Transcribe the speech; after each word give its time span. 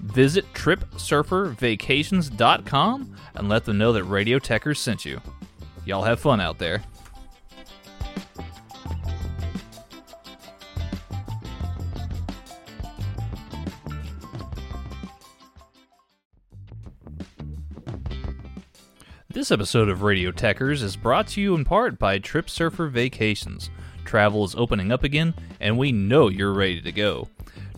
Visit 0.00 0.52
TripSurferVacations.com 0.54 3.16
and 3.34 3.48
let 3.48 3.64
them 3.64 3.78
know 3.78 3.92
that 3.92 4.04
Radio 4.04 4.38
Techers 4.38 4.76
sent 4.78 5.04
you. 5.04 5.20
Y'all 5.84 6.02
have 6.02 6.20
fun 6.20 6.40
out 6.40 6.58
there. 6.58 6.82
This 19.32 19.52
episode 19.52 19.88
of 19.88 20.02
Radio 20.02 20.32
Techers 20.32 20.82
is 20.82 20.96
brought 20.96 21.28
to 21.28 21.40
you 21.40 21.54
in 21.54 21.64
part 21.64 21.98
by 21.98 22.18
Trip 22.18 22.50
Surfer 22.50 22.88
Vacations. 22.88 23.70
Travel 24.04 24.44
is 24.44 24.56
opening 24.56 24.90
up 24.90 25.04
again, 25.04 25.34
and 25.60 25.78
we 25.78 25.92
know 25.92 26.28
you're 26.28 26.52
ready 26.52 26.80
to 26.82 26.92
go. 26.92 27.28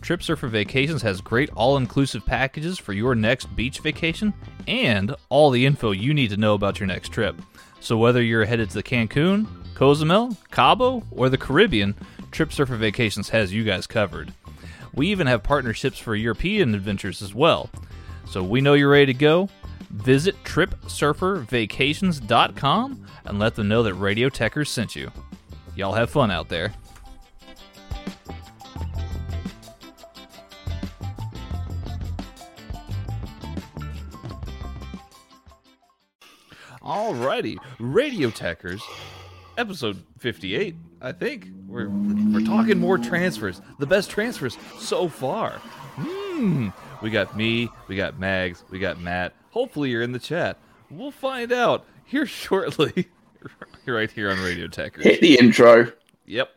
Trip 0.03 0.21
Surfer 0.21 0.49
Vacations 0.49 1.01
has 1.01 1.21
great 1.21 1.49
all 1.55 1.77
inclusive 1.77 2.25
packages 2.25 2.77
for 2.77 2.91
your 2.91 3.15
next 3.15 3.45
beach 3.55 3.79
vacation 3.79 4.33
and 4.67 5.15
all 5.29 5.49
the 5.49 5.65
info 5.65 5.91
you 5.91 6.13
need 6.13 6.31
to 6.31 6.37
know 6.37 6.55
about 6.55 6.77
your 6.77 6.87
next 6.87 7.07
trip. 7.09 7.41
So, 7.79 7.97
whether 7.97 8.21
you're 8.21 8.43
headed 8.43 8.69
to 8.71 8.83
Cancun, 8.83 9.47
Cozumel, 9.75 10.35
Cabo, 10.51 11.03
or 11.09 11.29
the 11.29 11.37
Caribbean, 11.37 11.95
Trip 12.31 12.51
Surfer 12.51 12.75
Vacations 12.75 13.29
has 13.29 13.53
you 13.53 13.63
guys 13.63 13.87
covered. 13.87 14.33
We 14.93 15.07
even 15.07 15.27
have 15.27 15.41
partnerships 15.41 15.99
for 15.99 16.15
European 16.15 16.75
adventures 16.75 17.21
as 17.21 17.33
well. 17.33 17.69
So, 18.27 18.43
we 18.43 18.59
know 18.59 18.73
you're 18.73 18.89
ready 18.89 19.13
to 19.13 19.15
go. 19.17 19.47
Visit 19.89 20.35
TripSurferVacations.com 20.43 23.07
and 23.23 23.39
let 23.39 23.55
them 23.55 23.69
know 23.69 23.83
that 23.83 23.93
Radio 23.93 24.27
Techers 24.27 24.67
sent 24.67 24.97
you. 24.97 25.09
Y'all 25.77 25.93
have 25.93 26.09
fun 26.09 26.29
out 26.29 26.49
there. 26.49 26.73
Alrighty, 36.83 37.57
Radio 37.79 38.29
Techers, 38.29 38.81
episode 39.57 40.03
58. 40.19 40.75
I 41.01 41.13
think 41.13 41.47
we're 41.65 41.87
we're 41.87 42.45
talking 42.45 42.77
more 42.77 42.97
transfers, 42.97 43.61
the 43.79 43.85
best 43.85 44.09
transfers 44.09 44.57
so 44.79 45.07
far. 45.07 45.61
Hmm. 45.95 46.69
We 47.01 47.09
got 47.09 47.37
me, 47.37 47.69
we 47.87 47.95
got 47.95 48.19
Mags, 48.19 48.65
we 48.69 48.79
got 48.79 48.99
Matt. 48.99 49.33
Hopefully 49.51 49.91
you're 49.91 50.01
in 50.01 50.11
the 50.11 50.19
chat. 50.19 50.57
We'll 50.89 51.11
find 51.11 51.53
out 51.53 51.85
here 52.03 52.25
shortly, 52.27 53.07
right 53.85 54.11
here 54.11 54.29
on 54.29 54.39
Radio 54.41 54.67
Techers. 54.67 55.03
Hit 55.03 55.21
the 55.21 55.39
intro. 55.39 55.89
Yep. 56.25 56.49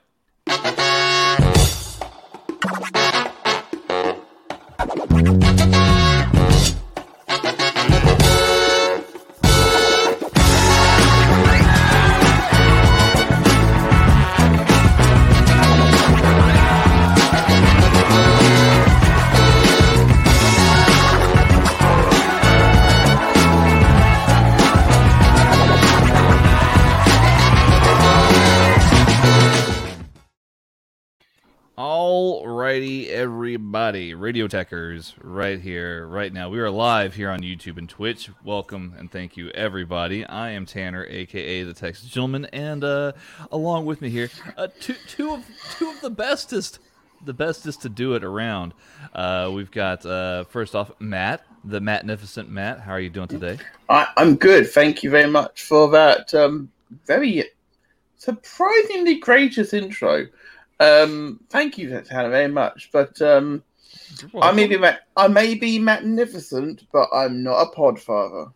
Alrighty, 31.78 33.08
everybody. 33.08 34.14
Radio 34.14 34.48
Techers, 34.48 35.12
right 35.20 35.60
here, 35.60 36.06
right 36.06 36.32
now. 36.32 36.48
We 36.48 36.58
are 36.58 36.70
live 36.70 37.14
here 37.14 37.28
on 37.28 37.40
YouTube 37.40 37.76
and 37.76 37.86
Twitch. 37.86 38.30
Welcome 38.42 38.94
and 38.96 39.12
thank 39.12 39.36
you, 39.36 39.50
everybody. 39.50 40.24
I 40.24 40.52
am 40.52 40.64
Tanner, 40.64 41.04
aka 41.04 41.64
the 41.64 41.74
Texas 41.74 42.08
Gentleman, 42.08 42.46
and 42.46 42.82
uh, 42.82 43.12
along 43.52 43.84
with 43.84 44.00
me 44.00 44.08
here, 44.08 44.30
uh, 44.56 44.68
two, 44.80 44.94
two 45.06 45.34
of 45.34 45.44
two 45.78 45.90
of 45.90 46.00
the 46.00 46.08
bestest, 46.08 46.78
the 47.26 47.34
bestest 47.34 47.82
to 47.82 47.90
do 47.90 48.14
it 48.14 48.24
around. 48.24 48.72
Uh, 49.14 49.50
we've 49.52 49.70
got 49.70 50.06
uh, 50.06 50.44
first 50.44 50.74
off 50.74 50.92
Matt, 50.98 51.44
the 51.62 51.82
magnificent 51.82 52.48
Matt. 52.48 52.80
How 52.80 52.92
are 52.92 53.00
you 53.00 53.10
doing 53.10 53.28
today? 53.28 53.58
I, 53.90 54.08
I'm 54.16 54.36
good. 54.36 54.70
Thank 54.70 55.02
you 55.02 55.10
very 55.10 55.28
much 55.28 55.64
for 55.64 55.90
that 55.90 56.32
um, 56.32 56.70
very 57.04 57.44
surprisingly 58.16 59.18
gracious 59.18 59.74
intro. 59.74 60.26
Um, 60.78 61.40
thank 61.48 61.78
you, 61.78 62.00
Tanner, 62.02 62.30
very 62.30 62.48
much. 62.48 62.90
But 62.92 63.20
um, 63.22 63.62
I 64.40 64.52
may 64.52 64.66
be 64.66 64.76
ma- 64.76 64.96
I 65.16 65.28
may 65.28 65.54
be 65.54 65.78
magnificent, 65.78 66.84
but 66.92 67.08
I'm 67.12 67.42
not 67.42 67.62
a 67.62 67.70
podfather. 67.70 68.52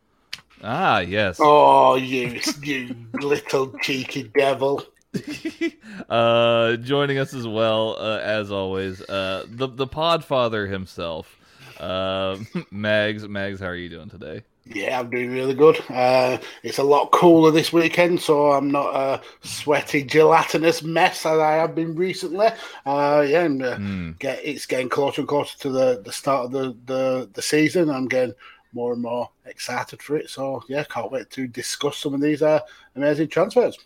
Ah, 0.62 0.98
yes. 0.98 1.38
Oh, 1.40 1.94
you, 1.94 2.38
you 2.62 2.94
little 3.14 3.72
cheeky 3.80 4.24
devil. 4.34 4.82
uh, 6.10 6.76
joining 6.76 7.18
us 7.18 7.34
as 7.34 7.46
well, 7.46 7.96
uh, 7.98 8.18
as 8.18 8.52
always, 8.52 9.00
uh, 9.02 9.44
the 9.48 9.66
the 9.66 9.86
Podfather 9.86 10.70
himself, 10.70 11.38
uh, 11.80 12.38
Mags. 12.70 13.26
Mags, 13.26 13.60
how 13.60 13.66
are 13.66 13.74
you 13.74 13.88
doing 13.88 14.10
today? 14.10 14.42
Yeah, 14.66 15.00
I'm 15.00 15.10
doing 15.10 15.32
really 15.32 15.54
good. 15.54 15.82
Uh, 15.88 16.38
it's 16.62 16.78
a 16.78 16.82
lot 16.82 17.10
cooler 17.10 17.50
this 17.50 17.72
weekend, 17.72 18.20
so 18.20 18.52
I'm 18.52 18.70
not 18.70 18.94
a 18.94 19.20
sweaty, 19.46 20.04
gelatinous 20.04 20.82
mess 20.82 21.26
as 21.26 21.38
I 21.38 21.52
have 21.52 21.74
been 21.74 21.96
recently. 21.96 22.48
Uh, 22.86 23.24
yeah, 23.26 23.44
and 23.44 23.62
uh, 23.62 23.76
Hmm. 23.76 24.12
get, 24.18 24.38
it's 24.44 24.66
getting 24.66 24.88
closer 24.88 25.22
and 25.22 25.28
closer 25.28 25.58
to 25.58 25.70
the, 25.70 26.02
the 26.04 26.12
start 26.12 26.44
of 26.46 26.52
the, 26.52 26.76
the, 26.86 27.30
the 27.32 27.42
season. 27.42 27.90
I'm 27.90 28.06
getting 28.06 28.34
more 28.72 28.92
and 28.92 29.02
more 29.02 29.30
excited 29.46 30.00
for 30.02 30.16
it. 30.16 30.30
So, 30.30 30.62
yeah, 30.68 30.84
can't 30.84 31.10
wait 31.10 31.30
to 31.30 31.48
discuss 31.48 31.96
some 31.96 32.14
of 32.14 32.20
these 32.20 32.42
uh, 32.42 32.60
amazing 32.94 33.28
transfers. 33.28 33.76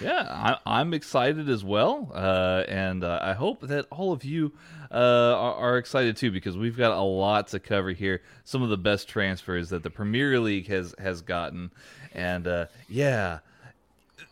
Yeah, 0.00 0.26
I, 0.28 0.58
I'm 0.66 0.92
excited 0.92 1.48
as 1.48 1.64
well, 1.64 2.10
uh, 2.12 2.64
and 2.68 3.04
uh, 3.04 3.20
I 3.22 3.32
hope 3.32 3.60
that 3.62 3.86
all 3.90 4.12
of 4.12 4.24
you 4.24 4.52
uh, 4.90 4.94
are, 4.94 5.54
are 5.54 5.78
excited 5.78 6.16
too 6.16 6.30
because 6.30 6.56
we've 6.56 6.76
got 6.76 6.92
a 6.92 7.02
lot 7.02 7.48
to 7.48 7.60
cover 7.60 7.90
here. 7.90 8.22
Some 8.44 8.62
of 8.62 8.70
the 8.70 8.76
best 8.76 9.08
transfers 9.08 9.70
that 9.70 9.82
the 9.82 9.90
Premier 9.90 10.40
League 10.40 10.66
has 10.68 10.94
has 10.98 11.22
gotten, 11.22 11.70
and 12.12 12.46
uh, 12.46 12.66
yeah, 12.88 13.40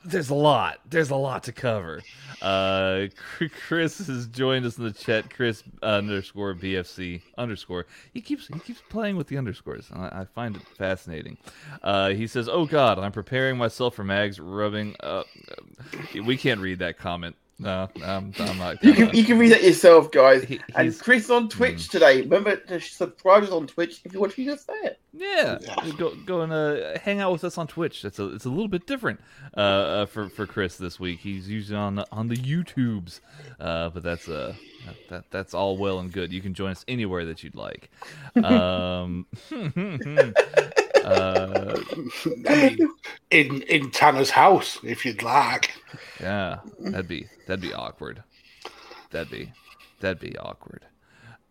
there's 0.05 0.31
a 0.31 0.35
lot. 0.35 0.81
There's 0.89 1.11
a 1.11 1.17
lot 1.17 1.45
to 1.45 1.53
cover. 1.53 2.03
Uh, 2.41 3.07
Chris 3.67 3.99
has 3.99 4.27
joined 4.27 4.67
us 4.67 4.79
in 4.79 4.85
the 4.85 4.93
chat. 4.93 5.31
Chris 5.31 5.63
underscore 5.83 6.55
BFC 6.55 7.23
underscore. 7.39 7.87
He 8.13 8.21
keeps 8.21 8.49
he 8.49 8.59
keeps 8.59 8.83
playing 8.89 9.17
with 9.17 9.29
the 9.29 9.39
underscores. 9.39 9.89
I, 9.93 10.21
I 10.21 10.25
find 10.25 10.57
it 10.57 10.63
fascinating. 10.77 11.39
Uh, 11.83 12.11
he 12.11 12.27
says, 12.27 12.49
"Oh 12.49 12.67
God, 12.67 12.99
I'm 12.99 13.13
preparing 13.13 13.57
myself 13.57 13.95
for 13.95 14.05
Mags 14.05 14.41
rubbing." 14.41 14.97
Uh, 15.01 15.23
we 16.25 16.37
can't 16.37 16.61
read 16.61 16.81
that 16.81 16.99
comment. 16.99 17.37
No, 17.63 17.89
I'm, 18.05 18.33
I'm 18.39 18.59
not. 18.59 18.83
You 18.83 18.93
can 18.93 19.15
you 19.15 19.25
can 19.25 19.39
read 19.39 19.53
that 19.53 19.63
yourself, 19.63 20.11
guys. 20.11 20.43
He- 20.45 20.61
and 20.75 20.99
Chris 20.99 21.31
on 21.31 21.49
Twitch 21.49 21.89
today. 21.89 22.23
Remember 22.23 22.57
to 22.57 22.81
subscribe 22.81 23.45
us 23.45 23.51
on 23.51 23.67
Twitch 23.67 24.01
if 24.05 24.13
you 24.13 24.21
want 24.21 24.33
to 24.35 24.45
just 24.45 24.67
say 24.67 24.75
it. 24.83 24.99
Yeah, 25.13 25.59
Yeah. 25.61 25.91
go 25.99 26.15
go 26.27 26.41
and 26.41 26.53
uh, 26.53 26.99
hang 26.99 27.21
out 27.21 27.33
with 27.33 27.45
us 27.45 27.57
on 27.59 27.67
Twitch. 27.67 28.05
It's 28.05 28.19
a 28.19 28.35
it's 28.35 28.45
a 28.45 28.49
little 28.51 28.69
bit 28.69 28.87
different 28.87 29.21
uh, 29.57 29.61
uh, 29.61 30.07
for 30.07 30.29
for 30.29 30.47
Chris 30.47 30.77
this 30.77 30.99
week. 30.99 31.21
He's 31.21 31.49
usually 31.49 31.79
on 31.79 31.97
the, 31.97 32.07
on 32.11 32.29
the 32.29 32.37
YouTubes, 32.37 33.21
uh, 33.61 33.91
but 33.91 34.03
that's 34.03 34.29
uh 34.29 34.55
that 35.09 35.31
that's 35.31 35.55
all 35.55 35.77
well 35.77 35.99
and 36.01 36.11
good. 36.13 36.33
You 36.33 36.41
can 36.41 36.55
join 36.55 36.71
us 36.73 36.85
anywhere 36.89 37.25
that 37.27 37.43
you'd 37.45 37.55
like. 37.55 37.91
Um, 38.43 39.27
uh, 41.05 41.81
I 42.49 42.55
mean, 42.55 42.91
in, 43.31 43.63
in 43.63 43.91
Tanner's 43.91 44.31
house, 44.31 44.79
if 44.83 45.05
you'd 45.05 45.23
like. 45.23 45.73
yeah, 46.21 46.61
that'd 46.81 47.09
be 47.09 47.27
that'd 47.47 47.61
be 47.61 47.75
awkward. 47.75 48.23
That'd 49.11 49.31
be 49.31 49.53
that'd 50.01 50.21
be 50.21 50.37
awkward. 50.39 50.85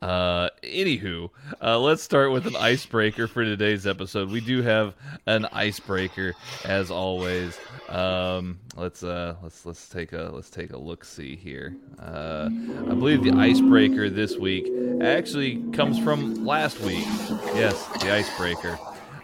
Uh, 0.02 0.50
anywho, 0.64 1.30
uh, 1.62 1.78
let's 1.78 2.02
start 2.02 2.32
with 2.32 2.48
an 2.48 2.56
icebreaker 2.56 3.28
for 3.28 3.44
today's 3.44 3.86
episode. 3.86 4.32
We 4.32 4.42
do 4.42 4.64
have 4.64 4.96
an 5.28 5.46
icebreaker 5.52 6.34
as 6.66 6.90
always. 6.90 7.60
Um, 7.88 8.58
let's 8.76 9.04
uh, 9.04 9.36
let's 9.44 9.64
let's 9.64 9.88
take 9.90 10.14
a 10.14 10.32
let's 10.34 10.50
take 10.50 10.74
a 10.74 10.78
look. 10.78 11.06
See 11.06 11.36
here. 11.36 11.76
Uh, 12.00 12.50
I 12.50 12.96
believe 12.96 13.24
the 13.24 13.34
icebreaker 13.34 14.10
this 14.10 14.38
week 14.38 14.68
actually 15.04 15.62
comes 15.72 16.00
from 16.00 16.46
last 16.48 16.80
week. 16.80 17.06
Yes, 17.54 17.86
the 18.02 18.12
icebreaker. 18.12 18.80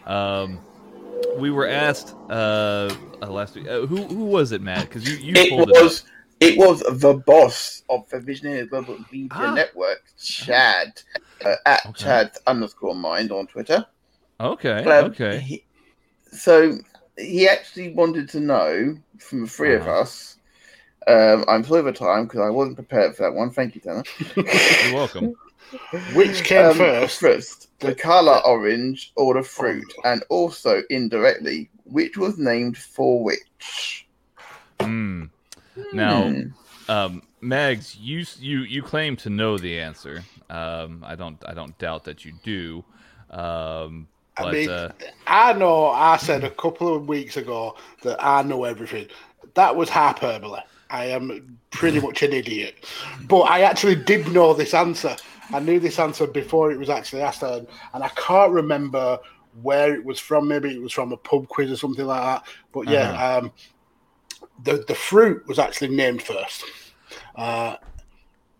Um, 0.08 0.60
we 1.38 1.52
were 1.52 1.68
asked 1.68 2.14
uh, 2.30 2.94
uh 3.22 3.30
last 3.30 3.56
week. 3.56 3.68
Uh, 3.68 3.86
who 3.86 3.98
who 4.08 4.26
was 4.26 4.52
it, 4.52 4.62
Matt? 4.62 4.90
Because 4.90 5.08
you 5.08 5.16
you 5.18 5.34
It 5.36 5.50
pulled 5.50 5.70
was 5.70 6.04
it 6.40 6.54
it 6.54 6.58
was 6.58 6.80
the 7.02 7.16
boss 7.26 7.84
of 7.90 8.08
the 8.10 8.20
Visionary 8.20 8.66
Global 8.68 8.98
Media 9.12 9.30
Ah. 9.32 9.54
Network, 9.54 10.04
Chad, 10.20 11.02
uh, 11.46 11.56
at 11.66 11.86
Okay. 11.88 12.04
Chad 12.04 12.32
underscore 12.48 12.96
mind 12.96 13.32
on 13.32 13.48
Twitter. 13.48 13.86
Okay. 14.40 14.84
Um, 14.86 15.06
okay. 15.06 15.40
he- 15.40 15.64
so 16.32 16.78
he 17.18 17.48
actually 17.48 17.94
wanted 17.94 18.30
to 18.30 18.40
know 18.40 18.96
from 19.20 19.42
the 19.42 19.48
3 19.48 19.76
of 19.76 19.82
Uh-huh. 19.88 20.02
us. 20.02 20.38
Um, 21.08 21.46
I'm 21.48 21.64
full 21.64 21.78
over 21.78 21.92
time 21.92 22.26
because 22.26 22.42
I 22.42 22.50
wasn't 22.50 22.76
prepared 22.76 23.16
for 23.16 23.24
that 23.24 23.34
one. 23.34 23.50
Thank 23.50 23.76
you, 23.76 23.82
Tanner. 23.82 24.04
You're 24.36 24.94
welcome. 24.94 25.36
Which 26.08 26.44
came 26.44 26.66
Um, 26.66 26.72
first? 26.72 27.20
First, 27.20 27.70
the 27.80 27.94
color 27.96 28.40
orange 28.46 29.12
or 29.16 29.34
the 29.36 29.44
fruit, 29.44 29.94
and 30.04 30.24
also 30.30 30.84
indirectly, 30.90 31.70
which 31.86 32.18
was 32.18 32.38
named 32.38 32.78
for 32.78 33.24
which. 33.24 34.08
Hmm. 34.80 35.26
Now, 35.92 36.34
Hmm. 36.34 36.50
um, 36.88 37.24
Mags, 37.42 37.96
you 37.98 38.26
you 38.40 38.60
you 38.62 38.82
claim 38.84 39.16
to 39.18 39.30
know 39.30 39.58
the 39.58 39.80
answer. 39.80 40.26
Um, 40.50 41.04
I 41.06 41.16
don't 41.16 41.42
I 41.48 41.54
don't 41.54 41.78
doubt 41.78 42.06
that 42.06 42.26
you 42.26 42.34
do. 42.44 42.84
Um, 43.30 44.08
I 44.38 44.46
but 44.46 44.52
mean, 44.52 44.70
uh, 44.70 44.92
I 45.28 45.54
know 45.54 45.88
I 45.88 46.18
said 46.18 46.44
a 46.44 46.50
couple 46.52 46.94
of 46.96 47.08
weeks 47.08 47.38
ago 47.38 47.76
that 48.04 48.18
I 48.24 48.44
know 48.44 48.64
everything. 48.64 49.08
That 49.56 49.76
was 49.76 49.90
hyperbole. 49.90 50.60
I 50.90 51.06
am 51.06 51.60
pretty 51.72 52.00
much 52.00 52.24
an 52.24 52.34
idiot. 52.34 52.76
But 53.28 53.42
I 53.42 53.62
actually 53.62 53.96
did 53.96 54.30
know 54.32 54.54
this 54.54 54.74
answer. 54.74 55.16
I 55.54 55.60
knew 55.60 55.80
this 55.80 56.00
answer 56.00 56.28
before 56.28 56.72
it 56.72 56.80
was 56.80 56.90
actually 56.90 57.22
asked, 57.22 57.44
and, 57.44 57.68
and 57.94 58.04
I 58.04 58.10
can't 58.10 58.52
remember 58.52 59.20
where 59.62 59.94
it 59.94 60.04
was 60.04 60.20
from. 60.20 60.48
Maybe 60.48 60.70
it 60.76 60.82
was 60.82 60.94
from 60.94 61.12
a 61.12 61.18
pub 61.18 61.48
quiz 61.48 61.72
or 61.72 61.78
something 61.78 62.06
like 62.06 62.22
that. 62.22 62.44
But 62.72 62.88
yeah, 62.90 63.12
Uh-huh. 63.12 63.38
um, 63.40 63.52
the 64.64 64.84
the 64.88 64.96
fruit 64.96 65.48
was 65.48 65.60
actually 65.60 65.96
named 65.96 66.22
first. 66.22 66.64
Uh, 67.36 67.76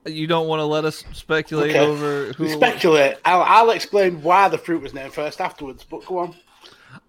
you 0.06 0.28
don't 0.28 0.48
want 0.48 0.60
to 0.62 0.66
let 0.66 0.86
us 0.86 1.04
speculate 1.12 1.72
Okay. 1.72 1.80
over 1.86 2.32
who 2.34 2.48
speculate. 2.50 3.18
I'll, 3.26 3.42
I'll 3.42 3.70
explain 3.72 4.22
why 4.22 4.48
the 4.48 4.58
fruit 4.58 4.82
was 4.82 4.94
named 4.94 5.14
first 5.14 5.42
afterwards. 5.42 5.84
But 5.84 6.06
go 6.06 6.20
on. 6.20 6.36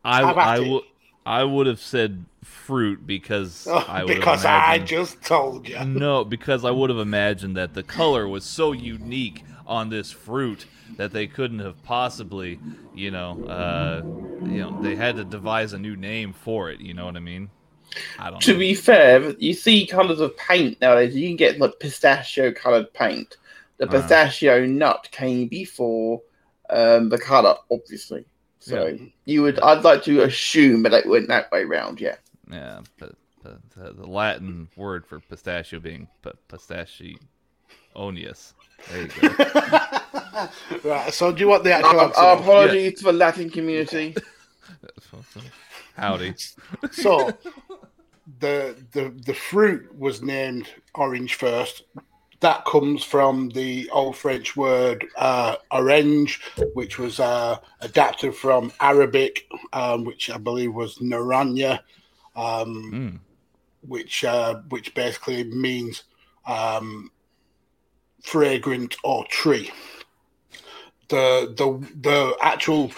I 0.04 0.22
I 0.22 0.58
it? 0.58 0.68
would 0.68 0.82
I 1.24 1.44
would 1.44 1.66
have 1.66 1.80
said 1.80 2.24
fruit 2.42 3.06
because 3.06 3.66
Oh, 3.70 3.84
I 3.88 4.04
would 4.04 4.16
because 4.16 4.42
have 4.42 4.62
I 4.62 4.78
just 4.78 5.22
told 5.22 5.68
you. 5.68 5.78
No, 5.84 6.24
because 6.24 6.64
I 6.64 6.70
would 6.70 6.90
have 6.90 6.98
imagined 6.98 7.56
that 7.56 7.74
the 7.74 7.82
color 7.82 8.26
was 8.26 8.44
so 8.44 8.72
unique 8.72 9.44
on 9.68 9.90
this 9.90 10.12
fruit 10.12 10.66
that 10.96 11.12
they 11.12 11.28
couldn't 11.28 11.60
have 11.60 11.82
possibly, 11.84 12.60
you 12.92 13.12
know, 13.12 13.40
uh, 13.46 14.02
you 14.46 14.60
know, 14.60 14.74
they 14.80 14.96
had 14.96 15.16
to 15.16 15.24
devise 15.24 15.74
a 15.74 15.78
new 15.78 15.96
name 15.96 16.34
for 16.34 16.70
it. 16.70 16.80
You 16.80 16.94
know 16.94 17.06
what 17.06 17.16
I 17.16 17.20
mean? 17.20 17.50
I 18.18 18.30
don't. 18.30 18.40
To 18.40 18.52
know. 18.52 18.58
be 18.58 18.74
fair, 18.74 19.30
you 19.38 19.54
see 19.54 19.86
colors 19.86 20.20
of 20.20 20.36
paint 20.36 20.80
nowadays. 20.80 21.16
You 21.16 21.28
can 21.28 21.36
get 21.36 21.58
like 21.58 21.78
pistachio 21.80 22.52
colored 22.52 22.92
paint. 22.94 23.36
The 23.78 23.86
Uh-huh. 23.86 23.88
pistachio 23.88 24.66
nut 24.66 25.08
came 25.12 25.48
before 25.48 26.22
um, 26.70 27.08
the 27.10 27.18
color, 27.18 27.56
obviously. 27.70 28.26
So 28.60 28.98
you 29.24 29.42
would, 29.42 29.60
I'd 29.60 29.84
like 29.84 30.02
to 30.04 30.22
assume 30.22 30.82
that 30.82 30.92
it 30.92 31.08
went 31.08 31.28
that 31.28 31.50
way 31.52 31.64
round. 31.64 32.00
Yeah. 32.00 32.16
yeah, 32.50 32.80
but, 32.98 33.14
but 33.42 33.58
the, 33.70 33.92
the 33.92 34.06
Latin 34.06 34.68
word 34.76 35.06
for 35.06 35.20
pistachio 35.20 35.80
being 35.80 36.08
p- 36.22 36.30
pistachioneus. 36.48 38.54
There 38.90 39.02
you 39.02 39.08
go. 39.08 40.48
right. 40.84 41.12
So, 41.12 41.32
do 41.32 41.40
you 41.40 41.48
want 41.48 41.64
the 41.64 41.72
actual 41.72 41.98
Our, 42.00 42.06
answer? 42.06 42.20
our 42.20 42.36
now? 42.36 42.42
apologies 42.42 42.98
to 42.98 43.04
the 43.04 43.12
Latin 43.12 43.50
community. 43.50 44.14
Howdy. 45.96 46.34
So, 46.92 47.30
the 48.40 48.76
the 48.92 49.12
the 49.26 49.34
fruit 49.34 49.94
was 49.98 50.22
named 50.22 50.68
orange 50.94 51.34
first. 51.34 51.82
That 52.40 52.64
comes 52.66 53.02
from 53.02 53.48
the 53.48 53.90
old 53.90 54.16
French 54.16 54.56
word 54.56 55.04
uh, 55.16 55.56
orange, 55.72 56.40
which 56.74 56.96
was 56.98 57.18
uh, 57.18 57.56
adapted 57.80 58.32
from 58.34 58.72
Arabic, 58.80 59.44
um, 59.72 60.04
which 60.04 60.30
I 60.30 60.38
believe 60.38 60.72
was 60.72 60.98
naranja, 60.98 61.80
um, 62.36 62.92
Mm. 62.92 63.18
which 63.88 64.22
uh, 64.24 64.60
which 64.68 64.94
basically 64.94 65.42
means 65.44 66.04
um, 66.46 67.10
fragrant 68.22 68.96
or 69.04 69.24
tree. 69.26 69.70
The 71.08 71.54
the 71.56 71.86
the 72.00 72.36
actual 72.42 72.92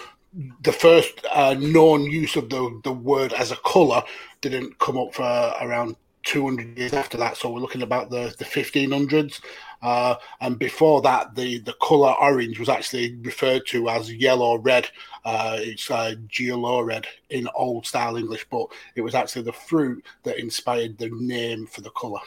the 0.61 0.71
first 0.71 1.25
uh, 1.31 1.55
known 1.55 2.03
use 2.03 2.35
of 2.35 2.49
the 2.49 2.79
the 2.83 2.93
word 2.93 3.33
as 3.33 3.51
a 3.51 3.57
color 3.57 4.03
didn't 4.41 4.79
come 4.79 4.97
up 4.97 5.13
for 5.13 5.23
around 5.61 5.95
200 6.23 6.77
years 6.77 6.93
after 6.93 7.17
that. 7.17 7.37
So 7.37 7.49
we're 7.49 7.59
looking 7.59 7.81
about 7.81 8.09
the 8.09 8.33
the 8.37 8.45
1500s. 8.45 9.39
Uh, 9.81 10.15
and 10.41 10.59
before 10.59 11.01
that, 11.01 11.33
the, 11.35 11.57
the 11.59 11.73
color 11.81 12.13
orange 12.21 12.59
was 12.59 12.69
actually 12.69 13.15
referred 13.21 13.65
to 13.65 13.89
as 13.89 14.13
yellow 14.13 14.57
red. 14.57 14.87
Uh, 15.25 15.57
it's 15.59 15.89
uh, 15.89 16.13
geolo 16.27 16.85
red 16.85 17.07
in 17.31 17.47
old 17.55 17.85
style 17.85 18.15
English, 18.15 18.45
but 18.51 18.67
it 18.95 19.01
was 19.01 19.15
actually 19.15 19.41
the 19.41 19.53
fruit 19.53 20.03
that 20.23 20.39
inspired 20.39 20.97
the 20.97 21.09
name 21.09 21.65
for 21.65 21.81
the 21.81 21.89
color. 21.91 22.19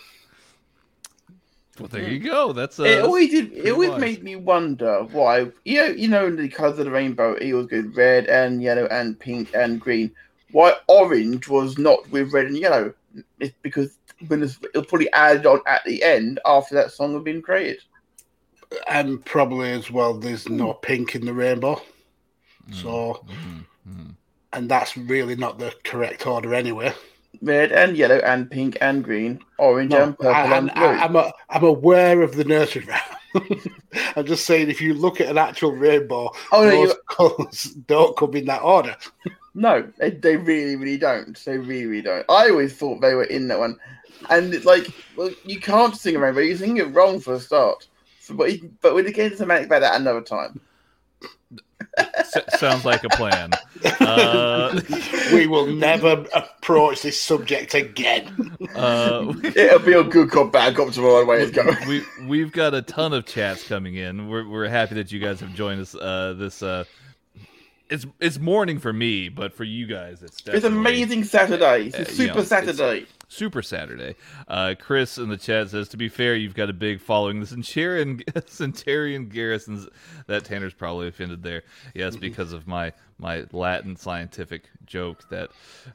Well, 1.78 1.88
there 1.88 2.08
you 2.08 2.20
go. 2.20 2.52
That's 2.52 2.78
uh, 2.78 2.84
it 2.84 3.02
always 3.02 3.30
did. 3.30 3.52
It 3.52 3.72
always 3.72 3.90
wise. 3.90 4.00
made 4.00 4.22
me 4.22 4.36
wonder 4.36 5.02
why. 5.10 5.50
You 5.64 5.76
know, 5.82 5.86
you 5.86 6.08
know, 6.08 6.26
in 6.26 6.36
the 6.36 6.48
colors 6.48 6.78
of 6.78 6.84
the 6.84 6.90
rainbow, 6.90 7.34
it 7.34 7.52
was 7.52 7.66
good 7.66 7.96
red 7.96 8.26
and 8.26 8.62
yellow 8.62 8.86
and 8.86 9.18
pink 9.18 9.50
and 9.54 9.80
green. 9.80 10.12
Why 10.52 10.74
orange 10.86 11.48
was 11.48 11.76
not 11.76 12.08
with 12.12 12.32
red 12.32 12.46
and 12.46 12.56
yellow? 12.56 12.94
It's 13.40 13.54
because 13.62 13.98
when 14.28 14.42
it's, 14.42 14.58
it'll 14.62 14.84
probably 14.84 15.12
added 15.12 15.46
on 15.46 15.60
at 15.66 15.84
the 15.84 16.02
end 16.02 16.38
after 16.46 16.76
that 16.76 16.92
song 16.92 17.14
had 17.14 17.24
been 17.24 17.42
created. 17.42 17.82
And 18.88 19.24
probably 19.24 19.72
as 19.72 19.90
well, 19.90 20.14
there's 20.14 20.48
no 20.48 20.74
pink 20.74 21.14
in 21.14 21.26
the 21.26 21.32
rainbow. 21.32 21.80
Mm, 22.70 22.74
So, 22.74 23.24
mm, 23.28 23.64
mm. 23.88 24.14
and 24.52 24.68
that's 24.68 24.96
really 24.96 25.36
not 25.36 25.58
the 25.58 25.74
correct 25.84 26.26
order 26.26 26.54
anyway. 26.54 26.92
Red 27.42 27.72
and 27.72 27.96
yellow 27.96 28.18
and 28.18 28.50
pink 28.50 28.78
and 28.80 29.02
green, 29.04 29.40
orange 29.58 29.90
No, 29.90 30.02
and 30.04 30.18
purple 30.18 30.34
I, 30.34 30.56
and 30.56 30.70
I, 30.70 30.74
blue. 30.74 30.86
I'm, 30.86 31.16
a, 31.16 31.32
I'm 31.50 31.64
aware 31.64 32.22
of 32.22 32.36
the 32.36 32.44
nursery 32.44 32.84
rhyme. 33.34 33.60
I'm 34.16 34.26
just 34.26 34.46
saying, 34.46 34.70
if 34.70 34.80
you 34.80 34.94
look 34.94 35.20
at 35.20 35.28
an 35.28 35.38
actual 35.38 35.72
rainbow, 35.72 36.30
oh 36.52 36.64
no, 36.64 36.70
those 36.70 36.88
you, 36.88 37.00
colours 37.08 37.64
don't 37.86 38.16
come 38.16 38.34
in 38.34 38.46
that 38.46 38.62
order. 38.62 38.96
no, 39.54 39.88
they, 39.98 40.10
they 40.10 40.36
really, 40.36 40.76
really 40.76 40.98
don't. 40.98 41.42
They 41.44 41.58
really, 41.58 41.86
really 41.86 42.02
don't. 42.02 42.26
I 42.28 42.50
always 42.50 42.76
thought 42.76 43.00
they 43.00 43.14
were 43.14 43.24
in 43.24 43.48
that 43.48 43.58
one, 43.58 43.78
and 44.30 44.54
it's 44.54 44.66
like, 44.66 44.88
well, 45.16 45.30
you 45.44 45.60
can't 45.60 45.96
sing 45.96 46.16
a 46.16 46.18
rainbow. 46.18 46.40
You 46.40 46.56
sing 46.56 46.76
it 46.76 46.94
wrong 46.94 47.20
for 47.20 47.34
a 47.34 47.40
start. 47.40 47.86
So, 48.20 48.34
but 48.34 48.50
but 48.80 48.94
we'll 48.94 49.04
get 49.04 49.18
into 49.18 49.36
semantic 49.36 49.66
about 49.66 49.80
that 49.80 50.00
another 50.00 50.22
time. 50.22 50.60
S- 51.98 52.58
sounds 52.58 52.84
like 52.84 53.04
a 53.04 53.08
plan. 53.10 53.50
Uh, 54.00 54.80
we 55.32 55.46
will 55.46 55.66
never 55.66 56.24
approach 56.34 57.02
this 57.02 57.20
subject 57.20 57.74
again. 57.74 58.56
uh, 58.74 59.32
It'll 59.44 59.78
be 59.78 59.92
a 59.92 60.02
good 60.04 60.30
cop, 60.30 60.52
bad 60.52 60.74
cop 60.76 60.90
tomorrow. 60.92 61.20
The 61.20 61.26
way 61.26 61.42
it's 61.42 61.52
going. 61.52 61.76
we 61.88 62.02
we've 62.26 62.52
got 62.52 62.74
a 62.74 62.82
ton 62.82 63.12
of 63.12 63.26
chats 63.26 63.66
coming 63.66 63.94
in. 63.96 64.28
We're 64.28 64.48
we're 64.48 64.68
happy 64.68 64.94
that 64.96 65.12
you 65.12 65.20
guys 65.20 65.40
have 65.40 65.54
joined 65.54 65.80
us. 65.80 65.94
Uh, 65.94 66.34
this 66.36 66.62
uh, 66.62 66.84
it's 67.90 68.06
it's 68.20 68.38
morning 68.38 68.78
for 68.78 68.92
me, 68.92 69.28
but 69.28 69.52
for 69.54 69.64
you 69.64 69.86
guys, 69.86 70.22
it's 70.22 70.42
It's 70.46 70.64
amazing 70.64 71.24
Saturday. 71.24 71.86
It's 71.86 71.96
a 71.96 71.98
Uh, 71.98 72.00
you 72.00 72.06
super 72.14 72.34
know, 72.34 72.40
it's- 72.40 72.48
Saturday. 72.48 73.06
Super 73.28 73.62
Saturday. 73.62 74.14
Uh, 74.48 74.74
Chris 74.78 75.18
in 75.18 75.28
the 75.28 75.36
chat 75.36 75.70
says, 75.70 75.88
to 75.88 75.96
be 75.96 76.08
fair, 76.08 76.34
you've 76.36 76.54
got 76.54 76.70
a 76.70 76.72
big 76.72 77.00
following. 77.00 77.40
The 77.40 77.46
Centurion, 77.46 78.22
Centurion 78.46 79.28
garrisons. 79.28 79.88
That 80.26 80.44
Tanner's 80.44 80.74
probably 80.74 81.08
offended 81.08 81.42
there. 81.42 81.62
Yes, 81.94 82.16
because 82.16 82.52
of 82.52 82.66
my 82.66 82.92
my 83.18 83.44
Latin 83.52 83.94
scientific 83.96 84.64
joke 84.86 85.28
that 85.30 85.50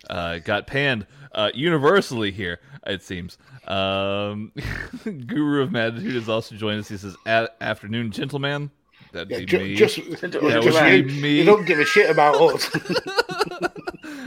uh, 0.09 0.39
got 0.39 0.67
panned 0.67 1.05
uh, 1.33 1.51
universally 1.53 2.31
here. 2.31 2.59
It 2.88 3.03
seems. 3.03 3.38
Um, 3.67 4.51
Guru 5.03 5.62
of 5.63 5.71
Magnitude 5.71 6.15
has 6.15 6.29
also 6.29 6.55
joined 6.55 6.79
us. 6.79 6.88
He 6.89 6.98
says, 6.98 7.15
"A- 7.25 7.50
"Afternoon, 7.62 8.12
gentlemen." 8.12 8.71
That'd 9.12 9.31
Yeah, 9.31 9.39
be 9.39 9.45
ju- 9.45 9.57
me. 9.59 9.75
just, 9.75 9.95
That 10.21 10.31
that 10.33 10.62
just 10.63 10.81
would 10.81 11.07
be 11.07 11.21
me. 11.21 11.38
you 11.39 11.43
don't 11.43 11.65
give 11.65 11.79
a 11.79 11.86
shit 11.86 12.09
about 12.12 12.36
us. 12.36 12.69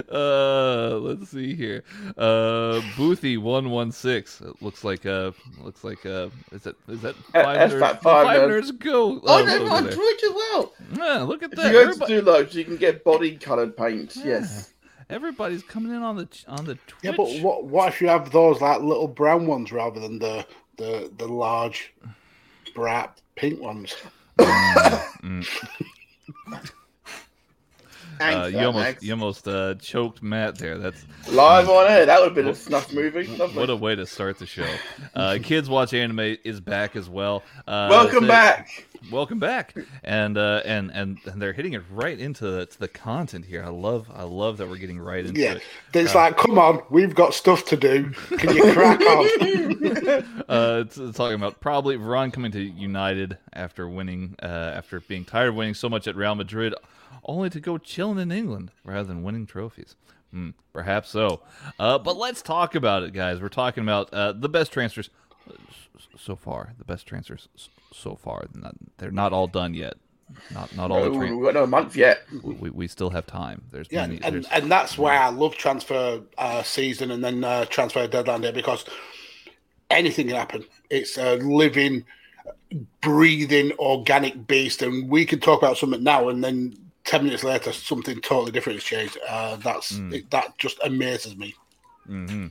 Uh, 0.13 0.97
let's 1.01 1.31
see 1.31 1.55
here. 1.55 1.85
Uh, 2.17 2.81
Boothie 2.97 3.39
one 3.39 3.71
one 3.71 3.93
six. 3.93 4.41
It 4.41 4.61
looks 4.63 4.85
like 4.85 5.07
uh, 5.07 5.33
looks 5.61 5.85
like 5.85 6.05
uh, 6.07 6.29
is 6.53 6.63
that 6.63 6.77
is 6.89 7.01
that 7.03 7.15
Uh, 7.35 7.43
five 7.43 7.57
that's 7.59 7.75
nerds? 7.75 7.81
five 7.81 8.01
five 8.03 8.41
nerds. 8.43 8.63
nerds 8.71 8.79
go. 8.79 9.21
Oh, 9.25 9.39
uh, 9.41 9.45
no, 9.45 9.57
over 9.63 9.71
on 9.75 9.85
there. 9.85 9.93
Twitch 9.95 10.23
as 10.25 10.31
well. 10.31 10.73
Yeah, 10.95 11.19
look 11.23 11.43
at 11.43 11.53
If 11.53 11.59
that. 11.59 11.67
you 11.67 11.73
go 11.73 11.79
to 11.85 11.89
Everybody- 11.91 12.15
do 12.15 12.23
loads, 12.23 12.55
you 12.55 12.65
can 12.65 12.77
get 12.77 13.05
body 13.05 13.37
coloured 13.37 13.77
paint. 13.77 14.17
Yes. 14.25 14.73
Everybody's 15.11 15.63
coming 15.63 15.93
in 15.95 16.03
on 16.03 16.17
the 16.17 16.29
on 16.49 16.65
the 16.65 16.75
Twitch. 16.87 17.03
Yeah, 17.03 17.13
but 17.17 17.29
what 17.43 17.65
what 17.65 17.89
if 17.89 18.01
you 18.01 18.09
have 18.09 18.31
those 18.33 18.61
like 18.61 18.81
little 18.81 19.09
brown 19.09 19.47
ones 19.47 19.71
rather 19.73 20.01
than 20.01 20.19
the 20.19 20.47
the 20.79 21.11
the 21.19 21.27
large 21.29 21.93
bright 22.75 23.11
pink 23.37 23.61
ones? 23.61 23.95
Mm. 24.39 25.47
Thanks 26.51 26.73
Uh, 28.21 28.47
you 28.53 28.59
almost 28.61 29.03
you 29.03 29.13
almost 29.13 29.49
uh, 29.49 29.75
choked 29.77 30.23
Matt 30.23 30.57
there. 30.59 30.79
That's 30.79 31.05
Live 31.31 31.69
on 31.69 31.91
air. 31.91 32.07
That 32.07 32.21
would 32.21 32.27
have 32.27 32.35
been 32.35 32.49
a 32.49 32.55
snuff 32.55 32.93
movie. 32.93 33.27
Lovely. 33.37 33.59
what 33.59 33.71
a 33.71 33.77
way 33.77 33.95
to 33.97 34.07
start 34.07 34.39
the 34.39 34.47
show. 34.47 34.69
Uh, 35.15 35.39
Kids 35.43 35.69
watch 35.69 35.95
anime 35.95 36.37
is 36.45 36.61
back 36.61 36.97
as 36.97 37.09
well. 37.09 37.43
Uh, 37.67 37.89
Welcome 37.91 38.27
back. 38.27 38.87
welcome 39.11 39.41
back 39.41 39.75
and 40.05 40.39
uh 40.39 40.63
and 40.65 40.89
and 40.93 41.19
they're 41.35 41.53
hitting 41.53 41.73
it 41.73 41.83
right 41.91 42.21
into 42.21 42.49
the, 42.49 42.67
to 42.67 42.79
the 42.79 42.87
content 42.87 43.45
here 43.45 43.61
i 43.65 43.69
love 43.69 44.09
i 44.15 44.23
love 44.23 44.59
that 44.59 44.69
we're 44.69 44.77
getting 44.77 45.01
right 45.01 45.27
into 45.27 45.41
Yeah, 45.41 45.55
it 45.55 45.63
it's 45.93 46.15
like, 46.15 46.37
come 46.37 46.57
on, 46.57 46.83
we've 46.89 47.13
got 47.13 47.35
stuff 47.35 47.65
to 47.67 47.77
do. 47.77 48.11
Can 48.39 48.55
you 48.55 48.73
crack 48.73 49.01
on? 49.01 50.45
uh 50.49 50.85
talking 50.85 51.35
about 51.35 51.59
probably 51.61 51.97
Varane 51.97 52.33
coming 52.33 52.53
to 52.53 52.61
united 52.63 53.39
after 53.53 53.89
winning 53.89 54.37
uh 54.41 54.47
after 54.47 55.01
being 55.01 55.25
tired 55.25 55.49
of 55.49 55.55
winning 55.57 55.75
so 55.75 55.89
much 55.89 56.07
at 56.07 56.15
real 56.15 56.37
madrid 56.37 56.73
only 57.25 57.51
to 57.51 57.61
go 57.61 57.79
chilling 57.79 58.19
in 58.19 58.33
england 58.33 58.71
rather 58.85 59.05
than 59.05 59.23
winning 59.23 59.47
trophies 59.47 59.97
Hmm, 60.31 60.51
perhaps 60.73 61.11
so 61.11 61.43
uh 61.79 61.99
but 61.99 62.17
let's 62.17 62.41
talk 62.41 62.75
about 62.75 63.03
it 63.03 63.13
guys 63.13 63.39
we're 63.41 63.51
talking 63.51 63.83
about 63.83 64.13
uh 64.15 64.33
the 64.33 64.49
best 64.49 64.73
transfers 64.73 65.11
so 66.17 66.37
far 66.37 66.73
the 66.79 66.85
best 66.85 67.07
transfers 67.07 67.49
so 67.93 68.17
far 68.17 68.47
not, 68.55 68.75
they're 68.97 69.11
not 69.11 69.33
all 69.35 69.47
done 69.47 69.75
yet 69.75 69.95
not 70.51 70.75
not 70.75 70.91
all 70.91 71.03
the 71.03 71.11
Oh, 71.11 71.19
tra- 71.19 71.37
we've 71.37 71.45
got 71.45 71.55
no 71.55 71.67
month 71.67 71.97
yet. 71.97 72.23
we, 72.43 72.71
we 72.71 72.89
still 72.89 73.11
have 73.11 73.27
time. 73.27 73.65
There's 73.71 73.91
Yeah, 73.93 74.07
many. 74.07 74.21
and, 74.23 74.37
there's, 74.37 74.47
and 74.47 74.73
that's 74.73 74.97
why 74.97 75.17
I 75.17 75.29
love 75.29 75.55
transfer 75.57 76.23
uh, 76.39 76.63
season 76.63 77.11
and 77.11 77.23
then 77.23 77.45
uh, 77.45 77.67
transfer 77.67 78.07
deadline 78.07 78.41
day 78.41 78.51
because 78.53 78.87
anything 79.91 80.29
can 80.29 80.37
happen. 80.37 80.65
It's 80.89 81.19
a 81.19 81.37
living, 81.37 82.05
breathing, 83.03 83.73
organic 83.79 84.47
beast, 84.47 84.81
and 84.83 85.11
we 85.11 85.25
can 85.27 85.41
talk 85.41 85.61
about 85.61 85.77
something 85.77 86.03
now 86.03 86.29
and 86.31 86.43
then 86.43 86.75
ten 87.05 87.25
minutes 87.25 87.45
later 87.45 87.73
something 87.73 88.21
totally 88.21 88.53
different 88.53 88.79
has 88.79 88.85
changed. 88.85 89.19
Uh, 89.29 89.57
that's 89.57 89.93
Mm. 89.93 90.15
it, 90.15 90.31
that 90.31 90.57
just 90.59 90.79
amazes 90.85 91.37
me. 91.37 91.55
hmm 92.07 92.47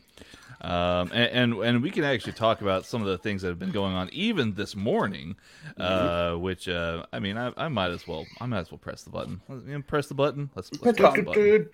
Um, 0.63 1.09
and, 1.11 1.13
and 1.13 1.53
and 1.63 1.81
we 1.81 1.89
can 1.89 2.03
actually 2.03 2.33
talk 2.33 2.61
about 2.61 2.85
some 2.85 3.01
of 3.01 3.07
the 3.07 3.17
things 3.17 3.41
that 3.41 3.47
have 3.47 3.57
been 3.57 3.71
going 3.71 3.93
on 3.93 4.09
even 4.13 4.53
this 4.53 4.75
morning, 4.75 5.35
uh, 5.79 6.35
which 6.35 6.69
uh, 6.69 7.03
I 7.11 7.19
mean 7.19 7.35
I, 7.35 7.51
I 7.57 7.67
might 7.67 7.89
as 7.89 8.07
well 8.07 8.27
I 8.39 8.45
might 8.45 8.59
as 8.59 8.71
well 8.71 8.77
press 8.77 9.01
the 9.03 9.09
button. 9.09 9.41
Let's- 9.49 9.87
press 9.87 10.07
the 10.07 10.13
button. 10.13 10.51
Let's, 10.55 10.69
let's 10.81 10.99
press 10.99 11.15
the 11.15 11.23
button. 11.23 11.67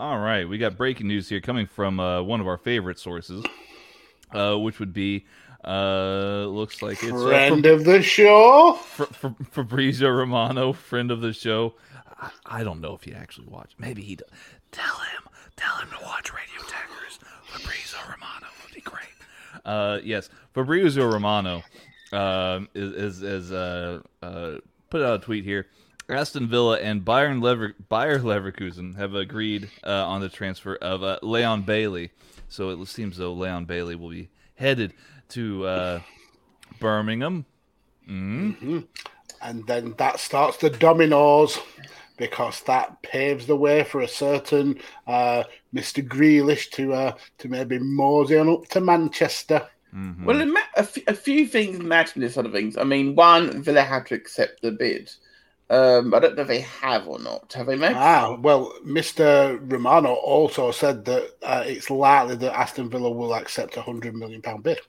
All 0.00 0.18
right, 0.18 0.48
we 0.48 0.56
got 0.56 0.78
breaking 0.78 1.08
news 1.08 1.28
here 1.28 1.42
coming 1.42 1.66
from 1.66 2.00
uh, 2.00 2.22
one 2.22 2.40
of 2.40 2.48
our 2.48 2.56
favorite 2.56 2.98
sources, 2.98 3.44
uh, 4.32 4.56
which 4.56 4.78
would 4.78 4.94
be 4.94 5.26
uh, 5.62 6.46
looks 6.48 6.80
like 6.80 7.02
it's 7.02 7.12
uh, 7.12 7.26
Friend 7.26 7.66
of 7.66 7.84
the 7.84 8.00
show. 8.00 8.78
Fa- 8.82 9.04
Fa- 9.04 9.36
Fabrizio 9.50 10.08
Romano, 10.08 10.72
friend 10.72 11.10
of 11.10 11.20
the 11.20 11.34
show. 11.34 11.74
I, 12.18 12.30
I 12.46 12.64
don't 12.64 12.80
know 12.80 12.94
if 12.94 13.02
he 13.02 13.12
actually 13.12 13.48
watched. 13.48 13.74
Maybe 13.78 14.00
he. 14.00 14.16
does. 14.16 14.26
Tell 14.72 14.86
him. 14.86 15.22
Tell 15.56 15.76
him 15.76 15.90
to 15.90 16.02
watch 16.02 16.32
Radio 16.32 16.66
Taggers. 16.66 17.18
Fabrizio 17.44 18.00
Romano 18.04 18.46
would 18.64 18.74
be 18.74 18.80
great. 18.80 19.04
Uh, 19.66 19.98
yes, 20.02 20.30
Fabrizio 20.54 21.12
Romano 21.12 21.62
um, 22.14 22.70
is 22.74 23.18
is, 23.18 23.22
is 23.22 23.52
uh, 23.52 24.00
uh, 24.22 24.52
put 24.88 25.02
out 25.02 25.20
a 25.20 25.22
tweet 25.22 25.44
here. 25.44 25.66
Aston 26.10 26.48
Villa 26.48 26.78
and 26.78 27.04
Bayern 27.04 27.42
Lever- 27.42 27.74
Bayer 27.88 28.18
Leverkusen 28.18 28.96
have 28.96 29.14
agreed 29.14 29.68
uh, 29.84 30.06
on 30.06 30.20
the 30.20 30.28
transfer 30.28 30.76
of 30.76 31.02
uh, 31.02 31.18
Leon 31.22 31.62
Bailey. 31.62 32.10
So 32.48 32.70
it 32.70 32.86
seems 32.88 33.16
though 33.16 33.32
Leon 33.32 33.64
Bailey 33.66 33.94
will 33.96 34.10
be 34.10 34.28
headed 34.56 34.92
to 35.30 35.66
uh, 35.66 36.00
Birmingham. 36.78 37.44
Mm. 38.08 38.86
and 39.42 39.66
then 39.68 39.94
that 39.98 40.18
starts 40.18 40.56
the 40.56 40.70
dominoes 40.70 41.58
because 42.16 42.60
that 42.62 43.00
paves 43.02 43.46
the 43.46 43.54
way 43.56 43.84
for 43.84 44.00
a 44.00 44.08
certain 44.08 44.78
uh, 45.06 45.44
Mr. 45.74 46.06
Grealish 46.06 46.70
to 46.72 46.92
uh, 46.92 47.12
to 47.38 47.48
maybe 47.48 47.78
mosey 47.78 48.36
on 48.36 48.48
up 48.48 48.66
to 48.68 48.80
Manchester. 48.80 49.66
Mhm. 49.94 50.24
Well, 50.24 50.40
it 50.40 50.46
ma- 50.46 50.60
a, 50.76 50.80
f- 50.80 50.98
a 51.08 51.14
few 51.14 51.46
things 51.46 51.78
match 51.80 52.14
with 52.14 52.22
this 52.22 52.34
sort 52.34 52.46
of 52.46 52.52
things. 52.52 52.76
I 52.76 52.84
mean, 52.84 53.14
one, 53.14 53.62
Villa 53.62 53.82
had 53.82 54.06
to 54.06 54.14
accept 54.14 54.62
the 54.62 54.70
bid. 54.72 55.10
Um, 55.70 56.12
I 56.12 56.18
don't 56.18 56.34
know 56.34 56.42
if 56.42 56.48
they 56.48 56.62
have 56.62 57.06
or 57.06 57.20
not. 57.20 57.52
Have 57.52 57.66
they, 57.66 57.76
Mags? 57.76 57.94
Ah, 57.96 58.36
well, 58.40 58.74
Mr. 58.84 59.60
Romano 59.70 60.14
also 60.14 60.72
said 60.72 61.04
that 61.04 61.30
uh, 61.44 61.62
it's 61.64 61.90
likely 61.90 62.34
that 62.34 62.58
Aston 62.58 62.90
Villa 62.90 63.08
will 63.08 63.32
accept 63.34 63.76
a 63.76 63.82
hundred 63.82 64.16
million 64.16 64.42
pound 64.42 64.64
bid. 64.64 64.80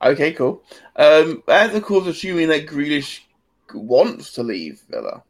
Okay, 0.00 0.32
cool. 0.32 0.62
Um, 0.94 1.42
that's 1.46 1.74
of 1.74 1.82
course 1.82 2.06
assuming 2.06 2.48
that 2.48 2.66
Grealish 2.68 3.20
wants 3.74 4.32
to 4.34 4.44
leave 4.44 4.80
Villa. 4.88 5.24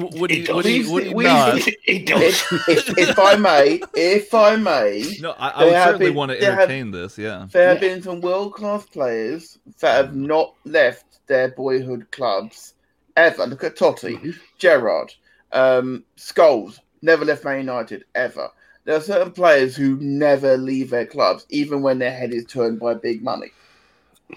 W- 0.00 0.20
Would 0.20 0.30
he? 0.30 0.44
He 0.44 0.52
Would 0.52 0.64
he? 0.64 0.78
does. 0.82 0.90
Would 0.90 1.06
he 1.06 1.14
We- 1.14 1.24
not? 1.24 1.58
he 1.84 1.98
does. 2.00 2.22
If, 2.68 2.68
if, 2.68 2.98
if 2.98 3.18
I 3.18 3.34
may, 3.36 3.80
if 3.94 4.32
I 4.34 4.56
may, 4.56 5.16
No, 5.20 5.32
I, 5.32 5.48
I 5.48 5.64
would 5.64 5.72
certainly 5.72 6.06
been- 6.06 6.14
want 6.14 6.32
to 6.32 6.38
they 6.38 6.44
have- 6.44 6.58
entertain 6.60 6.90
this. 6.90 7.18
Yeah. 7.18 7.46
there 7.52 7.68
have 7.70 7.80
been 7.80 8.02
some 8.02 8.20
world 8.20 8.52
class 8.54 8.84
players 8.86 9.58
that 9.80 9.94
have 9.96 10.14
not 10.14 10.54
left 10.64 11.26
their 11.26 11.48
boyhood 11.48 12.10
clubs 12.10 12.74
ever. 13.16 13.46
Look 13.46 13.64
at 13.64 13.76
Totti, 13.76 14.20
Mhm. 14.20 14.34
Gerrard, 14.58 15.12
um, 15.52 16.04
Scholes, 16.16 16.78
never 17.02 17.24
left 17.24 17.44
Man 17.44 17.58
United 17.58 18.04
ever. 18.14 18.50
There 18.84 18.94
are 18.96 19.00
certain 19.00 19.32
players 19.32 19.74
who 19.74 19.96
never 20.00 20.56
leave 20.56 20.90
their 20.90 21.06
clubs, 21.06 21.44
even 21.48 21.82
when 21.82 21.98
their 21.98 22.12
head 22.12 22.32
is 22.32 22.44
turned 22.44 22.78
by 22.78 22.94
big 22.94 23.22
money. 23.22 23.50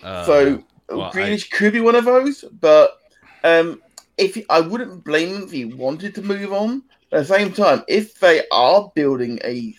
Uh, 0.04 0.26
so 0.26 0.64
well, 0.90 1.12
I- 1.14 1.40
could 1.52 1.74
be 1.74 1.82
one 1.82 1.96
of 1.96 2.06
those, 2.06 2.44
but 2.60 3.00
um, 3.44 3.82
if 4.20 4.38
I 4.50 4.60
wouldn't 4.62 5.04
blame 5.06 5.36
him 5.36 5.44
if 5.44 5.52
he 5.52 5.66
wanted 5.66 6.16
to 6.16 6.22
move 6.22 6.54
on. 6.54 6.84
but 7.10 7.22
At 7.22 7.28
the 7.28 7.34
same 7.36 7.54
time, 7.54 7.84
if 7.88 8.20
they 8.20 8.44
are 8.52 8.92
building 8.96 9.40
a 9.44 9.74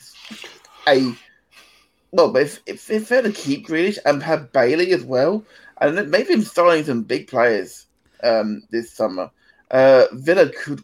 a 0.89 1.13
well, 2.13 2.33
but 2.33 2.43
if, 2.43 2.61
if, 2.67 2.91
if 2.91 3.09
they're 3.09 3.23
to 3.23 3.33
keep 3.33 3.69
Grealish 3.69 3.99
and 4.05 4.23
have 4.23 4.53
Bailey 4.53 4.93
as 4.93 5.05
well, 5.05 5.45
and 5.81 6.11
maybe 6.11 6.35
him 6.35 6.43
starting 6.43 6.85
some 6.85 7.03
big 7.05 7.29
players 7.29 7.87
um, 8.25 8.63
this 8.71 8.93
summer, 8.93 9.31
uh, 9.71 10.07
Villa 10.13 10.49
could 10.49 10.83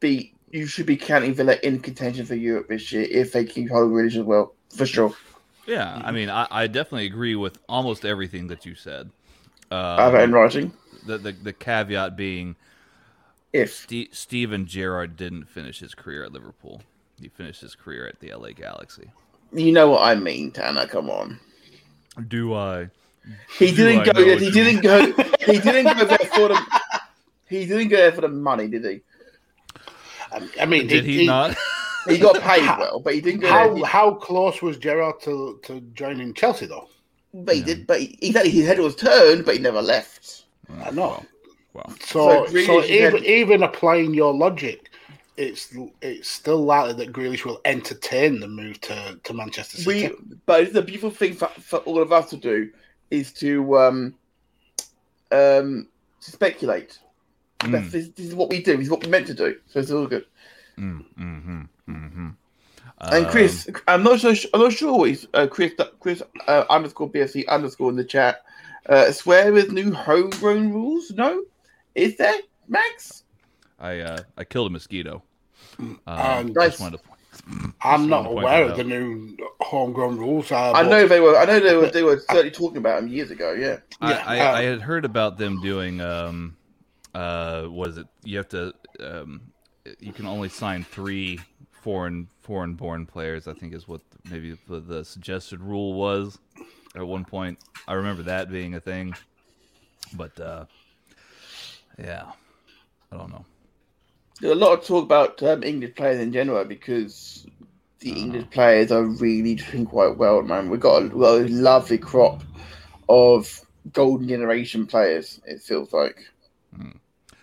be. 0.00 0.34
You 0.50 0.66
should 0.66 0.86
be 0.86 0.98
counting 0.98 1.32
Villa 1.34 1.56
in 1.62 1.80
contention 1.80 2.26
for 2.26 2.34
Europe 2.34 2.68
this 2.68 2.92
year 2.92 3.06
if 3.10 3.32
they 3.32 3.44
keep 3.44 3.70
hold 3.70 3.86
of 3.86 3.90
Grealish 3.92 4.16
as 4.16 4.24
well, 4.24 4.54
for 4.76 4.84
sure. 4.84 5.16
yeah, 5.66 6.00
I 6.04 6.12
mean, 6.12 6.28
I, 6.28 6.46
I 6.50 6.66
definitely 6.66 7.06
agree 7.06 7.36
with 7.36 7.58
almost 7.68 8.04
everything 8.04 8.48
that 8.48 8.66
you 8.66 8.74
said. 8.74 9.10
I 9.96 10.04
have 10.04 10.14
it 10.14 10.22
in 10.22 10.32
Uh, 10.32 10.34
writing. 10.34 10.72
The, 11.06 11.18
the 11.18 11.32
the 11.32 11.52
caveat 11.52 12.16
being 12.16 12.56
If 13.52 13.72
Ste 13.74 14.08
Steven 14.12 14.66
Gerrard 14.66 15.16
didn't 15.16 15.44
finish 15.46 15.80
his 15.80 15.94
career 15.94 16.24
at 16.24 16.32
Liverpool. 16.32 16.82
He 17.20 17.28
finished 17.28 17.60
his 17.60 17.74
career 17.74 18.06
at 18.08 18.18
the 18.20 18.34
LA 18.34 18.50
Galaxy. 18.50 19.10
you 19.52 19.70
know 19.72 19.90
what 19.90 20.02
I 20.02 20.14
mean, 20.16 20.50
Tanner, 20.50 20.86
come 20.86 21.08
on. 21.10 21.38
Do 22.28 22.54
I? 22.54 22.88
He 23.58 23.70
Do 23.70 23.76
didn't 23.76 24.00
I 24.00 24.04
go 24.06 24.12
know 24.12 24.24
there. 24.24 24.34
what 24.34 24.42
He 24.42 24.50
didn't 24.50 24.80
go. 24.82 25.06
He 25.46 25.58
didn't 25.58 25.96
go 25.98 26.04
there 26.04 26.18
for 26.18 26.48
the. 26.48 26.80
He 27.48 27.66
didn't 27.66 27.88
go 27.88 27.96
there 27.96 28.12
for 28.12 28.22
the 28.22 28.28
money, 28.28 28.68
did 28.68 28.84
he? 28.84 29.00
I- 30.32 30.48
I 30.62 30.66
mean, 30.66 30.86
Did 30.86 31.04
he, 31.04 31.26
not? 31.26 31.56
He 32.08 32.18
got 32.18 32.40
paid 32.42 32.66
well, 32.66 32.98
but 32.98 33.14
he 33.14 33.20
didn't 33.20 33.40
go 33.42 33.48
How 33.48 33.74
there. 33.74 33.84
how 33.84 34.14
close 34.14 34.60
was 34.60 34.76
Gerrard 34.76 35.20
to, 35.22 35.60
to 35.64 35.80
joining 35.94 36.34
Chelsea 36.34 36.66
though? 36.66 36.88
But 37.32 37.54
he 37.54 37.62
did. 37.62 37.86
But 37.86 38.00
he, 38.00 38.18
exactly, 38.20 38.50
his 38.50 38.66
head 38.66 38.80
was 38.80 38.96
turned, 38.96 39.44
but 39.44 39.54
he 39.54 39.60
never 39.60 39.80
left. 39.80 40.41
I 40.84 40.90
know. 40.90 41.24
Well, 41.74 41.94
So, 42.00 42.46
So 42.46 42.64
so 42.64 42.84
even, 42.84 43.12
head- 43.12 43.24
even 43.24 43.62
applying 43.62 44.14
your 44.14 44.34
logic, 44.34 44.90
it's 45.36 45.74
it's 46.02 46.28
still 46.28 46.62
likely 46.62 46.92
that 47.04 47.12
Grealish 47.12 47.44
will 47.44 47.60
entertain 47.64 48.40
the 48.40 48.48
move 48.48 48.80
to, 48.82 49.18
to 49.22 49.32
Manchester 49.32 49.78
City. 49.78 50.08
We, 50.08 50.36
but 50.44 50.72
the 50.72 50.82
beautiful 50.82 51.10
thing 51.10 51.34
for, 51.34 51.48
for 51.48 51.78
all 51.80 52.00
of 52.02 52.12
us 52.12 52.28
to 52.30 52.36
do 52.36 52.70
is 53.10 53.32
to 53.34 53.78
um, 53.78 54.14
um, 55.30 55.88
to 56.20 56.30
speculate. 56.30 56.98
Mm. 57.60 57.90
This, 57.90 58.08
this 58.08 58.26
is 58.26 58.34
what 58.34 58.50
we 58.50 58.62
do. 58.62 58.76
This 58.76 58.86
is 58.86 58.90
what 58.90 59.02
we're 59.04 59.10
meant 59.10 59.26
to 59.28 59.34
do. 59.34 59.56
So 59.68 59.80
it's 59.80 59.90
all 59.90 60.06
good. 60.06 60.26
Mm, 60.78 61.04
mm-hmm, 61.18 61.62
mm-hmm. 61.88 62.28
And 63.00 63.26
Chris, 63.28 63.68
um, 63.68 63.74
I'm 63.88 64.02
not 64.02 64.20
sure. 64.20 64.34
I'm 64.54 64.60
not 64.60 64.72
sure. 64.72 64.90
Always, 64.90 65.26
uh, 65.34 65.46
Chris, 65.48 65.72
Chris 66.00 66.22
uh, 66.46 66.64
underscore 66.70 67.10
BSC 67.10 67.46
underscore 67.48 67.90
in 67.90 67.96
the 67.96 68.04
chat. 68.04 68.42
Uh, 68.88 69.12
swear 69.12 69.52
with 69.52 69.72
new 69.72 69.92
homegrown 69.92 70.72
rules? 70.72 71.10
No, 71.12 71.44
is 71.94 72.16
there 72.16 72.34
Mags? 72.68 73.24
I 73.78 74.00
uh, 74.00 74.18
I 74.36 74.44
killed 74.44 74.68
a 74.68 74.70
mosquito. 74.70 75.22
Um, 75.78 76.00
um, 76.06 76.52
nice. 76.52 76.76
to, 76.78 76.98
I'm 77.80 78.08
not 78.08 78.26
aware 78.26 78.64
of 78.68 78.76
the 78.76 78.84
new 78.84 79.36
homegrown 79.60 80.18
rules. 80.18 80.50
Uh, 80.52 80.72
I 80.72 80.82
know 80.82 81.06
they 81.06 81.20
were. 81.20 81.36
I 81.36 81.44
know 81.44 81.60
they 81.60 81.76
were. 81.76 81.90
They 81.90 82.02
were 82.02 82.18
certainly 82.18 82.50
talking 82.50 82.78
about 82.78 83.00
them 83.00 83.08
years 83.08 83.30
ago. 83.30 83.52
Yeah. 83.52 83.78
I, 84.00 84.12
I, 84.14 84.36
I 84.38 84.66
um, 84.66 84.72
had 84.72 84.82
heard 84.82 85.04
about 85.04 85.38
them 85.38 85.60
doing. 85.60 86.00
Um, 86.00 86.56
uh, 87.14 87.64
what 87.64 87.90
is 87.90 87.98
it? 87.98 88.06
You 88.24 88.38
have 88.38 88.48
to. 88.50 88.74
Um, 89.00 89.40
you 89.98 90.12
can 90.12 90.26
only 90.26 90.48
sign 90.48 90.84
three 90.84 91.40
foreign 91.70 92.28
foreign 92.42 92.74
born 92.74 93.06
players. 93.06 93.48
I 93.48 93.54
think 93.54 93.74
is 93.74 93.88
what 93.88 94.00
maybe 94.30 94.56
the, 94.68 94.80
the 94.80 95.04
suggested 95.04 95.60
rule 95.60 95.94
was 95.94 96.38
at 96.94 97.06
one 97.06 97.24
point. 97.24 97.58
I 97.86 97.94
remember 97.94 98.22
that 98.24 98.50
being 98.50 98.74
a 98.74 98.80
thing, 98.80 99.14
but 100.14 100.38
uh, 100.38 100.64
yeah, 101.98 102.24
I 103.10 103.16
don't 103.16 103.30
know. 103.30 103.44
There's 104.40 104.52
a 104.52 104.56
lot 104.56 104.78
of 104.78 104.84
talk 104.84 105.04
about 105.04 105.42
um, 105.42 105.62
English 105.62 105.94
players 105.94 106.20
in 106.20 106.32
general 106.32 106.64
because 106.64 107.46
the 108.00 108.10
uh-huh. 108.10 108.20
English 108.20 108.50
players 108.50 108.92
are 108.92 109.04
really 109.04 109.54
doing 109.54 109.86
quite 109.86 110.16
well, 110.16 110.42
man. 110.42 110.68
We've 110.68 110.80
got 110.80 111.02
a, 111.02 111.06
we've 111.06 111.20
got 111.20 111.40
a 111.42 111.48
lovely 111.48 111.98
crop 111.98 112.42
of 113.08 113.60
golden 113.92 114.28
generation 114.28 114.86
players. 114.86 115.40
It 115.44 115.60
feels 115.60 115.92
like, 115.92 116.18
mm. 116.76 116.96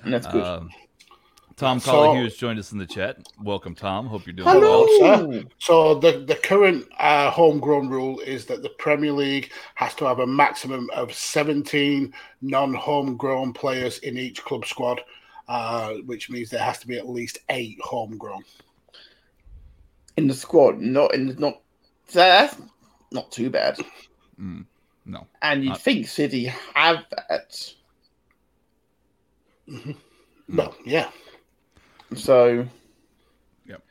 and 0.04 0.14
that's 0.14 0.28
good. 0.28 0.44
Um, 0.44 0.70
Tom 1.60 1.82
Colley 1.82 2.24
has 2.24 2.38
joined 2.38 2.58
us 2.58 2.72
in 2.72 2.78
the 2.78 2.86
chat. 2.86 3.18
Welcome, 3.38 3.76
Tom. 3.76 4.08
Hope 4.08 4.26
you're 4.26 4.32
doing 4.34 4.48
Hello. 4.48 4.88
well. 5.02 5.30
Sir. 5.30 5.44
So 5.58 5.96
the 5.96 6.20
the 6.20 6.36
current 6.36 6.88
uh, 6.98 7.30
homegrown 7.32 7.90
rule 7.90 8.22
is 8.22 8.46
that 8.46 8.64
the 8.64 8.70
Premier 8.70 9.12
League 9.12 9.52
has 9.76 9.94
to 9.96 10.06
have 10.06 10.20
a 10.20 10.26
maximum 10.26 10.90
of 10.92 11.14
17 11.14 12.14
non-homegrown 12.42 13.52
players 13.52 14.00
in 14.00 14.18
each 14.18 14.42
club 14.42 14.66
squad, 14.66 15.02
uh, 15.50 15.96
which 16.06 16.30
means 16.30 16.50
there 16.50 16.64
has 16.64 16.80
to 16.80 16.88
be 16.88 16.98
at 16.98 17.10
least 17.10 17.40
eight 17.50 17.78
homegrown 17.82 18.44
in 20.16 20.28
the 20.28 20.34
squad. 20.34 20.80
Not 20.80 21.14
in 21.14 21.28
the, 21.28 21.34
not 21.34 21.62
that's 22.14 22.56
not 23.12 23.34
too 23.34 23.50
bad. 23.50 23.78
Mm, 24.40 24.66
no, 25.06 25.28
and 25.42 25.62
you'd 25.62 25.72
not... 25.72 25.82
think 25.82 26.08
City 26.08 26.46
have 26.74 27.04
that. 27.12 27.74
Mm-hmm. 29.68 29.92
Well, 30.56 30.74
yeah. 30.86 31.10
So, 32.16 32.68
yep, 33.66 33.82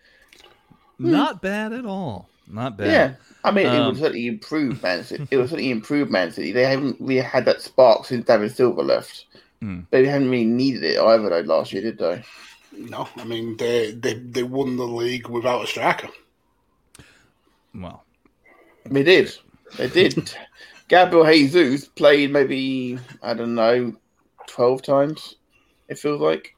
hmm. 0.99 1.11
not 1.11 1.41
bad 1.43 1.73
at 1.73 1.87
all. 1.87 2.29
Not 2.51 2.77
bad. 2.77 2.87
Yeah, 2.87 3.15
I 3.45 3.51
mean, 3.51 3.67
um, 3.67 3.75
it 3.75 3.87
would 3.87 3.97
certainly 3.99 4.27
improve 4.27 4.83
Man 4.83 5.05
City. 5.05 5.29
it 5.31 5.37
would 5.37 5.49
certainly 5.49 5.71
improve 5.71 6.11
Man 6.11 6.33
City. 6.33 6.53
They 6.53 6.65
haven't 6.65 6.97
really 7.01 7.21
had 7.21 7.45
that 7.45 7.61
spark 7.63 8.07
since 8.07 8.27
David 8.27 8.55
Silva 8.55 8.83
left. 8.83 9.27
Mm. 9.63 9.87
They 9.91 10.07
haven't 10.07 10.31
really 10.31 10.45
needed 10.45 10.85
it 10.85 10.99
either 10.99 11.29
though 11.29 11.41
last 11.41 11.73
year, 11.73 11.83
did 11.83 11.99
they? 11.99 12.23
No, 12.73 13.09
I 13.17 13.25
mean 13.25 13.57
they 13.57 13.93
they 13.93 14.15
they 14.15 14.43
won 14.43 14.77
the 14.77 14.85
league 14.87 15.29
without 15.29 15.65
a 15.65 15.67
striker. 15.67 16.09
Well, 17.75 18.05
they 18.85 19.03
did. 19.03 19.35
They 19.77 19.89
did. 19.89 20.33
Gabriel 20.89 21.27
Jesus 21.27 21.87
played 21.87 22.33
maybe 22.33 22.99
I 23.23 23.35
don't 23.35 23.55
know 23.55 23.95
twelve 24.47 24.83
times. 24.83 25.37
It 25.89 25.99
feels 25.99 26.21
like. 26.21 26.55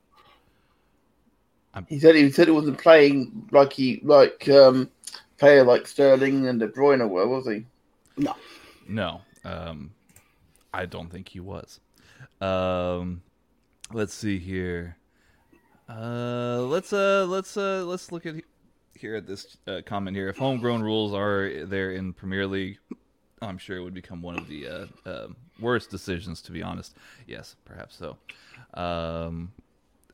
I'm... 1.74 1.86
He 1.88 1.98
said 2.00 2.14
he 2.14 2.30
said 2.30 2.48
he 2.48 2.52
wasn't 2.52 2.78
playing 2.78 3.48
like 3.52 3.72
he 3.72 4.00
like 4.02 4.48
um 4.48 4.90
player 5.38 5.64
like 5.64 5.86
Sterling 5.86 6.46
and 6.46 6.60
De 6.60 6.68
Bruyne 6.68 7.08
were, 7.08 7.26
was 7.26 7.46
he? 7.46 7.64
No, 8.16 8.36
no. 8.86 9.20
Um, 9.44 9.92
I 10.72 10.86
don't 10.86 11.10
think 11.10 11.28
he 11.28 11.40
was. 11.40 11.80
Um, 12.40 13.22
let's 13.92 14.14
see 14.14 14.38
here. 14.38 14.96
Uh, 15.88 16.62
let's 16.68 16.92
uh, 16.92 17.26
let's 17.28 17.56
uh, 17.56 17.84
let's 17.84 18.12
look 18.12 18.26
at 18.26 18.36
here 18.94 19.16
at 19.16 19.26
this 19.26 19.56
uh, 19.66 19.80
comment 19.84 20.16
here. 20.16 20.28
If 20.28 20.36
homegrown 20.36 20.82
rules 20.82 21.14
are 21.14 21.64
there 21.64 21.92
in 21.92 22.12
Premier 22.12 22.46
League, 22.46 22.78
I'm 23.40 23.58
sure 23.58 23.78
it 23.78 23.82
would 23.82 23.94
become 23.94 24.22
one 24.22 24.38
of 24.38 24.46
the 24.46 24.68
uh, 24.68 24.86
uh, 25.08 25.28
worst 25.58 25.90
decisions. 25.90 26.42
To 26.42 26.52
be 26.52 26.62
honest, 26.62 26.96
yes, 27.26 27.56
perhaps 27.64 27.96
so. 27.96 28.18
Um, 28.74 29.52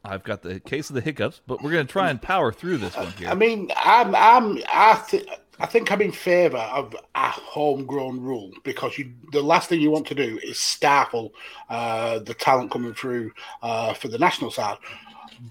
I've 0.07 0.25
got 0.25 0.43
the 0.43 0.61
case 0.61 0.89
of 0.91 0.95
the 0.95 1.01
hiccups, 1.01 1.41
but 1.47 1.63
we're 1.63 1.73
going 1.73 1.87
to 1.87 1.93
try 1.93 2.11
and 2.11 2.21
power 2.21 2.53
through 2.53 2.79
this 2.79 2.97
one 2.97 3.13
here. 3.13 3.29
I 3.29 3.35
mean, 3.35 3.71
I'm, 3.77 4.15
I'm, 4.15 4.63
I, 4.69 5.03
th- 5.09 5.29
I 5.59 5.67
think 5.67 5.91
I'm 5.91 6.03
in 6.03 6.13
favour 6.13 6.59
of 6.59 6.95
a 7.15 7.31
homegrown 7.31 8.21
rule 8.21 8.53
because 8.63 8.99
you, 8.99 9.13
the 9.33 9.43
last 9.43 9.69
thing 9.69 9.81
you 9.81 9.91
want 9.91 10.07
to 10.09 10.15
do 10.15 10.39
is 10.43 10.61
stifle 10.61 11.33
uh, 11.69 12.19
the 12.21 12.35
talent 12.35 12.71
coming 12.71 12.95
through 12.95 13.33
uh, 13.63 13.95
for 13.95 14.09
the 14.09 14.19
national 14.19 14.51
side. 14.51 14.79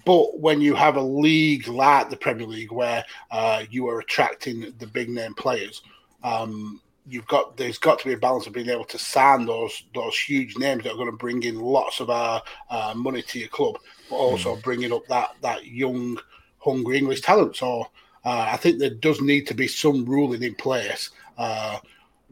But 0.04 0.40
when 0.40 0.62
you 0.62 0.74
have 0.76 0.96
a 0.96 1.02
league 1.02 1.68
like 1.68 2.10
the 2.10 2.18
Premier 2.18 2.48
League 2.48 2.72
where 2.72 3.04
uh, 3.32 3.64
you 3.70 3.88
are 3.88 4.00
attracting 4.00 4.74
the 4.80 4.88
big 4.88 5.10
name 5.10 5.34
players, 5.36 5.82
um, 6.24 6.82
you've 7.08 7.28
got 7.28 7.58
there's 7.58 7.78
got 7.78 8.00
to 8.00 8.06
be 8.06 8.14
a 8.14 8.18
balance 8.18 8.48
of 8.48 8.54
being 8.54 8.70
able 8.70 8.86
to 8.86 8.98
sign 8.98 9.46
those 9.46 9.84
those 9.94 10.18
huge 10.18 10.58
names 10.58 10.84
that 10.84 10.94
are 10.94 10.98
going 10.98 11.12
to 11.12 11.18
bring 11.18 11.44
in 11.44 11.60
lots 11.60 12.00
of 12.00 12.10
uh, 12.10 12.42
uh, 12.70 12.94
money 12.96 13.22
to 13.22 13.40
your 13.40 13.50
club, 13.50 13.78
but 14.10 14.16
also 14.16 14.56
mm. 14.56 14.64
bringing 14.64 14.92
up 14.92 15.06
that 15.08 15.36
that 15.42 15.66
young, 15.66 16.18
hungry 16.60 16.98
English 16.98 17.22
talent. 17.22 17.56
So 17.56 17.88
uh, 18.26 18.48
I 18.52 18.58
think 18.58 18.80
there 18.80 18.90
does 18.90 19.22
need 19.22 19.48
to 19.48 19.54
be 19.54 19.68
some 19.68 20.06
ruling 20.06 20.44
in 20.44 20.56
place. 20.56 21.12
Uh, 21.38 21.80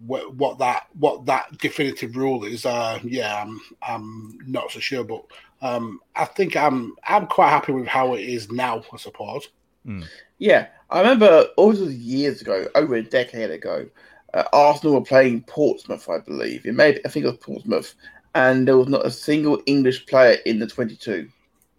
what, 0.08 0.36
what 0.36 0.58
that 0.58 0.88
what 1.00 1.26
that 1.28 1.58
definitive 1.60 2.16
rule 2.16 2.44
is, 2.44 2.66
uh, 2.66 3.00
yeah, 3.04 3.42
I'm 3.42 3.62
I'm 3.82 4.40
not 4.48 4.72
so 4.72 4.80
sure, 4.80 5.04
but 5.04 5.24
um, 5.62 6.00
I 6.16 6.26
think 6.26 6.58
I'm 6.58 6.96
I'm 7.08 7.28
quite 7.28 7.50
happy 7.50 7.72
with 7.74 7.88
how 7.88 8.16
it 8.16 8.22
is 8.22 8.52
now. 8.52 8.84
I 8.92 8.98
suppose. 8.98 9.50
Mm. 9.86 10.06
Yeah, 10.40 10.68
I 10.90 11.00
remember 11.02 11.48
also 11.58 11.86
years 11.88 12.42
ago, 12.42 12.68
over 12.76 12.96
a 12.96 13.04
decade 13.04 13.52
ago, 13.52 13.86
uh, 14.34 14.44
Arsenal 14.54 14.96
were 14.96 15.06
playing 15.06 15.44
Portsmouth, 15.44 16.10
I 16.10 16.20
believe. 16.20 16.66
It 16.66 16.74
may 16.74 17.00
I 17.06 17.10
think 17.10 17.26
it 17.26 17.30
was 17.30 17.38
Portsmouth, 17.38 17.96
and 18.36 18.68
there 18.68 18.78
was 18.78 18.88
not 18.88 19.06
a 19.06 19.12
single 19.12 19.62
English 19.66 20.06
player 20.06 20.38
in 20.46 20.60
the 20.60 20.68
22. 20.68 21.30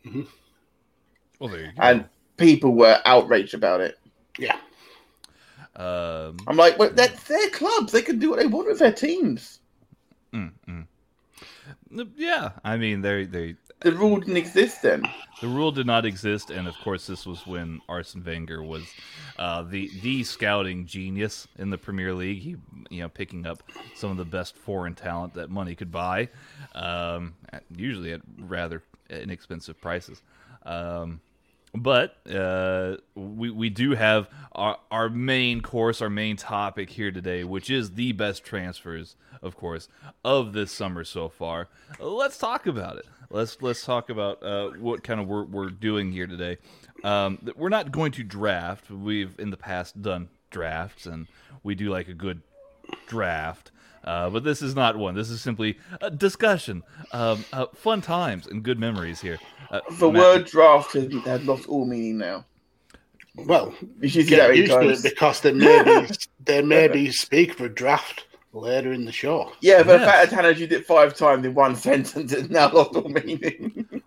Mm-hmm. 0.06 0.22
Well, 1.38 1.50
there 1.50 1.60
you 1.60 1.66
go. 1.66 1.82
And 1.82 2.04
people 2.36 2.74
were 2.74 3.00
outraged 3.06 3.54
about 3.54 3.80
it. 3.80 3.98
Yeah. 4.38 4.56
Um, 5.76 6.36
I'm 6.46 6.56
like, 6.56 6.78
well, 6.78 6.90
that's 6.90 7.24
their 7.24 7.50
clubs. 7.50 7.92
They 7.92 8.02
can 8.02 8.18
do 8.18 8.30
what 8.30 8.38
they 8.38 8.46
want 8.46 8.68
with 8.68 8.78
their 8.78 8.92
teams. 8.92 9.60
Mm-mm. 10.32 10.86
Yeah, 12.16 12.52
I 12.64 12.76
mean, 12.76 13.00
they 13.00 13.24
they 13.24 13.56
the 13.80 13.92
rule 13.92 14.18
didn't 14.18 14.36
exist 14.36 14.82
then. 14.82 15.04
The 15.40 15.48
rule 15.48 15.70
did 15.72 15.86
not 15.86 16.04
exist, 16.06 16.50
and 16.50 16.66
of 16.66 16.74
course, 16.78 17.06
this 17.06 17.26
was 17.26 17.46
when 17.46 17.80
Arsene 17.88 18.24
Wenger 18.24 18.62
was 18.62 18.84
uh, 19.38 19.62
the 19.62 19.90
the 20.02 20.24
scouting 20.24 20.86
genius 20.86 21.46
in 21.58 21.70
the 21.70 21.78
Premier 21.78 22.14
League. 22.14 22.40
He, 22.40 22.56
you 22.90 23.02
know, 23.02 23.08
picking 23.08 23.46
up 23.46 23.62
some 23.94 24.10
of 24.10 24.16
the 24.16 24.24
best 24.24 24.56
foreign 24.56 24.94
talent 24.94 25.34
that 25.34 25.50
money 25.50 25.74
could 25.74 25.92
buy, 25.92 26.28
um, 26.74 27.34
usually 27.76 28.12
at 28.12 28.22
rather 28.38 28.82
inexpensive 29.10 29.80
prices. 29.80 30.22
Um, 30.64 31.20
but 31.74 32.16
uh, 32.30 32.96
we 33.14 33.50
we 33.50 33.70
do 33.70 33.92
have 33.92 34.28
our 34.52 34.78
our 34.90 35.08
main 35.08 35.60
course, 35.60 36.00
our 36.00 36.10
main 36.10 36.36
topic 36.36 36.90
here 36.90 37.10
today, 37.10 37.44
which 37.44 37.70
is 37.70 37.92
the 37.92 38.12
best 38.12 38.44
transfers, 38.44 39.16
of 39.42 39.56
course, 39.56 39.88
of 40.24 40.52
this 40.52 40.70
summer 40.72 41.04
so 41.04 41.28
far. 41.28 41.68
Let's 41.98 42.38
talk 42.38 42.66
about 42.66 42.98
it 42.98 43.06
let's 43.34 43.60
let's 43.60 43.84
talk 43.84 44.08
about 44.08 44.42
uh, 44.42 44.70
what 44.78 45.02
kind 45.02 45.20
of 45.20 45.26
work 45.26 45.48
we're 45.48 45.70
doing 45.70 46.12
here 46.12 46.26
today. 46.26 46.58
Um, 47.02 47.38
we're 47.56 47.68
not 47.68 47.92
going 47.92 48.12
to 48.12 48.22
draft. 48.22 48.90
We've 48.90 49.38
in 49.38 49.50
the 49.50 49.56
past 49.56 50.00
done 50.00 50.28
drafts, 50.50 51.04
and 51.06 51.26
we 51.62 51.74
do 51.74 51.90
like 51.90 52.08
a 52.08 52.14
good 52.14 52.42
draft. 53.06 53.70
Uh, 54.04 54.28
but 54.28 54.44
this 54.44 54.60
is 54.60 54.74
not 54.74 54.96
one. 54.96 55.14
This 55.14 55.30
is 55.30 55.40
simply 55.40 55.78
a 56.00 56.10
discussion, 56.10 56.82
um, 57.12 57.44
uh, 57.52 57.66
fun 57.74 58.02
times 58.02 58.46
and 58.46 58.62
good 58.62 58.78
memories 58.78 59.20
here. 59.20 59.38
Uh, 59.70 59.80
the 59.98 60.10
Matt, 60.10 60.22
word 60.22 60.46
draft 60.46 60.92
has, 60.92 61.12
has, 61.24 61.42
lost 61.44 61.66
all 61.68 61.86
meaning 61.86 62.18
now. 62.18 62.44
Well, 63.34 63.74
you 64.00 64.08
should 64.08 64.26
get 64.26 64.54
used 64.56 64.72
to 64.72 64.90
it 64.90 65.02
because 65.02 65.40
there 65.40 65.54
may 65.54 65.82
be 65.82 66.14
there 66.44 66.62
may 66.62 66.88
be 66.88 67.10
speak 67.10 67.54
for 67.54 67.68
draft 67.68 68.26
later 68.52 68.92
in 68.92 69.06
the 69.06 69.12
show. 69.12 69.52
Yeah, 69.60 69.82
but 69.82 70.00
yes. 70.00 70.30
the 70.30 70.36
fact 70.36 70.42
that 70.42 70.58
used 70.58 70.72
it 70.72 70.86
five 70.86 71.16
times 71.16 71.44
in 71.44 71.54
one 71.54 71.74
sentence 71.88 72.32
is 72.32 72.50
now 72.50 72.70
lost 72.72 72.94
all 72.94 73.08
meaning. 73.08 74.02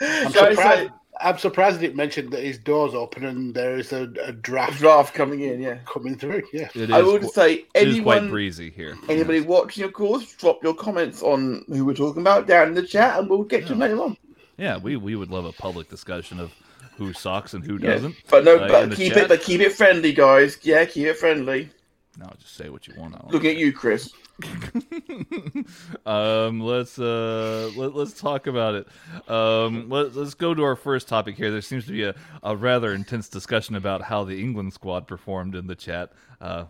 I'm, 0.00 0.32
surprised, 0.32 0.90
I'm 1.22 1.38
surprised 1.38 1.82
it 1.82 1.96
mentioned 1.96 2.32
that 2.32 2.42
his 2.42 2.58
door's 2.58 2.94
open 2.94 3.24
and 3.24 3.54
there 3.54 3.76
is 3.76 3.92
a, 3.92 4.12
a 4.22 4.32
draft 4.32 4.76
a 4.76 4.78
draft 4.78 5.14
coming 5.14 5.40
in. 5.40 5.60
Yeah, 5.60 5.78
coming 5.86 6.16
through. 6.16 6.42
Yeah, 6.52 6.68
I 6.92 7.02
would 7.02 7.30
say 7.30 7.64
anyone 7.74 8.02
quite 8.02 8.30
breezy 8.30 8.70
here. 8.70 8.96
Anybody 9.08 9.38
yes. 9.38 9.46
watching, 9.46 9.84
of 9.84 9.92
course, 9.92 10.34
drop 10.34 10.62
your 10.62 10.74
comments 10.74 11.22
on 11.22 11.64
who 11.68 11.84
we're 11.84 11.94
talking 11.94 12.22
about 12.22 12.46
down 12.46 12.68
in 12.68 12.74
the 12.74 12.86
chat, 12.86 13.18
and 13.18 13.30
we'll 13.30 13.44
get 13.44 13.62
yeah. 13.62 13.66
to 13.66 13.72
them 13.72 13.78
later 13.80 14.00
on. 14.02 14.16
Yeah, 14.58 14.76
we 14.76 14.96
we 14.96 15.16
would 15.16 15.30
love 15.30 15.44
a 15.44 15.52
public 15.52 15.88
discussion 15.88 16.40
of 16.40 16.52
who 16.96 17.12
sucks 17.12 17.54
and 17.54 17.64
who 17.64 17.78
doesn't. 17.78 18.14
But 18.28 18.44
no, 18.44 18.56
uh, 18.56 18.68
but 18.68 18.96
keep 18.96 19.14
chat. 19.14 19.24
it, 19.24 19.28
but 19.28 19.42
keep 19.42 19.60
it 19.60 19.72
friendly, 19.72 20.12
guys. 20.12 20.58
Yeah, 20.62 20.84
keep 20.84 21.06
it 21.06 21.16
friendly. 21.16 21.70
No, 22.18 22.30
just 22.38 22.56
say 22.56 22.68
what 22.68 22.86
you 22.86 22.94
want. 22.96 23.14
I 23.14 23.26
Look 23.30 23.44
at 23.44 23.56
you, 23.56 23.72
Chris. 23.72 24.12
um, 26.06 26.60
let's 26.60 26.98
uh, 26.98 27.70
let, 27.76 27.94
let's 27.94 28.20
talk 28.20 28.46
about 28.46 28.74
it. 28.74 28.88
Um, 29.28 29.88
let, 29.88 30.14
let's 30.14 30.34
go 30.34 30.54
to 30.54 30.62
our 30.62 30.76
first 30.76 31.08
topic 31.08 31.36
here. 31.36 31.50
There 31.50 31.60
seems 31.60 31.86
to 31.86 31.92
be 31.92 32.04
a, 32.04 32.14
a 32.42 32.56
rather 32.56 32.92
intense 32.92 33.28
discussion 33.28 33.74
about 33.74 34.02
how 34.02 34.24
the 34.24 34.40
England 34.40 34.72
squad 34.72 35.06
performed 35.06 35.54
in 35.54 35.66
the 35.66 35.74
chat. 35.74 36.12
Uh, 36.40 36.64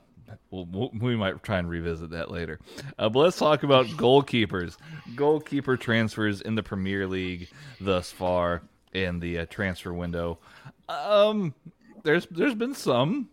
we'll, 0.50 0.66
we'll, 0.66 1.16
might 1.16 1.42
try 1.42 1.58
and 1.58 1.68
revisit 1.68 2.10
that 2.10 2.30
later. 2.30 2.58
Uh, 2.98 3.08
but 3.08 3.20
let's 3.20 3.38
talk 3.38 3.62
about 3.62 3.86
goalkeepers. 3.86 4.76
Goalkeeper 5.14 5.76
transfers 5.76 6.40
in 6.40 6.54
the 6.54 6.62
Premier 6.62 7.06
League 7.06 7.48
thus 7.80 8.10
far 8.10 8.62
in 8.92 9.20
the 9.20 9.40
uh, 9.40 9.46
transfer 9.46 9.92
window. 9.92 10.38
Um, 10.88 11.54
there's 12.02 12.26
there's 12.30 12.54
been 12.54 12.74
some. 12.74 13.28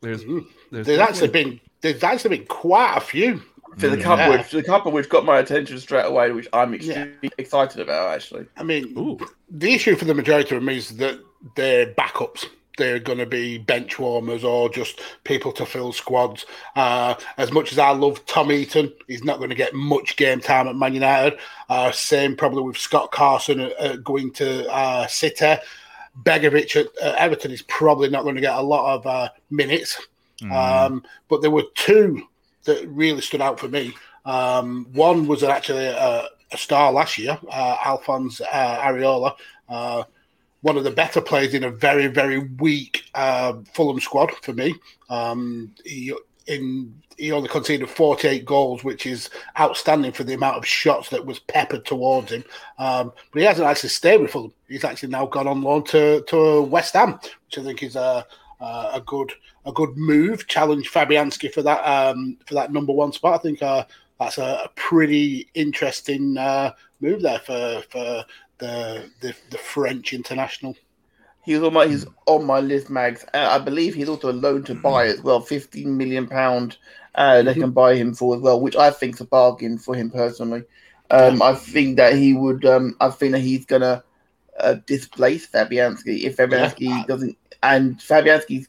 There's 0.00 0.24
there's 0.70 0.86
There's 0.86 0.98
actually 0.98 1.28
been 1.28 1.60
there's 1.80 2.02
actually 2.02 2.38
been 2.38 2.46
quite 2.46 2.96
a 2.96 3.00
few. 3.00 3.42
For 3.78 3.88
the 3.88 3.96
Mm, 3.96 4.02
couple, 4.02 4.26
yeah. 4.26 4.36
which 4.38 4.50
the 4.50 4.62
couple 4.62 4.90
which 4.92 5.08
got 5.08 5.24
my 5.26 5.38
attention 5.38 5.78
straight 5.78 6.06
away, 6.06 6.30
which 6.32 6.48
I'm 6.52 6.72
extremely 6.74 7.30
excited 7.36 7.80
about. 7.80 8.14
Actually, 8.14 8.46
I 8.56 8.62
mean, 8.62 8.94
Ooh. 8.96 9.18
the 9.50 9.74
issue 9.74 9.96
for 9.96 10.06
the 10.06 10.14
majority 10.14 10.54
of 10.56 10.62
them 10.62 10.68
is 10.70 10.96
that 10.96 11.20
they're 11.56 11.92
backups. 11.94 12.46
They're 12.78 12.98
going 12.98 13.18
to 13.18 13.26
be 13.26 13.56
bench 13.56 13.98
warmers 13.98 14.44
or 14.44 14.68
just 14.68 15.00
people 15.24 15.50
to 15.52 15.64
fill 15.64 15.92
squads. 15.94 16.44
Uh, 16.74 17.14
as 17.38 17.50
much 17.50 17.72
as 17.72 17.78
I 17.78 17.90
love 17.90 18.24
Tom 18.26 18.50
Heaton, 18.50 18.92
he's 19.08 19.24
not 19.24 19.38
going 19.38 19.48
to 19.48 19.56
get 19.56 19.72
much 19.74 20.16
game 20.16 20.40
time 20.40 20.68
at 20.68 20.76
Man 20.76 20.92
United. 20.92 21.38
Uh, 21.70 21.90
same 21.90 22.36
probably 22.36 22.62
with 22.62 22.76
Scott 22.76 23.12
Carson 23.12 23.60
uh, 23.60 23.68
uh, 23.78 23.96
going 23.96 24.30
to 24.34 24.70
uh, 24.70 25.06
City. 25.06 25.54
Begovic 26.22 26.76
at 26.76 26.86
uh, 27.02 27.14
Everton 27.18 27.50
is 27.50 27.62
probably 27.62 28.08
not 28.10 28.22
going 28.24 28.34
to 28.36 28.40
get 28.42 28.54
a 28.54 28.62
lot 28.62 28.94
of 28.94 29.06
uh, 29.06 29.28
minutes. 29.50 29.98
Mm. 30.42 30.52
Um, 30.52 31.02
but 31.28 31.40
there 31.40 31.50
were 31.50 31.64
two 31.74 32.22
that 32.66 32.86
really 32.88 33.20
stood 33.20 33.40
out 33.40 33.58
for 33.58 33.68
me. 33.68 33.94
Um, 34.24 34.86
one 34.92 35.26
was 35.26 35.42
actually 35.42 35.86
a, 35.86 36.28
a 36.52 36.56
star 36.56 36.92
last 36.92 37.18
year, 37.18 37.38
uh, 37.50 37.76
Alphonse 37.84 38.40
uh, 38.40 38.78
Areola, 38.80 39.34
uh, 39.68 40.04
one 40.62 40.76
of 40.76 40.84
the 40.84 40.90
better 40.90 41.20
players 41.20 41.54
in 41.54 41.64
a 41.64 41.70
very, 41.70 42.08
very 42.08 42.38
weak 42.38 43.04
uh, 43.14 43.54
Fulham 43.72 44.00
squad 44.00 44.32
for 44.42 44.52
me. 44.52 44.74
Um, 45.08 45.72
he, 45.84 46.12
in, 46.46 47.00
he 47.16 47.32
only 47.32 47.48
conceded 47.48 47.88
48 47.88 48.44
goals, 48.44 48.82
which 48.82 49.06
is 49.06 49.30
outstanding 49.58 50.12
for 50.12 50.24
the 50.24 50.34
amount 50.34 50.56
of 50.56 50.66
shots 50.66 51.08
that 51.10 51.24
was 51.24 51.38
peppered 51.38 51.84
towards 51.84 52.32
him. 52.32 52.44
Um, 52.78 53.12
but 53.32 53.40
he 53.40 53.46
hasn't 53.46 53.66
actually 53.66 53.90
stayed 53.90 54.20
with 54.20 54.32
Fulham. 54.32 54.52
He's 54.68 54.84
actually 54.84 55.10
now 55.10 55.26
gone 55.26 55.46
on 55.46 55.62
loan 55.62 55.84
to, 55.84 56.22
to 56.28 56.62
West 56.62 56.94
Ham, 56.94 57.12
which 57.12 57.58
I 57.58 57.62
think 57.62 57.82
is 57.82 57.96
a, 57.96 58.26
a 58.60 59.02
good 59.04 59.32
a 59.66 59.72
good 59.72 59.96
move. 59.96 60.46
Challenge 60.46 60.90
Fabianski 60.90 61.52
for 61.52 61.62
that 61.62 61.80
um, 61.84 62.38
for 62.46 62.54
that 62.54 62.72
number 62.72 62.92
one 62.92 63.12
spot. 63.12 63.34
I 63.34 63.42
think 63.42 63.62
uh, 63.62 63.84
that's 64.18 64.38
a, 64.38 64.60
a 64.64 64.70
pretty 64.76 65.48
interesting 65.54 66.36
uh, 66.38 66.72
move 67.00 67.22
there 67.22 67.40
for 67.40 67.82
for 67.90 68.24
the 68.58 69.10
the, 69.20 69.34
the 69.50 69.58
French 69.58 70.12
international. 70.12 70.76
he's 71.44 71.60
on 71.62 71.72
my 71.74 71.86
he's 71.86 72.06
on 72.26 72.44
my 72.44 72.60
list, 72.60 72.90
Mags. 72.90 73.24
Uh, 73.34 73.48
I 73.50 73.58
believe 73.58 73.94
he's 73.94 74.08
also 74.08 74.30
a 74.30 74.32
loan 74.32 74.62
to 74.64 74.74
buy 74.74 75.06
as 75.06 75.20
well, 75.22 75.40
15 75.40 75.96
million 75.96 76.26
pound. 76.26 76.78
Uh, 77.14 77.42
they 77.42 77.54
can 77.54 77.70
buy 77.70 77.94
him 77.94 78.14
for 78.14 78.36
as 78.36 78.42
well, 78.42 78.60
which 78.60 78.76
I 78.76 78.90
think 78.90 79.14
is 79.14 79.20
a 79.22 79.26
bargain 79.26 79.78
for 79.78 79.94
him 79.94 80.10
personally. 80.10 80.64
Um, 81.10 81.40
I 81.40 81.54
think 81.54 81.96
that 81.96 82.14
he 82.14 82.34
would. 82.34 82.64
Um, 82.64 82.96
I 83.00 83.10
think 83.10 83.32
that 83.32 83.40
he's 83.40 83.64
gonna 83.64 84.02
uh, 84.60 84.76
displace 84.86 85.46
Fabianski 85.48 86.24
if 86.24 86.36
Fabianski 86.36 86.80
Yeah. 86.80 87.04
doesn't. 87.08 87.38
And 87.62 87.98
Fabianski's. 87.98 88.68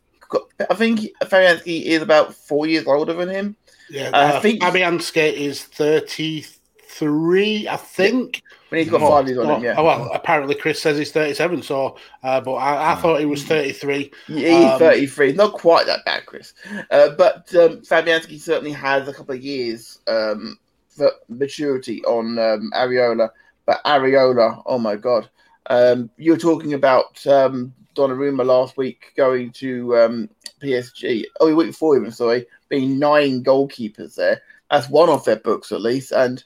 I 0.70 0.74
think 0.76 1.02
Fabianski 1.24 1.84
is 1.84 2.02
about 2.02 2.34
four 2.34 2.68
years 2.68 2.86
older 2.88 3.14
than 3.14 3.30
him. 3.30 3.56
Yeah, 3.90 4.10
I 4.14 4.34
uh, 4.34 4.42
think- 4.42 4.62
Fabianski 4.62 5.34
is 5.34 5.64
thirty 5.64 6.46
three. 6.90 7.68
I 7.68 7.78
think. 7.78 8.42
When 8.70 8.80
he's 8.82 8.90
got 8.90 9.02
Oh, 9.02 9.10
five 9.10 9.28
years 9.28 9.38
on 9.40 9.46
Oh, 9.46 9.56
him, 9.56 9.64
yeah. 9.64 9.76
oh, 9.78 9.84
well, 9.86 10.12
apparently 10.14 10.54
Chris 10.54 10.82
says 10.82 10.98
he's 10.98 11.12
thirty 11.14 11.34
seven. 11.34 11.62
So, 11.62 11.96
uh, 12.22 12.42
but 12.42 12.56
I, 12.56 12.92
I 12.92 12.96
thought 12.96 13.22
he 13.22 13.26
was 13.26 13.46
thirty 13.46 13.72
three. 13.72 14.12
Yeah, 14.28 14.60
he's 14.60 14.72
Um, 14.74 14.80
33. 14.80 15.32
Not 15.34 15.54
quite 15.54 15.86
that 15.86 16.04
bad, 16.04 16.26
Chris. 16.26 16.54
Uh, 16.92 17.10
but 17.18 17.54
um, 17.56 17.80
Fabianski 17.82 18.38
certainly 18.40 18.74
has 18.74 19.08
a 19.08 19.14
couple 19.14 19.36
of 19.36 19.42
years 19.42 20.00
um, 20.08 20.58
for 20.90 21.12
maturity 21.30 22.04
on 22.04 22.38
um, 22.40 22.72
Areola. 22.76 23.30
But 23.66 23.82
Areola, 23.86 24.62
oh 24.66 24.80
my 24.80 24.98
God. 24.98 25.30
Um, 25.70 26.10
you 26.18 26.32
were 26.32 26.38
talking 26.38 26.74
about 26.74 27.26
um, 27.28 27.74
Donnarumma 27.96 28.46
last 28.46 28.78
week 28.78 29.14
going 29.16 29.52
to 29.54 29.98
um, 29.98 30.30
PSG. 30.62 31.26
Oh, 31.40 31.54
week 31.54 31.68
before 31.68 31.98
even, 31.98 32.12
sorry, 32.12 32.46
being 32.70 33.00
nine 33.00 33.44
goalkeepers 33.44 34.16
there. 34.16 34.42
That's 34.72 34.90
one 34.90 35.10
of 35.10 35.24
their 35.26 35.38
books, 35.38 35.72
at 35.72 35.82
least. 35.82 36.12
And 36.12 36.44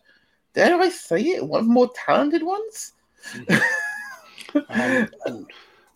dare 0.53 0.79
I 0.79 0.89
say 0.89 1.21
it, 1.21 1.45
one 1.45 1.62
of 1.62 1.67
the 1.67 1.73
more 1.73 1.89
talented 2.05 2.43
ones? 2.43 2.93
Um, 4.69 5.47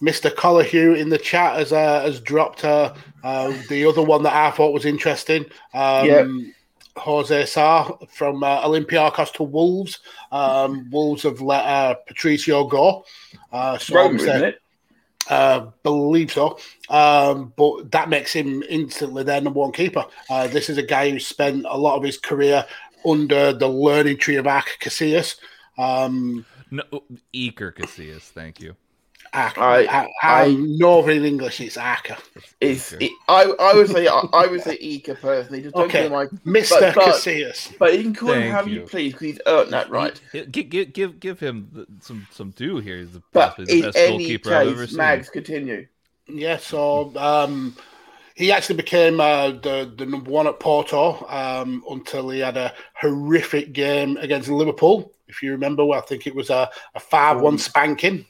Mr. 0.01 0.29
Collahue 0.29 0.97
in 0.97 1.09
the 1.09 1.17
chat 1.17 1.57
has 1.57 1.73
uh, 1.73 2.01
has 2.01 2.19
dropped 2.19 2.63
uh, 2.63 2.93
uh, 3.23 3.53
the 3.69 3.85
other 3.85 4.01
one 4.01 4.23
that 4.23 4.33
I 4.33 4.51
thought 4.51 4.73
was 4.73 4.85
interesting. 4.85 5.45
Um, 5.73 6.05
Yeah. 6.05 6.23
José 6.97 7.47
Sá 7.47 7.91
from 8.10 8.43
uh, 8.43 8.62
Olympiacos 8.63 9.34
to 9.34 9.43
Wolves. 9.43 9.99
Um, 10.31 10.89
Wolves 10.91 11.23
have 11.23 11.41
let 11.41 11.65
uh, 11.65 11.95
Patricio 12.08 12.65
go. 12.65 13.05
Uh, 13.51 13.77
so 13.77 13.95
Roma, 13.95 14.15
isn't 14.15 14.43
it? 14.43 14.62
uh, 15.29 15.67
believe 15.84 16.31
so. 16.31 16.58
Um, 16.89 17.53
but 17.55 17.91
that 17.91 18.10
makes 18.10 18.34
him 18.34 18.63
instantly 18.69 19.23
their 19.23 19.41
number 19.41 19.60
one 19.60 19.71
keeper. 19.71 20.05
Uh, 20.29 20.47
this 20.47 20.69
is 20.69 20.77
a 20.77 20.84
guy 20.84 21.10
who 21.10 21.19
spent 21.19 21.65
a 21.67 21.77
lot 21.77 21.97
of 21.97 22.03
his 22.03 22.17
career 22.17 22.65
under 23.05 23.53
the 23.53 23.67
learning 23.67 24.17
tree 24.17 24.36
of 24.36 24.47
Arca 24.47 24.71
Casillas. 24.79 25.36
Um, 25.77 26.45
no, 26.71 26.84
Iker 27.34 27.73
Casillas, 27.75 28.23
thank 28.23 28.60
you. 28.60 28.75
Arca, 29.36 29.62
I- 29.62 30.08
I, 30.24 30.43
I, 30.43 30.48
know 30.54 31.06
in 31.08 31.26
English 31.26 31.60
it's 31.62 31.78
Arca. 31.78 32.17
It's, 32.62 32.93
it, 32.93 33.12
I, 33.28 33.43
I 33.60 33.74
would 33.76 33.89
say 33.89 34.08
I, 34.08 34.21
I 34.34 34.48
would 34.48 34.62
say 34.62 34.76
Ika 34.76 35.15
personally. 35.15 35.62
Just 35.62 35.76
don't 35.76 35.86
Okay. 35.86 36.04
give 36.04 36.12
him 36.12 36.39
Mr. 36.45 36.80
But- 36.80 36.95
but- 36.95 37.04
Casillas. 37.15 37.78
but 37.78 37.98
you 37.98 38.04
can 38.04 38.15
call 38.15 38.30
him 38.32 38.41
Thank 38.41 38.52
however 38.54 38.69
you. 38.69 38.80
you 38.82 38.88
please 38.88 39.12
because 39.13 39.28
he's 39.28 39.39
earned 39.45 39.71
that 39.74 39.89
right. 39.89 40.19
Give 40.52 40.69
give 40.69 40.93
give, 40.93 41.19
give 41.19 41.39
him 41.39 41.86
some 42.02 42.28
some 42.32 42.52
due 42.52 42.78
here. 42.78 42.98
He's 42.98 43.12
the, 43.12 43.21
But 43.34 43.50
possibly 43.56 43.82
best 43.82 43.98
any 43.98 44.17
goalkeeper 44.17 44.54
I've 44.54 44.67
ever 44.69 44.82
case, 44.82 44.89
seen. 44.89 44.98
Mags, 44.98 45.30
continue. 45.30 45.88
Yeah, 46.28 46.58
so 46.58 47.12
um, 47.17 47.76
he 48.36 48.52
actually 48.52 48.78
became 48.78 49.19
uh, 49.19 49.52
the 49.52 49.91
the 49.98 50.06
number 50.06 50.32
one 50.32 50.48
at 50.48 50.60
Porto 50.60 51.26
um, 51.30 51.84
until 51.89 52.30
he 52.30 52.39
had 52.39 52.58
a 52.58 52.74
horrific 52.93 53.74
game 53.74 54.17
against 54.17 54.50
Liverpool. 54.50 55.12
If 55.28 55.41
you 55.43 55.52
remember, 55.52 55.84
well, 55.86 56.00
I 56.00 56.04
think 56.06 56.28
it 56.28 56.36
was 56.36 56.50
a, 56.52 56.69
a 56.93 57.00
five-one 57.00 57.58
spanking. 57.58 58.26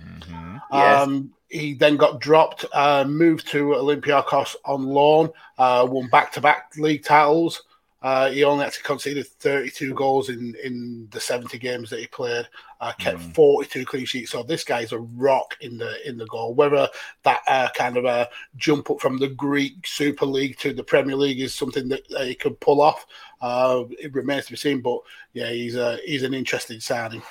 Mhm. 0.00 0.62
Yes. 0.72 1.02
Um, 1.02 1.32
he 1.48 1.74
then 1.74 1.96
got 1.96 2.20
dropped, 2.20 2.66
uh, 2.72 3.04
moved 3.04 3.48
to 3.48 3.68
Olympiacos 3.68 4.54
on 4.64 4.86
loan, 4.86 5.30
uh, 5.56 5.86
won 5.90 6.08
back-to-back 6.08 6.72
league 6.76 7.04
titles. 7.04 7.62
Uh, 8.00 8.30
he 8.30 8.44
only 8.44 8.64
actually 8.64 8.84
conceded 8.84 9.26
32 9.26 9.92
goals 9.92 10.28
in, 10.28 10.54
in 10.62 11.08
the 11.10 11.20
70 11.20 11.58
games 11.58 11.90
that 11.90 11.98
he 11.98 12.06
played. 12.06 12.46
Uh, 12.80 12.92
kept 12.92 13.18
42 13.34 13.84
clean 13.84 14.04
sheets. 14.06 14.30
So 14.30 14.44
this 14.44 14.62
guy's 14.62 14.92
a 14.92 15.00
rock 15.00 15.56
in 15.60 15.78
the 15.78 16.08
in 16.08 16.16
the 16.16 16.26
goal. 16.26 16.54
Whether 16.54 16.88
that 17.24 17.40
uh, 17.48 17.68
kind 17.74 17.96
of 17.96 18.04
a 18.04 18.28
jump 18.56 18.88
up 18.90 19.00
from 19.00 19.18
the 19.18 19.26
Greek 19.26 19.84
Super 19.84 20.26
League 20.26 20.58
to 20.58 20.72
the 20.72 20.84
Premier 20.84 21.16
League 21.16 21.40
is 21.40 21.54
something 21.54 21.88
that 21.88 22.02
uh, 22.16 22.22
he 22.22 22.36
could 22.36 22.60
pull 22.60 22.80
off, 22.80 23.04
uh, 23.40 23.82
it 23.98 24.14
remains 24.14 24.44
to 24.46 24.52
be 24.52 24.56
seen. 24.56 24.80
But 24.80 25.00
yeah, 25.32 25.50
he's 25.50 25.74
a 25.74 25.98
he's 26.04 26.22
an 26.22 26.34
interesting 26.34 26.78
signing. 26.78 27.22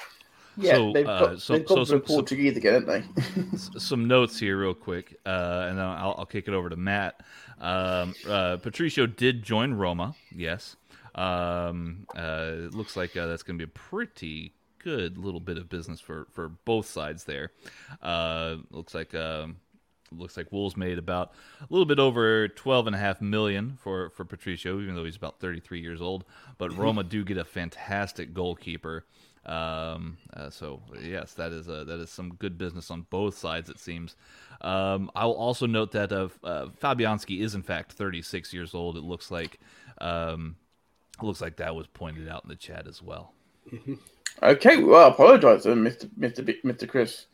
Yeah, 0.57 0.73
So, 0.73 0.93
they've 0.93 1.07
uh, 1.07 1.19
got, 1.19 1.41
so- 1.41 1.53
they've 1.53 1.65
got 1.67 1.75
so 1.75 1.83
some- 1.83 1.99
some- 1.99 2.01
Portuguese 2.01 2.57
again, 2.57 2.73
haven't 2.85 3.05
they? 3.53 3.57
Some 3.79 4.07
notes 4.07 4.39
here, 4.39 4.59
real 4.59 4.73
quick, 4.73 5.19
uh, 5.25 5.67
and 5.69 5.77
then 5.77 5.85
I'll, 5.85 6.15
I'll 6.19 6.25
kick 6.25 6.47
it 6.47 6.53
over 6.53 6.69
to 6.69 6.75
Matt. 6.75 7.21
Um, 7.59 8.13
uh, 8.27 8.57
Patricio 8.57 9.05
did 9.05 9.43
join 9.43 9.73
Roma, 9.73 10.15
yes. 10.35 10.75
Um, 11.15 12.05
uh, 12.15 12.51
it 12.65 12.73
looks 12.73 12.95
like 12.95 13.15
uh, 13.17 13.25
that's 13.25 13.43
going 13.43 13.57
to 13.57 13.65
be 13.65 13.69
a 13.69 13.73
pretty 13.73 14.53
good 14.83 15.17
little 15.17 15.39
bit 15.39 15.57
of 15.57 15.67
business 15.67 15.99
for, 15.99 16.27
for 16.31 16.47
both 16.49 16.85
sides 16.85 17.23
there. 17.23 17.51
Uh, 18.01 18.57
looks 18.69 18.93
like 18.93 19.15
um, 19.15 19.57
looks 20.11 20.37
like 20.37 20.51
Wolves 20.51 20.77
made 20.77 20.97
about 20.99 21.33
a 21.59 21.65
little 21.71 21.85
bit 21.87 21.99
over 21.99 22.47
twelve 22.49 22.85
and 22.87 22.95
a 22.95 22.99
half 22.99 23.19
million 23.21 23.77
for 23.81 24.11
for 24.11 24.23
Patricio, 24.25 24.79
even 24.79 24.95
though 24.95 25.03
he's 25.05 25.15
about 25.17 25.39
thirty 25.39 25.59
three 25.59 25.81
years 25.81 26.01
old. 26.01 26.23
But 26.59 26.77
Roma 26.77 27.03
do 27.15 27.23
get 27.25 27.37
a 27.37 27.43
fantastic 27.45 28.33
goalkeeper. 28.33 29.05
Um, 29.47 30.17
uh, 30.33 30.49
so 30.49 30.81
yes, 31.01 31.33
that 31.33 31.51
is 31.51 31.67
a, 31.67 31.85
that 31.85 31.99
is 31.99 32.09
some 32.09 32.35
good 32.35 32.57
business 32.57 32.91
on 32.91 33.07
both 33.09 33.37
sides. 33.37 33.69
It 33.69 33.79
seems. 33.79 34.15
Um, 34.61 35.09
I'll 35.15 35.31
also 35.31 35.65
note 35.65 35.91
that 35.93 36.11
uh, 36.11 36.27
uh, 36.43 36.67
Fabianski 36.81 37.41
is 37.41 37.55
in 37.55 37.63
fact 37.63 37.93
36 37.93 38.53
years 38.53 38.73
old. 38.73 38.97
It 38.97 39.03
looks 39.03 39.31
like 39.31 39.59
um, 39.99 40.55
looks 41.21 41.41
like 41.41 41.57
that 41.57 41.75
was 41.75 41.87
pointed 41.87 42.27
out 42.27 42.43
in 42.43 42.49
the 42.49 42.55
chat 42.55 42.87
as 42.87 43.01
well. 43.01 43.33
okay, 44.43 44.83
well, 44.83 45.05
I 45.05 45.09
apologise, 45.09 45.63
then, 45.63 45.83
Mr. 45.83 46.09
Mr. 46.19 46.45
B- 46.45 46.59
Mr. 46.63 46.87
Chris. 46.87 47.25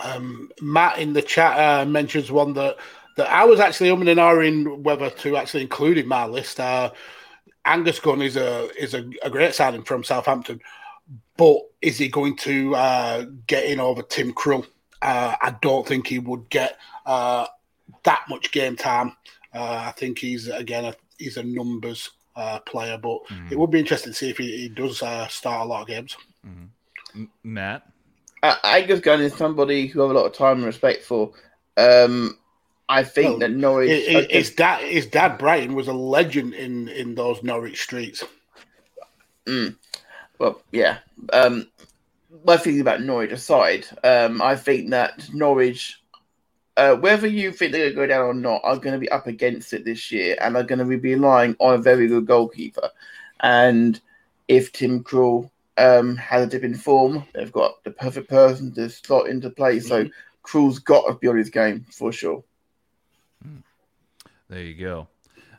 Um, 0.00 0.50
Matt 0.60 0.98
in 0.98 1.12
the 1.12 1.22
chat 1.22 1.58
uh, 1.58 1.84
mentions 1.84 2.30
one 2.30 2.54
that 2.54 2.76
that 3.16 3.30
I 3.30 3.44
was 3.44 3.60
actually 3.60 3.90
umming 3.90 4.10
and 4.10 4.20
ahhing 4.20 4.82
whether 4.82 5.10
to 5.10 5.36
actually 5.36 5.62
include 5.62 5.98
in 5.98 6.08
my 6.08 6.26
list. 6.26 6.60
Uh, 6.60 6.90
Angus 7.64 8.00
Gunn 8.00 8.22
is 8.22 8.36
a 8.36 8.70
is 8.80 8.94
a, 8.94 9.08
a, 9.22 9.30
great 9.30 9.54
signing 9.54 9.82
from 9.82 10.02
Southampton, 10.02 10.60
but 11.40 11.70
is 11.80 11.96
he 11.96 12.08
going 12.08 12.36
to 12.36 12.74
uh, 12.74 13.24
get 13.46 13.64
in 13.64 13.80
over 13.80 14.02
Tim 14.02 14.34
Krul? 14.34 14.66
Uh, 15.00 15.34
I 15.40 15.56
don't 15.62 15.88
think 15.88 16.06
he 16.06 16.18
would 16.18 16.50
get 16.50 16.76
uh, 17.06 17.46
that 18.02 18.24
much 18.28 18.52
game 18.52 18.76
time. 18.76 19.16
Uh, 19.54 19.84
I 19.86 19.92
think 19.92 20.18
he's 20.18 20.48
again 20.48 20.84
a, 20.84 20.94
he's 21.16 21.38
a 21.38 21.42
numbers 21.42 22.10
uh, 22.36 22.58
player, 22.58 22.98
but 22.98 23.24
mm-hmm. 23.24 23.48
it 23.50 23.58
would 23.58 23.70
be 23.70 23.78
interesting 23.78 24.12
to 24.12 24.18
see 24.18 24.28
if 24.28 24.36
he, 24.36 24.54
he 24.54 24.68
does 24.68 25.02
uh, 25.02 25.28
start 25.28 25.62
a 25.62 25.64
lot 25.64 25.80
of 25.80 25.88
games. 25.88 26.14
Mm-hmm. 26.46 27.24
Matt, 27.42 27.88
Angus 28.62 29.00
Gunn 29.00 29.22
is 29.22 29.34
somebody 29.34 29.86
who 29.86 30.02
have 30.02 30.10
a 30.10 30.12
lot 30.12 30.26
of 30.26 30.34
time 30.34 30.58
and 30.58 30.66
respect 30.66 31.04
for. 31.04 31.32
Um, 31.78 32.36
I 32.86 33.02
think 33.02 33.30
well, 33.30 33.38
that 33.38 33.52
Norwich. 33.52 33.88
It, 33.88 34.30
his 34.30 34.50
dad, 34.50 34.82
his 34.82 35.06
dad 35.06 35.38
Brian, 35.38 35.74
was 35.74 35.88
a 35.88 35.94
legend 35.94 36.52
in 36.52 36.88
in 36.88 37.14
those 37.14 37.42
Norwich 37.42 37.80
streets. 37.80 38.24
Mm. 39.46 39.76
Well, 40.40 40.62
yeah. 40.72 40.98
Um, 41.34 41.68
my 42.46 42.56
feeling 42.56 42.80
about 42.80 43.02
Norwich 43.02 43.30
aside, 43.30 43.86
um, 44.02 44.40
I 44.40 44.56
think 44.56 44.88
that 44.88 45.28
Norwich, 45.34 46.00
uh, 46.78 46.96
whether 46.96 47.26
you 47.26 47.52
think 47.52 47.72
they're 47.72 47.92
going 47.92 47.92
to 47.92 47.96
go 47.96 48.06
down 48.06 48.24
or 48.24 48.34
not, 48.34 48.62
are 48.64 48.78
going 48.78 48.94
to 48.94 48.98
be 48.98 49.10
up 49.10 49.26
against 49.26 49.74
it 49.74 49.84
this 49.84 50.10
year 50.10 50.38
and 50.40 50.56
are 50.56 50.62
going 50.62 50.78
to 50.78 50.86
be 50.86 50.96
relying 50.96 51.54
on 51.60 51.74
a 51.74 51.78
very 51.78 52.08
good 52.08 52.26
goalkeeper. 52.26 52.88
And 53.40 54.00
if 54.48 54.72
Tim 54.72 55.04
Krul 55.04 55.50
um, 55.76 56.16
has 56.16 56.46
a 56.46 56.46
dip 56.46 56.64
in 56.64 56.74
form, 56.74 57.22
they've 57.34 57.52
got 57.52 57.84
the 57.84 57.90
perfect 57.90 58.30
person 58.30 58.72
to 58.74 58.88
slot 58.88 59.28
into 59.28 59.50
play. 59.50 59.78
So 59.80 60.04
mm-hmm. 60.04 60.10
Krul's 60.42 60.78
got 60.78 61.06
to 61.06 61.14
be 61.16 61.28
on 61.28 61.36
his 61.36 61.50
game 61.50 61.84
for 61.90 62.12
sure. 62.12 62.42
There 64.48 64.62
you 64.62 64.74
go. 64.74 65.06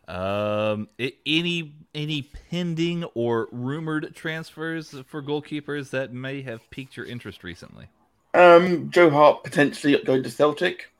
Um, 0.07 0.89
any 1.25 1.73
any 1.93 2.21
pending 2.49 3.03
or 3.13 3.47
rumored 3.51 4.15
transfers 4.15 4.95
for 5.07 5.21
goalkeepers 5.21 5.91
that 5.91 6.11
may 6.13 6.41
have 6.41 6.69
piqued 6.69 6.97
your 6.97 7.05
interest 7.05 7.43
recently? 7.43 7.87
Um, 8.33 8.89
Joe 8.89 9.09
Hart 9.09 9.43
potentially 9.43 10.01
going 10.03 10.23
to 10.23 10.29
Celtic, 10.29 10.91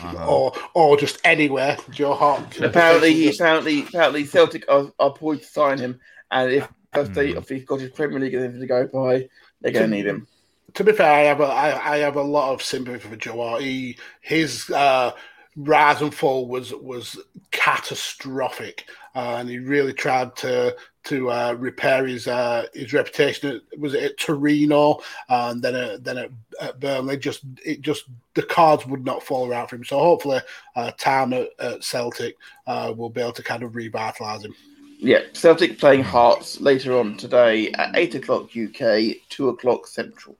uh-huh. 0.00 0.26
or 0.26 0.52
or 0.74 0.96
just 0.96 1.20
anywhere. 1.24 1.76
Joe 1.90 2.14
Hart. 2.14 2.60
Apparently, 2.60 3.24
just... 3.24 3.40
apparently, 3.40 3.82
apparently, 3.82 4.24
Celtic 4.24 4.64
are, 4.68 4.92
are 4.98 5.12
poised 5.12 5.42
to 5.42 5.48
sign 5.48 5.78
him, 5.78 6.00
and 6.30 6.50
if 6.50 6.68
if, 6.94 7.14
they, 7.14 7.32
mm. 7.32 7.36
if 7.36 7.48
he's 7.48 7.64
got 7.64 7.80
his 7.80 7.90
Premier 7.90 8.18
League 8.18 8.34
anything 8.34 8.60
to 8.60 8.66
go 8.66 8.86
by, 8.86 9.28
they're 9.60 9.72
going 9.72 9.90
to 9.90 9.96
need 9.96 10.06
him. 10.06 10.26
To 10.74 10.84
be 10.84 10.92
fair, 10.92 11.12
I 11.12 11.20
have 11.20 11.40
a 11.40 11.44
I, 11.44 11.94
I 11.94 11.96
have 11.98 12.16
a 12.16 12.22
lot 12.22 12.52
of 12.52 12.62
sympathy 12.62 12.98
for 12.98 13.16
Joe 13.16 13.36
Hart. 13.36 13.62
He 13.62 13.98
his 14.20 14.70
uh, 14.70 15.12
rise 15.56 16.00
and 16.00 16.14
fall 16.14 16.46
was 16.46 16.72
was 16.74 17.18
catastrophic, 17.50 18.88
uh, 19.14 19.36
and 19.38 19.48
he 19.48 19.58
really 19.58 19.92
tried 19.92 20.36
to 20.36 20.76
to 21.02 21.30
uh, 21.30 21.54
repair 21.58 22.06
his 22.06 22.26
uh, 22.26 22.66
his 22.74 22.92
reputation. 22.92 23.60
It 23.70 23.80
Was 23.80 23.94
it 23.94 24.02
at 24.02 24.18
Torino 24.18 25.00
and 25.28 25.62
then 25.62 25.74
at, 25.74 26.04
then 26.04 26.18
at, 26.18 26.30
at, 26.60 26.80
Burnley? 26.80 27.16
Just 27.16 27.42
it 27.64 27.80
just 27.80 28.04
the 28.34 28.42
cards 28.42 28.86
would 28.86 29.04
not 29.04 29.22
fall 29.22 29.48
around 29.48 29.68
for 29.68 29.76
him. 29.76 29.84
So 29.84 29.98
hopefully, 29.98 30.40
uh, 30.76 30.90
time 30.92 31.32
at, 31.32 31.48
at 31.58 31.84
Celtic 31.84 32.36
uh, 32.66 32.92
will 32.96 33.10
be 33.10 33.20
able 33.20 33.32
to 33.32 33.42
kind 33.42 33.62
of 33.62 33.72
revitalise 33.72 34.44
him. 34.44 34.54
Yeah, 34.98 35.20
Celtic 35.32 35.78
playing 35.78 36.02
Hearts 36.02 36.60
later 36.60 36.98
on 36.98 37.16
today 37.16 37.70
at 37.72 37.96
eight 37.96 38.14
o'clock 38.14 38.50
UK, 38.56 39.16
two 39.30 39.48
o'clock 39.48 39.86
Central. 39.86 40.36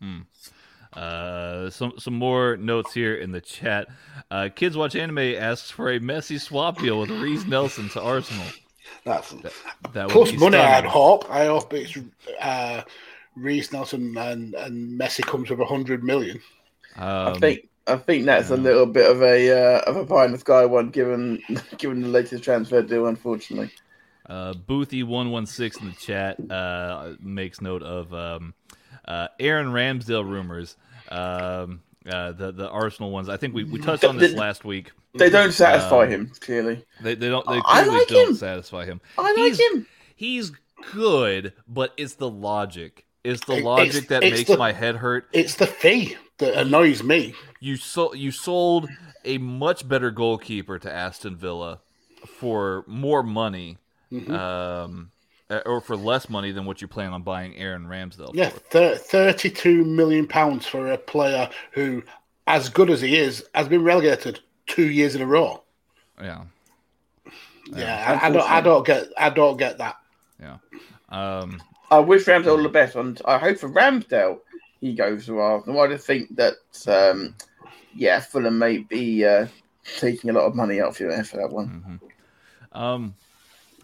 Hmm. 0.00 0.20
Uh, 0.98 1.70
some 1.70 1.92
some 1.96 2.14
more 2.14 2.56
notes 2.56 2.92
here 2.92 3.14
in 3.14 3.30
the 3.30 3.40
chat. 3.40 3.86
Uh, 4.32 4.48
Kids 4.54 4.76
Watch 4.76 4.96
Anime 4.96 5.18
asks 5.18 5.70
for 5.70 5.92
a 5.92 6.00
Messi 6.00 6.40
swap 6.40 6.78
deal 6.78 6.98
with 6.98 7.10
Reiss 7.10 7.46
Nelson 7.46 7.88
to 7.90 8.02
Arsenal. 8.02 8.46
That's 9.04 9.30
that, 9.30 9.52
that 9.92 10.08
plus 10.08 10.32
money. 10.32 10.56
I'd 10.56 10.84
hope. 10.84 11.30
I 11.30 11.46
hope 11.46 11.72
it's 11.72 11.96
uh, 12.40 12.82
Reiss 13.36 13.72
Nelson 13.72 14.16
and, 14.18 14.54
and 14.54 15.00
Messi 15.00 15.22
comes 15.24 15.50
with 15.50 15.60
a 15.60 15.64
hundred 15.64 16.02
million. 16.02 16.40
Um, 16.96 17.06
I 17.06 17.38
think 17.38 17.68
I 17.86 17.96
think 17.96 18.24
that's 18.26 18.50
yeah. 18.50 18.56
a 18.56 18.58
little 18.58 18.86
bit 18.86 19.08
of 19.08 19.22
a 19.22 19.50
uh, 19.50 19.80
of 19.82 19.96
a 19.96 20.04
pie 20.04 20.24
in 20.24 20.32
the 20.32 20.38
sky 20.38 20.64
one, 20.64 20.90
given 20.90 21.40
given 21.78 22.02
the 22.02 22.08
latest 22.08 22.42
transfer 22.42 22.82
deal. 22.82 23.06
Unfortunately, 23.06 23.70
uh, 24.26 24.52
Boothie 24.52 25.04
one 25.04 25.30
one 25.30 25.46
six 25.46 25.76
in 25.76 25.86
the 25.86 25.92
chat 25.92 26.38
uh, 26.50 27.12
makes 27.20 27.60
note 27.60 27.84
of 27.84 28.12
um, 28.12 28.52
uh, 29.06 29.28
Aaron 29.38 29.68
Ramsdale 29.68 30.28
rumors. 30.28 30.76
Um, 31.10 31.82
uh, 32.10 32.32
the 32.32 32.52
the 32.52 32.68
Arsenal 32.70 33.10
ones. 33.10 33.28
I 33.28 33.36
think 33.36 33.54
we, 33.54 33.64
we 33.64 33.78
touched 33.78 34.04
on 34.04 34.16
this 34.16 34.34
last 34.34 34.64
week. 34.64 34.92
They 35.14 35.30
don't 35.30 35.52
satisfy 35.52 36.04
um, 36.04 36.10
him 36.10 36.32
clearly. 36.40 36.84
They 37.02 37.14
they 37.14 37.28
don't. 37.28 37.46
They 37.46 37.60
clearly 37.60 37.98
like 37.98 38.08
don't 38.08 38.30
him. 38.30 38.34
satisfy 38.36 38.84
him. 38.84 39.00
I 39.16 39.22
like 39.22 39.36
he's, 39.36 39.60
him. 39.60 39.86
He's 40.16 40.52
good, 40.92 41.52
but 41.66 41.92
it's 41.96 42.14
the 42.14 42.30
logic. 42.30 43.04
It's 43.24 43.44
the 43.44 43.60
logic 43.60 43.94
it's, 43.94 44.06
that 44.06 44.22
it's 44.22 44.36
makes 44.38 44.50
the, 44.50 44.56
my 44.56 44.72
head 44.72 44.96
hurt. 44.96 45.28
It's 45.32 45.56
the 45.56 45.66
fee 45.66 46.16
that 46.38 46.54
annoys 46.54 47.02
me. 47.02 47.34
You 47.60 47.76
sold 47.76 48.16
you 48.16 48.30
sold 48.30 48.88
a 49.24 49.38
much 49.38 49.86
better 49.86 50.10
goalkeeper 50.10 50.78
to 50.78 50.92
Aston 50.92 51.36
Villa 51.36 51.80
for 52.26 52.84
more 52.86 53.22
money. 53.22 53.78
Mm-hmm. 54.12 54.32
Um, 54.32 55.10
or 55.50 55.80
for 55.80 55.96
less 55.96 56.28
money 56.28 56.52
than 56.52 56.64
what 56.64 56.82
you 56.82 56.88
plan 56.88 57.12
on 57.12 57.22
buying 57.22 57.56
Aaron 57.56 57.86
Ramsdale. 57.86 58.30
Yeah, 58.34 58.50
th- 58.70 58.98
thirty-two 58.98 59.84
million 59.84 60.26
pounds 60.26 60.66
for 60.66 60.90
a 60.92 60.98
player 60.98 61.48
who, 61.72 62.02
as 62.46 62.68
good 62.68 62.90
as 62.90 63.00
he 63.00 63.16
is, 63.16 63.44
has 63.54 63.68
been 63.68 63.82
relegated 63.82 64.40
two 64.66 64.90
years 64.90 65.14
in 65.14 65.22
a 65.22 65.26
row. 65.26 65.62
Yeah. 66.20 66.44
Yeah, 67.74 68.18
I, 68.22 68.26
I, 68.26 68.30
don't. 68.30 68.50
I 68.50 68.60
don't 68.60 68.86
get. 68.86 69.08
I 69.18 69.30
don't 69.30 69.56
get 69.56 69.78
that. 69.78 69.96
Yeah. 70.40 70.56
Um, 71.10 71.62
I 71.90 71.98
wish 71.98 72.24
Ramsdale 72.24 72.56
all 72.56 72.62
the 72.62 72.68
best, 72.68 72.96
and 72.96 73.20
I 73.24 73.38
hope 73.38 73.58
for 73.58 73.68
Ramsdale 73.68 74.40
he 74.80 74.94
goes 74.94 75.26
to 75.26 75.38
Arsenal. 75.38 75.80
I 75.80 75.88
just 75.88 76.06
think 76.06 76.36
that, 76.36 76.54
um, 76.86 77.34
yeah, 77.94 78.20
Fulham 78.20 78.58
may 78.58 78.78
be 78.78 79.24
uh, 79.24 79.46
taking 79.98 80.30
a 80.30 80.32
lot 80.32 80.44
of 80.44 80.54
money 80.54 80.80
out 80.80 80.96
for 80.96 81.04
you 81.04 81.22
for 81.24 81.36
that 81.38 81.50
one. 81.50 82.00
Mm-hmm. 82.72 82.78
Um, 82.78 83.14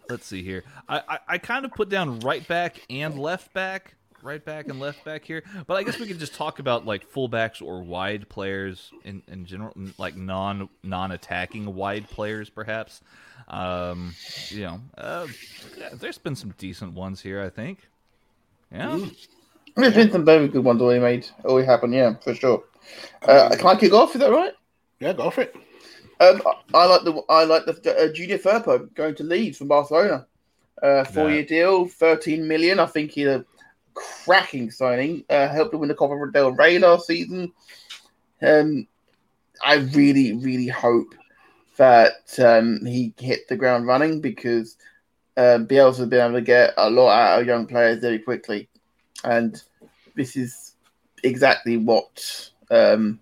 let's 0.08 0.26
see 0.26 0.42
here. 0.42 0.64
I, 0.88 1.02
I, 1.08 1.18
I 1.28 1.38
kind 1.38 1.64
of 1.64 1.72
put 1.72 1.88
down 1.88 2.20
right 2.20 2.46
back 2.46 2.80
and 2.90 3.18
left 3.18 3.52
back, 3.52 3.94
right 4.22 4.44
back 4.44 4.68
and 4.68 4.80
left 4.80 5.04
back 5.04 5.24
here. 5.24 5.42
But 5.66 5.74
I 5.74 5.82
guess 5.82 5.98
we 5.98 6.06
could 6.06 6.18
just 6.18 6.34
talk 6.34 6.58
about 6.58 6.86
like 6.86 7.10
fullbacks 7.10 7.62
or 7.62 7.82
wide 7.82 8.28
players 8.28 8.90
in, 9.04 9.22
in 9.28 9.44
general, 9.44 9.72
like 9.98 10.16
non 10.16 10.68
non 10.82 11.12
attacking 11.12 11.74
wide 11.74 12.08
players, 12.08 12.50
perhaps. 12.50 13.00
Um, 13.48 14.14
you 14.48 14.62
know, 14.62 14.80
uh, 14.96 15.26
there's 15.94 16.18
been 16.18 16.36
some 16.36 16.54
decent 16.58 16.94
ones 16.94 17.20
here, 17.20 17.42
I 17.42 17.50
think. 17.50 17.88
Yeah. 18.72 19.06
There's 19.76 19.94
been 19.94 20.12
some 20.12 20.24
very 20.24 20.48
good 20.48 20.64
ones 20.64 20.80
already 20.80 21.00
made, 21.00 21.28
already 21.44 21.66
happened, 21.66 21.94
yeah, 21.94 22.14
for 22.22 22.34
sure. 22.34 22.64
Uh, 23.22 23.54
can 23.56 23.66
I 23.66 23.76
kick 23.76 23.92
off? 23.92 24.14
Is 24.14 24.20
that 24.20 24.30
right? 24.30 24.52
Yeah, 25.00 25.12
go 25.12 25.30
for 25.30 25.42
it. 25.42 25.56
Um, 26.20 26.42
I 26.72 26.86
like 26.86 27.04
the 27.04 27.22
I 27.28 27.44
like 27.44 27.64
the 27.66 27.96
uh, 27.96 28.12
Junior 28.12 28.38
Firpo 28.38 28.92
going 28.94 29.14
to 29.16 29.24
Leeds 29.24 29.58
from 29.58 29.68
Barcelona. 29.68 30.26
Uh, 30.82 31.04
four 31.04 31.30
year 31.30 31.44
deal, 31.44 31.86
thirteen 31.86 32.46
million. 32.46 32.78
I 32.78 32.86
think 32.86 33.12
he's 33.12 33.26
a 33.26 33.44
cracking 33.94 34.70
signing. 34.70 35.24
Uh, 35.30 35.48
helped 35.48 35.74
him 35.74 35.80
win 35.80 35.88
the 35.88 35.94
Copa 35.94 36.30
del 36.32 36.52
Rey 36.52 36.78
last 36.78 37.06
season. 37.06 37.52
Um, 38.42 38.86
I 39.64 39.76
really, 39.76 40.34
really 40.34 40.68
hope 40.68 41.14
that 41.76 42.38
um, 42.38 42.84
he 42.84 43.14
hit 43.18 43.48
the 43.48 43.56
ground 43.56 43.86
running 43.86 44.20
because 44.20 44.76
uh, 45.36 45.58
Bielsa 45.58 45.98
has 45.98 46.08
been 46.08 46.20
able 46.20 46.34
to 46.34 46.42
get 46.42 46.74
a 46.76 46.90
lot 46.90 47.16
out 47.16 47.40
of 47.40 47.46
young 47.46 47.66
players 47.66 48.00
very 48.00 48.18
quickly, 48.18 48.68
and 49.24 49.60
this 50.14 50.36
is 50.36 50.74
exactly 51.22 51.76
what 51.76 52.50
um, 52.70 53.20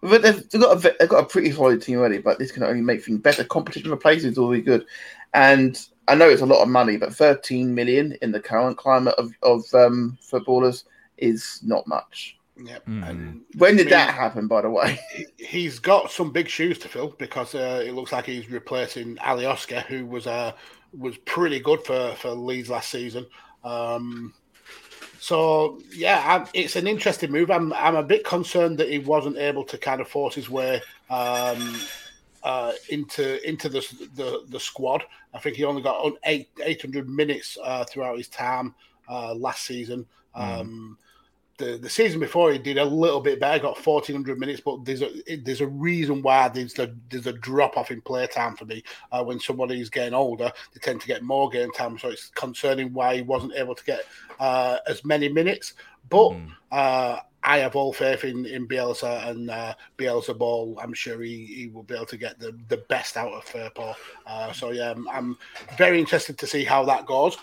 but 0.00 0.22
they've, 0.22 0.48
they've, 0.50 0.60
got 0.60 0.84
a, 0.84 0.96
they've 0.98 1.08
got 1.08 1.24
a 1.24 1.26
pretty 1.26 1.50
solid 1.52 1.82
team 1.82 1.98
already, 1.98 2.18
but 2.18 2.38
this 2.38 2.52
can 2.52 2.62
only 2.62 2.80
make 2.80 3.04
things 3.04 3.20
better. 3.20 3.44
Competition 3.44 3.90
for 3.90 3.96
places 3.96 4.32
is 4.32 4.38
always 4.38 4.64
good. 4.64 4.86
And 5.34 5.80
I 6.06 6.14
know 6.14 6.28
it's 6.28 6.42
a 6.42 6.46
lot 6.46 6.62
of 6.62 6.68
money, 6.68 6.96
but 6.96 7.14
13 7.14 7.74
million 7.74 8.16
in 8.22 8.32
the 8.32 8.40
current 8.40 8.78
climate 8.78 9.14
of, 9.18 9.32
of 9.42 9.62
um, 9.74 10.16
footballers 10.20 10.84
is 11.16 11.60
not 11.62 11.86
much. 11.86 12.38
Yep. 12.60 12.86
Mm. 12.86 13.40
when 13.56 13.76
did 13.76 13.86
I 13.86 13.90
mean, 13.90 13.90
that 13.90 14.14
happen, 14.14 14.48
by 14.48 14.62
the 14.62 14.70
way? 14.70 14.98
He's 15.36 15.78
got 15.78 16.10
some 16.10 16.32
big 16.32 16.48
shoes 16.48 16.78
to 16.78 16.88
fill 16.88 17.14
because 17.18 17.54
uh, 17.54 17.84
it 17.86 17.94
looks 17.94 18.10
like 18.10 18.26
he's 18.26 18.50
replacing 18.50 19.16
Alioski, 19.16 19.82
who 19.84 20.06
was 20.06 20.26
uh, 20.26 20.52
was 20.96 21.16
pretty 21.18 21.60
good 21.60 21.84
for, 21.84 22.14
for 22.16 22.30
Leeds 22.30 22.70
last 22.70 22.90
season. 22.90 23.26
Um, 23.62 24.34
so 25.20 25.80
yeah, 25.92 26.46
it's 26.54 26.76
an 26.76 26.86
interesting 26.86 27.30
move. 27.30 27.50
I'm 27.50 27.72
I'm 27.72 27.96
a 27.96 28.02
bit 28.02 28.24
concerned 28.24 28.78
that 28.78 28.88
he 28.88 28.98
wasn't 28.98 29.36
able 29.36 29.64
to 29.64 29.78
kind 29.78 30.00
of 30.00 30.08
force 30.08 30.34
his 30.34 30.48
way 30.48 30.80
um, 31.10 31.80
uh, 32.42 32.72
into 32.88 33.46
into 33.48 33.68
the, 33.68 33.80
the, 34.14 34.44
the 34.48 34.60
squad. 34.60 35.04
I 35.34 35.38
think 35.38 35.56
he 35.56 35.64
only 35.64 35.82
got 35.82 36.12
eight 36.24 36.48
eight 36.62 36.80
hundred 36.80 37.08
minutes 37.08 37.58
uh, 37.62 37.84
throughout 37.84 38.16
his 38.16 38.28
time 38.28 38.74
uh, 39.08 39.34
last 39.34 39.64
season. 39.64 40.06
Mm. 40.36 40.96
The, 41.58 41.76
the 41.76 41.90
season 41.90 42.20
before 42.20 42.52
he 42.52 42.58
did 42.58 42.78
a 42.78 42.84
little 42.84 43.20
bit 43.20 43.40
better, 43.40 43.60
got 43.60 43.78
fourteen 43.78 44.14
hundred 44.14 44.38
minutes, 44.38 44.60
but 44.64 44.84
there's 44.84 45.02
a 45.02 45.10
there's 45.42 45.60
a 45.60 45.66
reason 45.66 46.22
why 46.22 46.48
there's 46.48 46.78
a 46.78 46.94
there's 47.10 47.26
a 47.26 47.32
drop 47.32 47.76
off 47.76 47.90
in 47.90 48.00
play 48.00 48.26
time 48.28 48.54
for 48.56 48.64
me. 48.64 48.82
Uh, 49.10 49.24
when 49.24 49.38
is 49.70 49.90
getting 49.90 50.14
older, 50.14 50.52
they 50.72 50.80
tend 50.80 51.00
to 51.00 51.06
get 51.08 51.22
more 51.22 51.50
game 51.50 51.72
time, 51.72 51.98
so 51.98 52.08
it's 52.08 52.30
concerning 52.30 52.92
why 52.92 53.16
he 53.16 53.22
wasn't 53.22 53.54
able 53.54 53.74
to 53.74 53.84
get 53.84 54.04
uh, 54.38 54.78
as 54.86 55.04
many 55.04 55.28
minutes. 55.28 55.74
But 56.08 56.30
mm. 56.30 56.50
uh, 56.70 57.20
I 57.42 57.58
have 57.58 57.76
all 57.76 57.92
faith 57.92 58.24
in, 58.24 58.46
in 58.46 58.66
Bielsa 58.66 59.28
and 59.28 59.50
uh, 59.50 59.74
Bielsa 59.96 60.36
ball. 60.36 60.78
I'm 60.82 60.92
sure 60.92 61.22
he, 61.22 61.46
he 61.46 61.66
will 61.68 61.82
be 61.82 61.94
able 61.94 62.06
to 62.06 62.16
get 62.16 62.38
the, 62.38 62.56
the 62.68 62.78
best 62.88 63.16
out 63.16 63.32
of 63.32 63.44
Firpo. 63.44 63.94
Uh, 64.26 64.52
so 64.52 64.70
yeah, 64.70 64.90
I'm, 64.90 65.08
I'm, 65.08 65.38
very 65.76 65.98
interested 65.98 66.36
to 66.38 66.46
see 66.46 66.64
how 66.64 66.84
that 66.84 67.06
goes. 67.06 67.36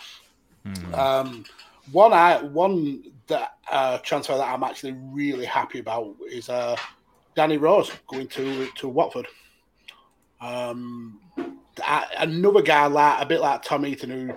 Mm. 0.65 0.93
Um, 0.97 1.45
one 1.91 2.13
I 2.13 2.41
one 2.41 3.03
that 3.27 3.57
uh, 3.71 3.97
transfer 3.99 4.37
that 4.37 4.47
I'm 4.47 4.63
actually 4.63 4.95
really 5.11 5.45
happy 5.45 5.79
about 5.79 6.15
is 6.29 6.49
uh, 6.49 6.75
Danny 7.35 7.57
Rose 7.57 7.91
going 8.07 8.27
to 8.29 8.67
to 8.75 8.87
Watford. 8.87 9.27
Um, 10.41 11.19
another 12.17 12.61
guy 12.61 12.85
like 12.87 13.21
a 13.21 13.25
bit 13.25 13.41
like 13.41 13.63
Tom 13.63 13.83
Heaton 13.83 14.09
who 14.09 14.35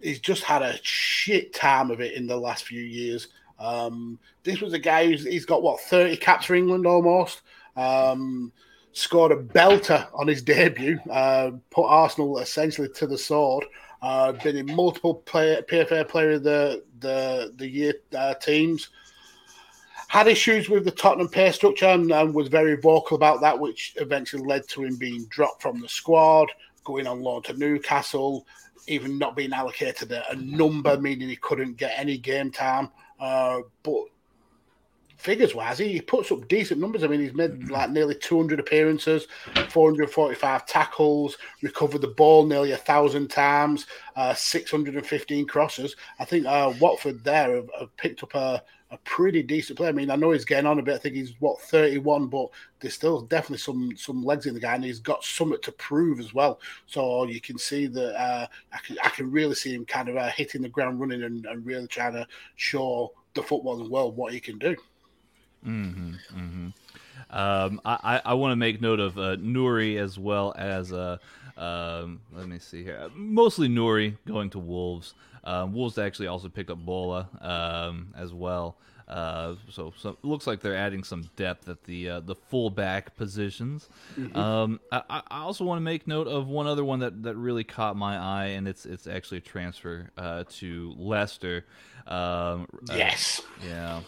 he's 0.00 0.20
just 0.20 0.42
had 0.42 0.62
a 0.62 0.78
shit 0.82 1.54
time 1.54 1.90
of 1.90 2.00
it 2.00 2.14
in 2.14 2.26
the 2.26 2.36
last 2.36 2.64
few 2.64 2.82
years. 2.82 3.28
Um, 3.58 4.18
this 4.42 4.60
was 4.60 4.72
a 4.72 4.78
guy 4.78 5.06
who's 5.06 5.24
he's 5.24 5.46
got 5.46 5.62
what 5.62 5.80
30 5.80 6.16
caps 6.18 6.46
for 6.46 6.54
England 6.54 6.86
almost. 6.86 7.42
Um, 7.76 8.52
scored 8.92 9.32
a 9.32 9.36
belter 9.36 10.06
on 10.14 10.26
his 10.26 10.42
debut, 10.42 10.98
uh, 11.10 11.50
put 11.70 11.84
Arsenal 11.84 12.38
essentially 12.38 12.88
to 12.88 13.06
the 13.06 13.18
sword. 13.18 13.66
Uh, 14.02 14.32
been 14.32 14.56
in 14.56 14.74
multiple 14.74 15.14
play, 15.14 15.60
PFA 15.68 16.06
Player 16.06 16.32
of 16.32 16.42
the 16.42 16.82
the 17.00 17.52
the 17.56 17.68
year 17.68 17.94
uh, 18.16 18.34
teams. 18.34 18.88
Had 20.08 20.28
issues 20.28 20.68
with 20.68 20.84
the 20.84 20.92
Tottenham 20.92 21.28
pay 21.28 21.50
structure 21.50 21.86
and, 21.86 22.12
and, 22.12 22.32
was 22.32 22.46
very 22.46 22.76
vocal 22.76 23.16
about 23.16 23.40
that, 23.40 23.58
which 23.58 23.92
eventually 23.96 24.44
led 24.44 24.68
to 24.68 24.84
him 24.84 24.94
being 24.94 25.26
dropped 25.30 25.60
from 25.60 25.80
the 25.80 25.88
squad, 25.88 26.48
going 26.84 27.08
on 27.08 27.22
loan 27.22 27.42
to 27.42 27.54
Newcastle, 27.54 28.46
even 28.86 29.18
not 29.18 29.34
being 29.34 29.52
allocated 29.52 30.12
a, 30.12 30.30
a 30.30 30.36
number, 30.36 30.96
meaning 30.96 31.28
he 31.28 31.34
couldn't 31.34 31.76
get 31.76 31.92
any 31.96 32.18
game 32.18 32.52
time. 32.52 32.88
Uh, 33.18 33.58
but 33.82 34.04
figures 35.16 35.54
wise, 35.54 35.78
he 35.78 36.00
puts 36.00 36.30
up 36.30 36.46
decent 36.48 36.80
numbers. 36.80 37.02
I 37.02 37.08
mean, 37.08 37.20
he's 37.20 37.34
made 37.34 37.52
mm-hmm. 37.52 37.72
like 37.72 37.90
nearly 37.90 38.14
200 38.14 38.60
appearances, 38.60 39.26
445 39.70 40.66
tackles, 40.66 41.36
recovered 41.62 42.02
the 42.02 42.08
ball 42.08 42.46
nearly 42.46 42.72
a 42.72 42.76
thousand 42.76 43.28
times, 43.28 43.86
uh, 44.14 44.34
615 44.34 45.46
crosses. 45.46 45.96
I 46.18 46.24
think 46.24 46.46
uh, 46.46 46.72
Watford 46.80 47.24
there 47.24 47.56
have, 47.56 47.70
have 47.78 47.96
picked 47.96 48.22
up 48.22 48.34
a, 48.34 48.62
a, 48.90 48.98
pretty 48.98 49.42
decent 49.42 49.78
player. 49.78 49.88
I 49.88 49.92
mean, 49.92 50.10
I 50.10 50.16
know 50.16 50.30
he's 50.30 50.44
getting 50.44 50.66
on 50.66 50.78
a 50.78 50.82
bit. 50.82 50.94
I 50.94 50.98
think 50.98 51.16
he's 51.16 51.34
what 51.40 51.60
31, 51.62 52.28
but 52.28 52.48
there's 52.80 52.94
still 52.94 53.22
definitely 53.22 53.58
some 53.58 53.92
some 53.96 54.22
legs 54.22 54.46
in 54.46 54.54
the 54.54 54.60
guy, 54.60 54.74
and 54.74 54.84
he's 54.84 55.00
got 55.00 55.24
something 55.24 55.60
to 55.62 55.72
prove 55.72 56.20
as 56.20 56.34
well. 56.34 56.60
So 56.86 57.26
you 57.26 57.40
can 57.40 57.58
see 57.58 57.86
that 57.86 58.20
uh, 58.20 58.46
I 58.72 58.78
can 58.78 58.96
I 59.02 59.08
can 59.08 59.30
really 59.30 59.54
see 59.54 59.74
him 59.74 59.86
kind 59.86 60.08
of 60.08 60.16
uh, 60.16 60.30
hitting 60.30 60.62
the 60.62 60.68
ground 60.68 61.00
running 61.00 61.22
and, 61.22 61.46
and 61.46 61.66
really 61.66 61.88
trying 61.88 62.12
to 62.12 62.26
show 62.56 63.12
the 63.34 63.42
footballing 63.42 63.90
world 63.90 64.16
what 64.16 64.32
he 64.32 64.40
can 64.40 64.58
do. 64.58 64.76
Mm-hmm, 65.66 66.10
mm-hmm. 66.38 66.68
Um, 67.30 67.80
I, 67.84 68.20
I 68.24 68.34
want 68.34 68.52
to 68.52 68.56
make 68.56 68.80
note 68.80 69.00
of 69.00 69.18
uh, 69.18 69.36
Nouri 69.36 69.98
as 69.98 70.18
well 70.18 70.54
as 70.56 70.92
uh, 70.92 71.18
um, 71.56 72.20
let 72.32 72.48
me 72.48 72.58
see 72.58 72.84
here. 72.84 73.08
Mostly 73.14 73.68
Nouri 73.68 74.16
going 74.26 74.50
to 74.50 74.58
Wolves. 74.58 75.14
Um, 75.44 75.72
Wolves 75.72 75.98
actually 75.98 76.26
also 76.26 76.48
picked 76.48 76.70
up 76.70 76.78
Bola 76.78 77.28
um, 77.40 78.14
as 78.16 78.32
well. 78.32 78.76
Uh, 79.08 79.54
so, 79.70 79.94
so 79.96 80.10
it 80.10 80.24
looks 80.24 80.48
like 80.48 80.60
they're 80.60 80.76
adding 80.76 81.04
some 81.04 81.30
depth 81.36 81.68
at 81.68 81.84
the 81.84 82.10
uh, 82.10 82.20
the 82.20 82.34
fullback 82.34 83.16
positions. 83.16 83.88
Mm-hmm. 84.18 84.36
Um, 84.36 84.80
I, 84.90 85.22
I, 85.30 85.42
also 85.42 85.64
want 85.64 85.78
to 85.78 85.82
make 85.82 86.08
note 86.08 86.26
of 86.26 86.48
one 86.48 86.66
other 86.66 86.84
one 86.84 86.98
that, 86.98 87.22
that 87.22 87.36
really 87.36 87.62
caught 87.62 87.96
my 87.96 88.16
eye, 88.16 88.46
and 88.46 88.66
it's 88.66 88.84
it's 88.84 89.06
actually 89.06 89.38
a 89.38 89.42
transfer 89.42 90.10
uh, 90.18 90.42
to 90.54 90.92
Leicester. 90.98 91.64
Um, 92.08 92.66
uh, 92.90 92.96
yes. 92.96 93.42
yeah. 93.64 94.00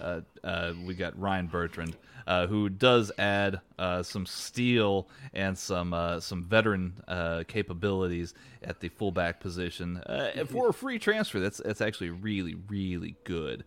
Uh, 0.00 0.20
uh, 0.42 0.72
we 0.84 0.94
got 0.94 1.18
Ryan 1.20 1.46
Bertrand, 1.46 1.96
uh, 2.26 2.46
who 2.46 2.68
does 2.68 3.12
add 3.18 3.60
uh, 3.78 4.02
some 4.02 4.26
steel 4.26 5.08
and 5.34 5.56
some 5.56 5.92
uh, 5.92 6.20
some 6.20 6.44
veteran 6.44 6.94
uh, 7.08 7.44
capabilities 7.46 8.34
at 8.62 8.80
the 8.80 8.88
fullback 8.88 9.40
position 9.40 10.00
for 10.48 10.70
a 10.70 10.72
free 10.72 10.98
transfer. 10.98 11.40
That's 11.40 11.58
that's 11.58 11.80
actually 11.80 12.10
really 12.10 12.56
really 12.68 13.16
good. 13.24 13.64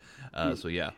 so 0.55 0.67
yeah, 0.67 0.91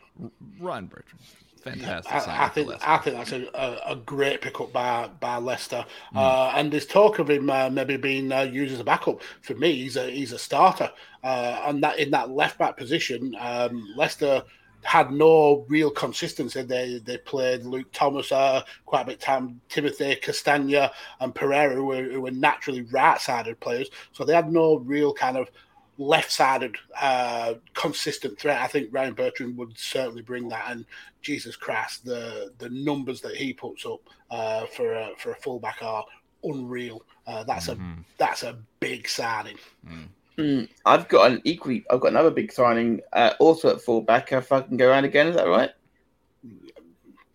Ryan 0.59 0.87
Bertrand. 0.87 1.19
Fantastic. 1.61 2.13
I, 2.13 2.45
I, 2.45 2.49
think 2.49 2.71
I 2.87 2.97
think 2.99 3.17
that's 3.17 3.31
a, 3.31 3.81
a, 3.87 3.95
great 3.95 4.39
pickup 4.41 4.71
by 4.71 5.09
by 5.19 5.37
Leicester. 5.37 5.83
Mm. 6.13 6.53
and 6.53 6.71
there's 6.71 6.85
talk 6.85 7.17
of 7.17 7.27
him 7.27 7.47
maybe 7.73 7.97
being 7.97 8.29
used 8.53 8.75
as 8.75 8.79
a 8.79 8.83
backup. 8.83 9.23
For 9.41 9.55
me, 9.55 9.73
he's 9.73 9.97
a 9.97 10.11
he's 10.11 10.31
a 10.31 10.37
starter. 10.37 10.91
and 11.23 11.81
that 11.81 11.97
in 11.97 12.11
that 12.11 12.29
left 12.29 12.59
back 12.59 12.77
position, 12.77 13.35
um, 13.39 13.83
Leicester 13.97 14.43
had 14.85 15.11
no 15.11 15.65
real 15.67 15.89
consistency. 15.89 16.61
They 16.61 17.01
they 17.03 17.17
played 17.17 17.65
Luke 17.65 17.91
Thomas 17.91 18.31
uh, 18.31 18.61
quite 18.85 19.01
a 19.01 19.05
bit 19.05 19.19
time, 19.19 19.59
Timothy 19.67 20.15
Castagne 20.15 20.89
and 21.19 21.35
Pereira, 21.35 21.75
who 21.75 21.85
were, 21.85 22.03
who 22.03 22.21
were 22.21 22.31
naturally 22.31 22.83
right-sided 22.83 23.59
players. 23.59 23.89
So 24.13 24.23
they 24.23 24.33
had 24.33 24.51
no 24.51 24.77
real 24.77 25.13
kind 25.13 25.37
of 25.37 25.49
left-sided 25.97 26.75
uh, 26.99 27.55
consistent 27.73 28.39
threat. 28.39 28.61
I 28.61 28.67
think 28.67 28.89
Ryan 28.91 29.13
Bertrand 29.13 29.57
would 29.57 29.77
certainly 29.77 30.21
bring 30.21 30.49
that. 30.49 30.65
And 30.69 30.85
Jesus 31.21 31.55
Christ, 31.55 32.05
the 32.05 32.53
the 32.59 32.69
numbers 32.69 33.21
that 33.21 33.35
he 33.35 33.53
puts 33.53 33.85
up 33.85 34.01
uh, 34.29 34.65
for 34.67 34.93
a, 34.93 35.11
for 35.17 35.31
a 35.31 35.35
fullback 35.35 35.79
are 35.81 36.05
unreal. 36.43 37.01
Uh, 37.25 37.43
that's 37.43 37.67
mm-hmm. 37.67 38.01
a 38.01 38.05
that's 38.17 38.43
a 38.43 38.57
big 38.79 39.09
signing. 39.09 39.57
Mm. 39.87 40.09
Mm, 40.37 40.67
I've 40.85 41.07
got 41.07 41.31
an 41.31 41.41
equally. 41.45 41.85
I've 41.89 42.01
got 42.01 42.09
another 42.09 42.31
big 42.31 42.51
signing, 42.51 43.01
uh, 43.13 43.33
also 43.39 43.69
at 43.69 43.81
fullback. 43.81 44.31
If 44.31 44.51
I 44.51 44.61
can 44.61 44.77
go 44.77 44.89
around 44.89 45.05
again, 45.05 45.27
is 45.27 45.35
that 45.35 45.47
right? 45.47 45.71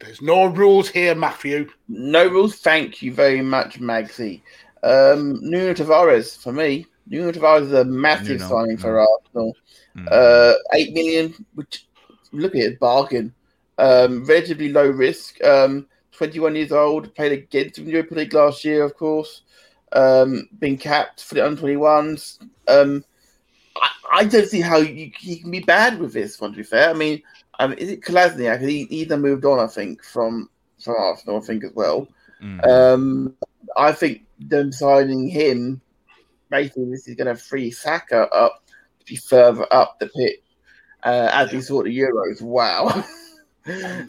There's 0.00 0.22
no 0.22 0.46
rules 0.46 0.88
here, 0.88 1.14
Matthew. 1.14 1.68
No 1.88 2.26
rules. 2.26 2.56
Thank 2.56 3.02
you 3.02 3.12
very 3.12 3.42
much, 3.42 3.80
Magsy. 3.80 4.42
Um, 4.82 5.38
Nuno 5.42 5.74
Tavares 5.74 6.42
for 6.42 6.52
me. 6.52 6.86
Nuno 7.06 7.32
Tavares 7.32 7.66
is 7.66 7.72
a 7.72 7.84
massive 7.84 8.40
Nuno. 8.40 8.48
signing 8.48 8.76
for 8.76 8.94
mm. 8.94 9.06
Arsenal. 9.06 9.56
Mm. 9.96 10.08
Uh, 10.10 10.54
eight 10.74 10.92
million, 10.92 11.46
which 11.54 11.86
look 12.32 12.54
at 12.54 12.62
it, 12.62 12.80
bargain. 12.80 13.34
Um, 13.78 14.24
relatively 14.24 14.70
low 14.70 14.88
risk. 14.88 15.42
Um, 15.42 15.86
21 16.12 16.54
years 16.54 16.72
old. 16.72 17.14
Played 17.14 17.32
against 17.32 17.76
the 17.76 17.82
Europa 17.82 18.14
League 18.14 18.34
last 18.34 18.64
year, 18.64 18.84
of 18.84 18.94
course 18.94 19.42
um, 19.92 20.48
being 20.58 20.76
capped 20.76 21.24
for 21.24 21.34
the 21.34 21.46
under 21.46 21.60
21s. 21.60 22.38
Um, 22.68 23.04
I, 23.76 23.90
I, 24.12 24.24
don't 24.24 24.46
see 24.46 24.60
how 24.60 24.78
you, 24.78 25.10
you, 25.20 25.40
can 25.40 25.50
be 25.50 25.60
bad 25.60 25.98
with 25.98 26.12
this 26.12 26.40
one, 26.40 26.52
to 26.52 26.56
be 26.56 26.62
fair. 26.62 26.90
I 26.90 26.92
mean, 26.92 27.22
um, 27.58 27.72
is 27.74 27.90
it 27.90 28.02
Kolasinac? 28.02 28.66
He 28.66 28.82
either 28.82 29.16
moved 29.16 29.44
on, 29.44 29.58
I 29.58 29.66
think, 29.66 30.02
from, 30.04 30.48
from 30.82 30.96
Arsenal, 30.98 31.38
I 31.38 31.40
think, 31.40 31.64
as 31.64 31.72
well. 31.74 32.08
Mm. 32.42 32.66
Um, 32.66 33.36
I 33.76 33.92
think 33.92 34.22
them 34.38 34.72
signing 34.72 35.28
him, 35.28 35.80
basically, 36.48 36.90
this 36.90 37.08
is 37.08 37.16
going 37.16 37.34
to 37.34 37.36
free 37.36 37.70
Saka 37.70 38.28
up 38.28 38.62
to 39.00 39.06
be 39.06 39.16
further 39.16 39.66
up 39.72 39.98
the 39.98 40.06
pitch 40.06 40.40
uh, 41.02 41.28
as 41.32 41.50
yeah. 41.50 41.58
we 41.58 41.62
saw 41.62 41.82
the 41.82 41.98
Euros. 41.98 42.42
Wow. 42.42 42.86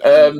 um, 0.05 0.39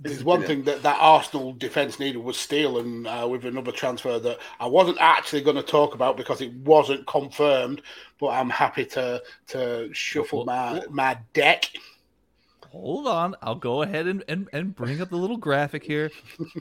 there's 0.00 0.24
one 0.24 0.42
thing 0.42 0.64
that 0.64 0.82
that 0.82 0.96
Arsenal 0.98 1.52
defence 1.52 2.00
needed 2.00 2.18
was 2.18 2.38
steel, 2.38 2.78
and 2.78 3.06
uh, 3.06 3.26
with 3.30 3.44
another 3.44 3.72
transfer 3.72 4.18
that 4.18 4.38
I 4.58 4.66
wasn't 4.66 4.98
actually 4.98 5.42
going 5.42 5.56
to 5.56 5.62
talk 5.62 5.94
about 5.94 6.16
because 6.16 6.40
it 6.40 6.52
wasn't 6.54 7.06
confirmed, 7.06 7.82
but 8.18 8.28
I'm 8.28 8.50
happy 8.50 8.86
to 8.86 9.22
to 9.48 9.90
shuffle 9.92 10.44
my 10.46 10.82
my 10.88 11.18
deck. 11.34 11.70
Hold 12.70 13.08
on, 13.08 13.34
I'll 13.42 13.56
go 13.56 13.82
ahead 13.82 14.06
and, 14.06 14.22
and, 14.28 14.48
and 14.52 14.72
bring 14.76 15.00
up 15.00 15.10
the 15.10 15.16
little 15.16 15.36
graphic 15.36 15.82
here. 15.82 16.08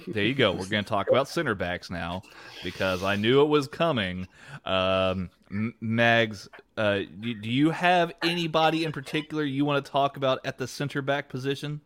There 0.08 0.24
you 0.24 0.34
go. 0.34 0.52
We're 0.52 0.66
going 0.66 0.84
to 0.84 0.90
talk 0.90 1.08
about 1.08 1.28
center 1.28 1.54
backs 1.54 1.92
now 1.92 2.24
because 2.64 3.04
I 3.04 3.16
knew 3.16 3.42
it 3.42 3.48
was 3.48 3.68
coming. 3.68 4.28
Um, 4.66 5.30
Mags, 5.52 6.50
uh, 6.78 7.02
do 7.20 7.50
you 7.50 7.70
have 7.70 8.12
anybody 8.24 8.86
in 8.86 8.92
particular 8.92 9.44
you 9.44 9.66
want 9.66 9.86
to 9.86 9.92
talk 9.92 10.18
about 10.18 10.40
at 10.46 10.58
the 10.58 10.68
center 10.68 11.04
back 11.04 11.30
position? 11.30 11.80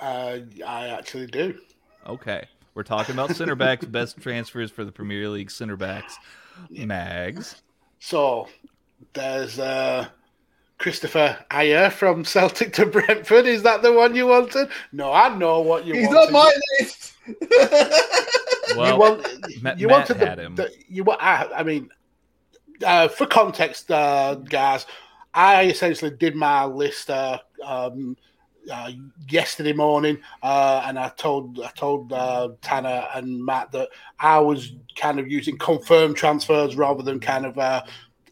Uh, 0.00 0.38
I 0.66 0.88
actually 0.88 1.26
do. 1.26 1.58
Okay. 2.06 2.46
We're 2.74 2.84
talking 2.84 3.14
about 3.14 3.34
center 3.34 3.56
backs, 3.56 3.84
best 3.86 4.20
transfers 4.20 4.70
for 4.70 4.84
the 4.84 4.92
Premier 4.92 5.28
League 5.28 5.50
center 5.50 5.76
backs. 5.76 6.16
Mags. 6.70 7.62
So 7.98 8.48
there's 9.14 9.58
uh, 9.58 10.08
Kristoffer 10.78 11.36
Ajer 11.50 11.90
from 11.90 12.24
Celtic 12.24 12.72
to 12.74 12.86
Brentford. 12.86 13.46
Is 13.46 13.62
that 13.64 13.82
the 13.82 13.92
one 13.92 14.14
you 14.14 14.26
wanted? 14.28 14.68
No, 14.92 15.12
I 15.12 15.36
know 15.36 15.60
what 15.60 15.86
you 15.86 15.94
want. 15.94 16.06
He's 16.06 16.14
wanted. 16.14 16.26
on 16.26 16.32
my 16.32 16.52
list. 16.78 17.14
well, 18.76 18.92
you, 18.92 18.98
want, 18.98 19.62
Ma- 19.62 19.74
you 19.76 19.88
wanted 19.88 20.18
the, 20.18 20.52
the, 20.54 20.72
you. 20.88 21.04
I, 21.10 21.48
I 21.56 21.62
mean, 21.62 21.90
uh, 22.84 23.08
for 23.08 23.26
context, 23.26 23.90
uh, 23.90 24.36
guys, 24.36 24.86
I 25.34 25.64
essentially 25.66 26.12
did 26.12 26.34
my 26.34 26.64
list 26.64 27.10
uh, 27.10 27.38
um, 27.64 28.16
uh, 28.70 28.90
yesterday 29.28 29.72
morning, 29.72 30.18
uh, 30.42 30.82
and 30.86 30.98
I 30.98 31.08
told 31.10 31.60
I 31.60 31.70
told 31.70 32.12
uh, 32.12 32.50
Tanner 32.62 33.06
and 33.14 33.44
Matt 33.44 33.72
that 33.72 33.88
I 34.18 34.38
was 34.38 34.72
kind 34.96 35.18
of 35.18 35.30
using 35.30 35.56
confirmed 35.58 36.16
transfers 36.16 36.76
rather 36.76 37.02
than 37.02 37.20
kind 37.20 37.46
of 37.46 37.58
uh, 37.58 37.82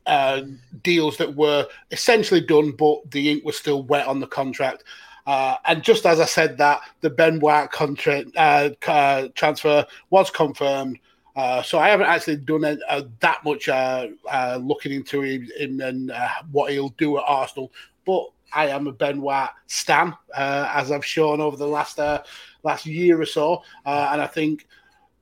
uh, 0.07 0.43
deals 0.83 1.17
that 1.17 1.35
were 1.35 1.67
essentially 1.91 2.41
done, 2.41 2.73
but 2.73 3.11
the 3.11 3.31
ink 3.31 3.45
was 3.45 3.57
still 3.57 3.83
wet 3.85 4.07
on 4.07 4.21
the 4.21 4.27
contract. 4.27 4.85
Uh, 5.27 5.57
and 5.65 5.83
just 5.83 6.07
as 6.07 6.21
I 6.21 6.25
said 6.25 6.57
that, 6.59 6.81
the 7.01 7.11
Ben 7.11 7.41
White 7.41 7.73
contract 7.73 8.33
transfer 9.35 9.87
was 10.11 10.31
confirmed. 10.31 10.99
Uh, 11.35 11.63
so 11.63 11.79
I 11.79 11.89
haven't 11.89 12.07
actually 12.07 12.39
done 12.39 12.65
a, 12.65 12.79
a, 12.89 13.05
that 13.21 13.45
much 13.45 13.69
uh, 13.69 14.07
uh, 14.31 14.59
looking 14.63 14.93
into 14.93 15.21
him, 15.21 15.47
him 15.59 15.81
and 15.81 16.13
what 16.51 16.73
he'll 16.73 16.89
do 16.91 17.19
at 17.19 17.25
Arsenal. 17.27 17.73
But 18.07 18.25
I 18.57 18.69
am 18.69 18.87
a 18.87 18.93
Ben 18.93 19.21
White 19.21 19.51
stan, 19.67 20.15
uh, 20.35 20.73
as 20.75 20.91
I've 20.91 21.05
shown 21.05 21.43
over 21.43 21.59
the 21.59 21.67
last 21.67 22.01
uh, 22.01 22.23
last 22.63 22.87
year 22.87 23.21
or 23.21 23.27
so, 23.27 23.63
uh, 23.85 24.09
and 24.13 24.23
I 24.23 24.27
think 24.27 24.67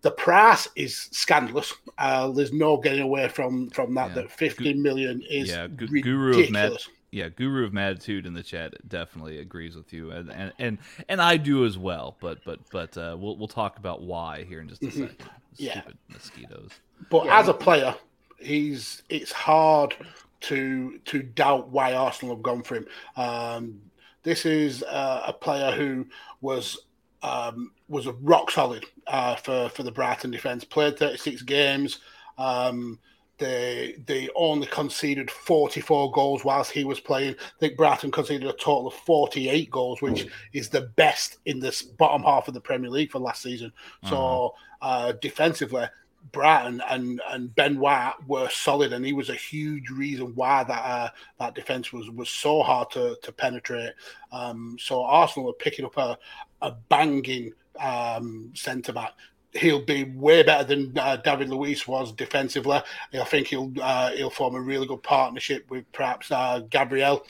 the 0.02 0.12
price 0.12 0.68
is 0.76 1.08
scandalous. 1.10 1.74
Uh, 1.98 2.30
there's 2.30 2.52
no 2.52 2.76
getting 2.76 3.00
away 3.00 3.26
from 3.28 3.70
from 3.70 3.92
that. 3.94 4.10
Yeah. 4.10 4.14
That 4.14 4.30
fifteen 4.30 4.80
million 4.80 5.20
is 5.28 5.48
yeah, 5.48 5.66
G- 5.66 5.86
ridiculous. 5.86 6.04
Guru 6.04 6.44
of 6.44 6.50
Mad, 6.52 6.72
yeah, 7.10 7.28
Guru 7.28 7.64
of 7.66 7.72
Matitude 7.72 8.24
in 8.24 8.34
the 8.34 8.42
chat 8.42 8.74
definitely 8.88 9.40
agrees 9.40 9.74
with 9.74 9.92
you, 9.92 10.12
and 10.12 10.30
and 10.30 10.52
and, 10.60 10.78
and 11.08 11.20
I 11.20 11.36
do 11.36 11.64
as 11.66 11.76
well. 11.76 12.16
But 12.20 12.38
but 12.44 12.60
but 12.70 12.96
uh, 12.96 13.16
we'll 13.18 13.36
we'll 13.36 13.48
talk 13.48 13.78
about 13.78 14.02
why 14.02 14.44
here 14.44 14.60
in 14.60 14.68
just 14.68 14.82
a 14.82 14.86
mm-hmm. 14.86 15.00
second. 15.00 15.30
yeah, 15.56 15.82
mosquitoes. 16.08 16.70
But 17.10 17.26
yeah. 17.26 17.40
as 17.40 17.48
a 17.48 17.54
player, 17.54 17.96
he's 18.38 19.02
it's 19.08 19.32
hard 19.32 19.96
to 20.44 20.98
to 21.04 21.22
doubt 21.22 21.70
why 21.70 21.94
Arsenal 21.94 22.36
have 22.36 22.42
gone 22.42 22.62
for 22.62 22.76
him. 22.76 22.86
Um, 23.16 23.80
this 24.22 24.46
is 24.46 24.82
uh, 24.82 25.24
a 25.26 25.32
player 25.32 25.72
who 25.72 26.06
was 26.40 26.78
um, 27.22 27.72
was 27.88 28.06
a 28.06 28.12
rock 28.12 28.50
solid 28.50 28.84
uh, 29.06 29.36
for 29.36 29.68
for 29.70 29.82
the 29.82 29.92
Brighton 29.92 30.30
defence. 30.30 30.64
Played 30.64 30.98
36 30.98 31.42
games. 31.42 32.00
Um, 32.38 32.98
they 33.38 33.96
they 34.06 34.28
only 34.36 34.66
conceded 34.66 35.30
44 35.30 36.12
goals 36.12 36.44
whilst 36.44 36.70
he 36.70 36.84
was 36.84 37.00
playing. 37.00 37.34
I 37.34 37.58
think 37.58 37.76
Brighton 37.76 38.10
conceded 38.10 38.48
a 38.48 38.52
total 38.52 38.88
of 38.88 38.94
48 38.94 39.70
goals, 39.70 40.00
which 40.00 40.28
is 40.52 40.68
the 40.68 40.82
best 40.82 41.38
in 41.44 41.58
this 41.58 41.82
bottom 41.82 42.22
half 42.22 42.48
of 42.48 42.54
the 42.54 42.60
Premier 42.60 42.90
League 42.90 43.10
for 43.10 43.18
last 43.18 43.42
season. 43.42 43.72
So 44.04 44.54
uh-huh. 44.80 44.86
uh, 44.88 45.12
defensively, 45.20 45.86
Brighton 46.34 46.82
and 46.90 47.20
and 47.30 47.54
Ben 47.54 47.78
White 47.78 48.14
were 48.26 48.50
solid, 48.50 48.92
and 48.92 49.06
he 49.06 49.14
was 49.14 49.30
a 49.30 49.34
huge 49.34 49.88
reason 49.88 50.34
why 50.34 50.64
that 50.64 50.84
uh, 50.84 51.08
that 51.38 51.54
defense 51.54 51.92
was 51.92 52.10
was 52.10 52.28
so 52.28 52.62
hard 52.62 52.90
to 52.90 53.16
to 53.22 53.32
penetrate. 53.32 53.92
Um, 54.32 54.76
so 54.78 55.02
Arsenal 55.02 55.50
are 55.50 55.54
picking 55.54 55.86
up 55.86 55.96
a 55.96 56.18
a 56.60 56.72
banging 56.90 57.52
um, 57.80 58.50
centre 58.54 58.92
back. 58.92 59.12
He'll 59.52 59.84
be 59.84 60.04
way 60.04 60.42
better 60.42 60.64
than 60.64 60.98
uh, 60.98 61.16
David 61.16 61.48
Luiz 61.48 61.86
was 61.86 62.12
defensively. 62.12 62.80
I 63.14 63.24
think 63.24 63.46
he'll 63.46 63.72
uh, 63.80 64.10
he'll 64.10 64.28
form 64.30 64.56
a 64.56 64.60
really 64.60 64.86
good 64.86 65.02
partnership 65.02 65.70
with 65.70 65.90
perhaps 65.92 66.30
uh, 66.30 66.60
Gabriel. 66.68 67.24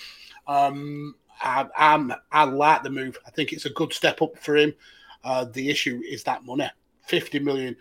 Um, 0.46 1.14
I, 1.42 1.66
I'm, 1.76 2.12
I 2.32 2.44
like 2.44 2.82
the 2.82 2.90
move. 2.90 3.18
I 3.26 3.30
think 3.30 3.52
it's 3.52 3.66
a 3.66 3.70
good 3.70 3.92
step 3.92 4.22
up 4.22 4.38
for 4.38 4.56
him. 4.56 4.74
Uh, 5.22 5.44
the 5.44 5.70
issue 5.70 6.02
is 6.08 6.22
that 6.24 6.44
money. 6.44 6.70
50 7.06 7.38
million 7.40 7.76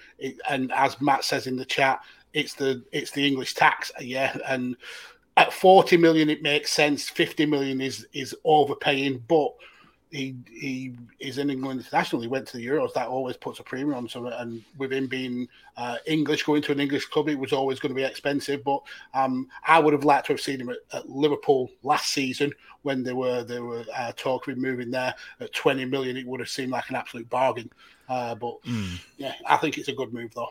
and 0.49 0.71
as 0.73 0.99
matt 1.01 1.23
says 1.23 1.47
in 1.47 1.55
the 1.55 1.65
chat 1.65 2.01
it's 2.33 2.53
the 2.53 2.83
it's 2.91 3.11
the 3.11 3.25
english 3.25 3.53
tax 3.53 3.91
yeah 3.99 4.35
and 4.47 4.75
at 5.37 5.51
40 5.51 5.97
million 5.97 6.29
it 6.29 6.41
makes 6.41 6.71
sense 6.71 7.09
50 7.09 7.45
million 7.45 7.81
is 7.81 8.07
is 8.13 8.35
overpaying 8.43 9.23
but 9.27 9.53
he 10.13 10.35
he 10.51 10.93
is 11.19 11.39
in 11.39 11.49
England 11.49 11.79
international. 11.79 12.21
He 12.21 12.27
went 12.27 12.47
to 12.47 12.57
the 12.57 12.65
Euros. 12.65 12.93
That 12.93 13.07
always 13.07 13.35
puts 13.35 13.59
a 13.59 13.63
premium 13.63 13.97
on 13.97 14.07
something. 14.07 14.31
And 14.31 14.63
with 14.77 14.93
him 14.93 15.07
being 15.07 15.47
uh, 15.75 15.97
English, 16.05 16.43
going 16.43 16.61
to 16.63 16.71
an 16.71 16.79
English 16.79 17.07
club, 17.07 17.29
it 17.29 17.39
was 17.39 17.51
always 17.51 17.79
going 17.79 17.89
to 17.89 17.95
be 17.95 18.03
expensive. 18.05 18.63
But 18.63 18.81
um, 19.15 19.47
I 19.65 19.79
would 19.79 19.93
have 19.93 20.05
liked 20.05 20.27
to 20.27 20.33
have 20.33 20.39
seen 20.39 20.61
him 20.61 20.69
at, 20.69 20.77
at 20.93 21.09
Liverpool 21.09 21.69
last 21.81 22.09
season 22.09 22.53
when 22.83 23.03
they 23.03 23.13
were 23.13 23.43
they 23.43 23.59
were 23.59 23.83
uh, 23.95 24.11
talking 24.15 24.61
moving 24.61 24.91
there 24.91 25.15
at 25.39 25.51
20 25.53 25.85
million. 25.85 26.15
It 26.15 26.27
would 26.27 26.39
have 26.39 26.49
seemed 26.49 26.71
like 26.71 26.89
an 26.89 26.95
absolute 26.95 27.29
bargain. 27.29 27.71
Uh, 28.09 28.35
but 28.35 28.61
mm. 28.63 28.99
yeah, 29.17 29.33
I 29.47 29.57
think 29.57 29.77
it's 29.77 29.87
a 29.87 29.93
good 29.93 30.13
move 30.13 30.33
though. 30.35 30.49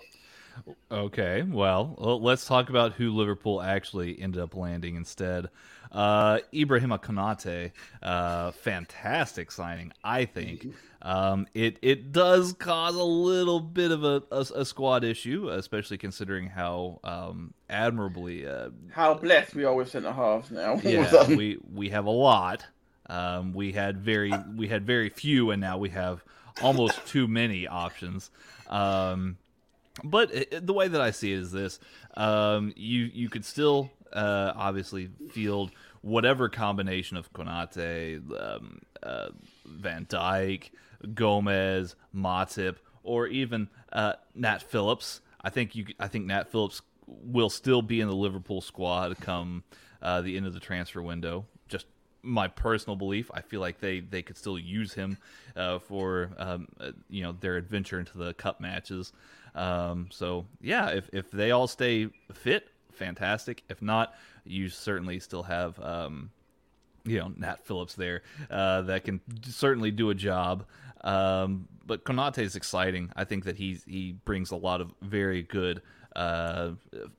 Okay, 0.90 1.42
well, 1.42 1.96
let's 2.20 2.46
talk 2.46 2.68
about 2.68 2.92
who 2.92 3.10
Liverpool 3.10 3.62
actually 3.62 4.20
ended 4.20 4.42
up 4.42 4.54
landing 4.54 4.96
instead. 4.96 5.48
Uh, 5.90 6.38
Ibrahima 6.52 7.02
Konate, 7.02 7.72
uh, 8.02 8.50
fantastic 8.52 9.50
signing, 9.50 9.92
I 10.02 10.24
think. 10.24 10.68
Um, 11.02 11.46
it 11.52 11.78
it 11.82 12.12
does 12.12 12.54
cause 12.54 12.94
a 12.94 13.02
little 13.02 13.60
bit 13.60 13.90
of 13.90 14.04
a, 14.04 14.22
a, 14.30 14.46
a 14.56 14.64
squad 14.64 15.04
issue, 15.04 15.48
especially 15.50 15.98
considering 15.98 16.46
how 16.46 17.00
um, 17.04 17.52
admirably 17.68 18.46
uh, 18.46 18.70
how 18.90 19.14
blessed 19.14 19.54
we 19.54 19.64
are 19.64 19.74
with 19.74 19.90
centre 19.90 20.12
halves 20.12 20.50
now. 20.50 20.80
yeah, 20.84 21.26
we 21.28 21.58
we 21.72 21.90
have 21.90 22.06
a 22.06 22.10
lot. 22.10 22.64
Um, 23.06 23.52
we 23.52 23.72
had 23.72 23.98
very 23.98 24.32
we 24.56 24.68
had 24.68 24.86
very 24.86 25.10
few, 25.10 25.50
and 25.50 25.60
now 25.60 25.76
we 25.76 25.90
have 25.90 26.24
almost 26.60 27.06
too 27.06 27.28
many 27.28 27.66
options. 27.66 28.30
Um, 28.68 29.36
but 30.02 30.34
it, 30.34 30.66
the 30.66 30.72
way 30.72 30.88
that 30.88 31.00
I 31.00 31.10
see 31.10 31.32
it 31.32 31.38
is 31.38 31.52
this: 31.52 31.78
um, 32.14 32.72
you 32.76 33.10
you 33.12 33.28
could 33.28 33.44
still 33.44 33.90
uh, 34.12 34.52
obviously 34.54 35.10
field 35.30 35.70
whatever 36.02 36.48
combination 36.48 37.16
of 37.16 37.32
Konate, 37.32 38.22
um, 38.40 38.80
uh, 39.02 39.28
Van 39.64 40.04
Dijk, 40.06 40.70
Gomez, 41.14 41.94
Matip, 42.14 42.76
or 43.02 43.26
even 43.26 43.68
uh, 43.92 44.14
Nat 44.34 44.62
Phillips. 44.62 45.20
I 45.40 45.50
think 45.50 45.74
you. 45.74 45.86
I 45.98 46.08
think 46.08 46.26
Nat 46.26 46.50
Phillips 46.50 46.82
will 47.06 47.50
still 47.50 47.82
be 47.82 48.00
in 48.00 48.08
the 48.08 48.14
Liverpool 48.14 48.60
squad 48.60 49.18
come 49.20 49.64
uh, 50.00 50.20
the 50.22 50.36
end 50.36 50.46
of 50.46 50.54
the 50.54 50.60
transfer 50.60 51.02
window. 51.02 51.46
My 52.22 52.48
personal 52.48 52.96
belief. 52.96 53.30
I 53.34 53.40
feel 53.40 53.60
like 53.60 53.80
they, 53.80 54.00
they 54.00 54.22
could 54.22 54.36
still 54.36 54.58
use 54.58 54.94
him 54.94 55.18
uh, 55.56 55.78
for 55.80 56.30
um, 56.38 56.68
uh, 56.80 56.92
you 57.08 57.22
know 57.22 57.32
their 57.32 57.56
adventure 57.56 57.98
into 57.98 58.16
the 58.16 58.34
cup 58.34 58.60
matches. 58.60 59.12
Um, 59.54 60.08
so 60.10 60.46
yeah, 60.60 60.90
if 60.90 61.10
if 61.12 61.30
they 61.30 61.50
all 61.50 61.66
stay 61.66 62.08
fit, 62.32 62.68
fantastic. 62.92 63.62
If 63.68 63.82
not, 63.82 64.14
you 64.44 64.68
certainly 64.68 65.18
still 65.18 65.42
have 65.42 65.78
um, 65.80 66.30
you 67.04 67.18
know 67.18 67.32
Nat 67.36 67.64
Phillips 67.66 67.94
there 67.94 68.22
uh, 68.50 68.82
that 68.82 69.04
can 69.04 69.20
certainly 69.44 69.90
do 69.90 70.10
a 70.10 70.14
job. 70.14 70.64
Um, 71.02 71.68
but 71.84 72.04
Konate 72.04 72.38
is 72.38 72.56
exciting. 72.56 73.10
I 73.16 73.24
think 73.24 73.44
that 73.44 73.56
he 73.56 73.78
he 73.86 74.12
brings 74.24 74.50
a 74.50 74.56
lot 74.56 74.80
of 74.80 74.92
very 75.02 75.42
good, 75.42 75.82
uh, 76.14 76.70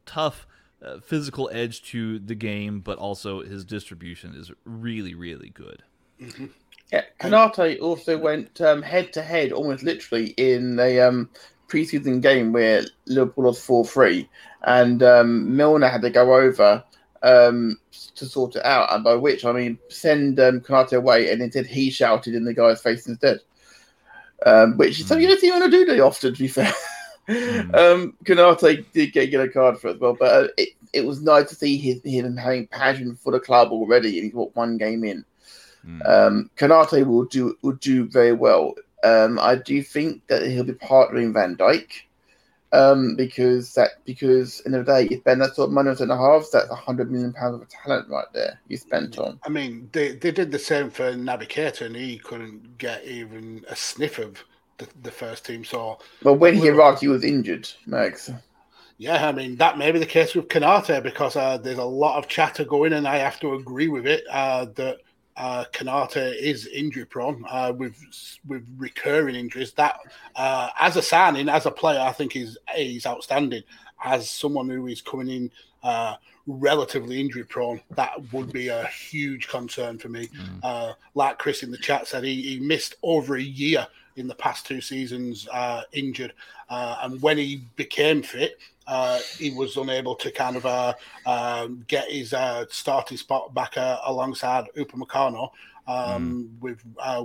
tough. 0.06 0.48
Uh, 0.84 1.00
physical 1.00 1.50
edge 1.54 1.82
to 1.82 2.20
the 2.20 2.36
game, 2.36 2.82
but 2.82 2.98
also 2.98 3.42
his 3.42 3.64
distribution 3.64 4.36
is 4.36 4.52
really, 4.66 5.16
really 5.16 5.50
good. 5.50 5.82
Mm-hmm. 6.20 6.48
Yeah, 6.92 7.04
Konate 7.22 7.80
also 7.82 8.18
went 8.18 8.58
head 8.58 9.14
to 9.14 9.22
head, 9.22 9.54
almost 9.54 9.84
literally, 9.84 10.28
in 10.36 10.78
a 10.80 11.00
um, 11.00 11.30
preseason 11.70 12.22
game 12.22 12.52
where 12.52 12.84
Liverpool 13.06 13.46
lost 13.46 13.64
4 13.64 13.86
3, 13.86 14.30
and 14.64 15.02
um, 15.04 15.56
Milner 15.56 15.88
had 15.88 16.02
to 16.02 16.10
go 16.10 16.36
over 16.36 16.84
um, 17.22 17.80
to 18.16 18.26
sort 18.26 18.58
it 18.58 18.66
out. 18.66 18.94
And 18.94 19.06
by 19.06 19.16
which 19.16 19.46
I 19.46 19.54
mean 19.54 19.80
send 19.88 20.38
um, 20.40 20.60
Konate 20.60 20.98
away, 20.98 21.32
and 21.32 21.42
instead 21.42 21.66
he 21.66 21.92
shouted 21.92 22.36
in 22.36 22.44
the 22.44 22.54
guy's 22.54 22.82
face 22.82 23.08
instead. 23.08 23.40
Um, 24.46 24.76
which 24.76 25.00
is 25.00 25.08
something 25.08 25.24
you 25.24 25.30
don't 25.30 25.40
see 25.40 25.50
want 25.50 25.64
to 25.64 25.72
do 25.72 25.86
very 25.86 26.02
often, 26.02 26.34
to 26.34 26.40
be 26.40 26.50
fair. 26.50 26.74
mm. 27.28 27.76
um, 27.76 28.14
Konate 28.26 28.86
did 28.94 29.14
get, 29.14 29.32
get 29.32 29.42
a 29.42 29.50
card 29.50 29.80
for 29.80 29.90
it 29.90 29.96
as 29.96 30.00
well, 30.00 30.16
but 30.20 30.32
uh, 30.32 30.48
it, 30.58 30.70
it 30.94 31.06
was 31.06 31.22
nice 31.22 31.50
to 31.50 31.56
see 31.56 31.78
his, 31.78 32.02
him 32.04 32.38
having 32.38 32.68
passion 32.68 33.16
for 33.16 33.32
the 33.32 33.40
club 33.40 33.72
already, 33.72 34.18
and 34.18 34.26
he's 34.26 34.34
got 34.34 34.56
one 34.56 34.78
game 34.78 35.04
in. 35.04 35.26
Mm. 35.86 36.08
Um, 36.08 36.50
Konate 36.56 37.06
will 37.06 37.26
do 37.26 37.58
will 37.62 37.74
do 37.74 38.06
very 38.08 38.32
well 38.32 38.74
um, 39.04 39.38
I 39.40 39.56
do 39.56 39.84
think 39.84 40.26
that 40.28 40.48
he'll 40.48 40.64
be 40.64 40.74
partnering 40.74 41.34
Van 41.34 41.56
Dijk. 41.56 41.92
Um, 42.72 43.16
because 43.16 43.76
that 43.76 44.04
because 44.04 44.62
in 44.62 44.72
the 44.72 44.84
day, 44.84 45.08
you 45.08 45.18
spend 45.18 45.42
that 45.42 45.54
sort 45.54 45.68
of 45.68 45.74
money 45.74 45.92
and 45.92 46.12
a 46.12 46.18
half, 46.18 46.48
that's 46.52 46.72
a 46.72 46.76
hundred 46.76 47.12
million 47.12 47.32
pounds 47.32 47.62
of 47.62 47.70
talent 47.70 48.10
right 48.10 48.26
there 48.34 48.60
you 48.68 48.78
spent 48.78 49.20
on. 49.20 49.40
I 49.44 49.50
mean, 49.50 49.90
they, 49.92 50.14
they 50.14 50.32
did 50.32 50.52
the 50.52 50.58
same 50.58 50.90
for 50.90 51.14
Naby 51.14 51.48
Keita, 51.48 51.86
and 51.86 51.96
he 51.96 52.18
couldn't 52.18 52.80
get 52.80 53.06
even 53.06 53.64
a 53.70 53.76
sniff 53.76 54.18
of 54.18 54.44
the, 54.78 54.88
the 55.02 55.12
first 55.12 55.46
team. 55.46 55.64
So, 55.64 56.00
well, 56.24 56.36
when 56.36 56.56
he 56.56 56.70
arrived, 56.70 57.00
he 57.00 57.08
was 57.08 57.24
injured, 57.24 57.70
Max. 57.86 58.32
Yeah, 58.98 59.28
I 59.28 59.32
mean 59.32 59.58
that 59.58 59.78
may 59.78 59.92
be 59.92 60.00
the 60.00 60.06
case 60.06 60.36
with 60.36 60.48
Konate 60.48 61.02
because 61.04 61.36
uh, 61.36 61.58
there's 61.58 61.80
a 61.80 61.84
lot 61.84 62.18
of 62.18 62.28
chatter 62.28 62.64
going, 62.64 62.94
and 62.94 63.08
I 63.08 63.18
have 63.18 63.40
to 63.42 63.56
agree 63.56 63.88
with 63.88 64.06
it 64.06 64.24
uh, 64.30 64.66
that 64.76 65.00
uh, 65.36 65.66
Konate 65.74 66.36
is 66.40 66.68
injury 66.68 67.06
prone 67.06 67.44
uh, 67.50 67.74
with 67.76 67.96
with 68.48 68.66
recurring 68.78 69.36
injuries. 69.36 69.74
That 69.74 70.00
uh, 70.36 70.70
as 70.80 70.96
a 70.96 71.02
signing, 71.02 71.50
as 71.50 71.66
a 71.66 71.72
player, 71.72 72.00
I 72.00 72.12
think 72.12 72.34
he's 72.34 72.58
he's 72.76 73.06
outstanding. 73.06 73.64
As 74.06 74.30
someone 74.30 74.70
who 74.70 74.88
is 74.88 75.02
coming 75.02 75.30
in 75.30 75.52
uh, 75.82 76.16
relatively 76.46 77.20
injury 77.20 77.46
prone, 77.46 77.82
that 77.92 78.34
would 78.34 78.52
be 78.52 78.68
a 78.68 78.86
huge 78.88 79.48
concern 79.48 79.98
for 79.98 80.10
me. 80.10 80.28
Mm. 80.28 80.60
Uh, 80.62 80.94
like 81.16 81.40
Chris 81.40 81.64
in 81.64 81.72
the 81.72 81.78
chat 81.78 82.08
said, 82.08 82.24
he, 82.24 82.42
he, 82.42 82.60
missed 82.60 82.96
over 83.02 83.38
a 83.38 83.42
year 83.42 83.88
in 84.16 84.28
the 84.28 84.36
past 84.36 84.66
two 84.66 84.82
seasons 84.82 85.48
uh, 85.52 85.82
injured. 85.92 86.34
Uh, 86.70 86.98
and 87.02 87.22
when 87.22 87.38
he 87.38 87.64
became 87.76 88.22
fit, 88.22 88.60
uh, 88.88 89.20
he 89.38 89.52
was 89.52 89.78
unable 89.78 90.16
to 90.16 90.32
kind 90.32 90.56
of 90.56 90.66
uh, 90.66 90.94
um, 91.26 91.84
get 91.88 92.12
his 92.12 92.34
uh, 92.34 92.66
starting 92.70 93.18
spot 93.18 93.54
back 93.54 93.74
alongside 94.06 94.66
Upamecano. 94.78 95.50
Um, 95.86 96.50
mm. 96.50 96.62
With 96.62 96.80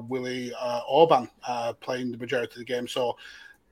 Willi 0.09 0.53
Orbán 0.61 1.29
playing 1.81 2.11
the 2.11 2.19
majority 2.19 2.55
of 2.55 2.59
the 2.59 2.65
game, 2.65 2.89
so 2.89 3.17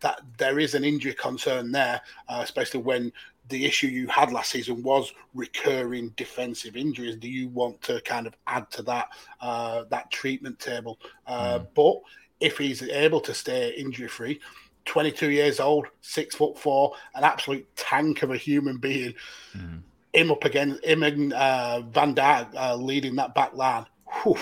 that 0.01 0.21
there 0.39 0.61
is 0.61 0.75
an 0.75 0.85
injury 0.85 1.15
concern 1.15 1.73
there, 1.73 2.01
especially 2.29 2.81
when 2.81 3.13
the 3.49 3.65
issue 3.65 3.87
you 3.87 4.07
had 4.09 4.33
last 4.33 4.51
season 4.51 4.83
was 4.83 5.13
recurring 5.35 6.13
defensive 6.17 6.77
injuries. 6.77 7.17
Do 7.17 7.29
you 7.29 7.49
want 7.49 7.81
to 7.83 8.01
kind 8.03 8.27
of 8.27 8.37
add 8.47 8.71
to 8.73 8.83
that 8.83 9.09
uh, 9.41 9.85
that 9.91 10.11
treatment 10.11 10.59
table? 10.59 10.99
Uh, 11.27 11.61
mm. 11.61 11.67
But 11.75 11.97
if 12.41 12.59
he's 12.59 12.83
able 12.83 13.21
to 13.21 13.35
stay 13.35 13.75
injury 13.77 14.09
free, 14.09 14.41
22 14.85 15.31
years 15.31 15.61
old, 15.61 15.87
six 16.01 16.35
foot 16.35 16.59
four, 16.59 16.93
an 17.15 17.25
absolute 17.25 17.67
tank 17.77 18.23
of 18.23 18.31
a 18.31 18.37
human 18.37 18.79
being, 18.79 19.15
mm. 19.57 19.81
him 20.13 20.31
up 20.31 20.45
against 20.45 20.85
him 20.85 21.03
and 21.03 21.33
uh, 21.33 21.81
Van 21.83 22.15
Dijk 22.15 22.55
uh, 22.55 22.77
leading 22.77 23.17
that 23.17 23.35
back 23.35 23.55
line. 23.55 23.87
Whew, 24.23 24.39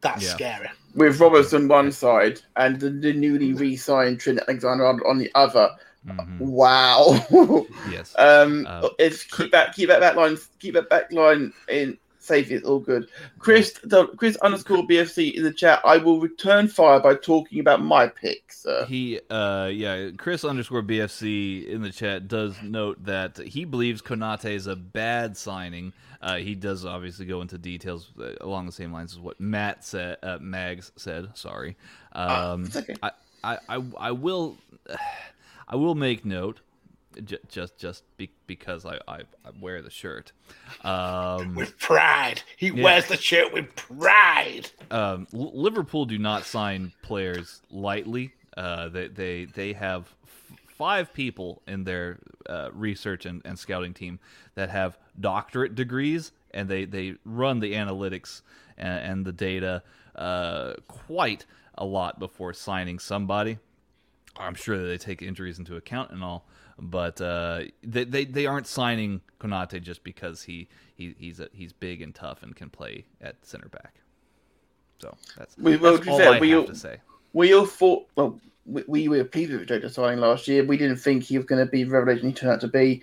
that's 0.00 0.24
yeah. 0.24 0.30
scary. 0.30 0.68
With 0.94 1.20
Robertson 1.20 1.68
one 1.68 1.92
side 1.92 2.40
and 2.56 2.78
the, 2.80 2.90
the 2.90 3.12
newly 3.12 3.52
re-signed 3.52 4.20
Trent 4.20 4.40
Alexander 4.46 4.86
on 5.06 5.18
the 5.18 5.30
other 5.34 5.70
Mm-hmm. 6.06 6.38
Wow. 6.38 7.26
yes. 7.90 8.14
Um, 8.16 8.66
uh, 8.68 8.88
it's 8.98 9.24
keep 9.24 9.52
that 9.52 9.74
keep 9.74 9.88
that 9.88 10.00
back 10.00 10.16
line 10.16 10.38
keep 10.58 10.74
that 10.74 10.88
back 10.88 11.12
line 11.12 11.52
in 11.68 11.98
safe. 12.28 12.50
It's 12.50 12.66
all 12.66 12.78
good. 12.78 13.08
Chris 13.38 13.78
Chris 14.16 14.36
underscore 14.36 14.86
BFC 14.86 15.34
in 15.34 15.42
the 15.42 15.52
chat. 15.52 15.80
I 15.84 15.96
will 15.96 16.20
return 16.20 16.68
fire 16.68 17.00
by 17.00 17.14
talking 17.14 17.58
about 17.60 17.82
my 17.82 18.06
picks. 18.06 18.62
Sir. 18.62 18.84
He 18.84 19.20
uh 19.30 19.70
yeah 19.72 20.10
Chris 20.16 20.44
underscore 20.44 20.82
BFC 20.82 21.66
in 21.66 21.82
the 21.82 21.90
chat 21.90 22.28
does 22.28 22.56
note 22.62 23.04
that 23.04 23.38
he 23.38 23.64
believes 23.64 24.02
Konate 24.02 24.52
is 24.52 24.66
a 24.66 24.76
bad 24.76 25.36
signing. 25.36 25.92
Uh, 26.20 26.36
he 26.38 26.56
does 26.56 26.84
obviously 26.84 27.26
go 27.26 27.40
into 27.40 27.56
details 27.58 28.10
uh, 28.20 28.32
along 28.40 28.66
the 28.66 28.72
same 28.72 28.92
lines 28.92 29.12
as 29.12 29.20
what 29.20 29.40
Matt 29.40 29.84
said. 29.84 30.16
Uh, 30.22 30.38
Mags 30.40 30.90
said. 30.96 31.28
Sorry. 31.34 31.76
Ah, 32.12 32.52
um, 32.52 32.68
okay. 32.74 32.96
I, 33.02 33.10
I 33.44 33.58
I 33.68 33.82
I 33.98 34.12
will. 34.12 34.56
I 35.70 35.76
will 35.76 35.94
make 35.94 36.24
note, 36.24 36.60
j- 37.24 37.38
just 37.48 37.76
just 37.78 38.04
be- 38.16 38.30
because 38.46 38.84
I, 38.84 38.98
I, 39.08 39.20
I, 39.44 39.50
wear 39.60 39.82
the 39.82 39.90
shirt. 39.90 40.32
Um, 40.84 41.54
with 41.54 41.78
pride, 41.78 42.42
he 42.56 42.68
yeah. 42.68 42.82
wears 42.82 43.06
the 43.06 43.16
shirt 43.16 43.52
with 43.52 43.74
pride. 43.74 44.70
Um, 44.90 45.26
L- 45.34 45.50
Liverpool 45.54 46.04
do 46.04 46.18
not 46.18 46.44
sign 46.44 46.92
players 47.02 47.62
lightly. 47.70 48.32
Uh, 48.56 48.88
they 48.88 49.08
they 49.08 49.44
they 49.46 49.72
have 49.72 50.14
f- 50.24 50.58
five 50.68 51.12
people 51.12 51.62
in 51.66 51.84
their 51.84 52.20
uh, 52.48 52.70
research 52.72 53.26
and, 53.26 53.42
and 53.44 53.58
scouting 53.58 53.92
team 53.92 54.20
that 54.54 54.70
have 54.70 54.98
doctorate 55.20 55.74
degrees, 55.74 56.32
and 56.52 56.68
they 56.68 56.84
they 56.84 57.16
run 57.24 57.60
the 57.60 57.72
analytics 57.72 58.42
and, 58.76 59.12
and 59.12 59.24
the 59.24 59.32
data 59.32 59.82
uh, 60.14 60.74
quite 60.86 61.44
a 61.76 61.84
lot 61.84 62.18
before 62.18 62.52
signing 62.52 62.98
somebody. 62.98 63.58
I'm 64.36 64.54
sure 64.54 64.78
that 64.78 64.84
they 64.84 64.98
take 64.98 65.22
injuries 65.22 65.58
into 65.58 65.76
account 65.76 66.10
and 66.10 66.22
all, 66.22 66.46
but 66.78 67.20
uh, 67.20 67.62
they, 67.82 68.04
they 68.04 68.24
they 68.24 68.46
aren't 68.46 68.66
signing 68.66 69.20
Konate 69.40 69.82
just 69.82 70.04
because 70.04 70.42
he, 70.42 70.68
he 70.94 71.14
he's 71.18 71.40
a, 71.40 71.48
he's 71.52 71.72
big 71.72 72.02
and 72.02 72.14
tough 72.14 72.42
and 72.42 72.54
can 72.54 72.70
play 72.70 73.04
at 73.20 73.36
center 73.44 73.68
back. 73.68 73.94
So 75.00 75.16
that's, 75.36 75.56
we, 75.58 75.76
well, 75.76 75.96
that's 75.96 76.08
all 76.08 76.22
I 76.22 76.38
we 76.38 76.50
have 76.50 76.60
all, 76.60 76.66
to 76.66 76.74
say. 76.74 76.98
We 77.32 77.54
all 77.54 77.66
thought 77.66 78.06
well, 78.16 78.40
we, 78.66 78.84
we 78.86 79.08
were 79.08 79.24
pleased 79.24 79.52
with 79.52 79.68
Jota 79.68 79.90
signing 79.90 80.20
last 80.20 80.46
year. 80.48 80.64
We 80.64 80.76
didn't 80.76 80.96
think 80.98 81.24
he 81.24 81.36
was 81.36 81.46
going 81.46 81.64
to 81.64 81.70
be 81.70 81.84
the 81.84 81.90
revelation 81.90 82.28
he 82.28 82.34
turned 82.34 82.52
out 82.52 82.60
to 82.60 82.68
be. 82.68 83.02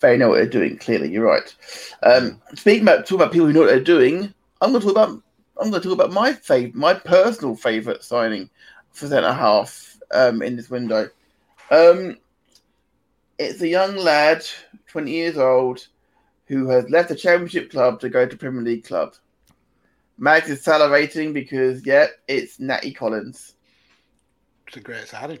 They 0.00 0.16
know 0.16 0.28
what 0.28 0.36
they're 0.36 0.46
doing. 0.46 0.76
Clearly, 0.76 1.10
you're 1.10 1.24
right. 1.24 1.54
Um, 2.02 2.40
speaking 2.54 2.82
about 2.82 3.06
talking 3.06 3.16
about 3.16 3.32
people 3.32 3.46
who 3.46 3.52
know 3.52 3.60
what 3.60 3.68
they're 3.68 3.80
doing, 3.80 4.34
I'm 4.60 4.72
going 4.72 4.80
to 4.80 4.86
talk 4.88 4.96
about 4.96 5.22
I'm 5.58 5.70
going 5.70 5.80
to 5.80 5.88
talk 5.88 5.98
about 5.98 6.12
my 6.12 6.32
favorite, 6.32 6.74
my 6.74 6.94
personal 6.94 7.54
favorite 7.56 8.02
signing 8.02 8.50
for 8.90 9.06
centre 9.06 9.32
half 9.32 9.98
um, 10.12 10.42
in 10.42 10.56
this 10.56 10.68
window. 10.68 11.08
Um, 11.70 12.18
it's 13.38 13.60
a 13.60 13.68
young 13.68 13.96
lad, 13.96 14.44
20 14.88 15.10
years 15.10 15.38
old, 15.38 15.86
who 16.46 16.68
has 16.68 16.88
left 16.90 17.08
the 17.08 17.16
Championship 17.16 17.70
club 17.70 18.00
to 18.00 18.08
go 18.08 18.26
to 18.26 18.36
Premier 18.36 18.62
League 18.62 18.84
club. 18.84 19.14
Max 20.18 20.48
is 20.48 20.64
salivating 20.64 21.32
because, 21.32 21.84
yeah, 21.84 22.06
it's 22.28 22.60
Natty 22.60 22.92
Collins. 22.92 23.54
It's 24.68 24.76
a 24.76 24.80
great 24.80 25.08
signing. 25.08 25.40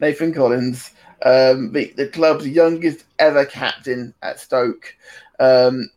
Nathan 0.00 0.32
Collins, 0.32 0.92
um, 1.22 1.72
the, 1.72 1.92
the 1.96 2.06
club's 2.06 2.46
youngest 2.46 3.04
ever 3.18 3.44
captain 3.44 4.14
at 4.22 4.38
Stoke. 4.38 4.94
Um, 5.40 5.90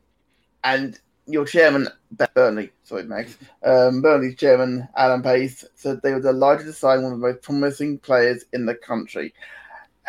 and 0.64 1.00
your 1.28 1.46
chairman, 1.46 1.88
Burnley, 2.34 2.72
sorry, 2.84 3.04
Max, 3.04 3.38
um, 3.64 4.02
Burnley's 4.02 4.36
chairman, 4.36 4.88
Alan 4.98 5.22
Pace, 5.22 5.64
said 5.76 6.02
they 6.02 6.14
were 6.14 6.22
delighted 6.22 6.66
to 6.66 6.74
sign 6.74 7.04
one 7.04 7.14
of 7.14 7.20
the 7.20 7.28
most 7.28 7.42
promising 7.44 8.00
players 8.00 8.46
in 8.54 8.66
the 8.66 8.76
country. 8.76 9.34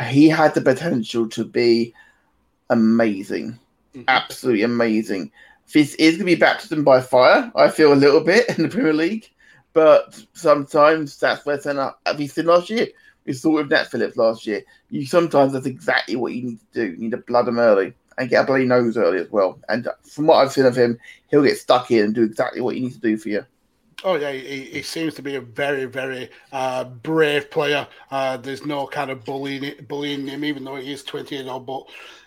He 0.01 0.28
had 0.28 0.55
the 0.55 0.61
potential 0.61 1.28
to 1.30 1.45
be 1.45 1.95
amazing, 2.70 3.59
mm-hmm. 3.95 4.03
absolutely 4.09 4.62
amazing. 4.62 5.30
This 5.72 5.95
is 5.95 6.16
going 6.16 6.26
to 6.26 6.34
be 6.36 6.40
baptism 6.40 6.84
by 6.84 7.01
fire, 7.01 7.51
I 7.55 7.68
feel 7.68 7.93
a 7.93 7.95
little 7.95 8.20
bit 8.20 8.49
in 8.57 8.64
the 8.64 8.68
Premier 8.68 8.93
League, 8.93 9.30
but 9.72 10.22
sometimes 10.34 11.18
that's 11.18 11.47
where 11.47 11.61
centre 11.61 11.93
we 12.18 12.26
seen 12.26 12.47
last 12.47 12.70
year. 12.70 12.88
We 13.24 13.32
saw 13.32 13.51
with 13.51 13.70
Nat 13.70 13.90
Phillips 13.90 14.16
last 14.16 14.47
year. 14.47 14.62
You 14.90 15.07
sometimes 15.07 15.53
that's 15.53 15.66
exactly 15.66 16.16
what 16.16 16.32
you 16.32 16.43
need 16.43 16.59
to 16.59 16.66
do. 16.72 16.93
You 16.93 16.99
need 16.99 17.11
to 17.12 17.18
blood 17.18 17.47
him 17.47 17.59
early 17.59 17.95
and 18.18 18.28
get 18.28 18.43
a 18.43 18.47
bloody 18.47 18.64
nose 18.64 18.97
early 18.97 19.18
as 19.18 19.30
well. 19.30 19.61
And 19.68 19.88
from 20.03 20.26
what 20.26 20.36
I've 20.36 20.53
seen 20.53 20.66
of 20.66 20.76
him, 20.76 20.99
he'll 21.30 21.45
get 21.45 21.57
stuck 21.59 21.90
in 21.90 22.05
and 22.05 22.14
do 22.14 22.24
exactly 22.24 22.61
what 22.61 22.74
he 22.74 22.80
needs 22.80 22.97
to 22.97 23.01
do 23.01 23.16
for 23.16 23.28
you. 23.28 23.47
Oh 24.05 24.16
yeah, 24.16 24.32
he, 24.32 24.64
he 24.64 24.82
seems 24.82 25.14
to 25.14 25.22
be 25.22 25.36
a 25.36 25.40
very, 25.40 25.84
very 25.84 26.30
uh, 26.53 26.84
brave 26.84 27.50
player. 27.50 27.86
Uh, 28.11 28.36
there's 28.36 28.66
no 28.66 28.86
kind 28.86 29.11
of 29.11 29.24
bullying 29.24 29.74
bullying 29.86 30.26
him, 30.26 30.44
even 30.44 30.64
though 30.64 30.76
he 30.76 30.92
is 30.92 31.05
20 31.05 31.36
and 31.36 31.48
old. 31.48 31.66
But 31.66 31.84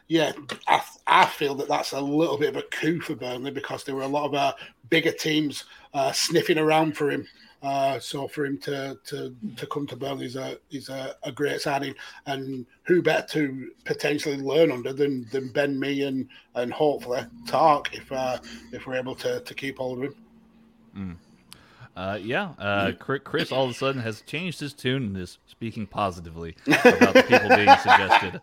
yeah, 0.07 0.31
I, 0.67 0.81
I 1.07 1.25
feel 1.25 1.55
that 1.55 1.67
that's 1.67 1.91
a 1.91 1.99
little 1.99 2.37
bit 2.37 2.49
of 2.49 2.57
a 2.57 2.61
coup 2.63 3.01
for 3.01 3.15
Burnley 3.15 3.51
because 3.51 3.83
there 3.83 3.95
were 3.95 4.03
a 4.03 4.07
lot 4.07 4.25
of 4.25 4.33
uh, 4.33 4.53
bigger 4.89 5.11
teams 5.11 5.65
uh, 5.93 6.11
sniffing 6.11 6.57
around 6.57 6.95
for 6.95 7.11
him. 7.11 7.27
Uh, 7.61 7.99
so 7.99 8.27
for 8.27 8.45
him 8.45 8.57
to 8.59 8.97
to 9.05 9.35
to 9.57 9.65
come 9.67 9.87
to 9.87 9.95
Burnley 9.95 10.27
is 10.27 10.35
a 10.35 10.57
is 10.71 10.87
a, 10.89 11.15
a, 11.23 11.31
great 11.31 11.59
signing, 11.59 11.95
and 12.27 12.65
who 12.83 13.01
better 13.01 13.25
to 13.29 13.71
potentially 13.85 14.37
learn 14.37 14.71
under 14.71 14.93
than 14.93 15.27
than 15.31 15.51
Ben 15.51 15.79
Mee 15.79 16.03
and 16.03 16.29
and 16.53 16.71
hopefully 16.71 17.25
Tark 17.47 17.93
if 17.95 18.11
uh, 18.11 18.37
if 18.71 18.85
we're 18.85 18.95
able 18.95 19.15
to 19.15 19.39
to 19.41 19.53
keep 19.53 19.77
hold 19.77 19.97
of 19.97 20.03
him. 20.03 20.15
Mm. 20.95 21.15
Uh, 21.95 22.19
yeah, 22.21 22.51
uh, 22.59 22.91
Chris 22.99 23.51
all 23.51 23.65
of 23.65 23.71
a 23.71 23.73
sudden 23.73 24.01
has 24.01 24.21
changed 24.21 24.59
his 24.59 24.73
tune 24.73 25.03
and 25.03 25.17
is 25.17 25.37
speaking 25.47 25.87
positively 25.87 26.55
about 26.67 27.13
the 27.13 27.25
people 27.27 27.49
being 27.49 27.77
suggested 27.77 28.41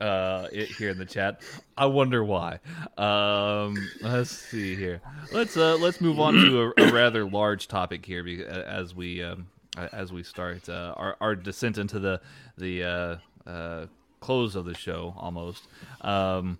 uh, 0.00 0.48
here 0.48 0.90
in 0.90 0.98
the 0.98 1.04
chat. 1.04 1.40
I 1.76 1.86
wonder 1.86 2.24
why. 2.24 2.60
Um, 2.96 3.76
let's 4.00 4.30
see 4.30 4.74
here. 4.74 5.00
Let's 5.32 5.56
uh, 5.56 5.76
let's 5.76 6.00
move 6.00 6.18
on 6.18 6.34
to 6.34 6.62
a, 6.62 6.72
a 6.78 6.92
rather 6.92 7.24
large 7.24 7.68
topic 7.68 8.06
here 8.06 8.26
as 8.66 8.94
we 8.94 9.22
um, 9.22 9.48
as 9.76 10.12
we 10.12 10.22
start 10.22 10.68
uh, 10.68 10.94
our, 10.96 11.16
our 11.20 11.34
descent 11.34 11.78
into 11.78 11.98
the 11.98 12.20
the 12.56 12.84
uh, 12.84 13.16
uh, 13.48 13.86
close 14.20 14.56
of 14.56 14.64
the 14.64 14.74
show 14.74 15.14
almost. 15.16 15.66
Um, 16.00 16.58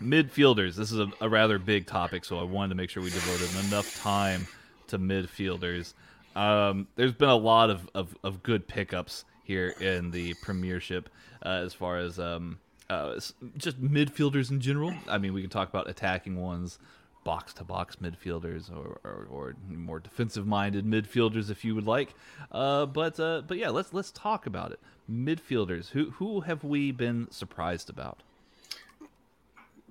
midfielders. 0.00 0.76
This 0.76 0.92
is 0.92 0.98
a, 0.98 1.10
a, 1.20 1.28
rather 1.28 1.58
big 1.58 1.86
topic, 1.86 2.24
so 2.24 2.38
I 2.38 2.42
wanted 2.42 2.70
to 2.70 2.74
make 2.74 2.88
sure 2.88 3.02
we 3.02 3.10
devoted 3.10 3.50
enough 3.66 4.00
time 4.00 4.46
to 4.90 4.98
midfielders. 4.98 5.94
Um, 6.36 6.86
there's 6.96 7.12
been 7.12 7.28
a 7.28 7.36
lot 7.36 7.70
of, 7.70 7.88
of, 7.94 8.16
of 8.22 8.42
good 8.42 8.68
pickups 8.68 9.24
here 9.44 9.74
in 9.80 10.10
the 10.12 10.34
Premiership 10.42 11.08
uh, 11.44 11.48
as 11.48 11.74
far 11.74 11.98
as 11.98 12.18
um, 12.18 12.58
uh, 12.88 13.18
just 13.56 13.82
midfielders 13.82 14.50
in 14.50 14.60
general. 14.60 14.94
I 15.08 15.18
mean, 15.18 15.32
we 15.32 15.40
can 15.40 15.50
talk 15.50 15.68
about 15.68 15.88
attacking 15.88 16.40
ones, 16.40 16.78
box 17.24 17.52
to 17.54 17.64
box 17.64 17.96
midfielders, 17.96 18.70
or, 18.70 19.00
or, 19.04 19.26
or 19.30 19.56
more 19.68 20.00
defensive 20.00 20.46
minded 20.46 20.86
midfielders 20.86 21.50
if 21.50 21.64
you 21.64 21.74
would 21.74 21.86
like. 21.86 22.14
Uh, 22.52 22.86
but 22.86 23.18
uh, 23.18 23.42
but 23.46 23.58
yeah, 23.58 23.70
let's 23.70 23.92
let's 23.92 24.10
talk 24.10 24.46
about 24.46 24.72
it. 24.72 24.80
Midfielders. 25.10 25.90
Who 25.90 26.10
who 26.12 26.40
have 26.42 26.64
we 26.64 26.92
been 26.92 27.28
surprised 27.30 27.90
about? 27.90 28.22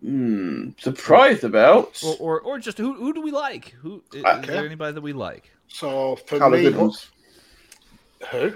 Hmm, 0.01 0.69
surprised 0.77 1.43
about, 1.43 2.01
or, 2.03 2.15
or, 2.19 2.41
or 2.41 2.59
just 2.59 2.77
who 2.77 2.93
who 2.93 3.13
do 3.13 3.21
we 3.21 3.31
like? 3.31 3.75
Who 3.81 4.01
is, 4.13 4.23
okay. 4.23 4.39
is 4.41 4.47
there 4.47 4.65
anybody 4.65 4.93
that 4.93 5.01
we 5.01 5.11
like? 5.11 5.51
So 5.67 6.15
for 6.15 6.39
Couple 6.39 6.57
me, 6.57 6.63
good 6.63 6.77
ones. 6.77 7.09
who? 8.31 8.53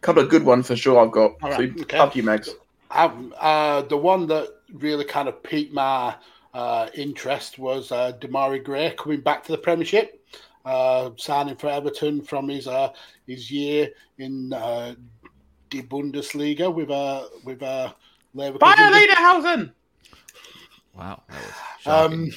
Couple 0.00 0.24
of 0.24 0.28
good 0.28 0.44
ones 0.44 0.66
for 0.66 0.74
sure. 0.74 0.98
I've 0.98 1.12
got. 1.12 1.36
All 1.40 1.50
right, 1.50 1.72
so, 1.76 1.82
okay. 1.82 1.98
Up 1.98 2.16
you, 2.16 2.24
Max. 2.24 2.50
uh, 2.90 3.82
the 3.82 3.96
one 3.96 4.26
that 4.26 4.48
really 4.72 5.04
kind 5.04 5.28
of 5.28 5.40
piqued 5.44 5.72
my 5.72 6.16
uh, 6.52 6.88
interest 6.94 7.60
was 7.60 7.92
uh, 7.92 8.12
Demarai 8.20 8.62
Gray 8.62 8.92
coming 8.98 9.20
back 9.20 9.44
to 9.44 9.52
the 9.52 9.58
Premiership, 9.58 10.20
uh, 10.64 11.10
signing 11.16 11.56
for 11.56 11.68
Everton 11.68 12.22
from 12.22 12.48
his 12.48 12.66
uh, 12.66 12.88
his 13.28 13.52
year 13.52 13.90
in 14.18 14.52
uh, 14.52 14.94
the 15.70 15.82
Bundesliga 15.82 16.74
with 16.74 16.90
a 16.90 17.28
with 17.44 17.62
a 17.62 17.94
Leverkusen. 18.34 18.58
Bayer 18.58 19.06
Lederhausen. 19.06 19.72
Wow, 20.96 21.22
that 21.28 21.42
was 21.86 21.86
um, 21.86 22.30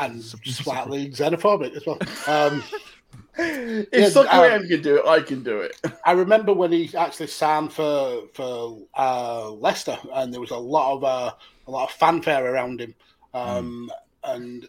and 0.00 0.22
slightly 0.44 1.10
xenophobic 1.10 1.74
as 1.74 1.86
well. 1.86 1.98
Um, 2.26 2.62
if 3.38 4.14
yeah, 4.14 4.20
um, 4.20 4.66
can 4.68 4.82
do 4.82 4.96
it, 4.96 5.06
I 5.06 5.20
can 5.20 5.42
do 5.42 5.60
it. 5.60 5.80
I 6.04 6.12
remember 6.12 6.52
when 6.52 6.72
he 6.72 6.94
actually 6.96 7.28
signed 7.28 7.72
for 7.72 8.22
for 8.34 8.78
uh, 8.96 9.50
Leicester, 9.50 9.98
and 10.12 10.32
there 10.32 10.40
was 10.40 10.50
a 10.50 10.56
lot 10.56 10.94
of 10.94 11.04
uh, 11.04 11.32
a 11.66 11.70
lot 11.70 11.90
of 11.90 11.96
fanfare 11.96 12.52
around 12.52 12.80
him, 12.80 12.94
um, 13.34 13.90
mm. 14.24 14.34
and 14.34 14.68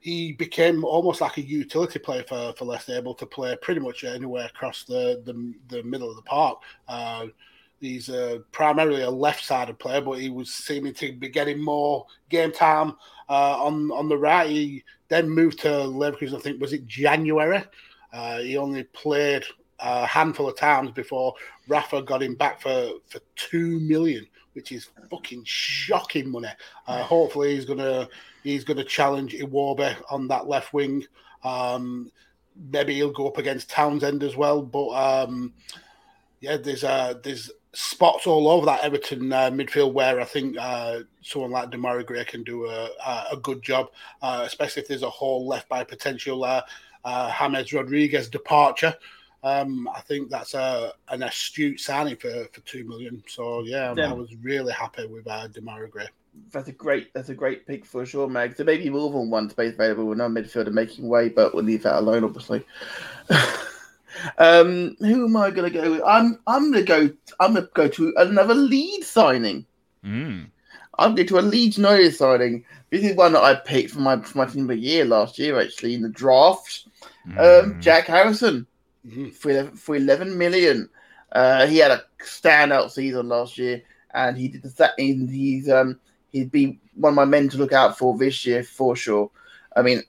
he 0.00 0.32
became 0.32 0.84
almost 0.84 1.20
like 1.20 1.38
a 1.38 1.42
utility 1.42 1.98
player 1.98 2.24
for, 2.28 2.52
for 2.58 2.66
Leicester, 2.66 2.94
able 2.94 3.14
to 3.14 3.24
play 3.26 3.56
pretty 3.62 3.80
much 3.80 4.04
anywhere 4.04 4.46
across 4.46 4.84
the 4.84 5.22
the, 5.24 5.54
the 5.68 5.82
middle 5.84 6.10
of 6.10 6.16
the 6.16 6.22
park. 6.22 6.60
Uh, 6.88 7.26
he's 7.84 8.08
uh, 8.08 8.38
primarily 8.52 9.02
a 9.02 9.10
left-sided 9.10 9.78
player, 9.78 10.00
but 10.00 10.18
he 10.18 10.30
was 10.30 10.52
seeming 10.52 10.94
to 10.94 11.12
be 11.12 11.28
getting 11.28 11.62
more 11.62 12.06
game 12.28 12.52
time 12.52 12.94
uh, 13.28 13.62
on 13.62 13.90
on 13.90 14.08
the 14.08 14.16
right. 14.16 14.48
He 14.48 14.84
then 15.08 15.28
moved 15.28 15.60
to 15.60 15.68
Leverkusen. 15.68 16.36
I 16.36 16.40
think 16.40 16.60
was 16.60 16.72
it 16.72 16.86
January. 16.86 17.62
Uh, 18.12 18.38
he 18.38 18.56
only 18.56 18.84
played 18.84 19.44
a 19.80 20.06
handful 20.06 20.48
of 20.48 20.56
times 20.56 20.90
before 20.92 21.34
Rafa 21.68 22.02
got 22.02 22.22
him 22.22 22.34
back 22.34 22.60
for 22.60 22.90
for 23.08 23.20
two 23.36 23.80
million, 23.80 24.26
which 24.54 24.72
is 24.72 24.88
fucking 25.10 25.42
shocking 25.44 26.30
money. 26.30 26.48
Uh, 26.86 27.02
hopefully, 27.02 27.54
he's 27.54 27.64
gonna 27.64 28.08
he's 28.42 28.64
gonna 28.64 28.84
challenge 28.84 29.34
Iwobi 29.34 29.94
on 30.10 30.28
that 30.28 30.48
left 30.48 30.72
wing. 30.72 31.04
Um, 31.42 32.10
maybe 32.72 32.94
he'll 32.94 33.10
go 33.10 33.26
up 33.26 33.38
against 33.38 33.70
Townsend 33.70 34.22
as 34.22 34.36
well, 34.36 34.62
but. 34.62 34.88
Um, 34.90 35.52
yeah, 36.44 36.58
there's 36.58 36.84
uh, 36.84 37.14
there's 37.22 37.50
spots 37.74 38.26
all 38.26 38.48
over 38.48 38.66
that 38.66 38.82
Everton 38.82 39.32
uh, 39.32 39.50
midfield 39.50 39.92
where 39.92 40.20
I 40.20 40.24
think 40.24 40.56
uh, 40.58 41.00
someone 41.20 41.50
like 41.50 41.70
Demarai 41.70 42.06
Gray 42.06 42.24
can 42.24 42.42
do 42.42 42.66
a, 42.66 42.88
a 43.32 43.36
good 43.36 43.62
job, 43.62 43.88
uh, 44.22 44.42
especially 44.46 44.82
if 44.82 44.88
there's 44.88 45.02
a 45.02 45.10
hole 45.10 45.46
left 45.46 45.68
by 45.68 45.84
potential 45.84 46.44
uh, 46.44 46.62
uh, 47.04 47.32
James 47.38 47.72
Rodriguez 47.72 48.28
departure. 48.28 48.94
Um, 49.42 49.88
I 49.94 50.00
think 50.00 50.30
that's 50.30 50.54
a, 50.54 50.92
an 51.08 51.22
astute 51.22 51.78
signing 51.78 52.16
for, 52.16 52.46
for 52.52 52.60
two 52.60 52.84
million. 52.84 53.22
So 53.26 53.62
yeah, 53.64 53.92
yeah. 53.94 54.10
I 54.10 54.14
was 54.14 54.34
really 54.42 54.72
happy 54.72 55.06
with 55.06 55.26
uh, 55.26 55.48
Demarai 55.48 55.90
Gray. 55.90 56.08
That's 56.50 56.68
a 56.68 56.72
great 56.72 57.12
that's 57.12 57.28
a 57.28 57.34
great 57.34 57.66
pick 57.66 57.84
for 57.84 58.06
sure, 58.06 58.28
Mag. 58.28 58.56
There 58.56 58.66
may 58.66 58.78
be 58.78 58.90
more 58.90 59.10
than 59.10 59.30
one 59.30 59.50
space 59.50 59.74
available 59.74 60.06
with 60.06 60.18
no 60.18 60.28
midfielder 60.28 60.72
making 60.72 61.08
way, 61.08 61.28
but 61.28 61.54
we'll 61.54 61.64
leave 61.64 61.82
that 61.82 61.96
alone, 61.98 62.24
obviously. 62.24 62.64
Um, 64.38 64.96
who 65.00 65.26
am 65.26 65.36
I 65.36 65.50
going 65.50 65.72
to 65.72 65.78
go 65.78 65.90
with? 65.92 66.02
I'm 66.06 66.38
I'm 66.46 66.70
going 66.70 66.84
to 66.84 66.88
go. 66.88 67.14
I'm 67.40 67.54
going 67.54 67.66
to 67.66 67.70
go 67.74 67.88
to 67.88 68.14
another 68.16 68.54
lead 68.54 69.02
signing. 69.04 69.66
Mm. 70.04 70.46
I'm 70.98 71.14
going 71.14 71.26
to 71.28 71.38
a 71.38 71.40
Leeds 71.40 71.76
United 71.76 72.14
signing. 72.14 72.64
This 72.90 73.04
is 73.04 73.16
one 73.16 73.32
that 73.32 73.42
I 73.42 73.54
picked 73.54 73.90
for 73.90 74.00
my 74.00 74.20
for 74.20 74.38
my 74.38 74.46
team 74.46 74.62
of 74.62 74.68
the 74.68 74.76
year 74.76 75.04
last 75.04 75.38
year, 75.38 75.60
actually 75.60 75.94
in 75.94 76.02
the 76.02 76.08
draft. 76.08 76.86
Mm. 77.28 77.64
Um, 77.64 77.80
Jack 77.80 78.06
Harrison 78.06 78.66
mm-hmm. 79.06 79.30
for 79.30 79.64
for 79.76 79.96
11 79.96 80.36
million. 80.36 80.88
Uh, 81.32 81.66
he 81.66 81.78
had 81.78 81.90
a 81.90 82.04
standout 82.22 82.90
season 82.90 83.28
last 83.28 83.58
year, 83.58 83.82
and 84.14 84.36
he 84.36 84.48
did 84.48 84.62
the 84.62 84.92
he's 84.96 85.68
um 85.68 85.98
he'd 86.32 86.52
be 86.52 86.78
one 86.94 87.12
of 87.12 87.16
my 87.16 87.24
men 87.24 87.48
to 87.48 87.58
look 87.58 87.72
out 87.72 87.98
for 87.98 88.16
this 88.16 88.46
year 88.46 88.62
for 88.62 88.94
sure. 88.94 89.30
I 89.76 89.82
mean, 89.82 90.02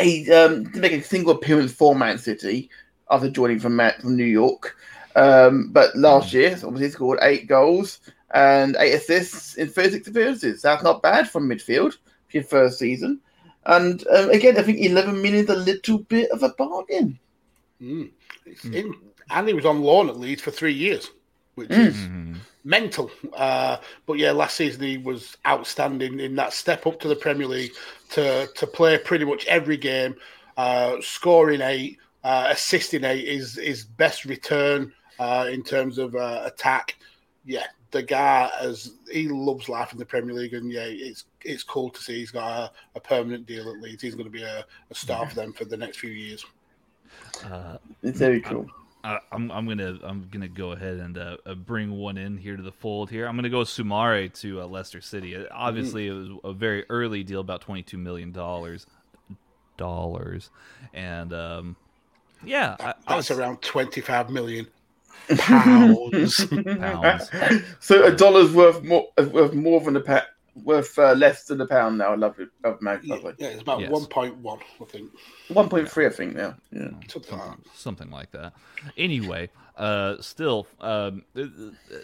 he 0.00 0.30
um, 0.32 0.64
did 0.64 0.80
make 0.80 0.92
a 0.92 1.02
single 1.02 1.32
appearance 1.34 1.72
for 1.72 1.94
Man 1.94 2.18
City 2.18 2.70
after 3.10 3.30
joining 3.30 3.58
from 3.58 3.76
Matt 3.76 4.00
from 4.00 4.16
New 4.16 4.24
York. 4.24 4.76
Um, 5.16 5.70
but 5.72 5.94
last 5.96 6.30
hmm. 6.32 6.38
year, 6.38 6.52
obviously, 6.52 6.86
he 6.86 6.90
scored 6.90 7.18
eight 7.22 7.46
goals 7.46 8.00
and 8.32 8.76
eight 8.78 8.94
assists 8.94 9.54
in 9.56 9.68
36 9.68 10.08
appearances. 10.08 10.62
That's 10.62 10.82
not 10.82 11.02
bad 11.02 11.28
from 11.28 11.48
midfield 11.48 11.94
for 12.28 12.36
your 12.36 12.44
first 12.44 12.78
season. 12.78 13.20
And 13.66 14.06
um, 14.08 14.30
again, 14.30 14.56
I 14.58 14.62
think 14.62 14.78
11 14.80 15.20
million 15.20 15.44
is 15.44 15.50
a 15.50 15.56
little 15.56 15.98
bit 15.98 16.30
of 16.30 16.42
a 16.42 16.50
bargain. 16.50 17.18
Mm. 17.80 18.10
In, 18.64 18.94
and 19.30 19.48
he 19.48 19.54
was 19.54 19.66
on 19.66 19.82
loan 19.82 20.08
at 20.08 20.18
Leeds 20.18 20.42
for 20.42 20.50
three 20.50 20.72
years, 20.72 21.10
which 21.60 21.68
mm. 21.68 21.86
is 21.88 22.40
mental. 22.64 23.10
Uh, 23.34 23.76
but 24.06 24.14
yeah, 24.14 24.32
last 24.32 24.56
season 24.56 24.82
he 24.82 24.96
was 24.96 25.36
outstanding 25.46 26.18
in 26.18 26.34
that 26.36 26.54
step 26.54 26.86
up 26.86 26.98
to 27.00 27.08
the 27.08 27.14
Premier 27.14 27.46
League 27.46 27.72
to 28.12 28.48
to 28.54 28.66
play 28.66 28.96
pretty 28.96 29.26
much 29.26 29.44
every 29.46 29.76
game, 29.76 30.14
uh, 30.56 30.96
scoring 31.02 31.60
eight, 31.60 31.98
uh, 32.24 32.48
assisting 32.50 33.04
eight 33.04 33.26
is 33.28 33.56
his 33.56 33.84
best 33.84 34.24
return 34.24 34.90
uh, 35.18 35.48
in 35.52 35.62
terms 35.62 35.98
of 35.98 36.16
uh, 36.16 36.42
attack. 36.46 36.96
Yeah, 37.44 37.66
the 37.90 38.02
guy 38.02 38.50
as 38.58 38.92
he 39.12 39.28
loves 39.28 39.68
life 39.68 39.92
in 39.92 39.98
the 39.98 40.06
Premier 40.06 40.34
League, 40.34 40.54
and 40.54 40.72
yeah, 40.72 40.86
it's 40.86 41.24
it's 41.42 41.62
cool 41.62 41.90
to 41.90 42.00
see 42.00 42.20
he's 42.20 42.30
got 42.30 42.48
a, 42.48 42.72
a 42.96 43.00
permanent 43.00 43.46
deal 43.46 43.68
at 43.68 43.80
Leeds. 43.82 44.02
He's 44.02 44.14
going 44.14 44.24
to 44.24 44.30
be 44.30 44.42
a, 44.42 44.64
a 44.90 44.94
star 44.94 45.28
for 45.28 45.34
them 45.34 45.52
for 45.52 45.66
the 45.66 45.76
next 45.76 45.98
few 45.98 46.10
years. 46.10 46.44
Uh, 47.44 47.76
it's 48.02 48.18
very 48.18 48.40
cool. 48.40 48.66
I, 49.02 49.18
am 49.32 49.50
I'm 49.50 49.66
gonna 49.66 49.98
I'm 50.02 50.28
gonna 50.30 50.48
go 50.48 50.72
ahead 50.72 50.98
and 50.98 51.16
uh, 51.16 51.36
uh, 51.46 51.54
bring 51.54 51.92
one 51.92 52.18
in 52.18 52.36
here 52.36 52.56
to 52.56 52.62
the 52.62 52.72
fold. 52.72 53.10
Here, 53.10 53.26
I'm 53.26 53.36
gonna 53.36 53.48
go 53.48 53.62
Soumaré 53.62 54.32
to 54.40 54.60
uh, 54.60 54.66
Leicester 54.66 55.00
City. 55.00 55.36
Uh, 55.36 55.44
obviously, 55.50 56.08
it 56.08 56.12
was 56.12 56.28
a 56.44 56.52
very 56.52 56.84
early 56.90 57.22
deal, 57.22 57.40
about 57.40 57.62
22 57.62 57.96
million 57.96 58.32
dollars, 58.32 58.86
dollars, 59.76 60.50
and 60.92 61.32
um, 61.32 61.76
yeah, 62.44 62.76
I, 62.78 62.84
that's 62.84 62.96
I 63.06 63.16
was, 63.16 63.30
around 63.30 63.62
25 63.62 64.30
million 64.30 64.66
pounds. 65.38 66.44
pounds. 66.64 67.30
So 67.80 68.04
a 68.04 68.12
dollar's 68.14 68.52
worth 68.52 68.82
more 68.82 69.08
worth 69.16 69.54
more 69.54 69.80
than 69.80 69.96
a 69.96 70.00
pa- 70.00 70.26
worth 70.64 70.98
uh, 70.98 71.12
less 71.12 71.44
than 71.44 71.60
a 71.60 71.66
pound 71.66 71.98
now. 71.98 72.12
I 72.12 72.16
love 72.16 72.38
it. 72.38 72.48
Love 72.64 72.80
Mag, 72.80 73.00
yeah, 73.02 73.16
yeah, 73.38 73.48
it's 73.48 73.62
about 73.62 73.80
yes. 73.80 73.90
1.1, 73.90 74.60
I 74.80 74.84
think. 74.84 75.10
1.3, 75.50 76.06
I 76.06 76.10
think 76.10 76.36
now. 76.36 76.54
Yeah, 76.72 76.88
something, 77.08 77.38
like 77.38 77.58
something 77.74 78.10
like 78.10 78.30
that. 78.32 78.52
Anyway, 78.96 79.50
uh, 79.76 80.16
still, 80.20 80.66
um, 80.80 81.24
uh, 81.36 81.46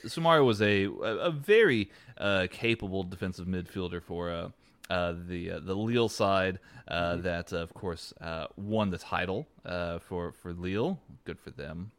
Soumaré 0.07 0.45
was 0.45 0.63
a 0.63 0.85
a 0.87 1.31
very 1.31 1.91
uh, 2.19 2.47
capable 2.51 3.03
defensive 3.03 3.47
midfielder 3.47 4.03
for 4.03 4.31
uh, 4.31 4.49
uh, 4.91 5.15
the 5.27 5.53
uh, 5.53 5.61
the 5.61 5.75
Lille 5.75 6.09
side 6.09 6.59
uh, 6.89 7.13
mm-hmm. 7.13 7.23
that, 7.23 7.53
of 7.53 7.75
course, 7.75 8.13
uh, 8.21 8.47
won 8.57 8.91
the 8.91 8.99
title 8.99 9.47
uh, 9.65 9.99
for 9.99 10.33
for 10.33 10.53
Lille. 10.53 10.99
Good 11.25 11.41
for 11.41 11.51
them. 11.51 11.91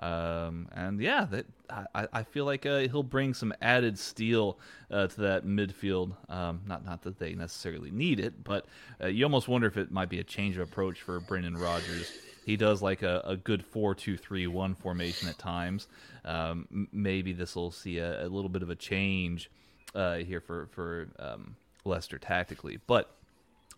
Um, 0.00 0.68
and 0.72 1.00
yeah, 1.00 1.24
that 1.24 1.46
I, 1.94 2.06
I 2.12 2.22
feel 2.22 2.44
like 2.44 2.64
uh, 2.66 2.80
he'll 2.80 3.02
bring 3.02 3.34
some 3.34 3.52
added 3.60 3.98
steel 3.98 4.58
uh, 4.90 5.08
to 5.08 5.20
that 5.22 5.44
midfield. 5.44 6.12
Um, 6.30 6.60
not 6.66 6.84
not 6.84 7.02
that 7.02 7.18
they 7.18 7.34
necessarily 7.34 7.90
need 7.90 8.20
it, 8.20 8.44
but 8.44 8.66
uh, 9.02 9.08
you 9.08 9.24
almost 9.24 9.48
wonder 9.48 9.66
if 9.66 9.76
it 9.76 9.90
might 9.90 10.08
be 10.08 10.20
a 10.20 10.24
change 10.24 10.56
of 10.56 10.68
approach 10.68 11.00
for 11.02 11.20
Brendan 11.20 11.56
Rodgers. 11.56 12.12
He 12.46 12.56
does 12.56 12.80
like 12.80 13.02
a, 13.02 13.22
a 13.26 13.36
good 13.36 13.62
four-two-three-one 13.64 14.74
formation 14.74 15.28
at 15.28 15.38
times. 15.38 15.88
Um, 16.24 16.88
maybe 16.92 17.32
this 17.32 17.54
will 17.54 17.70
see 17.70 17.98
a, 17.98 18.24
a, 18.24 18.28
little 18.28 18.48
bit 18.48 18.62
of 18.62 18.70
a 18.70 18.74
change 18.74 19.50
uh, 19.94 20.16
here 20.16 20.40
for 20.40 20.68
for 20.68 21.08
um, 21.18 21.56
Leicester 21.84 22.18
tactically, 22.18 22.78
but. 22.86 23.14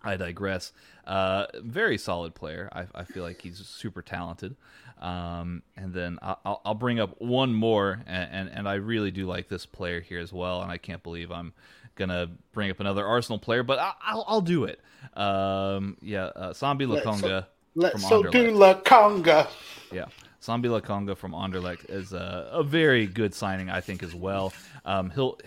I 0.02 0.16
digress. 0.16 0.72
Uh, 1.06 1.46
very 1.62 1.98
solid 1.98 2.34
player. 2.34 2.68
I, 2.72 2.86
I, 2.94 3.04
feel 3.04 3.22
like 3.22 3.42
he's 3.42 3.58
super 3.58 4.00
talented. 4.00 4.56
Um, 5.00 5.62
and 5.76 5.92
then 5.92 6.18
I'll, 6.22 6.60
I'll, 6.64 6.74
bring 6.74 7.00
up 7.00 7.20
one 7.20 7.54
more, 7.54 8.02
and, 8.06 8.30
and, 8.32 8.50
and, 8.50 8.68
I 8.68 8.74
really 8.74 9.10
do 9.10 9.26
like 9.26 9.48
this 9.48 9.66
player 9.66 10.00
here 10.00 10.20
as 10.20 10.32
well. 10.32 10.62
And 10.62 10.70
I 10.70 10.76
can't 10.76 11.02
believe 11.02 11.32
I'm 11.32 11.52
gonna 11.96 12.30
bring 12.52 12.70
up 12.70 12.80
another 12.80 13.06
Arsenal 13.06 13.38
player, 13.38 13.62
but 13.62 13.78
I, 13.78 14.14
will 14.14 14.24
I'll 14.28 14.40
do 14.40 14.64
it. 14.64 14.80
Um, 15.14 15.96
yeah, 16.02 16.24
uh, 16.26 16.52
Sambi 16.52 16.86
Lokonga. 16.86 17.46
Let's 17.74 18.02
so, 18.02 18.20
let's 18.20 18.30
so 18.30 18.30
do 18.30 18.52
Lokonga. 18.52 19.48
Yeah. 19.90 20.06
Sambi 20.42 20.66
Lokonga 20.66 21.16
from 21.16 21.32
Anderlecht 21.32 21.88
is 21.90 22.12
a, 22.12 22.48
a, 22.52 22.62
very 22.62 23.06
good 23.06 23.34
signing, 23.34 23.68
I 23.68 23.80
think, 23.80 24.02
as 24.02 24.14
well. 24.14 24.52
Um, 24.86 25.10
he'll 25.10 25.38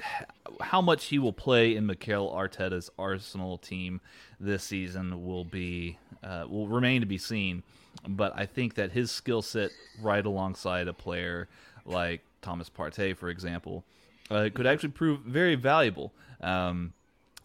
how 0.62 0.82
much 0.82 1.06
he 1.06 1.20
will 1.20 1.34
play 1.34 1.76
in 1.76 1.86
Mikel 1.86 2.30
Arteta's 2.32 2.90
Arsenal 2.98 3.58
team 3.58 4.02
this 4.40 4.64
season 4.64 5.26
will 5.26 5.46
be 5.46 5.98
uh, 6.24 6.46
will 6.48 6.68
remain 6.68 7.02
to 7.02 7.08
be 7.08 7.18
seen 7.18 7.64
but 8.08 8.34
I 8.36 8.46
think 8.46 8.76
that 8.76 8.92
his 8.92 9.12
skill 9.12 9.42
set, 9.42 9.72
right 10.02 10.26
alongside 10.26 10.88
a 10.88 10.94
player 10.94 11.48
like 11.86 12.22
Thomas 12.42 12.70
Partey, 12.70 13.16
for 13.16 13.30
example, 13.30 13.84
uh, 14.30 14.50
could 14.54 14.66
actually 14.66 14.90
prove 14.90 15.22
very 15.22 15.56
valuable. 15.56 16.14
Um, 16.42 16.94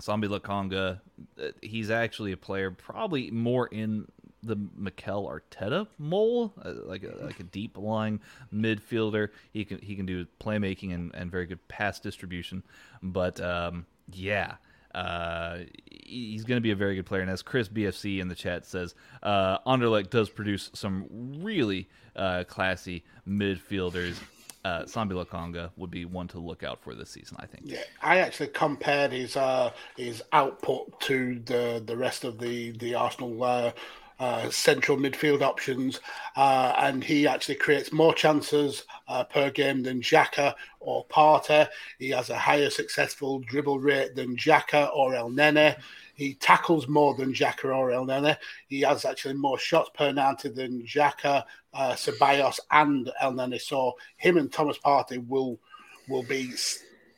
Sambi 0.00 0.26
Lokonga, 0.26 1.00
uh, 1.40 1.48
he's 1.60 1.90
actually 1.90 2.32
a 2.32 2.36
player 2.36 2.70
probably 2.70 3.30
more 3.30 3.66
in 3.66 4.06
the 4.42 4.56
Mikel 4.76 5.26
Arteta 5.26 5.86
mold, 5.98 6.52
uh, 6.64 6.72
like 6.84 7.02
a, 7.02 7.24
like 7.24 7.40
a 7.40 7.44
deep 7.44 7.76
lying 7.76 8.20
midfielder. 8.54 9.30
He 9.52 9.64
can 9.64 9.78
he 9.80 9.96
can 9.96 10.06
do 10.06 10.26
playmaking 10.40 10.94
and, 10.94 11.14
and 11.14 11.30
very 11.30 11.46
good 11.46 11.66
pass 11.68 12.00
distribution. 12.00 12.62
But 13.02 13.40
um, 13.40 13.86
yeah, 14.12 14.54
uh, 14.94 15.58
he's 15.90 16.44
going 16.44 16.56
to 16.56 16.62
be 16.62 16.70
a 16.70 16.76
very 16.76 16.94
good 16.94 17.06
player. 17.06 17.22
And 17.22 17.30
as 17.30 17.42
Chris 17.42 17.68
BFC 17.68 18.20
in 18.20 18.28
the 18.28 18.34
chat 18.34 18.66
says, 18.66 18.94
uh, 19.22 19.58
Anderlecht 19.60 20.10
does 20.10 20.30
produce 20.30 20.70
some 20.72 21.40
really 21.42 21.88
uh, 22.16 22.44
classy 22.44 23.04
midfielders. 23.28 24.16
Uh, 24.64 24.82
Sambi 24.82 25.70
would 25.76 25.90
be 25.90 26.04
one 26.04 26.28
to 26.28 26.38
look 26.38 26.62
out 26.62 26.80
for 26.82 26.94
this 26.94 27.10
season, 27.10 27.36
I 27.40 27.46
think. 27.46 27.64
Yeah, 27.66 27.84
I 28.02 28.18
actually 28.18 28.48
compared 28.48 29.12
his 29.12 29.36
uh, 29.36 29.72
his 29.96 30.22
output 30.32 31.00
to 31.02 31.40
the 31.44 31.82
the 31.84 31.96
rest 31.96 32.24
of 32.24 32.38
the 32.38 32.72
the 32.72 32.94
Arsenal 32.94 33.30
uh, 34.18 34.50
central 34.50 34.96
midfield 34.96 35.42
options, 35.42 36.00
uh, 36.36 36.74
and 36.78 37.04
he 37.04 37.26
actually 37.26 37.54
creates 37.54 37.92
more 37.92 38.12
chances 38.12 38.84
uh, 39.06 39.22
per 39.24 39.50
game 39.50 39.82
than 39.82 40.00
Xhaka 40.00 40.54
or 40.80 41.06
Partey. 41.06 41.68
He 41.98 42.10
has 42.10 42.30
a 42.30 42.38
higher 42.38 42.70
successful 42.70 43.38
dribble 43.40 43.78
rate 43.78 44.14
than 44.14 44.36
Xhaka 44.36 44.94
or 44.94 45.12
Elneny. 45.12 45.76
He 46.14 46.34
tackles 46.34 46.88
more 46.88 47.14
than 47.14 47.32
Xhaka 47.32 47.64
or 47.66 47.90
Elneny. 47.90 48.36
He 48.66 48.80
has 48.80 49.04
actually 49.04 49.34
more 49.34 49.58
shots 49.58 49.90
per 49.94 50.10
90 50.10 50.48
than 50.48 50.82
Xhaka, 50.82 51.44
uh, 51.72 51.92
Ceballos, 51.92 52.58
and 52.72 53.10
Elneny. 53.22 53.60
So 53.60 53.94
him 54.16 54.36
and 54.36 54.52
Thomas 54.52 54.78
Partey 54.78 55.24
will 55.28 55.60
will 56.08 56.24
be 56.24 56.52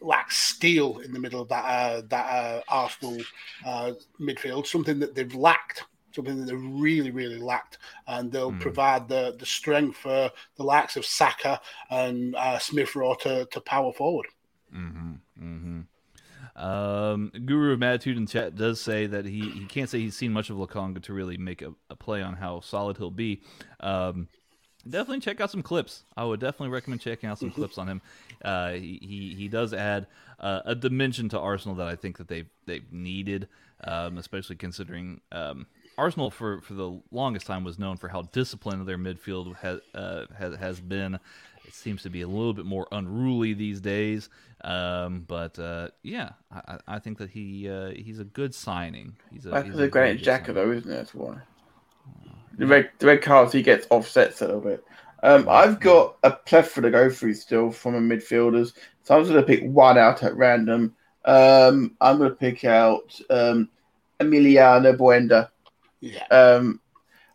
like 0.03 0.31
steel 0.31 0.99
in 0.99 1.13
the 1.13 1.19
middle 1.19 1.43
of 1.43 1.49
that 1.49 1.65
uh, 1.65 2.03
that 2.09 2.27
uh, 2.27 2.63
Arsenal 2.69 3.19
uh, 3.65 3.93
midfield, 4.21 4.67
something 4.67 4.99
that 4.99 5.15
they've 5.15 5.35
lacked 5.35 5.85
something 6.13 6.39
that 6.39 6.47
they 6.47 6.55
really, 6.55 7.11
really 7.11 7.39
lacked, 7.39 7.79
and 8.07 8.31
they'll 8.31 8.53
mm. 8.53 8.61
provide 8.61 9.09
the 9.09 9.37
the 9.39 9.47
strength 9.47 9.99
for 9.99 10.31
the 10.57 10.63
likes 10.63 10.97
of 10.97 11.05
Saka 11.05 11.61
and 11.91 12.35
uh, 12.37 12.59
Smith 12.59 12.95
Rowe 12.95 13.15
to, 13.15 13.47
to 13.47 13.61
power 13.61 13.93
forward. 13.93 14.27
Mm-hmm. 14.75 15.13
Mm-hmm. 15.43 15.81
Um, 16.63 17.33
Guru 17.47 17.73
of 17.73 17.79
Matitude 17.79 18.19
in 18.19 18.27
chat 18.27 18.55
does 18.55 18.81
say 18.81 19.07
that 19.07 19.25
he, 19.25 19.49
he 19.51 19.65
can't 19.65 19.89
say 19.89 20.01
he's 20.01 20.17
seen 20.17 20.33
much 20.33 20.51
of 20.51 20.57
Lokonga 20.57 21.03
to 21.05 21.15
really 21.15 21.39
make 21.39 21.63
a, 21.63 21.73
a 21.89 21.97
play 21.97 22.23
on 22.23 22.35
how 22.35 22.61
solid 22.61 22.99
he'll 22.99 23.11
be. 23.11 23.41
Um, 23.81 24.29
definitely 24.89 25.21
check 25.21 25.41
out 25.41 25.51
some 25.51 25.63
clips. 25.63 26.05
I 26.17 26.25
would 26.25 26.41
definitely 26.41 26.69
recommend 26.69 27.01
checking 27.01 27.31
out 27.31 27.39
some 27.39 27.51
clips 27.51 27.79
on 27.79 27.89
him. 27.89 28.03
Uh, 28.45 28.73
he, 28.73 29.35
he 29.37 29.49
does 29.49 29.73
add 29.73 30.07
uh, 30.39 30.61
a 30.65 30.75
dimension 30.75 31.29
to 31.31 31.39
Arsenal 31.39 31.77
that 31.77 31.87
I 31.87 31.97
think 31.97 32.19
that 32.19 32.29
they've 32.29 32.49
they've 32.67 32.93
needed, 32.93 33.49
um, 33.85 34.19
especially 34.19 34.57
considering 34.57 35.21
um, 35.33 35.67
Arsenal 36.01 36.31
for, 36.31 36.63
for 36.63 36.73
the 36.73 36.99
longest 37.11 37.47
time 37.47 37.63
was 37.63 37.79
known 37.79 37.99
for 37.99 38.09
how 38.09 38.23
disciplined 38.23 38.87
their 38.89 38.97
midfield 38.97 39.55
has 39.57 39.81
uh, 39.95 40.25
has, 40.37 40.57
has 40.57 40.81
been. 40.81 41.21
It 41.67 41.75
seems 41.75 42.03
to 42.05 42.11
be 42.11 42.23
a 42.23 42.27
little 42.27 42.55
bit 42.55 42.65
more 42.65 42.89
unruly 42.91 43.53
these 43.53 43.83
days, 43.83 44.31
um, 44.65 45.25
but 45.29 45.59
uh, 45.59 45.89
yeah, 46.03 46.31
I, 46.51 46.79
I, 46.89 46.99
think 46.99 47.19
that 47.19 47.29
he 47.29 47.69
uh, 47.69 47.91
he's 47.91 48.19
a 48.19 48.25
good 48.25 48.55
signing. 48.55 49.15
He's 49.31 49.45
a, 49.45 49.63
he's 49.63 49.79
a, 49.79 49.89
great 49.89 50.23
Jacker 50.23 50.55
though, 50.55 50.73
isn't 50.73 50.91
it? 50.91 50.95
That's 50.95 51.15
why 51.15 51.37
the 52.57 52.67
red 52.67 52.91
the 52.99 53.07
red 53.07 53.21
cards 53.21 53.53
he 53.53 53.63
gets 53.63 53.87
offsets 53.91 54.41
a 54.41 54.47
little 54.47 54.63
bit. 54.63 54.83
Um, 55.23 55.47
I've 55.51 55.81
got 55.81 56.17
a 56.23 56.31
plethora 56.31 56.83
to 56.85 56.91
go 56.91 57.11
through 57.11 57.35
still 57.35 57.71
from 57.71 57.95
a 57.95 58.01
midfielders, 58.01 58.73
so 59.03 59.15
I'm 59.15 59.21
just 59.21 59.33
going 59.33 59.45
to 59.45 59.47
pick 59.47 59.71
one 59.71 59.99
out 59.99 60.23
at 60.23 60.35
random. 60.35 60.97
Um, 61.27 61.95
I'm 62.01 62.17
going 62.17 62.31
to 62.31 62.37
pick 62.37 62.65
out 62.65 63.21
um, 63.29 63.69
Emiliano 64.19 64.97
Buendia. 64.97 65.51
Yeah. 66.01 66.25
Um, 66.31 66.81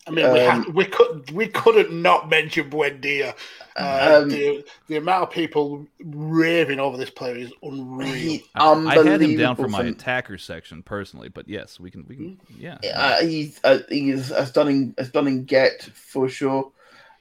I 0.07 0.11
mean, 0.11 0.31
we, 0.31 0.39
um, 0.41 0.71
we 0.75 0.85
could 0.85 1.31
we 1.31 1.47
couldn't 1.47 1.91
not 1.91 2.29
mention 2.29 2.69
Buendia. 2.69 3.33
Uh, 3.75 4.21
um, 4.21 4.29
the, 4.29 4.63
the 4.87 4.97
amount 4.97 5.23
of 5.23 5.31
people 5.31 5.85
raving 5.99 6.79
over 6.79 6.95
this 6.95 7.09
player 7.09 7.35
is 7.35 7.51
unreal. 7.63 8.39
I, 8.53 8.71
I 8.71 9.03
had 9.03 9.21
him 9.21 9.35
down 9.35 9.55
for 9.55 9.67
my 9.67 9.83
attacker 9.83 10.37
section 10.37 10.83
personally, 10.83 11.29
but 11.29 11.49
yes, 11.49 11.79
we 11.79 11.89
can 11.89 12.05
we 12.07 12.15
can 12.15 12.25
hmm? 12.35 12.61
yeah. 12.61 12.77
Uh, 12.93 13.25
he's 13.25 13.59
uh, 13.63 13.79
he's 13.89 14.29
a 14.29 14.45
stunning 14.45 14.93
a 14.99 15.05
stunning 15.05 15.43
get 15.43 15.81
for 15.81 16.29
sure. 16.29 16.71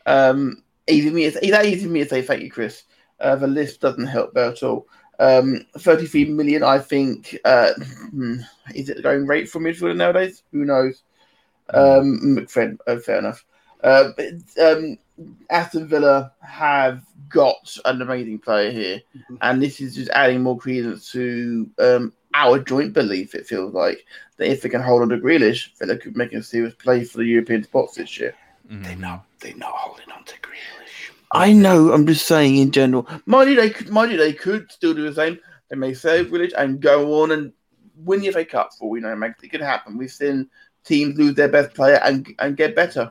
Um, 0.05 0.63
easy 0.87 1.09
me, 1.09 1.25
it's 1.25 1.41
that 1.41 1.65
easy 1.65 1.87
for 1.87 1.91
me 1.91 2.03
to 2.03 2.09
say 2.09 2.21
thank 2.21 2.43
you, 2.43 2.51
Chris. 2.51 2.83
Uh, 3.19 3.37
the 3.37 3.47
list 3.47 3.81
doesn't 3.81 4.07
help 4.07 4.37
at 4.37 4.63
all. 4.63 4.87
Um, 5.19 5.65
33 5.79 6.27
million, 6.27 6.63
I 6.63 6.81
think. 6.81 7.39
Uh, 7.45 7.73
hmm, 8.11 8.41
is 8.75 8.91
it 8.91 9.03
going 9.03 9.27
rate 9.27 9.49
for 9.49 9.61
midfielder 9.61 9.97
nowadays? 9.97 10.43
Who 10.53 10.65
knows? 10.65 11.03
Um, 11.71 12.21
McFred, 12.23 12.79
oh, 12.87 12.99
fair 12.99 13.19
enough. 13.19 13.45
Uh, 13.83 14.11
but, 14.17 14.35
um, 14.63 14.99
Aston 15.51 15.87
Villa 15.87 16.33
have 16.41 17.05
got 17.29 17.77
an 17.85 18.03
amazing 18.03 18.39
player 18.39 18.71
here, 18.71 19.01
mm-hmm. 19.17 19.37
and 19.43 19.63
this 19.63 19.81
is 19.81 19.95
just 19.95 20.11
adding 20.11 20.43
more 20.43 20.59
credence 20.59 21.11
to 21.13 21.71
um, 21.79 22.13
our 22.35 22.59
joint 22.59 22.93
belief. 22.93 23.35
It 23.35 23.47
feels 23.47 23.73
like 23.75 24.05
that 24.37 24.51
if 24.51 24.63
they 24.63 24.69
can 24.69 24.83
hold 24.83 25.03
on 25.03 25.09
to 25.11 25.19
Grealish, 25.19 25.77
Villa 25.79 25.97
could 25.97 26.17
make 26.17 26.33
a 26.33 26.43
serious 26.43 26.75
play 26.75 27.05
for 27.05 27.19
the 27.19 27.25
European 27.25 27.63
spots 27.63 27.95
this 27.95 28.19
year. 28.19 28.35
Mm-hmm. 28.69 28.83
They're 28.83 28.97
not. 28.97 29.25
They're 29.41 29.57
not 29.57 29.73
holding 29.73 30.11
on 30.11 30.25
to 30.25 30.35
Grealish. 30.41 31.11
I 31.33 31.53
know. 31.53 31.93
I'm 31.93 32.07
just 32.07 32.27
saying 32.27 32.57
in 32.57 32.71
general. 32.71 33.07
Mind 33.27 33.51
you, 33.51 33.57
they 33.57 33.71
could. 33.71 33.91
Mind 33.91 34.11
you, 34.11 34.19
they 34.19 34.33
could 34.33 34.71
still 34.73 34.95
do 34.95 35.09
the 35.09 35.15
same. 35.15 35.39
They 35.69 35.77
may 35.77 35.95
save 35.95 36.27
Grealish 36.27 36.53
and 36.57 36.81
go 36.81 37.23
on 37.23 37.33
and 37.33 37.53
win 37.97 38.21
the 38.21 38.31
FA 38.31 38.45
Cup 38.45 38.73
for 38.73 38.91
we 38.91 39.01
know. 39.01 39.17
It 39.23 39.51
could 39.51 39.61
happen. 39.61 39.97
We've 39.97 40.11
seen 40.11 40.49
teams 40.85 41.19
lose 41.19 41.35
their 41.35 41.49
best 41.49 41.75
player 41.75 42.01
and 42.03 42.35
and 42.39 42.57
get 42.57 42.75
better. 42.75 43.11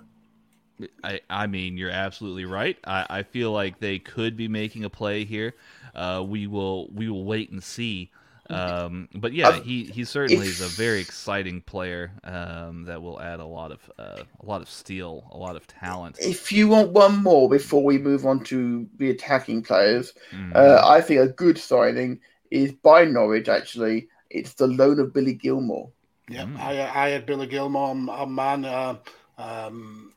I, 1.03 1.21
I 1.30 1.47
mean, 1.47 1.78
you're 1.78 1.91
absolutely 1.91 2.45
right. 2.45 2.78
I, 2.86 3.05
I 3.09 3.24
feel 3.24 3.51
like 3.51 3.80
they 3.80 3.99
could 3.99 4.36
be 4.36 4.47
making 4.47 4.84
a 4.84 4.89
play 4.89 5.24
here. 5.24 5.55
Uh, 5.93 6.24
we 6.28 6.47
will 6.47 6.89
we 6.89 7.09
will 7.09 7.26
wait 7.26 7.51
and 7.51 7.63
see. 7.63 8.11
Um, 8.49 9.07
but 9.15 9.34
yeah, 9.34 9.59
he, 9.61 9.86
he 9.86 10.03
certainly 10.03 10.47
is 10.47 10.61
a 10.61 10.67
very 10.67 10.99
exciting 10.99 11.61
player 11.61 12.11
um, 12.24 12.84
that 12.84 13.01
will 13.01 13.21
add 13.21 13.39
a 13.39 13.45
lot 13.45 13.71
of 13.71 13.89
uh, 13.97 14.24
a 14.39 14.45
lot 14.45 14.61
of 14.61 14.69
steel, 14.69 15.30
a 15.32 15.38
lot 15.38 15.55
of 15.55 15.65
talent. 15.65 16.17
If 16.19 16.51
you 16.51 16.67
want 16.67 16.91
one 16.91 17.24
more 17.24 17.49
before 17.49 17.84
we 17.84 17.97
move 17.97 18.26
on 18.26 18.43
to 18.45 18.88
the 18.97 19.11
attacking 19.11 19.63
players, 19.63 20.13
mm. 20.32 20.55
uh, 20.55 20.82
I 20.86 21.01
think 21.01 21.21
a 21.21 21.28
good 21.28 21.57
signing 21.57 22.19
is 22.51 22.74
by 22.74 23.05
Norwich. 23.05 23.47
Actually, 23.47 24.07
it's 24.30 24.53
the 24.55 24.67
loan 24.67 24.99
of 24.99 25.13
Billy 25.13 25.34
Gilmour. 25.34 25.89
Yeah, 26.30 26.45
mm. 26.45 26.57
I, 26.57 27.05
I 27.05 27.09
had 27.09 27.26
Billy 27.26 27.47
Gilmour 27.47 27.89
on, 27.89 28.09
on 28.09 28.36
man. 28.36 28.65
Uh, 28.65 28.97
um, 29.38 30.13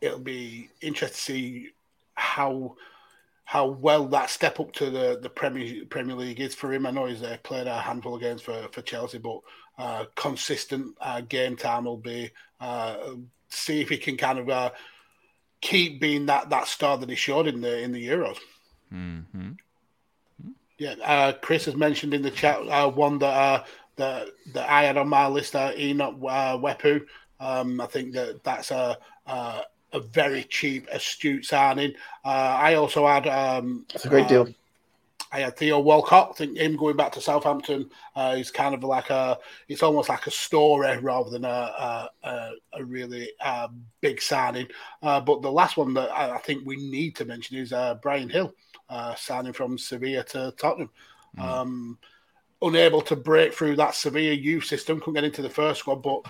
it'll 0.00 0.18
be 0.18 0.70
interesting 0.80 1.14
to 1.14 1.20
see 1.20 1.68
how 2.14 2.76
how 3.44 3.66
well 3.66 4.06
that 4.06 4.30
step 4.30 4.60
up 4.60 4.72
to 4.72 4.90
the, 4.90 5.18
the 5.20 5.28
Premier 5.28 5.84
Premier 5.86 6.14
League 6.14 6.40
is 6.40 6.54
for 6.54 6.72
him. 6.72 6.86
I 6.86 6.92
know 6.92 7.06
he's 7.06 7.22
uh, 7.22 7.36
played 7.42 7.66
a 7.66 7.80
handful 7.80 8.14
of 8.14 8.20
games 8.20 8.42
for, 8.42 8.68
for 8.70 8.80
Chelsea, 8.80 9.18
but 9.18 9.40
uh, 9.76 10.04
consistent 10.14 10.94
uh, 11.00 11.22
game 11.22 11.56
time 11.56 11.84
will 11.84 11.96
be 11.96 12.30
uh, 12.60 12.96
see 13.48 13.80
if 13.80 13.88
he 13.88 13.98
can 13.98 14.16
kind 14.16 14.38
of 14.38 14.48
uh, 14.48 14.70
keep 15.60 16.00
being 16.00 16.26
that, 16.26 16.50
that 16.50 16.68
star 16.68 16.96
that 16.98 17.08
he 17.08 17.16
showed 17.16 17.48
in 17.48 17.60
the 17.60 17.80
in 17.80 17.90
the 17.90 18.06
Euros. 18.06 18.38
Mm-hmm. 18.92 19.52
Yeah, 20.78 20.94
uh, 21.04 21.32
Chris 21.32 21.64
has 21.64 21.74
mentioned 21.74 22.14
in 22.14 22.22
the 22.22 22.30
chat 22.30 22.64
one 22.94 23.18
that 23.18 23.66
that 24.00 24.28
that 24.54 24.68
I 24.68 24.84
had 24.84 24.96
on 24.96 25.08
my 25.08 25.26
list 25.26 25.54
are 25.56 25.72
Enock 25.72 26.14
uh, 26.28 26.58
Mwepu. 26.58 27.06
Um, 27.38 27.80
I 27.80 27.86
think 27.86 28.12
that 28.14 28.44
that's 28.44 28.70
a, 28.70 28.98
a, 29.26 29.62
a 29.92 30.00
very 30.00 30.44
cheap, 30.44 30.86
astute 30.92 31.44
signing. 31.44 31.94
Uh, 32.24 32.28
I 32.60 32.74
also 32.74 33.06
had. 33.06 33.26
Um, 33.26 33.86
that's 33.92 34.04
a 34.04 34.08
great 34.08 34.28
deal. 34.28 34.42
Um, 34.42 34.54
I 35.32 35.40
had 35.40 35.56
Theo 35.56 35.78
Walcott. 35.78 36.30
I 36.30 36.34
think 36.34 36.58
him 36.58 36.76
going 36.76 36.96
back 36.96 37.12
to 37.12 37.20
Southampton 37.20 37.88
uh, 38.16 38.34
is 38.36 38.50
kind 38.50 38.74
of 38.74 38.82
like 38.82 39.10
a. 39.10 39.38
It's 39.68 39.82
almost 39.82 40.08
like 40.08 40.26
a 40.26 40.30
story 40.30 40.98
rather 40.98 41.30
than 41.30 41.44
a 41.44 42.08
a, 42.22 42.50
a 42.72 42.84
really 42.84 43.30
uh, 43.40 43.68
big 44.00 44.20
signing. 44.20 44.66
Uh, 45.02 45.20
but 45.20 45.42
the 45.42 45.52
last 45.52 45.76
one 45.76 45.94
that 45.94 46.10
I, 46.10 46.34
I, 46.34 46.38
think 46.38 46.66
we 46.66 46.76
need 46.76 47.14
to 47.16 47.24
mention 47.24 47.56
is 47.58 47.72
uh, 47.72 47.94
Bryan 47.94 48.28
Gil 48.28 48.52
uh, 48.88 49.14
signing 49.14 49.52
from 49.52 49.78
Sevilla 49.78 50.24
to 50.24 50.52
Tottenham. 50.58 50.90
Mm. 51.38 51.42
Um, 51.42 51.98
unable 52.62 53.00
to 53.00 53.16
break 53.16 53.54
through 53.54 53.76
that 53.76 53.94
Sevilla 53.94 54.34
youth 54.34 54.64
system, 54.64 54.98
couldn't 54.98 55.14
get 55.14 55.24
into 55.24 55.42
the 55.42 55.50
first 55.50 55.80
squad. 55.80 56.02
But 56.02 56.22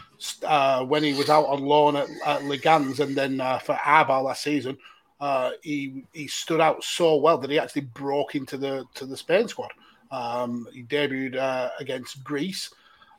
uh, 0.45 0.85
when 0.85 1.03
he 1.03 1.13
was 1.13 1.29
out 1.29 1.47
on 1.47 1.65
loan 1.65 1.97
at, 1.97 2.09
at 2.25 2.43
Leganés 2.43 3.01
and 3.01 3.17
then 3.17 3.41
uh, 3.41 3.59
for 3.59 3.75
Eibar 3.75 4.23
last 4.23 4.43
season, 4.43 4.79
uh, 5.21 5.51
he 5.63 6.05
he 6.13 6.27
stood 6.27 6.61
out 6.61 6.83
so 6.83 7.17
well 7.17 7.39
that 7.39 7.51
he 7.51 7.59
actually 7.59 7.83
broke 7.83 8.35
into 8.35 8.57
the 8.57 8.85
to 8.95 9.07
the 9.07 9.17
Spain 9.17 9.49
squad. 9.49 9.73
Um, 10.11 10.67
he 10.73 10.83
debuted 10.83 11.37
uh, 11.37 11.71
against 11.79 12.25
Greece, 12.25 12.71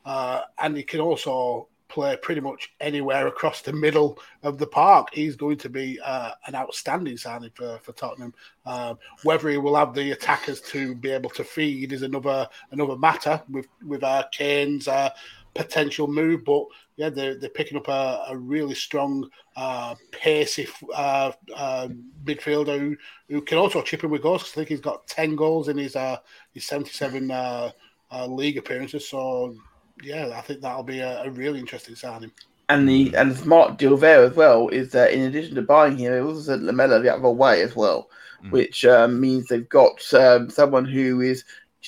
uh, 0.04 0.42
and 0.58 0.76
he 0.76 0.82
can 0.82 1.00
also 1.00 1.68
play 1.94 2.16
pretty 2.16 2.40
much 2.40 2.62
anywhere 2.80 3.26
across 3.26 3.62
the 3.62 3.72
middle 3.72 4.18
of 4.42 4.56
the 4.58 4.66
park. 4.66 5.08
He's 5.12 5.36
going 5.36 5.58
to 5.58 5.68
be 5.68 6.00
uh, 6.12 6.32
an 6.46 6.54
outstanding 6.54 7.18
signing 7.18 7.52
for, 7.54 7.78
for 7.82 7.92
Tottenham. 7.92 8.32
Uh, 8.64 8.94
whether 9.24 9.48
he 9.50 9.58
will 9.58 9.76
have 9.76 9.92
the 9.94 10.12
attackers 10.12 10.60
to 10.72 10.94
be 10.94 11.10
able 11.10 11.30
to 11.30 11.44
feed 11.44 11.92
is 11.92 12.02
another 12.02 12.48
another 12.70 12.96
matter 12.96 13.42
with 13.48 13.68
with 13.90 14.02
uh, 14.02 14.24
Kane's 14.32 14.88
uh, 14.88 15.10
potential 15.54 16.06
move. 16.06 16.44
But 16.44 16.64
yeah, 16.96 17.10
they're, 17.10 17.36
they're 17.38 17.58
picking 17.58 17.78
up 17.78 17.88
a, 17.88 18.24
a 18.28 18.36
really 18.36 18.74
strong, 18.74 19.28
uh, 19.56 19.94
pacey 20.10 20.66
uh, 20.94 21.32
uh, 21.54 21.88
midfielder 22.24 22.78
who, 22.78 22.96
who 23.28 23.40
can 23.42 23.58
also 23.58 23.82
chip 23.82 24.04
in 24.04 24.10
with 24.10 24.22
goals. 24.22 24.44
I 24.44 24.54
think 24.54 24.68
he's 24.68 24.80
got 24.80 25.06
ten 25.06 25.36
goals 25.36 25.68
in 25.68 25.78
his 25.78 25.96
uh, 25.96 26.18
his 26.54 26.66
seventy 26.66 26.90
seven 26.90 27.30
uh, 27.30 27.70
uh, 28.10 28.26
league 28.26 28.58
appearances. 28.58 29.08
So 29.08 29.56
yeah, 30.02 30.32
I 30.36 30.40
think 30.40 30.60
that'll 30.60 30.82
be 30.82 31.00
a, 31.00 31.22
a 31.22 31.30
really 31.30 31.60
interesting 31.60 31.94
signing. 31.94 32.30
And 32.68 32.88
the 32.88 33.14
and 33.16 33.30
the 33.32 33.36
smart 33.36 33.76
deal 33.78 33.96
there 33.96 34.24
as 34.24 34.34
well 34.34 34.68
is 34.68 34.92
that 34.92 35.12
in 35.12 35.22
addition 35.22 35.54
to 35.56 35.62
buying 35.62 35.96
him, 35.96 36.12
they 36.12 36.20
also 36.20 36.40
sent 36.40 36.62
Lamela 36.62 37.00
the 37.00 37.12
other 37.14 37.28
way 37.30 37.62
as 37.62 37.76
well, 37.76 38.08
Mm. 38.42 38.50
which 38.50 38.84
um, 38.84 39.20
means 39.20 39.46
they've 39.46 39.68
got 39.68 40.02
um, 40.14 40.50
someone 40.50 40.84
who 40.84 41.20
is 41.20 41.44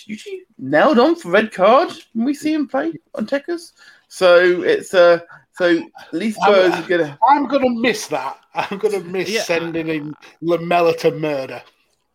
usually 0.07 0.43
nailed 0.59 0.99
on 1.01 1.17
for 1.17 1.31
red 1.31 1.53
card 1.53 1.91
when 2.13 2.27
we 2.27 2.35
see 2.35 2.53
him 2.55 2.69
play 2.69 2.93
on 3.17 3.27
Techers. 3.27 3.73
So 4.09 4.63
it's 4.63 4.95
uh, 4.95 5.19
so 5.57 5.79
at 5.99 6.13
least 6.13 6.41
Spurs 6.41 6.75
is 6.75 6.87
gonna. 6.87 7.19
I'm 7.29 7.47
gonna 7.49 7.71
miss 7.71 8.07
that. 8.09 8.39
I'm 8.55 8.79
gonna 8.79 9.01
miss 9.01 9.29
Yeah. 9.31 9.43
sending 9.43 9.89
in 9.89 10.15
Lamela 10.43 10.97
to 10.99 11.11
murder. 11.13 11.63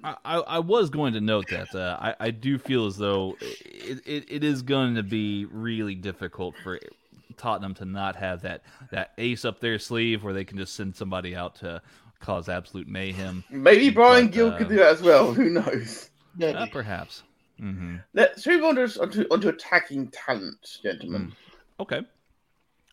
I, 0.03 0.15
I 0.23 0.37
I 0.37 0.59
was 0.59 0.89
going 0.89 1.13
to 1.13 1.21
note 1.21 1.47
that 1.49 1.73
uh, 1.75 1.97
I, 1.99 2.27
I 2.27 2.31
do 2.31 2.57
feel 2.57 2.85
as 2.85 2.97
though 2.97 3.35
it, 3.41 4.01
it, 4.05 4.25
it 4.29 4.43
is 4.43 4.61
going 4.61 4.95
to 4.95 5.03
be 5.03 5.45
really 5.45 5.95
difficult 5.95 6.55
for 6.63 6.79
Tottenham 7.37 7.73
to 7.75 7.85
not 7.85 8.15
have 8.15 8.41
that, 8.43 8.63
that 8.91 9.11
ace 9.17 9.45
up 9.45 9.59
their 9.59 9.79
sleeve 9.79 10.23
where 10.23 10.33
they 10.33 10.45
can 10.45 10.57
just 10.57 10.75
send 10.75 10.95
somebody 10.95 11.35
out 11.35 11.55
to 11.55 11.81
cause 12.19 12.49
absolute 12.49 12.87
mayhem. 12.87 13.43
Maybe 13.49 13.89
Bryan 13.89 14.27
But, 14.27 14.33
Gil 14.33 14.47
uh, 14.49 14.57
could 14.57 14.69
do 14.69 14.75
that 14.77 14.93
as 14.93 15.01
well. 15.01 15.33
Who 15.33 15.49
knows? 15.49 16.09
Yeah, 16.37 16.49
Uh, 16.49 16.67
perhaps. 16.71 17.23
hmm 17.57 17.97
Let's 18.13 18.45
move 18.45 18.63
on 18.63 18.75
to, 18.75 19.01
onto, 19.01 19.25
onto 19.31 19.49
attacking 19.49 20.09
talent, 20.09 20.79
gentlemen. 20.83 21.33
Okay. 21.79 22.01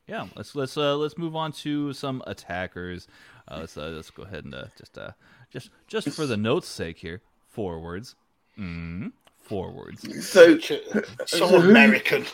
Yeah, 0.07 0.29
let's 0.37 0.55
let's 0.55 0.77
uh 0.77 0.97
let's 0.97 1.19
move 1.19 1.35
on 1.35 1.51
to 1.53 1.93
some 1.93 2.23
attackers. 2.29 3.09
Uh, 3.49 3.59
let's 3.61 3.77
uh, 3.77 3.89
let's 3.89 4.11
go 4.11 4.23
ahead 4.23 4.45
and 4.45 4.55
uh, 4.55 4.67
just 4.79 4.97
uh 4.97 5.11
just 5.51 5.71
just 5.87 6.09
for 6.11 6.27
the 6.27 6.37
notes' 6.37 6.69
sake 6.69 6.99
here, 6.99 7.21
forwards. 7.49 8.15
Mm, 8.59 9.13
forwards. 9.43 10.03
So, 10.27 10.59
so 10.61 10.79
so 11.27 11.47
who- 11.47 11.71
American. 11.71 12.25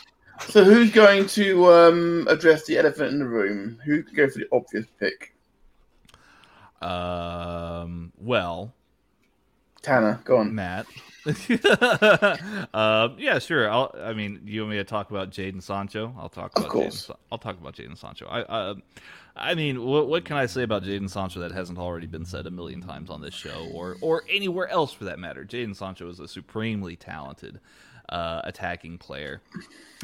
so 0.49 0.65
who's 0.65 0.91
going 0.91 1.27
to 1.29 1.67
um, 1.73 2.27
address 2.31 2.65
the 2.67 2.79
elephant 2.79 3.13
in 3.13 3.19
the 3.19 3.27
room? 3.27 3.79
Who 3.85 4.03
can 4.03 4.15
go 4.15 4.29
for 4.29 4.39
the 4.39 4.47
obvious 4.53 4.87
pick? 4.99 5.35
Um. 6.81 8.13
Well, 8.19 8.75
Tanner, 9.83 10.21
go 10.25 10.39
on. 10.39 10.55
Matt. 10.55 10.87
um. 12.75 13.17
Yeah. 13.19 13.39
Sure. 13.39 13.71
I'll. 13.71 13.95
I 14.01 14.13
mean, 14.13 14.41
you 14.45 14.63
want 14.63 14.73
me 14.73 14.77
to 14.79 14.85
talk 14.85 15.11
about 15.11 15.31
Jadon 15.31 15.63
Sancho? 15.63 16.15
I'll 16.19 16.29
talk 16.29 16.53
About 16.57 16.67
Of 16.67 16.73
course. 16.73 17.05
Sa- 17.07 17.17
I'll 17.31 17.39
talk 17.39 17.61
about 17.61 17.77
Jadon 17.77 17.97
Sancho. 17.97 18.27
I. 18.27 18.41
Uh, 18.43 18.75
I 19.35 19.55
mean, 19.55 19.83
what, 19.83 20.09
what 20.09 20.27
can 20.27 20.37
I 20.37 20.45
say 20.45 20.63
about 20.63 20.83
Jadon 20.83 21.09
Sancho 21.09 21.41
that 21.41 21.53
hasn't 21.53 21.79
already 21.79 22.07
been 22.07 22.27
said 22.27 22.47
a 22.47 22.51
million 22.51 22.83
times 22.83 23.09
on 23.09 23.23
this 23.23 23.35
show, 23.35 23.69
or 23.73 23.97
or 24.01 24.25
anywhere 24.31 24.69
else 24.69 24.93
for 24.93 25.05
that 25.05 25.19
matter? 25.19 25.45
Jadon 25.45 25.75
Sancho 25.77 26.09
is 26.09 26.21
a 26.21 26.29
supremely 26.29 26.97
talented 26.97 27.61
uh, 28.09 28.43
attacking 28.45 28.99
player. 28.99 29.41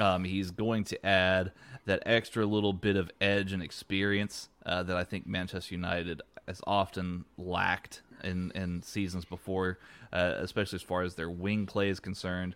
Um, 0.01 0.25
he's 0.25 0.51
going 0.51 0.85
to 0.85 1.07
add 1.07 1.53
that 1.85 2.03
extra 2.07 2.47
little 2.47 2.73
bit 2.73 2.97
of 2.97 3.11
edge 3.21 3.53
and 3.53 3.63
experience 3.63 4.49
uh, 4.65 4.83
that 4.85 4.97
I 4.97 5.05
think 5.05 5.27
Manchester 5.27 5.75
United 5.75 6.23
has 6.47 6.61
often 6.67 7.25
lacked 7.37 8.03
in, 8.25 8.51
in 8.55 8.83
seasons 8.83 9.25
before, 9.25 9.79
uh, 10.13 10.35
especially 10.39 10.77
as 10.77 10.83
far 10.83 11.03
as 11.03 11.15
their 11.15 11.31
wing 11.31 11.67
play 11.67 11.89
is 11.89 12.01
concerned. 12.01 12.55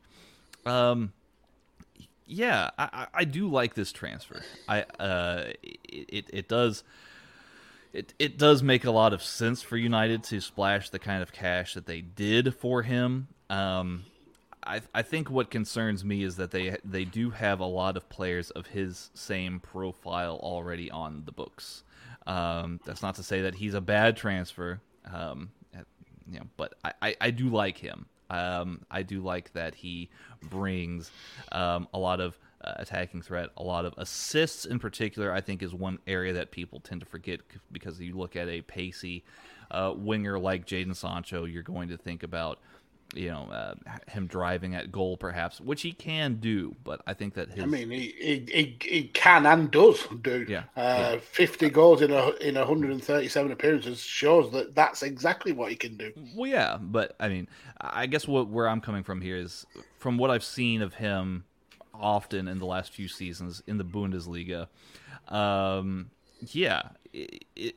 Um, 0.66 1.12
yeah, 2.26 2.70
I, 2.78 3.06
I- 3.12 3.24
do 3.24 3.48
like 3.48 3.74
this 3.74 3.92
transfer. 3.92 4.42
I 4.68 4.82
uh, 4.98 5.52
it, 5.62 6.26
it 6.32 6.48
does 6.48 6.84
it 7.92 8.14
it 8.18 8.38
does 8.38 8.62
make 8.62 8.84
a 8.84 8.90
lot 8.90 9.12
of 9.12 9.22
sense 9.22 9.60
for 9.62 9.76
United 9.76 10.22
to 10.24 10.40
splash 10.40 10.88
the 10.90 10.98
kind 10.98 11.22
of 11.22 11.32
cash 11.32 11.74
that 11.74 11.86
they 11.86 12.00
did 12.00 12.54
for 12.54 12.82
him. 12.82 13.28
Um, 13.50 14.04
I 14.64 14.80
I 14.94 15.02
think 15.02 15.30
what 15.30 15.50
concerns 15.50 16.04
me 16.04 16.22
is 16.22 16.36
that 16.36 16.52
they 16.52 16.76
they 16.84 17.04
do 17.04 17.30
have 17.30 17.60
a 17.60 17.66
lot 17.66 17.96
of 17.96 18.08
players 18.08 18.50
of 18.50 18.68
his 18.68 19.10
same 19.14 19.60
profile 19.60 20.38
already 20.42 20.90
on 20.90 21.24
the 21.26 21.32
books. 21.32 21.82
Um, 22.26 22.78
that's 22.86 23.02
not 23.02 23.16
to 23.16 23.22
say 23.24 23.42
that 23.42 23.56
he's 23.56 23.74
a 23.74 23.80
bad 23.80 24.16
transfer. 24.16 24.80
Um, 25.10 25.50
you 26.30 26.38
know, 26.38 26.46
but 26.56 26.74
I, 26.84 26.92
I, 27.02 27.16
I 27.20 27.30
do 27.30 27.48
like 27.48 27.78
him. 27.78 28.06
Um, 28.30 28.80
I 28.90 29.02
do 29.02 29.20
like 29.20 29.52
that 29.52 29.74
he 29.74 30.08
brings 30.48 31.10
um, 31.52 31.86
a 31.92 31.98
lot 31.98 32.20
of 32.20 32.38
uh, 32.64 32.74
attacking 32.76 33.22
threat, 33.22 33.50
a 33.56 33.62
lot 33.62 33.84
of 33.84 33.94
assists 33.98 34.64
in 34.64 34.78
particular. 34.78 35.32
I 35.32 35.40
think 35.40 35.62
is 35.62 35.74
one 35.74 35.98
area 36.06 36.32
that 36.32 36.50
people 36.50 36.80
tend 36.80 37.00
to 37.00 37.06
forget 37.06 37.40
because 37.70 38.00
you 38.00 38.16
look 38.16 38.36
at 38.36 38.48
a 38.48 38.62
pacey 38.62 39.24
uh, 39.70 39.92
winger 39.94 40.38
like 40.38 40.66
Jadon 40.66 40.96
Sancho, 40.96 41.44
you're 41.44 41.62
going 41.62 41.88
to 41.88 41.96
think 41.96 42.22
about 42.22 42.60
you 43.14 43.28
know 43.28 43.48
uh, 43.50 43.74
him 44.08 44.26
driving 44.26 44.74
at 44.74 44.90
goal 44.90 45.16
perhaps, 45.16 45.60
which 45.60 45.82
he 45.82 45.92
can 45.92 46.34
do. 46.36 46.74
But 46.84 47.02
I 47.06 47.14
think 47.14 47.34
that 47.34 47.50
his 47.50 47.62
I 47.62 47.66
mean, 47.66 47.90
he, 47.90 48.46
he, 48.50 48.76
he, 48.80 49.04
can 49.04 49.46
and 49.46 49.70
does 49.70 50.06
do. 50.22 50.46
Yeah, 50.48 50.64
Uh, 50.76 51.18
50 51.18 51.70
goals 51.70 52.02
in 52.02 52.10
a, 52.10 52.30
in 52.36 52.54
137 52.54 53.52
appearances 53.52 54.00
shows 54.00 54.50
that 54.52 54.74
that's 54.74 55.02
exactly 55.02 55.52
what 55.52 55.70
he 55.70 55.76
can 55.76 55.96
do. 55.96 56.12
Well, 56.34 56.50
yeah, 56.50 56.78
but 56.80 57.14
I 57.20 57.28
mean, 57.28 57.48
I 57.80 58.06
guess 58.06 58.26
what 58.26 58.48
where 58.48 58.68
I'm 58.68 58.80
coming 58.80 59.02
from 59.02 59.20
here 59.20 59.36
is 59.36 59.66
from 59.98 60.18
what 60.18 60.30
I've 60.30 60.44
seen 60.44 60.82
of 60.82 60.94
him 60.94 61.44
often 61.94 62.48
in 62.48 62.58
the 62.58 62.66
last 62.66 62.92
few 62.92 63.08
seasons 63.08 63.62
in 63.66 63.78
the 63.78 63.84
Bundesliga. 63.84 64.68
Um, 65.28 66.10
yeah, 66.48 66.90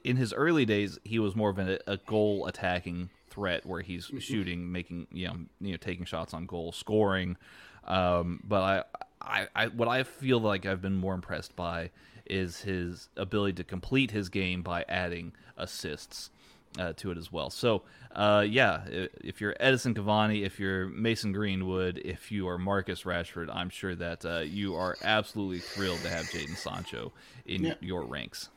in 0.04 0.16
his 0.18 0.34
early 0.34 0.66
days, 0.66 1.00
he 1.04 1.20
was 1.20 1.36
more 1.36 1.50
of 1.50 1.60
a, 1.60 1.80
a 1.88 1.98
goal 1.98 2.48
attacking 2.48 3.10
threat 3.36 3.66
where 3.66 3.82
he's 3.82 4.10
shooting, 4.20 4.72
making 4.72 5.08
you 5.12 5.28
know, 5.28 5.36
you 5.62 5.72
know, 5.72 5.78
taking 5.78 6.06
shots 6.06 6.34
on 6.34 6.46
goal, 6.46 6.72
scoring. 6.72 7.38
Um, 7.86 8.40
but 8.44 8.62
I, 8.62 8.84
I, 9.22 9.48
I, 9.56 9.68
what 9.68 9.88
I 9.88 10.04
feel 10.04 10.40
like 10.40 10.66
I've 10.66 10.82
been 10.82 10.96
more 10.96 11.14
impressed 11.14 11.56
by 11.56 11.92
is 12.26 12.62
his 12.62 13.10
ability 13.16 13.54
to 13.54 13.64
complete 13.64 14.12
his 14.12 14.30
game 14.30 14.64
by 14.64 14.84
adding 14.90 15.34
assists 15.58 16.32
uh, 16.80 16.94
to 16.98 17.12
it 17.12 17.18
as 17.18 17.32
well. 17.32 17.50
So, 17.52 17.84
uh, 18.16 18.44
yeah, 18.48 18.82
if 18.88 19.40
you're 19.40 19.54
Edinson 19.60 19.94
Cavani, 19.96 20.44
if 20.46 20.60
you're 20.60 20.88
Mason 20.88 21.32
Greenwood, 21.32 22.02
if 22.04 22.32
you 22.32 22.48
are 22.48 22.58
Marcus 22.58 23.04
Rashford, 23.04 23.54
I'm 23.54 23.70
sure 23.70 23.94
that 23.96 24.26
uh, 24.26 24.40
you 24.40 24.76
are 24.76 24.98
absolutely 25.04 25.60
thrilled 25.60 26.02
to 26.02 26.10
have 26.10 26.26
Jadon 26.26 26.58
Sancho 26.58 27.12
in 27.46 27.66
Yeah. 27.66 27.74
your 27.82 28.04
ranks. 28.06 28.50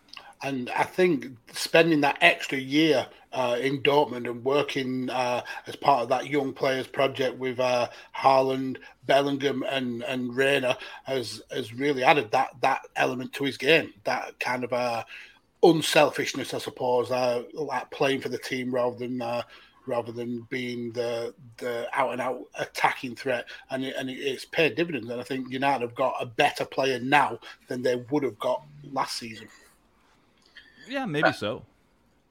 And 0.43 0.71
I 0.71 0.85
think 0.85 1.27
spending 1.53 2.01
that 2.03 2.19
extra 2.21 2.59
year 2.59 3.07
uh, 3.33 3.59
in 3.61 3.83
Dortmund 3.83 4.29
and 4.29 4.45
working 4.45 5.11
uh, 5.11 5.43
as 5.67 5.77
part 5.77 6.03
of 6.03 6.09
that 6.11 6.29
young 6.29 6.53
players 6.53 6.87
project 6.87 7.37
with 7.39 7.59
uh, 7.59 7.89
Haaland, 8.17 8.79
Bellingham, 9.07 9.65
and 9.69 10.03
and 10.05 10.35
Reyna 10.35 10.79
has 11.05 11.43
has 11.51 11.75
really 11.75 12.05
added 12.05 12.31
that 12.31 12.51
that 12.61 12.83
element 12.97 13.33
to 13.35 13.45
his 13.45 13.59
game. 13.59 13.93
That 14.05 14.39
kind 14.39 14.65
of 14.65 14.73
uh, 14.73 15.05
unselfishness, 15.63 16.55
I 16.55 16.59
suppose, 16.59 17.11
uh, 17.11 17.43
like 17.53 17.91
playing 17.91 18.21
for 18.21 18.29
the 18.29 18.39
team 18.39 18.75
rather 18.75 18.97
than. 18.97 19.23
Uh, 19.23 19.43
rather 19.87 20.13
than 20.13 20.47
being 20.51 20.93
the 20.93 21.35
the 21.57 21.89
out 21.99 22.13
and 22.13 22.21
out 22.21 22.43
attacking 22.59 23.17
threat, 23.17 23.47
and 23.71 23.83
it, 23.83 23.95
and 23.97 24.11
it's 24.11 24.45
paid 24.45 24.75
dividends. 24.75 25.09
And 25.09 25.19
I 25.19 25.25
think 25.25 25.51
United 25.51 25.81
have 25.81 25.95
got 25.95 26.17
a 26.21 26.27
better 26.27 26.67
player 26.67 27.01
now 27.01 27.39
than 27.69 27.81
they 27.81 27.97
would 28.11 28.23
have 28.23 28.39
got 28.39 28.63
last 28.93 29.17
season. 29.17 29.49
Yeah, 30.89 31.07
maybe 31.07 31.33
so. 31.33 31.63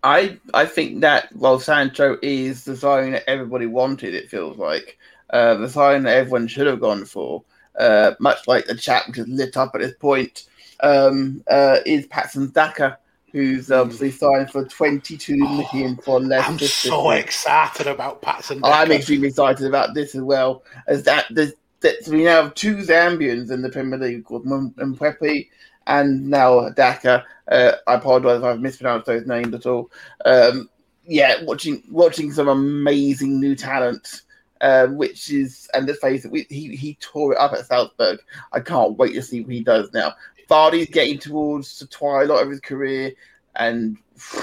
I 0.04 0.40
I 0.54 0.66
think 0.66 1.02
that 1.02 1.36
while 1.36 1.60
Sancho 1.60 2.18
is 2.22 2.64
the 2.64 2.78
signing 2.78 3.12
that 3.12 3.30
everybody 3.30 3.66
wanted, 3.66 4.14
it 4.14 4.30
feels 4.30 4.58
like 4.58 4.98
uh, 5.32 5.56
the 5.56 5.70
sign 5.70 6.04
that 6.04 6.16
everyone 6.16 6.48
should 6.48 6.68
have 6.68 6.80
gone 6.80 7.06
for, 7.06 7.44
uh, 7.78 8.14
much 8.20 8.48
like 8.48 8.66
the 8.66 8.76
chat 8.76 9.08
which 9.08 9.18
is 9.18 9.28
lit 9.28 9.58
up 9.58 9.72
at 9.76 9.82
this 9.82 9.96
point, 10.00 10.46
um, 10.82 11.44
uh, 11.50 11.80
is 11.86 12.08
Patson 12.08 12.50
Daka, 12.52 12.98
who's 13.32 13.72
obviously 13.72 14.12
signed 14.12 14.52
for 14.52 14.66
22 14.66 15.36
million 15.36 15.98
for 15.98 16.20
Leicester. 16.20 16.52
I'm 16.52 16.60
so 16.60 17.10
City. 17.10 17.20
excited 17.20 17.88
about 17.88 18.22
Patson. 18.22 18.62
I'm 18.64 18.92
extremely 18.92 19.30
excited 19.30 19.68
about 19.68 19.94
this 19.94 20.16
as 20.16 20.22
well. 20.22 20.64
As 20.88 21.04
that, 21.04 21.26
there's, 21.30 21.54
that 21.82 21.96
we 22.08 22.24
now 22.24 22.44
have 22.44 22.56
two 22.56 22.78
Zambians 22.78 23.52
in 23.52 23.62
the 23.62 23.70
Premier 23.70 24.00
League 24.00 24.26
called 24.26 24.46
M- 24.46 24.74
Mwepu 24.78 25.48
and 25.88 26.30
now 26.30 26.70
Daka. 26.70 27.26
Uh, 27.48 27.74
I 27.88 27.96
apologize 27.96 28.40
if 28.40 28.44
I've 28.44 28.60
mispronounced 28.60 29.06
those 29.06 29.26
names 29.26 29.54
at 29.54 29.66
all. 29.66 29.90
Um, 30.26 30.70
yeah, 31.06 31.42
watching 31.44 31.82
watching 31.90 32.32
some 32.32 32.50
amazing 32.50 33.40
new 33.40 33.56
talent, 33.56 34.22
uh, 34.62 34.88
which 34.88 35.32
is 35.32 35.70
and 35.74 35.88
let's 35.88 36.00
face 36.00 36.26
it, 36.26 36.32
we, 36.32 36.46
he 36.50 36.76
he 36.76 36.96
tore 37.00 37.34
it 37.34 37.40
up 37.40 37.54
at 37.54 37.66
Salzburg. 37.66 38.20
I 38.52 38.60
can't 38.60 38.98
wait 38.98 39.14
to 39.14 39.22
see 39.22 39.42
what 39.42 39.54
he 39.54 39.62
does 39.64 39.92
now. 39.94 40.14
Vardy's 40.50 40.90
getting 40.90 41.18
towards 41.20 41.80
the 41.80 41.88
twilight 41.88 42.44
of 42.44 42.50
his 42.50 42.60
career, 42.60 43.14
and 43.56 43.98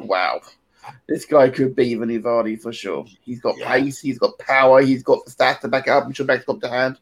wow, 0.00 0.40
this 1.08 1.24
guy 1.24 1.48
could 1.48 1.74
be 1.74 1.94
the 1.94 2.06
new 2.06 2.20
Vardy 2.20 2.60
for 2.60 2.72
sure. 2.72 3.04
He's 3.22 3.40
got 3.40 3.56
Yeah. 3.58 3.72
pace, 3.72 4.00
he's 4.00 4.18
got 4.18 4.38
power, 4.38 4.80
he's 4.82 5.02
got 5.02 5.24
the 5.24 5.30
stats 5.32 5.60
to 5.60 5.68
back 5.68 5.86
it 5.86 5.90
up, 5.90 6.04
and 6.04 6.16
should 6.16 6.26
back 6.26 6.48
up 6.48 6.60
to 6.60 6.68
hand. 6.68 6.98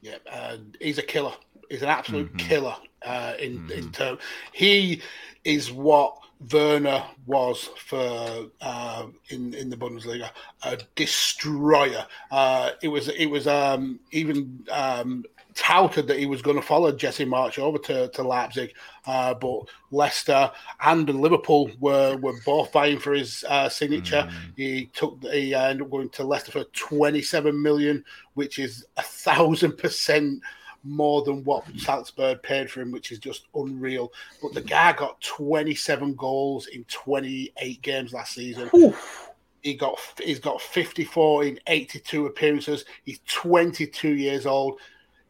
Yeah, 0.00 0.16
uh, 0.30 0.56
he's 0.80 0.98
a 0.98 1.02
killer. 1.02 1.32
He's 1.68 1.82
an 1.82 1.88
absolute 1.88 2.32
Mhm. 2.32 2.38
killer. 2.38 2.76
Uh, 3.02 3.34
in 3.38 3.70
in 3.70 3.84
Mhm. 3.86 3.92
term, 3.92 4.18
he 4.52 5.00
is 5.44 5.70
what 5.70 6.18
Werner 6.52 7.04
was 7.26 7.70
for 7.76 8.48
uh, 8.60 9.06
in 9.28 9.54
in 9.54 9.70
the 9.70 9.76
Bundesliga 9.76 10.30
a 10.62 10.78
destroyer. 10.94 12.06
Uh, 12.30 12.72
it 12.82 12.88
was 12.88 13.08
it 13.08 13.26
was 13.26 13.46
um, 13.46 14.00
even 14.12 14.64
um, 14.70 15.24
touted 15.54 16.06
that 16.06 16.18
he 16.18 16.26
was 16.26 16.40
going 16.40 16.56
to 16.56 16.62
follow 16.62 16.92
Jesse 16.92 17.24
Marsch 17.26 17.58
over 17.58 17.78
to, 17.78 18.08
to 18.08 18.22
Leipzig, 18.22 18.72
uh, 19.06 19.34
but 19.34 19.62
Leicester 19.90 20.50
and 20.82 21.08
Liverpool 21.08 21.68
were, 21.80 22.16
were 22.18 22.38
both 22.46 22.72
vying 22.72 23.00
for 23.00 23.12
his 23.12 23.44
uh, 23.48 23.68
signature. 23.68 24.28
Mm. 24.30 24.52
He 24.56 24.86
took 24.94 25.20
he 25.24 25.54
ended 25.54 25.82
up 25.82 25.90
going 25.90 26.10
to 26.10 26.24
Leicester 26.24 26.52
for 26.52 26.64
27 26.64 27.60
million, 27.60 28.04
which 28.34 28.60
is 28.60 28.86
a 28.96 29.02
thousand 29.02 29.76
percent 29.78 30.40
more 30.84 31.22
than 31.22 31.44
what 31.44 31.64
Salzburg 31.76 32.42
paid 32.42 32.70
for 32.70 32.80
him, 32.80 32.92
which 32.92 33.12
is 33.12 33.18
just 33.18 33.46
unreal. 33.54 34.12
But 34.42 34.54
the 34.54 34.60
guy 34.60 34.92
got 34.92 35.20
27 35.20 36.14
goals 36.14 36.66
in 36.68 36.84
28 36.84 37.82
games 37.82 38.12
last 38.12 38.34
season. 38.34 38.70
Oof. 38.74 39.30
He 39.62 39.74
got 39.74 39.98
he's 40.22 40.38
got 40.38 40.60
54 40.60 41.44
in 41.44 41.60
82 41.66 42.26
appearances. 42.26 42.84
He's 43.04 43.20
22 43.26 44.10
years 44.10 44.46
old. 44.46 44.78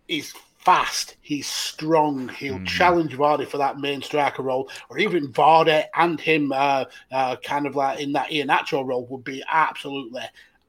He's 0.07 0.34
fast. 0.59 1.16
He's 1.22 1.46
strong. 1.46 2.28
He'll 2.28 2.59
mm. 2.59 2.66
challenge 2.66 3.16
Vardy 3.16 3.49
for 3.49 3.57
that 3.57 3.78
main 3.78 4.03
striker 4.03 4.42
role, 4.42 4.68
or 4.90 4.99
even 4.99 5.32
Vardy 5.32 5.84
and 5.94 6.20
him, 6.20 6.53
uh, 6.53 6.84
uh, 7.11 7.36
kind 7.36 7.66
of 7.66 7.74
like 7.74 8.01
in 8.01 8.12
that 8.12 8.28
Iheanacho 8.28 8.86
role, 8.86 9.07
would 9.07 9.24
be 9.24 9.42
absolutely 9.51 10.22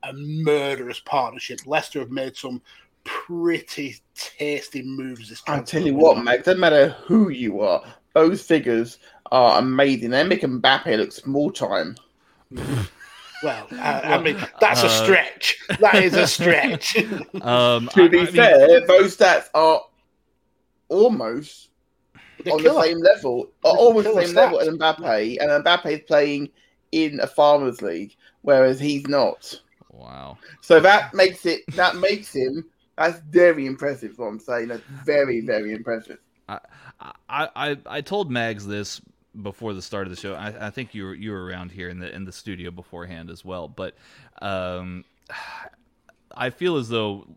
a 0.04 0.14
murderous 0.14 1.02
partnership. 1.02 1.60
Leicester 1.66 2.00
have 2.00 2.12
made 2.12 2.38
some 2.38 2.62
pretty 3.10 3.96
tasty 4.16 4.82
moves. 4.84 5.30
This 5.30 5.42
I 5.48 5.62
tell 5.62 5.82
you 5.82 5.96
what, 5.96 6.24
Max, 6.24 6.44
doesn't 6.44 6.60
matter 6.60 6.90
who 7.06 7.30
you 7.30 7.62
are, 7.62 7.84
those 8.14 8.42
figures 8.42 8.98
are 9.32 9.60
amazing. 9.60 10.12
They 10.12 10.24
make 10.24 10.42
Mbappe 10.42 10.98
look 10.98 11.12
small 11.12 11.52
time. 11.52 11.96
Well, 13.42 13.68
uh, 13.72 14.02
I 14.04 14.22
mean, 14.22 14.38
that's 14.60 14.84
uh, 14.84 14.88
a 14.88 14.90
stretch. 14.90 15.58
That 15.80 15.96
is 15.96 16.14
a 16.14 16.28
stretch. 16.38 16.98
um, 17.42 17.88
to 17.94 18.10
be 18.10 18.20
I, 18.20 18.24
I 18.24 18.26
fair, 18.26 18.68
mean, 18.68 18.88
those 18.88 19.16
stats 19.16 19.46
are 19.54 19.82
almost 20.90 21.70
on 22.52 22.62
the 22.62 22.82
same 22.82 23.00
level, 23.00 23.50
almost 23.64 24.08
the 24.08 24.26
same 24.26 24.36
stats. 24.36 24.52
level 24.52 24.60
as 24.60 24.68
Mbappe, 24.68 25.38
and 25.40 25.64
Mbappe 25.64 25.86
is 25.86 26.02
playing 26.02 26.50
in 26.92 27.22
a 27.22 27.28
farmers 27.28 27.82
league, 27.82 28.14
whereas 28.42 28.78
he's 28.78 29.08
not. 29.08 29.58
Wow. 29.90 30.38
So 30.62 30.82
that 30.82 31.14
makes 31.14 31.46
it 31.46 31.62
that 31.76 31.96
makes 31.96 32.34
him 32.36 32.66
that's 33.00 33.20
very 33.30 33.66
impressive. 33.66 34.18
What 34.18 34.28
I'm 34.28 34.40
saying, 34.40 34.68
that's 34.68 34.84
very 35.06 35.42
very 35.42 35.74
impressive. 35.74 36.20
I 36.48 36.60
I 37.30 37.78
I 37.86 38.02
told 38.02 38.30
Mags 38.30 38.68
this 38.68 39.02
before 39.42 39.74
the 39.74 39.82
start 39.82 40.08
of 40.08 40.12
the 40.12 40.20
show. 40.20 40.34
I, 40.34 40.68
I, 40.68 40.70
think 40.70 40.94
you 40.94 41.06
were 41.06 41.14
you 41.14 41.32
were 41.32 41.46
around 41.46 41.72
here 41.72 41.90
in 41.90 42.00
the 42.00 42.14
in 42.14 42.26
the 42.26 42.32
studio 42.32 42.72
beforehand 42.72 43.30
as 43.30 43.46
well. 43.46 43.68
But 43.68 43.96
um, 44.42 45.06
I 46.36 46.50
feel 46.50 46.78
as 46.78 46.90
though 46.90 47.28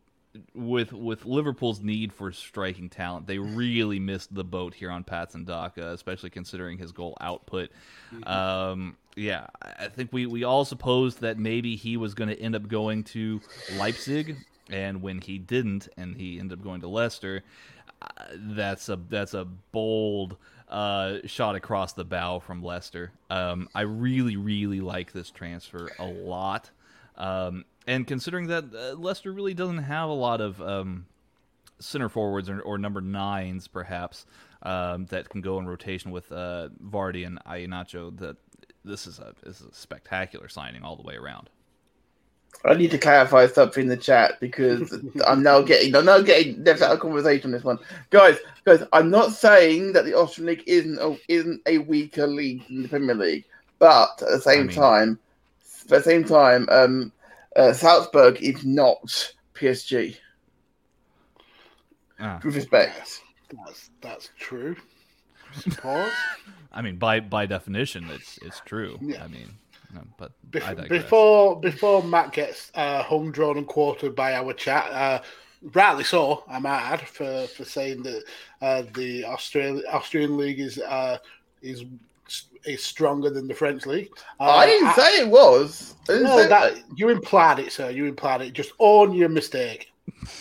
with 0.55 0.93
with 0.93 1.25
Liverpool's 1.25 1.81
need 1.81 2.13
for 2.13 2.33
striking 2.33 2.89
talent, 2.89 3.27
they 3.27 3.39
really 3.39 4.01
missed 4.01 4.35
the 4.35 4.45
boat 4.45 4.75
here 4.75 4.91
on 4.91 5.05
Patson 5.05 5.45
Daka, 5.45 5.93
especially 5.93 6.31
considering 6.31 6.79
his 6.79 6.93
goal 6.93 7.17
output. 7.21 7.71
Mm-hmm. 8.13 8.29
Um, 8.29 8.97
yeah, 9.15 9.47
I 9.63 9.89
think 9.89 10.13
we 10.13 10.27
we 10.27 10.45
all 10.45 10.65
supposed 10.65 11.21
that 11.21 11.39
maybe 11.39 11.77
he 11.77 11.97
was 11.97 12.15
going 12.15 12.31
to 12.31 12.41
end 12.41 12.57
up 12.57 12.67
going 12.67 13.05
to 13.05 13.41
Leipzig, 13.77 14.37
and 14.71 15.03
when 15.03 15.21
he 15.21 15.39
didn't, 15.39 15.89
and 15.97 16.17
he 16.17 16.39
ended 16.39 16.59
up 16.59 16.65
going 16.65 16.81
to 16.83 16.89
Leicester, 16.89 17.43
uh, 18.01 18.07
that's 18.35 18.89
a 18.89 18.99
that's 19.09 19.35
a 19.35 19.45
bold 19.45 20.37
uh, 20.69 21.19
shot 21.27 21.55
across 21.55 21.93
the 21.93 22.05
bow 22.05 22.39
from 22.41 22.63
Leicester. 22.63 23.13
Um, 23.31 23.69
I 23.75 23.83
really, 23.83 24.37
really 24.37 24.81
like 24.81 25.13
this 25.13 25.31
transfer 25.31 25.91
a 25.99 26.07
lot. 26.07 26.71
Um, 27.17 27.65
and 27.87 28.07
considering 28.07 28.47
that 28.49 28.65
uh, 28.75 28.95
Leicester 28.95 29.33
really 29.33 29.55
doesn't 29.55 29.79
have 29.79 30.09
a 30.09 30.15
lot 30.15 30.41
of 30.41 30.63
um, 30.63 31.07
center 31.79 32.09
forwards 32.09 32.49
or, 32.49 32.61
or, 32.61 32.79
number 32.79 33.01
nines, 33.01 33.69
perhaps, 33.69 34.25
um, 34.63 35.07
that 35.07 35.29
can 35.29 35.41
go 35.43 35.59
in 35.59 35.67
rotation 35.67 36.11
with 36.11 36.33
uh, 36.33 36.69
Vardy 36.83 37.27
and 37.27 37.39
Iheanacho, 37.45 38.19
that 38.19 38.37
this 38.85 39.07
is 39.07 39.19
a 39.19 39.35
this 39.43 39.61
is 39.61 39.67
a 39.67 39.75
spectacular 39.75 40.49
signing 40.49 40.83
all 40.83 40.97
the 40.97 41.03
way 41.03 41.17
around. 41.17 41.51
I 42.65 42.75
need 42.75 42.93
to 42.93 42.99
clarify 42.99 43.47
something 43.49 43.83
in 43.85 43.89
the 43.89 43.97
chat 43.97 44.39
because 44.39 44.93
I'm 45.27 45.43
now 45.43 45.63
getting 45.63 45.95
I'm 45.97 46.05
now 46.05 46.21
getting 46.21 46.63
there's 46.63 46.81
a 46.81 46.97
conversation 46.97 47.49
on 47.49 47.53
this 47.53 47.65
one, 47.65 47.79
guys. 48.11 48.39
Guys, 48.65 48.85
I'm 48.93 49.11
not 49.11 49.33
saying 49.33 49.93
that 49.95 50.05
the 50.05 50.15
Austrian 50.15 50.47
league 50.47 50.65
isn't 50.67 50.99
a, 50.99 51.17
isn't 51.29 51.61
a 51.67 51.79
weaker 51.79 52.27
league 52.27 52.67
than 52.69 52.83
the 52.83 52.89
Premier 52.89 53.17
League, 53.17 53.45
but 53.81 54.23
at 54.23 54.29
the 54.29 54.41
same 54.41 54.61
I 54.61 54.65
mean, 54.65 54.77
time, 54.77 55.19
at 55.83 55.89
the 55.89 56.03
same 56.03 56.23
time, 56.23 56.69
um, 56.71 57.13
uh, 57.57 57.73
Salzburg 57.73 58.41
is 58.41 58.65
not 58.65 59.35
PSG. 59.55 60.17
Ah. 62.21 62.41
With 62.45 62.55
respect, 62.55 63.21
that's 63.51 63.91
that's 64.01 64.31
true. 64.39 64.77
Suppose. 65.59 66.13
I 66.73 66.81
mean, 66.81 66.97
by 66.97 67.19
by 67.19 67.47
definition, 67.47 68.09
it's 68.11 68.39
it's 68.43 68.61
true. 68.65 68.99
Yeah. 69.03 69.25
I 69.25 69.27
mean, 69.27 69.51
but 70.17 70.33
before 70.51 70.75
before, 70.75 71.61
before 71.61 72.03
Matt 72.03 72.33
gets 72.33 72.71
uh, 72.75 73.03
hung, 73.03 73.31
drawn, 73.31 73.59
and 73.59 73.67
quartered 73.67 74.15
by 74.15 74.35
our 74.35 74.53
chat, 74.53 74.91
uh, 74.93 75.23
rightly 75.75 76.05
so, 76.05 76.45
I 76.49 76.59
might 76.59 76.81
add, 76.81 77.01
for, 77.09 77.47
for 77.49 77.65
saying 77.65 78.03
that 78.05 78.25
uh, 78.61 78.83
the 78.95 79.25
Australian 79.25 79.83
Austrian 79.91 80.37
league 80.37 80.61
is 80.61 80.79
uh, 80.79 81.19
is 81.61 81.85
is 82.65 82.83
stronger 82.83 83.31
than 83.31 83.49
the 83.49 83.55
French 83.55 83.87
league. 83.87 84.11
Uh, 84.39 84.45
I 84.45 84.67
didn't 84.67 84.89
I, 84.89 84.93
say 84.95 85.21
it 85.21 85.29
was. 85.29 85.95
No, 86.09 86.37
that, 86.37 86.49
that, 86.49 86.85
you 86.97 87.09
implied 87.09 87.59
it, 87.59 87.73
sir. 87.73 87.91
You 87.91 88.07
implied 88.07 88.43
it. 88.43 88.53
Just 88.53 88.73
own 88.79 89.13
your 89.13 89.29
mistake. 89.29 89.93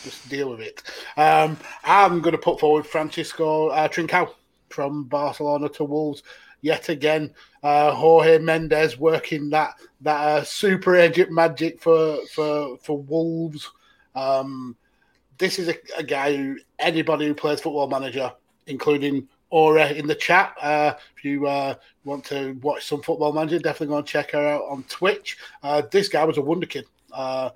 Just 0.04 0.30
deal 0.30 0.50
with 0.50 0.60
it. 0.60 0.84
Um, 1.18 1.58
I'm 1.84 2.22
going 2.22 2.34
to 2.34 2.38
put 2.38 2.60
forward 2.60 2.86
Francisco 2.86 3.70
uh, 3.70 3.88
Trincao 3.88 4.34
from 4.70 5.06
Barcelona 5.06 5.70
to 5.70 5.84
Wolves 5.84 6.24
yet 6.62 6.90
again. 6.90 7.34
Uh, 7.64 7.92
Jorge 7.92 8.40
Mendes 8.40 8.98
working 8.98 9.50
that 9.50 9.76
that 10.02 10.28
uh, 10.28 10.44
super 10.44 10.96
agent 10.96 11.32
magic 11.32 11.82
for 11.82 12.18
for 12.34 12.78
for 12.78 12.98
Wolves. 12.98 13.70
Um, 14.16 14.76
this 15.38 15.58
is 15.58 15.70
a, 15.70 15.76
a, 15.98 16.04
guy 16.04 16.36
who 16.36 16.58
anybody 16.78 17.26
who 17.26 17.34
plays 17.34 17.62
Football 17.62 17.88
Manager, 17.88 18.32
including 18.68 19.28
Aura 19.50 19.90
in 19.90 20.08
the 20.08 20.16
chat. 20.16 20.56
Uh, 20.62 20.94
if 21.16 21.24
you 21.24 21.48
uh, 21.48 21.76
want 22.04 22.26
to 22.26 22.54
watch 22.62 22.86
some 22.86 23.02
Football 23.02 23.34
Manager, 23.34 23.60
definitely 23.60 23.94
go 23.94 23.98
and 23.98 24.08
check 24.08 24.32
her 24.32 24.48
out 24.48 24.64
on 24.70 24.84
Twitch. 24.84 25.38
Uh, 25.64 25.82
this 25.92 26.08
guy 26.08 26.24
was 26.24 26.38
a 26.38 26.42
wonderkid. 26.42 26.86
Uh, 27.12 27.50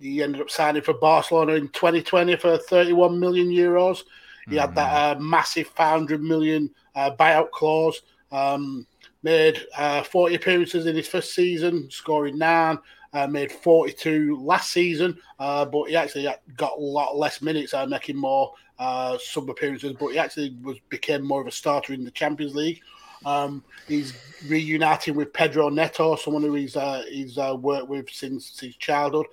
he 0.00 0.22
ended 0.22 0.40
up 0.40 0.50
signing 0.50 0.82
for 0.82 0.94
Barcelona 0.94 1.52
in 1.52 1.68
2020 1.68 2.36
for 2.36 2.58
31 2.58 3.18
million 3.18 3.48
euros. 3.48 4.02
He 4.46 4.52
mm-hmm. 4.52 4.58
had 4.58 4.74
that 4.74 5.16
uh, 5.16 5.20
massive 5.20 5.68
500 5.68 6.22
million 6.22 6.70
uh, 6.94 7.10
buyout 7.18 7.50
clause. 7.50 8.02
Um, 8.34 8.86
made 9.22 9.66
uh, 9.76 10.02
40 10.02 10.34
appearances 10.34 10.86
in 10.86 10.96
his 10.96 11.08
first 11.08 11.34
season, 11.34 11.88
scoring 11.90 12.38
nine. 12.38 12.78
Uh, 13.12 13.28
made 13.28 13.52
42 13.52 14.36
last 14.42 14.72
season, 14.72 15.16
uh, 15.38 15.64
but 15.64 15.84
he 15.84 15.94
actually 15.94 16.28
got 16.56 16.76
a 16.76 16.80
lot 16.80 17.16
less 17.16 17.40
minutes, 17.40 17.72
uh, 17.72 17.86
making 17.86 18.16
more 18.16 18.52
uh, 18.80 19.16
sub 19.22 19.48
appearances. 19.48 19.92
But 19.92 20.08
he 20.08 20.18
actually 20.18 20.56
was 20.62 20.78
became 20.88 21.22
more 21.22 21.40
of 21.40 21.46
a 21.46 21.52
starter 21.52 21.92
in 21.92 22.02
the 22.02 22.10
Champions 22.10 22.56
League. 22.56 22.80
Um, 23.24 23.62
he's 23.86 24.14
reuniting 24.48 25.14
with 25.14 25.32
Pedro 25.32 25.68
Neto, 25.68 26.16
someone 26.16 26.42
who 26.42 26.54
he's 26.54 26.74
uh, 26.74 27.04
he's 27.08 27.38
uh, 27.38 27.56
worked 27.56 27.88
with 27.88 28.10
since 28.10 28.58
his 28.58 28.74
childhood. 28.76 29.26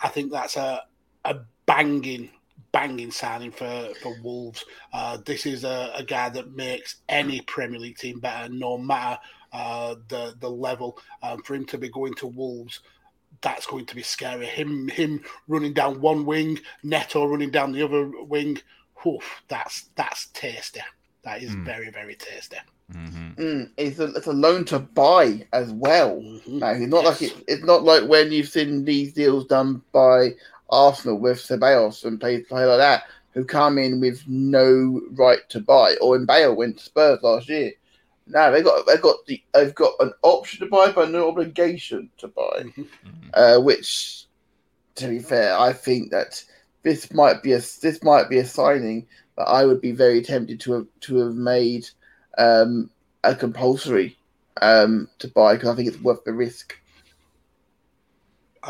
I 0.00 0.08
think 0.08 0.32
that's 0.32 0.56
a 0.56 0.82
a 1.24 1.36
banging 1.64 2.30
banging 2.72 3.10
signing 3.10 3.50
for 3.50 3.88
for 4.02 4.16
Wolves. 4.22 4.64
Uh, 4.92 5.18
this 5.24 5.46
is 5.46 5.64
a, 5.64 5.92
a, 5.94 6.04
guy 6.04 6.28
that 6.28 6.54
makes 6.54 6.96
any 7.08 7.40
Premier 7.42 7.78
League 7.80 7.98
team 7.98 8.20
better, 8.20 8.52
no 8.52 8.78
matter 8.78 9.18
uh, 9.52 9.94
the 10.08 10.34
the 10.40 10.50
level. 10.50 10.98
Um, 11.22 11.42
for 11.42 11.54
him 11.54 11.64
to 11.66 11.78
be 11.78 11.88
going 11.88 12.14
to 12.14 12.26
Wolves, 12.26 12.80
that's 13.40 13.66
going 13.66 13.86
to 13.86 13.94
be 13.94 14.02
scary. 14.02 14.46
Him 14.46 14.88
him 14.88 15.22
running 15.46 15.72
down 15.72 16.00
one 16.00 16.24
wing, 16.24 16.58
Neto 16.82 17.26
running 17.26 17.50
down 17.50 17.72
the 17.72 17.82
other 17.82 18.10
wing. 18.24 18.58
Oof, 19.06 19.42
that's 19.48 19.90
that's 19.94 20.26
tasty. 20.28 20.80
That 21.22 21.42
is 21.42 21.50
mm. 21.50 21.64
very 21.64 21.90
very 21.90 22.16
tasty. 22.16 22.58
Mm-hmm. 22.92 23.42
Mm, 23.42 23.70
it's 23.76 23.98
a 23.98 24.04
it's 24.14 24.26
a 24.26 24.32
loan 24.32 24.64
to 24.66 24.78
buy 24.78 25.46
as 25.52 25.70
well. 25.72 26.16
Mm-hmm. 26.16 26.58
Now, 26.58 26.70
it's 26.70 26.86
not 26.86 27.04
yes. 27.04 27.20
like 27.20 27.30
it, 27.30 27.44
it's 27.46 27.64
not 27.64 27.84
like 27.84 28.08
when 28.08 28.32
you've 28.32 28.48
seen 28.48 28.84
these 28.84 29.12
deals 29.12 29.46
done 29.46 29.82
by 29.92 30.30
Arsenal 30.70 31.18
with 31.18 31.38
Ceballos 31.38 32.04
and 32.04 32.20
players 32.20 32.46
play 32.48 32.64
like 32.64 32.78
that 32.78 33.04
who 33.32 33.44
come 33.44 33.78
in 33.78 34.00
with 34.00 34.22
no 34.26 35.00
right 35.12 35.48
to 35.50 35.60
buy, 35.60 35.94
or 36.00 36.16
in 36.16 36.26
Bale 36.26 36.54
went 36.54 36.78
to 36.78 36.84
Spurs 36.84 37.22
last 37.22 37.48
year. 37.48 37.72
Now 38.26 38.50
they 38.50 38.62
got 38.62 38.86
they 38.86 38.96
got 38.96 39.24
the 39.26 39.42
they've 39.54 39.74
got 39.74 39.94
an 40.00 40.12
option 40.22 40.60
to 40.60 40.70
buy, 40.70 40.90
but 40.92 41.10
no 41.10 41.28
obligation 41.28 42.10
to 42.18 42.28
buy. 42.28 42.64
Uh, 43.34 43.58
which, 43.58 44.24
to 44.94 45.06
be 45.06 45.18
fair, 45.18 45.56
I 45.56 45.74
think 45.74 46.10
that 46.10 46.42
this 46.82 47.12
might 47.12 47.42
be 47.42 47.52
a 47.52 47.58
this 47.58 48.02
might 48.02 48.30
be 48.30 48.38
a 48.38 48.44
signing 48.44 49.06
that 49.36 49.44
I 49.44 49.66
would 49.66 49.82
be 49.82 49.92
very 49.92 50.22
tempted 50.22 50.60
to 50.60 50.72
have 50.72 50.86
to 51.00 51.16
have 51.18 51.34
made 51.34 51.86
um, 52.38 52.90
a 53.22 53.34
compulsory 53.34 54.16
um, 54.62 55.08
to 55.18 55.28
buy 55.28 55.54
because 55.54 55.68
I 55.68 55.76
think 55.76 55.88
it's 55.88 56.00
worth 56.00 56.24
the 56.24 56.32
risk. 56.32 56.74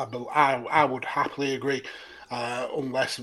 I, 0.07 0.55
I, 0.55 0.83
I 0.83 0.85
would 0.85 1.05
happily 1.05 1.55
agree, 1.55 1.83
uh, 2.31 2.69
unless 2.77 3.21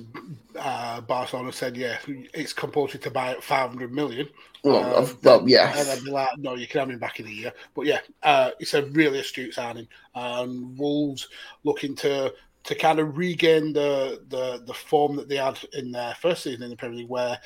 uh, 0.58 1.02
Barcelona 1.02 1.52
said, 1.52 1.78
yeah, 1.78 1.98
it's 2.08 2.54
compulsory 2.54 3.00
to 3.02 3.12
buy 3.12 3.32
at 3.32 3.44
500 3.44 3.94
million. 3.94 4.28
Well, 4.64 5.04
uh, 5.04 5.08
well 5.24 5.48
yeah. 5.48 5.74
And 5.78 5.90
I'd 5.90 6.04
be 6.04 6.12
like, 6.12 6.38
no, 6.38 6.56
you 6.56 6.68
can 6.68 6.80
have 6.80 6.90
him 6.90 7.00
back 7.00 7.20
in 7.20 7.28
a 7.28 7.30
year. 7.30 7.54
But 7.76 7.86
yeah, 7.86 8.00
uh, 8.24 8.52
it's 8.60 8.74
a 8.74 8.86
really 8.88 9.20
astute 9.20 9.54
signing. 9.54 9.88
Um, 10.16 10.76
Wolves 10.76 11.28
looking 11.64 11.96
to 11.98 12.34
to 12.64 12.74
kind 12.74 12.98
of 12.98 13.16
regain 13.16 13.74
the, 13.74 14.24
the 14.30 14.64
the 14.66 14.74
form 14.74 15.16
that 15.18 15.30
they 15.30 15.36
had 15.36 15.60
in 15.74 15.92
their 15.92 16.16
first 16.16 16.44
season 16.44 16.64
in 16.64 16.72
the 16.72 16.76
Premier 16.76 16.98
League, 16.98 17.10
where 17.10 17.40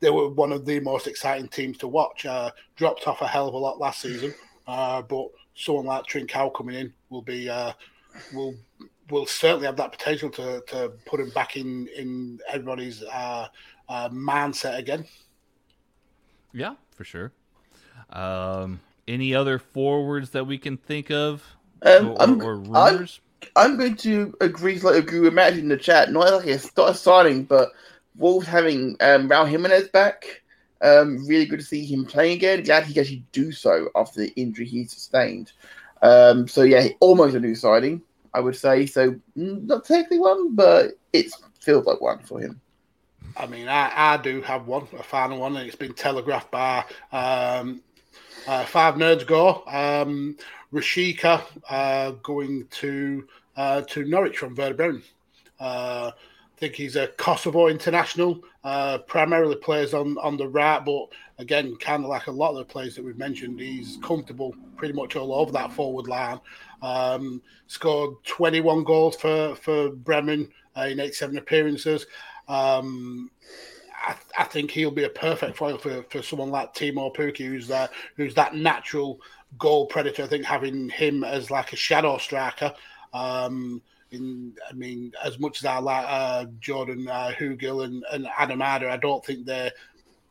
they 0.00 0.10
were 0.10 0.28
one 0.28 0.52
of 0.52 0.66
the 0.66 0.80
most 0.80 1.06
exciting 1.06 1.48
teams 1.48 1.78
to 1.78 1.88
watch. 1.88 2.26
Uh, 2.26 2.50
dropped 2.76 3.06
off 3.08 3.22
a 3.22 3.26
hell 3.26 3.48
of 3.48 3.54
a 3.54 3.58
lot 3.58 3.80
last 3.80 4.02
season, 4.02 4.34
uh, 4.66 5.00
but 5.00 5.28
someone 5.54 5.86
like 5.86 6.04
Trincao 6.04 6.54
coming 6.54 6.76
in 6.76 6.92
will 7.08 7.22
be 7.22 7.48
uh, 7.48 7.72
will 8.34 8.54
will 9.10 9.26
certainly 9.26 9.66
have 9.66 9.76
that 9.76 9.92
potential 9.92 10.30
to, 10.30 10.62
to 10.68 10.92
put 11.04 11.20
him 11.20 11.30
back 11.30 11.56
in 11.56 11.88
in 11.96 12.40
everybody's 12.48 13.02
uh, 13.02 13.48
uh, 13.88 14.08
mindset 14.08 14.78
again. 14.78 15.04
Yeah, 16.52 16.74
for 16.94 17.04
sure. 17.04 17.32
Um, 18.10 18.80
any 19.06 19.34
other 19.34 19.58
forwards 19.58 20.30
that 20.30 20.46
we 20.46 20.58
can 20.58 20.76
think 20.76 21.10
of, 21.10 21.44
um, 21.82 22.08
or, 22.08 22.22
I'm, 22.22 22.42
or 22.42 22.56
rumors? 22.56 23.20
I'm, 23.56 23.72
I'm, 23.72 23.76
going 23.76 23.96
to 23.96 24.34
agree, 24.40 24.78
like 24.80 24.96
agree 24.96 25.20
with 25.20 25.34
Matt 25.34 25.56
in 25.56 25.68
the 25.68 25.76
chat. 25.76 26.10
Not 26.12 26.32
like 26.32 26.46
a, 26.46 26.60
not 26.76 26.90
a 26.90 26.94
signing, 26.94 27.44
but 27.44 27.70
Wolves 28.16 28.46
having 28.46 28.96
um, 29.00 29.28
Raul 29.28 29.48
Jimenez 29.48 29.88
back. 29.88 30.42
Um, 30.82 31.26
really 31.26 31.46
good 31.46 31.60
to 31.60 31.64
see 31.64 31.84
him 31.84 32.04
playing 32.04 32.36
again. 32.36 32.62
Glad 32.62 32.84
he 32.84 32.92
can 32.92 33.02
actually 33.02 33.24
do 33.32 33.52
so 33.52 33.88
after 33.94 34.20
the 34.20 34.32
injury 34.36 34.66
he 34.66 34.84
sustained. 34.84 35.52
Um, 36.02 36.46
so 36.48 36.62
yeah, 36.62 36.88
almost 37.00 37.34
a 37.34 37.40
new 37.40 37.54
signing. 37.54 38.02
I 38.34 38.40
would 38.40 38.56
say. 38.56 38.86
So 38.86 39.12
mm, 39.36 39.64
not 39.64 39.84
technically 39.84 40.18
one, 40.18 40.54
but 40.54 40.92
it 41.12 41.32
feels 41.60 41.86
like 41.86 42.00
one 42.00 42.20
for 42.20 42.40
him. 42.40 42.60
I 43.36 43.46
mean, 43.46 43.68
I, 43.68 43.92
I 43.94 44.16
do 44.16 44.40
have 44.42 44.66
one, 44.66 44.86
a 44.98 45.02
final 45.02 45.38
one, 45.38 45.56
and 45.56 45.66
it's 45.66 45.76
been 45.76 45.92
telegraphed 45.92 46.50
by 46.50 46.84
um, 47.12 47.82
uh, 48.46 48.64
Five 48.64 48.94
Nerds 48.94 49.26
Go. 49.26 49.62
Um, 49.66 50.36
Rashica 50.72 51.42
uh, 51.68 52.12
going 52.22 52.66
to 52.70 53.26
uh, 53.56 53.82
to 53.82 54.04
Norwich 54.04 54.38
from 54.38 54.54
Werder 54.54 54.74
Bremen. 54.74 55.02
I 56.56 56.58
think 56.58 56.74
he's 56.74 56.96
a 56.96 57.08
Kosovo 57.08 57.66
international. 57.66 58.42
Uh, 58.64 58.98
primarily 58.98 59.56
plays 59.56 59.92
on, 59.92 60.16
on 60.18 60.38
the 60.38 60.48
right, 60.48 60.82
but 60.82 61.08
again, 61.38 61.76
kind 61.76 62.02
of 62.02 62.08
like 62.08 62.28
a 62.28 62.32
lot 62.32 62.52
of 62.52 62.56
the 62.56 62.64
players 62.64 62.96
that 62.96 63.04
we've 63.04 63.18
mentioned, 63.18 63.60
he's 63.60 63.98
comfortable 64.02 64.54
pretty 64.76 64.94
much 64.94 65.16
all 65.16 65.34
over 65.34 65.52
that 65.52 65.70
forward 65.70 66.08
line. 66.08 66.40
Um, 66.80 67.42
scored 67.66 68.14
21 68.24 68.84
goals 68.84 69.16
for 69.16 69.54
for 69.56 69.90
Bremen 69.90 70.48
uh, 70.76 70.88
in 70.90 70.98
87 70.98 71.36
appearances. 71.36 72.06
Um, 72.48 73.30
I, 73.92 74.14
I, 74.38 74.44
think 74.44 74.70
he'll 74.70 74.90
be 74.90 75.04
a 75.04 75.10
perfect 75.10 75.56
foil 75.56 75.78
for, 75.78 76.04
for 76.10 76.22
someone 76.22 76.50
like 76.50 76.74
Teemu 76.74 77.14
Pukki, 77.14 77.46
who's 77.46 77.68
that 77.68 77.90
who's 78.16 78.34
that 78.34 78.54
natural 78.54 79.20
goal 79.58 79.86
predator. 79.86 80.22
I 80.22 80.26
think 80.26 80.44
having 80.44 80.88
him 80.88 81.22
as 81.22 81.50
like 81.50 81.72
a 81.72 81.76
shadow 81.76 82.16
striker. 82.18 82.72
Um, 83.12 83.82
in, 84.10 84.54
I 84.68 84.72
mean, 84.72 85.12
as 85.24 85.38
much 85.38 85.60
as 85.60 85.64
I 85.66 85.78
like 85.78 86.06
uh, 86.08 86.46
Jordan 86.60 87.08
uh, 87.08 87.32
Hugill 87.36 87.84
and, 87.84 88.04
and 88.12 88.28
Adam 88.36 88.60
Idah, 88.60 88.90
I 88.90 88.96
don't 88.96 89.24
think 89.24 89.46
they're 89.46 89.72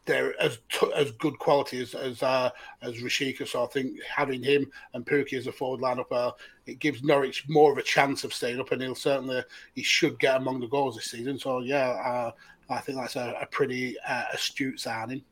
they're 0.06 0.40
as 0.40 0.60
t- 0.70 0.92
as 0.96 1.12
good 1.14 1.38
quality 1.40 1.82
as 1.82 1.96
as, 1.96 2.22
uh, 2.22 2.50
as 2.82 2.96
Rashica. 2.98 3.48
So 3.48 3.64
I 3.64 3.68
think 3.68 4.00
having 4.04 4.44
him 4.44 4.72
and 4.94 5.06
Pukki 5.06 5.34
as 5.34 5.48
a 5.48 5.52
forward 5.52 5.82
lineup, 5.82 6.12
uh, 6.12 6.32
it 6.66 6.80
gives 6.80 7.04
Norwich 7.04 7.46
more 7.50 7.72
of 7.72 7.78
a 7.78 7.84
chance 7.84 8.24
of 8.24 8.34
staying 8.34 8.60
up, 8.60 8.72
and 8.72 8.82
he'll 8.82 8.96
certainly 8.96 9.44
he 9.74 9.84
should 9.84 10.20
get 10.20 10.38
among 10.38 10.60
the 10.60 10.68
goals 10.68 10.96
this 10.96 11.12
season. 11.12 11.40
So 11.40 11.60
yeah, 11.60 11.90
uh, 11.90 12.32
I 12.70 12.80
think 12.82 13.00
that's 13.00 13.16
a, 13.16 13.36
a 13.42 13.46
pretty 13.48 13.96
uh, 14.08 14.26
astute 14.34 14.80
signing. 14.80 15.24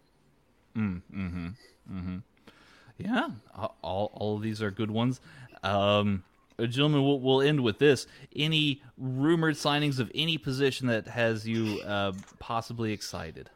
Mm, 0.76 1.02
hmm 1.12 1.48
mm-hmm. 1.92 2.18
Yeah, 2.98 3.30
all 3.84 4.12
all 4.14 4.38
of 4.38 4.42
these 4.42 4.62
are 4.62 4.72
good 4.72 4.92
ones. 4.92 5.20
Um, 5.64 6.24
gentlemen, 6.60 7.04
we'll, 7.04 7.20
we'll 7.20 7.42
end 7.42 7.62
with 7.62 7.80
this. 7.80 8.08
Any 8.36 8.82
rumored 8.98 9.56
signings 9.56 10.00
of 10.00 10.12
any 10.14 10.38
position 10.38 10.88
that 10.88 11.08
has 11.08 11.48
you 11.48 11.82
uh, 11.82 12.14
possibly 12.40 12.92
excited? 12.92 13.50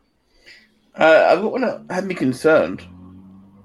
Uh, 0.95 1.27
I 1.29 1.35
don't 1.35 1.51
want 1.51 1.63
to 1.63 1.93
have 1.93 2.05
me 2.05 2.15
concerned. 2.15 2.83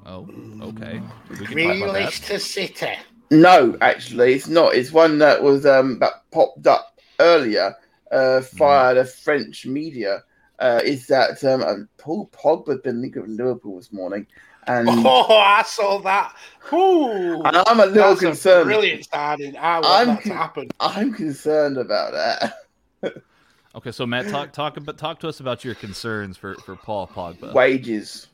Oh, 0.05 0.29
okay. 0.61 1.01
Grealish 1.31 2.27
to 2.27 2.39
City. 2.39 2.93
No, 3.31 3.79
actually, 3.81 4.35
it's 4.35 4.49
not. 4.49 4.75
It's 4.75 4.93
one 4.93 5.19
that 5.19 5.43
was 5.43 5.65
um, 5.65 5.99
that 6.01 6.13
popped 6.33 6.67
up 6.67 7.01
earlier 7.19 7.75
uh, 8.11 8.41
via 8.41 8.95
mm. 8.95 8.95
the 8.97 9.05
French 9.05 9.65
media. 9.65 10.23
Uh, 10.59 10.81
is 10.85 11.07
that 11.07 11.43
um, 11.45 11.63
uh, 11.63 11.75
Paul 11.97 12.29
Pogba 12.31 12.69
has 12.69 12.81
been 12.81 13.01
linked 13.01 13.17
with 13.17 13.31
Liverpool 13.31 13.77
this 13.77 13.93
morning? 13.93 14.27
And 14.69 14.89
oh, 14.89 15.39
I 15.39 15.65
saw 15.65 15.99
that. 16.03 16.37
Ooh, 16.73 17.43
and 17.43 17.57
I'm 17.57 17.81
a 17.81 17.87
little 17.87 18.11
That's 18.11 18.21
concerned. 18.21 18.63
A 18.63 18.65
brilliant 18.65 19.03
starting. 19.03 19.57
I 19.57 19.81
want 19.81 19.87
I'm 19.87 20.07
that 20.07 20.23
to 20.23 20.35
happen. 20.35 20.69
I'm 20.79 21.13
concerned 21.13 21.79
about 21.79 22.13
that. 22.13 23.23
Okay, 23.75 23.91
so 23.91 24.05
Matt, 24.07 24.29
talk 24.29 24.53
talk 24.53 24.77
about 24.77 24.99
talk 24.99 25.19
to 25.21 25.29
us 25.29 25.41
about 25.41 25.65
your 25.65 25.75
concerns 25.75 26.37
for 26.37 26.57
for 26.57 26.77
Paul 26.77 27.09
Pogba. 27.09 27.55
Wages. 27.55 28.27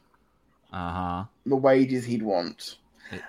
Uh 0.73 0.93
huh. 0.93 1.25
The 1.47 1.57
wages 1.57 2.05
he'd 2.05 2.25
want. 2.25 2.79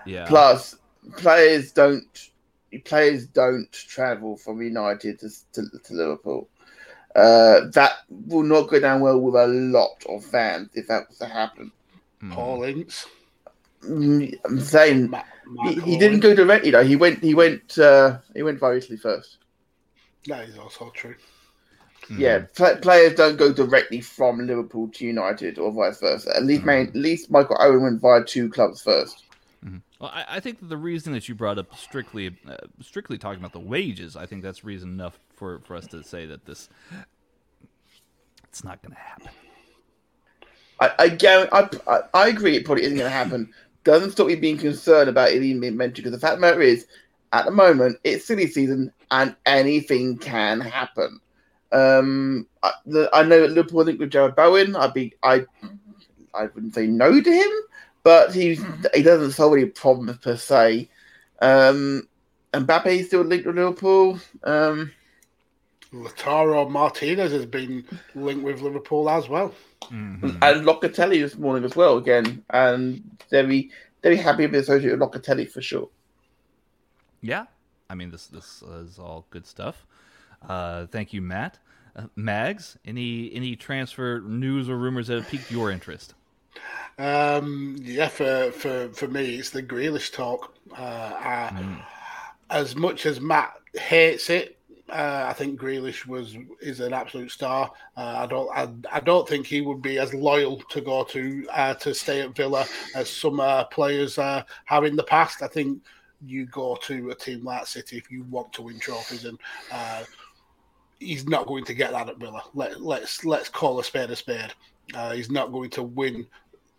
Yeah. 0.05 0.25
Plus, 0.27 0.75
players 1.17 1.71
don't 1.71 2.29
players 2.83 3.27
don't 3.27 3.71
travel 3.71 4.37
from 4.37 4.61
United 4.61 5.19
to 5.19 5.29
to, 5.53 5.69
to 5.83 5.93
Liverpool. 5.93 6.49
Uh, 7.15 7.67
that 7.73 7.99
will 8.09 8.43
not 8.43 8.69
go 8.69 8.79
down 8.79 9.01
well 9.01 9.19
with 9.19 9.35
a 9.35 9.47
lot 9.47 10.03
of 10.07 10.25
fans 10.25 10.69
if 10.73 10.87
that 10.87 11.07
was 11.07 11.17
to 11.19 11.25
happen. 11.25 11.71
Mm. 12.23 12.33
Paul 12.33 12.63
Ince. 12.63 13.05
Mm, 13.83 14.37
I'm 14.45 14.59
saying 14.59 15.13
he, 15.63 15.79
he, 15.81 15.97
didn't 15.97 16.19
go 16.19 16.35
directly 16.35 16.71
though. 16.71 16.83
He 16.83 16.95
went. 16.95 17.23
He 17.23 17.33
went. 17.33 17.77
Uh, 17.77 18.17
he 18.35 18.43
went 18.43 18.59
via 18.59 18.77
Italy 18.77 18.97
first. 18.97 19.37
That 20.27 20.49
is 20.49 20.57
also 20.57 20.89
true. 20.89 21.15
Mm. 22.09 22.19
Yeah, 22.19 22.39
pl- 22.55 22.77
players 22.77 23.15
don't 23.15 23.37
go 23.37 23.53
directly 23.53 24.01
from 24.01 24.45
Liverpool 24.45 24.89
to 24.89 25.05
United 25.05 25.59
or 25.59 25.71
vice 25.71 25.99
versa. 25.99 26.35
At 26.35 26.43
least, 26.43 26.63
mm. 26.63 26.65
main, 26.65 26.87
at 26.87 26.95
least 26.95 27.29
Michael 27.29 27.57
Owen 27.59 27.83
went 27.83 28.01
via 28.01 28.23
two 28.23 28.49
clubs 28.49 28.83
1st 28.83 29.13
mm-hmm. 29.65 29.77
Well, 29.99 30.11
I, 30.13 30.25
I, 30.27 30.39
think 30.39 30.67
the 30.67 30.77
reason 30.77 31.13
that 31.13 31.29
you 31.29 31.35
brought 31.35 31.59
up 31.59 31.75
strictly, 31.75 32.35
uh, 32.47 32.55
strictly 32.81 33.17
talking 33.17 33.39
about 33.39 33.53
the 33.53 33.59
wages, 33.59 34.15
I 34.15 34.25
think 34.25 34.41
that's 34.41 34.63
reason 34.63 34.89
enough 34.89 35.19
for, 35.35 35.59
for 35.59 35.75
us 35.75 35.85
to 35.87 36.03
say 36.03 36.25
that 36.25 36.45
this, 36.45 36.69
it's 38.45 38.63
not 38.63 38.81
going 38.81 38.95
to 38.95 38.99
happen. 38.99 39.29
I, 40.81 41.17
I, 41.51 41.69
I, 41.87 41.99
I 42.13 42.27
agree. 42.29 42.55
It 42.55 42.65
probably 42.65 42.83
isn't 42.83 42.97
going 42.97 43.09
to 43.09 43.15
happen. 43.15 43.53
Doesn't 43.83 44.11
stop 44.11 44.27
me 44.27 44.35
being 44.35 44.57
concerned 44.57 45.09
about 45.09 45.31
it 45.31 45.41
even 45.43 45.59
being 45.59 45.77
mentioned 45.77 46.05
because 46.05 46.11
the 46.11 46.19
fact 46.19 46.35
of 46.35 46.41
the 46.41 46.47
matter 46.47 46.61
is, 46.61 46.85
at 47.31 47.45
the 47.45 47.51
moment, 47.51 47.99
it's 48.03 48.25
silly 48.25 48.47
season 48.47 48.91
and 49.11 49.35
anything 49.45 50.17
can 50.17 50.59
happen. 50.59 51.19
Um, 51.71 52.47
I, 52.63 52.71
the, 52.85 53.09
I 53.13 53.23
know 53.23 53.41
that 53.41 53.51
Liverpool 53.51 53.83
linked 53.83 53.99
with 53.99 54.11
Jarrod 54.11 54.35
Bowen. 54.35 54.75
I'd 54.75 54.93
be, 54.93 55.13
I, 55.21 55.45
I 56.33 56.43
wouldn't 56.43 56.73
say 56.73 56.87
no 56.87 57.21
to 57.21 57.31
him, 57.31 57.49
but 58.03 58.33
he 58.33 58.59
he 58.93 59.03
doesn't 59.03 59.31
solve 59.31 59.53
any 59.53 59.65
problems 59.65 60.17
per 60.17 60.35
se. 60.35 60.89
Um, 61.41 62.07
Mbappe 62.53 62.87
is 62.87 63.07
still 63.07 63.21
linked 63.21 63.45
with 63.45 63.55
Liverpool. 63.55 64.19
Um, 64.43 64.91
Lautaro 65.93 66.69
Martinez 66.69 67.31
has 67.31 67.45
been 67.45 67.85
linked 68.15 68.43
with 68.43 68.61
Liverpool 68.61 69.09
as 69.09 69.27
well, 69.27 69.53
mm-hmm. 69.83 70.27
and 70.41 70.65
Locatelli 70.65 71.21
this 71.21 71.37
morning 71.37 71.63
as 71.63 71.75
well 71.75 71.97
again, 71.97 72.43
and 72.51 73.03
very 73.29 73.71
very 74.03 74.17
happy 74.17 74.43
to 74.43 74.49
be 74.49 74.57
associated 74.59 74.99
with 74.99 75.09
Locatelli 75.09 75.49
for 75.49 75.61
sure. 75.61 75.89
Yeah, 77.21 77.45
I 77.89 77.95
mean 77.95 78.11
this 78.11 78.27
this 78.27 78.61
is 78.61 78.99
all 78.99 79.25
good 79.31 79.47
stuff. 79.47 79.85
Uh, 80.47 80.85
thank 80.87 81.11
you, 81.11 81.21
Matt. 81.21 81.59
Uh, 81.95 82.03
Mags, 82.15 82.77
any 82.85 83.31
any 83.33 83.55
transfer 83.55 84.21
news 84.21 84.69
or 84.69 84.77
rumors 84.77 85.07
that 85.07 85.15
have 85.15 85.27
piqued 85.27 85.51
your 85.51 85.71
interest? 85.71 86.13
Um, 86.97 87.77
yeah, 87.81 88.09
for, 88.09 88.51
for, 88.51 88.89
for 88.89 89.07
me, 89.07 89.35
it's 89.35 89.51
the 89.51 89.63
Grealish 89.63 90.11
talk. 90.11 90.53
Uh, 90.71 91.13
I, 91.15 91.49
mm. 91.53 91.81
As 92.49 92.75
much 92.75 93.05
as 93.05 93.21
Matt 93.21 93.53
hates 93.73 94.29
it, 94.29 94.57
uh, 94.91 95.25
I 95.29 95.33
think 95.33 95.59
Grealish 95.59 96.05
was 96.05 96.35
is 96.61 96.79
an 96.79 96.93
absolute 96.93 97.31
star. 97.31 97.71
Uh, 97.95 98.15
I 98.17 98.25
don't 98.25 98.49
I, 98.49 98.95
I, 98.95 98.99
don't 98.99 99.27
think 99.27 99.45
he 99.45 99.61
would 99.61 99.81
be 99.81 99.97
as 99.97 100.13
loyal 100.13 100.57
to 100.69 100.81
go 100.81 101.03
to 101.05 101.47
uh, 101.51 101.73
to 101.75 101.93
stay 101.93 102.21
at 102.21 102.35
Villa 102.35 102.65
as 102.95 103.09
some 103.09 103.39
uh, 103.39 103.65
players 103.65 104.17
uh, 104.17 104.43
have 104.65 104.85
in 104.85 104.95
the 104.95 105.03
past. 105.03 105.41
I 105.41 105.47
think 105.47 105.83
you 106.25 106.45
go 106.47 106.77
to 106.83 107.11
a 107.11 107.15
team 107.15 107.43
like 107.43 107.67
City 107.67 107.97
if 107.97 108.11
you 108.11 108.23
want 108.23 108.53
to 108.53 108.61
win 108.61 108.79
trophies, 108.79 109.25
and 109.25 109.39
uh, 109.71 110.03
he's 110.99 111.27
not 111.27 111.47
going 111.47 111.65
to 111.65 111.73
get 111.73 111.91
that 111.91 112.09
at 112.09 112.17
Villa. 112.17 112.43
Let, 112.53 112.81
let's 112.81 113.25
let's 113.25 113.49
call 113.49 113.79
a 113.79 113.83
spade 113.83 114.11
a 114.11 114.15
spade. 114.15 114.53
He's 115.13 115.29
not 115.29 115.51
going 115.51 115.69
to 115.71 115.83
win 115.83 116.27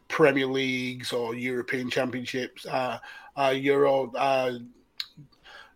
Premier 0.08 0.46
Leagues 0.46 1.12
or 1.12 1.34
European 1.34 1.88
Championships, 1.88 2.66
Euro, 3.52 4.60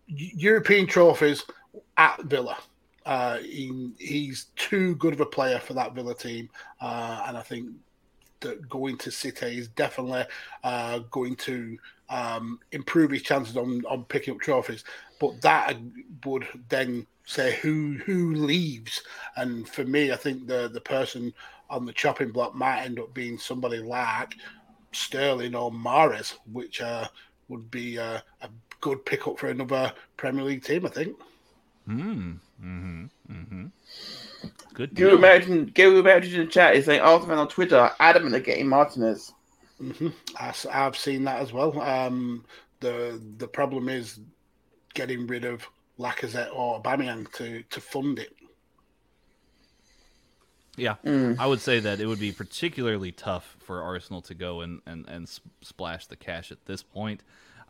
European 0.07 0.87
trophies 0.87 1.45
at 1.97 2.23
Villa. 2.23 2.57
Uh, 3.07 3.39
he, 3.39 3.91
he's 3.99 4.47
too 4.57 4.95
good 4.97 5.13
of 5.13 5.21
a 5.21 5.27
player 5.27 5.59
for 5.59 5.75
that 5.75 5.95
Villa 5.95 6.15
team, 6.15 6.49
uh, 6.81 7.25
and 7.27 7.37
I 7.37 7.43
think 7.43 7.71
that 8.41 8.69
going 8.69 8.97
to 8.99 9.11
City 9.11 9.59
is 9.59 9.69
definitely 9.69 10.25
uh, 10.63 11.01
going 11.11 11.37
to 11.37 11.79
um, 12.09 12.61
improve 12.73 13.11
his 13.11 13.23
chances 13.23 13.57
on, 13.57 13.83
on 13.87 14.05
picking 14.05 14.35
up 14.35 14.41
trophies. 14.41 14.85
But 15.21 15.41
that 15.43 15.77
would 16.25 16.47
then 16.69 17.07
say 17.27 17.57
who 17.57 17.99
who 18.05 18.35
leaves, 18.35 19.03
and 19.37 19.69
for 19.69 19.85
me, 19.85 20.13
I 20.13 20.17
think 20.17 20.47
the 20.47 20.69
the 20.69 20.81
person 20.81 21.33
on 21.71 21.87
the 21.87 21.93
chopping 21.93 22.31
block 22.31 22.55
might 22.55 22.83
end 22.83 22.99
up 22.99 23.13
being 23.15 23.39
somebody 23.39 23.79
like 23.79 24.35
Sterling 24.93 25.55
or 25.55 25.71
Mahrez, 25.73 26.35
which 26.53 26.81
uh, 26.81 27.07
would 27.49 27.71
be 27.71 27.99
uh, 27.99 28.21
a 28.43 28.49
good 28.81 29.05
pickup 29.05 29.39
for 29.39 29.49
another 29.49 29.93
Premier 30.17 30.45
League 30.45 30.65
team, 30.65 30.87
I 30.87 30.91
think. 30.91 31.17
Mm. 31.89 32.39
Mm-hmm. 32.63 33.05
Mm-hmm. 33.31 33.67
Good. 34.73 34.95
Deal. 34.95 35.11
Go 35.11 35.17
imagine. 35.17 35.71
Go 35.75 35.99
imagine 35.99 36.41
in 36.41 36.47
the 36.47 36.53
chat 36.53 36.77
is 36.77 36.87
saying 36.87 37.01
Arthur 37.01 37.33
on 37.33 37.49
Twitter 37.49 37.91
adamant 38.01 38.35
at 38.35 38.45
getting 38.45 38.69
Martinez. 38.69 39.33
Mm-hmm. 39.81 40.09
I, 40.39 40.55
have 40.71 40.97
seen 40.97 41.25
that 41.25 41.41
as 41.41 41.53
well. 41.53 41.79
Um, 41.81 42.45
the 42.81 43.21
the 43.39 43.49
problem 43.49 43.89
is 43.89 44.21
getting 44.95 45.27
rid 45.27 45.45
of 45.45 45.67
Lacazette 45.99 46.55
or 46.55 46.81
Aubameyang 46.81 47.31
to 47.35 47.63
to 47.63 47.81
fund 47.81 48.19
it. 48.19 48.35
Yeah, 50.77 50.97
mm. 51.05 51.39
I 51.39 51.47
would 51.47 51.61
say 51.61 51.79
that 51.81 52.01
it 52.01 52.07
would 52.07 52.19
be 52.19 52.33
particularly 52.33 53.13
tough 53.13 53.57
for 53.61 53.81
Arsenal 53.83 54.23
to 54.23 54.35
go 54.35 54.61
and, 54.61 54.81
and, 54.87 55.09
and 55.09 55.29
splash 55.63 56.07
the 56.07 56.17
cash 56.17 56.51
at 56.51 56.67
this 56.67 56.83
point. 56.83 57.23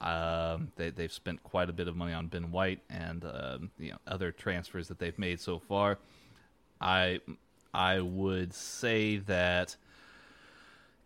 Um, 0.04 0.70
they, 0.76 0.90
they've 0.90 1.12
spent 1.12 1.42
quite 1.42 1.70
a 1.70 1.72
bit 1.72 1.88
of 1.88 1.96
money 1.96 2.12
on 2.12 2.26
Ben 2.26 2.50
White 2.50 2.80
and 2.90 3.24
uh, 3.24 3.58
you 3.78 3.90
know 3.90 3.98
other 4.06 4.30
transfers 4.30 4.86
that 4.88 4.98
they've 4.98 5.18
made 5.18 5.40
so 5.40 5.58
far. 5.58 5.98
I 6.80 7.20
I 7.72 8.00
would 8.00 8.52
say 8.52 9.16
that 9.16 9.76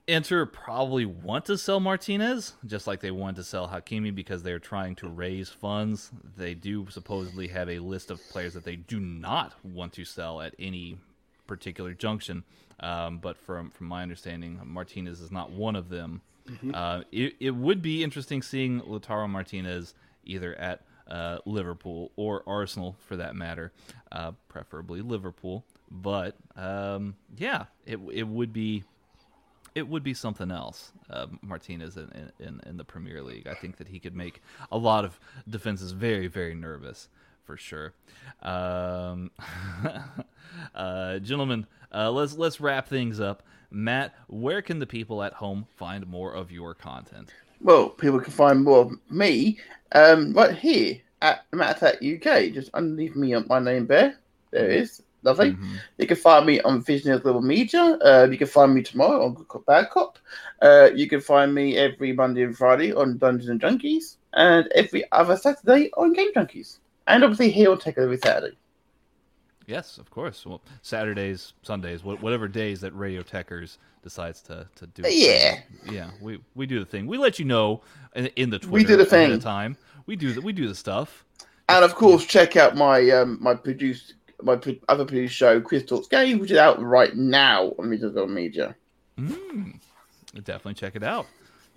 Inter 0.09 0.47
probably 0.47 1.05
want 1.05 1.45
to 1.45 1.57
sell 1.57 1.79
Martinez, 1.79 2.55
just 2.67 2.89
like 2.89 3.01
they 3.01 3.13
want 3.13 3.37
to 3.37 3.45
sell 3.45 3.69
Hakimi 3.69 4.13
because 4.13 4.43
they're 4.43 4.59
trying 4.59 4.97
to 4.97 5.09
raise 5.09 5.49
funds. 5.49 6.11
They 6.37 6.55
do 6.55 6.87
supposedly 6.91 7.47
have 7.49 7.69
a 7.69 7.79
list 7.79 8.11
of 8.11 8.21
players 8.31 8.55
that 8.55 8.65
they 8.65 8.77
do 8.77 8.99
not 8.99 9.55
want 9.63 9.93
to 9.93 10.05
sell 10.05 10.41
at 10.41 10.57
any 10.59 10.99
particular 11.47 11.95
junction. 11.95 12.43
Um, 12.81 13.19
but 13.19 13.37
from 13.37 13.71
from 13.71 13.87
my 13.87 14.03
understanding, 14.03 14.61
Martinez 14.65 15.21
is 15.21 15.31
not 15.31 15.53
one 15.53 15.77
of 15.77 15.89
them. 15.89 16.23
Mm-hmm. 16.49 16.71
Uh, 16.75 17.03
it, 17.13 17.37
it 17.41 17.51
would 17.55 17.83
be 17.83 18.03
interesting 18.03 18.43
seeing 18.43 18.81
Lautaro 18.81 19.29
Martinez 19.29 19.95
either 20.25 20.55
at 20.55 20.83
uh, 21.09 21.39
Liverpool 21.45 22.13
or 22.17 22.43
Arsenal 22.47 22.97
for 23.01 23.17
that 23.17 23.35
matter, 23.35 23.73
uh, 24.13 24.33
preferably 24.49 25.01
Liverpool. 25.01 25.65
But 25.91 26.37
um, 26.57 27.17
yeah, 27.37 27.65
it 27.87 27.99
it 28.13 28.29
would 28.29 28.53
be 28.53 28.85
it 29.75 29.89
would 29.89 30.03
be 30.03 30.15
something 30.15 30.51
else. 30.51 30.93
Uh, 31.09 31.29
Martinez 31.41 31.97
in, 31.97 32.31
in, 32.39 32.61
in 32.67 32.77
the 32.77 32.85
Premier 32.85 33.23
League, 33.23 33.47
I 33.47 33.55
think 33.55 33.79
that 33.79 33.89
he 33.89 33.99
could 33.99 34.15
make 34.15 34.43
a 34.71 34.77
lot 34.77 35.05
of 35.05 35.19
defenses 35.49 35.93
very 35.93 36.27
very 36.27 36.55
nervous 36.55 37.09
for 37.45 37.57
sure. 37.57 37.95
Um, 38.43 39.31
uh, 40.75 41.19
gentlemen, 41.21 41.67
uh, 41.93 42.11
let's 42.11 42.35
let's 42.35 42.61
wrap 42.61 42.89
things 42.89 43.19
up. 43.21 43.43
Matt, 43.71 44.15
where 44.29 44.63
can 44.63 44.79
the 44.79 44.87
people 44.87 45.23
at 45.23 45.35
home 45.35 45.67
find 45.77 46.07
more 46.07 46.33
of 46.35 46.51
your 46.51 46.75
content? 46.75 47.33
Well, 47.61 47.91
people 47.91 48.21
can 48.21 48.33
find 48.33 48.65
more 48.65 48.79
of 48.79 48.93
me 49.11 49.59
um, 49.93 50.33
right 50.33 50.57
here 50.57 51.01
at 51.21 51.45
Matt 51.53 51.79
Attack 51.79 51.97
UK, 51.97 52.53
just 52.53 52.71
underneath 52.75 53.17
me 53.17 53.35
my 53.47 53.59
name 53.59 53.87
there. 53.87 54.17
There 54.51 54.71
it 54.71 54.83
is. 54.83 55.03
Lovely. 55.25 55.51
Mm-hmm. 55.51 55.75
You 55.99 56.07
can 56.07 56.17
find 56.17 56.47
me 56.47 56.61
on 56.61 56.83
Visionary 56.83 57.19
Global 57.21 57.43
Media. 57.43 57.81
Uh, 57.81 58.29
you 58.31 58.39
can 58.39 58.47
find 58.47 58.73
me 58.73 58.83
tomorrow 58.83 59.25
on 59.25 59.35
Good 59.35 59.49
Cop 59.49 59.67
Bad 59.67 59.91
Cop. 59.91 60.19
Uh, 60.63 60.91
you 60.95 61.09
can 61.09 61.21
find 61.21 61.53
me 61.53 61.77
every 61.77 62.13
Monday 62.13 62.45
and 62.45 62.57
Friday 62.57 62.93
on 62.93 63.19
Dungeons 63.19 63.49
and 63.51 63.61
Junkies, 63.61 64.17
and 64.33 64.69
every 64.75 65.05
other 65.11 65.37
Saturday 65.37 65.91
on 65.97 66.13
Game 66.13 66.33
Junkies, 66.35 66.79
and 67.09 67.25
obviously 67.25 67.51
here 67.51 67.73
on 67.73 67.79
Tech 67.79 67.99
every 67.99 68.19
Saturday. 68.19 68.57
Yes, 69.69 69.99
of 69.99 70.11
course. 70.11 70.47
Well, 70.47 70.63
Saturdays, 70.81 71.53
Sundays, 71.63 72.03
whatever 72.03 72.49
days 72.49 72.81
that 72.81 72.93
Radio 72.93 73.23
Tekkers 73.23 73.77
decides 74.03 74.41
to, 74.43 74.67
to 74.77 74.87
do. 74.87 75.03
Yeah, 75.07 75.61
yeah. 75.91 76.11
We 76.23 76.41
we 76.55 76.65
do 76.65 76.79
the 76.79 76.87
thing. 76.87 77.07
We 77.07 77.19
let 77.19 77.39
you 77.39 77.45
know 77.45 77.83
in, 78.17 78.27
in 78.29 78.49
the 78.49 78.59
Twitter. 78.59 78.73
We 78.73 78.85
do 78.85 78.97
the 78.97 79.05
thing. 79.05 79.31
At 79.31 79.43
time. 79.43 79.77
We 80.07 80.17
do 80.17 80.33
the 80.33 80.41
we 80.41 80.55
do 80.55 80.67
the 80.67 80.75
stuff. 80.75 81.23
And 81.69 81.85
of 81.85 81.95
course, 81.95 82.25
check 82.25 82.57
out 82.57 82.77
my 82.77 83.11
um 83.11 83.37
my 83.43 83.55
produced 83.55 84.15
my 84.41 84.59
other 84.89 85.05
produced 85.05 85.35
show, 85.35 85.61
Chris 85.61 85.85
Talks 85.85 86.09
Game, 86.09 86.39
which 86.39 86.51
is 86.51 86.57
out 86.57 86.81
right 86.83 87.15
now 87.15 87.75
on 87.79 87.91
Media 87.91 88.09
Media. 88.27 88.75
Mm, 89.19 89.79
definitely 90.33 90.75
check 90.75 90.97
it 90.97 91.03
out. 91.03 91.27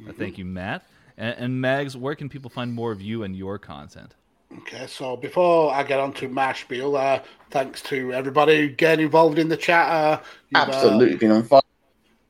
Mm-hmm. 0.02 0.12
Thank 0.12 0.38
you, 0.38 0.46
Matt. 0.46 0.86
And, 1.18 1.38
and 1.38 1.62
Mags, 1.62 1.98
where 1.98 2.16
can 2.16 2.30
people 2.30 2.50
find 2.50 2.72
more 2.72 2.94
of 2.94 3.02
you 3.02 3.24
and 3.24 3.36
your 3.36 3.60
content? 3.60 4.16
Okay, 4.60 4.86
so 4.88 5.16
before 5.16 5.74
I 5.74 5.84
get 5.84 6.00
on 6.00 6.14
to 6.14 6.28
my 6.28 6.54
spiel, 6.54 6.98
uh, 6.98 7.22
thanks 7.52 7.82
to 7.84 8.14
everybody 8.14 8.70
getting 8.70 9.06
involved 9.06 9.40
in 9.40 9.48
the 9.48 9.58
chat. 9.58 9.88
Uh, 9.88 10.22
Absolutely 10.54 11.16
uh, 11.16 11.18
been 11.18 11.32
on 11.32 11.44
fire. 11.44 11.62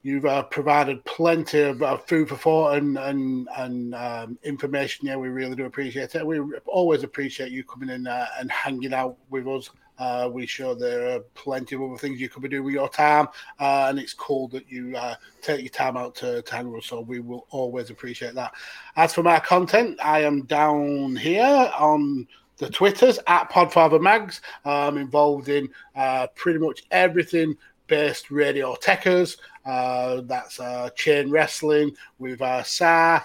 You've 0.04 0.26
uh, 0.26 0.44
provided 0.44 1.04
plenty 1.06 1.62
of 1.62 1.82
uh, 1.82 1.98
food 1.98 2.30
for 2.30 2.36
thought 2.36 2.78
and 2.78 2.98
and 2.98 3.48
and 3.58 3.96
um, 3.96 4.40
information. 4.44 5.08
Yeah, 5.08 5.16
we 5.16 5.30
really 5.30 5.56
do 5.56 5.66
appreciate 5.66 6.16
it. 6.16 6.26
We 6.26 6.40
always 6.66 7.04
appreciate 7.04 7.52
you 7.52 7.64
coming 7.64 7.90
in 7.90 8.08
uh, 8.08 8.28
and 8.40 8.52
hanging 8.52 8.94
out 8.94 9.18
with 9.30 9.48
us. 9.48 9.70
Uh, 10.02 10.28
we 10.28 10.48
show 10.48 10.74
there 10.74 11.16
are 11.16 11.20
plenty 11.36 11.76
of 11.76 11.82
other 11.84 11.96
things 11.96 12.20
you 12.20 12.28
could 12.28 12.42
be 12.42 12.50
doing 12.50 12.64
with 12.64 12.74
your 12.74 12.90
time, 12.90 13.28
uh, 13.60 13.86
and 13.88 14.00
it's 14.00 14.16
cool 14.16 14.48
that 14.48 14.68
you 14.68 14.98
uh, 14.98 15.14
take 15.44 15.62
your 15.62 15.70
time 15.70 15.96
out 15.96 16.16
to, 16.16 16.42
to 16.42 16.56
hang 16.56 16.72
with 16.72 16.80
us. 16.80 16.88
So 16.88 17.02
we 17.02 17.20
will 17.20 17.46
always 17.52 17.92
appreciate 17.92 18.34
that. 18.34 18.52
As 18.96 19.14
for 19.14 19.22
my 19.22 19.40
content, 19.40 20.00
I 20.04 20.22
am 20.22 20.42
down 20.46 21.16
here 21.16 21.72
on 21.78 22.28
the 22.58 22.68
Twitters 22.68 23.20
at 23.28 23.52
Podfather 23.52 24.02
Mags. 24.02 24.42
I'm 24.66 24.98
involved 24.98 25.50
in 25.50 25.70
uh, 25.96 26.26
pretty 26.34 26.58
much 26.58 26.82
everything 26.90 27.56
based 27.86 28.32
Radio 28.32 28.74
Tekkers. 28.74 29.38
Uh, 29.66 30.22
that's 30.26 30.60
uh, 30.60 30.90
chain 30.96 31.30
wrestling 31.30 31.96
with 32.18 32.42
uh, 32.42 32.64
Sa, 32.64 33.22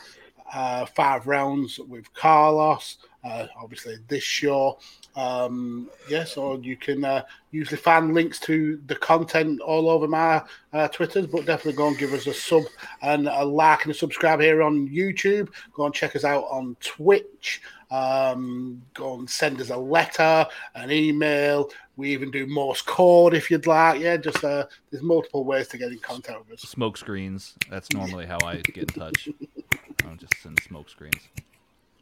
five 0.95 1.27
rounds 1.27 1.79
with 1.79 2.13
Carlos. 2.13 2.99
Uh, 3.25 3.47
obviously, 3.61 3.97
this 4.09 4.23
show. 4.23 4.79
Um, 5.17 5.89
yes, 6.11 6.37
or 6.37 6.59
you 6.59 6.77
can 6.77 7.03
uh, 7.03 7.23
usually 7.51 7.79
find 7.79 8.13
links 8.13 8.39
to 8.41 8.81
the 8.87 8.95
content 8.95 9.61
all 9.63 9.89
over 9.89 10.07
my 10.07 10.43
uh, 10.75 10.89
Twitters, 10.89 11.27
but 11.27 11.47
definitely 11.47 11.73
go 11.73 11.89
and 11.89 11.99
give 11.99 12.13
us 12.13 12.27
a 12.27 12.35
sub 12.35 12.65
and 13.01 13.27
a 13.27 13.43
like 13.43 13.85
and 13.85 13.95
a 13.95 13.97
subscribe 13.97 14.41
here 14.41 14.63
on 14.63 14.89
YouTube. 14.89 15.49
Go 15.73 15.87
and 15.87 15.95
check 15.95 16.15
us 16.15 16.25
out 16.25 16.45
on 16.51 16.77
Twitch. 16.81 17.63
Um, 17.91 18.83
go 18.93 19.15
and 19.15 19.31
send 19.31 19.59
us 19.61 19.71
a 19.71 19.77
letter, 19.77 20.47
an 20.75 20.91
email. 20.91 21.71
We 21.97 22.11
even 22.11 22.31
do 22.31 22.47
Morse 22.47 22.83
code 22.83 23.33
if 23.33 23.51
you'd 23.51 23.67
like. 23.67 24.01
Yeah, 24.01 24.19
just 24.19 24.45
uh, 24.45 24.67
there's 24.91 25.03
multiple 25.03 25.45
ways 25.45 25.69
to 25.69 25.79
get 25.79 25.93
in 25.93 25.99
contact 25.99 26.41
with 26.41 26.63
us. 26.63 26.69
Smoke 26.69 26.99
screens. 26.99 27.55
That's 27.71 27.91
normally 27.93 28.27
how 28.27 28.39
I 28.45 28.57
get 28.57 28.77
in 28.77 28.87
touch. 29.01 29.31
I'll 30.05 30.17
just 30.17 30.37
send 30.43 30.61
smoke 30.63 30.91
screens. 30.91 31.29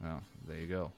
Oh, 0.05 0.19
there 0.49 0.59
you 0.59 0.67
go. 0.67 0.91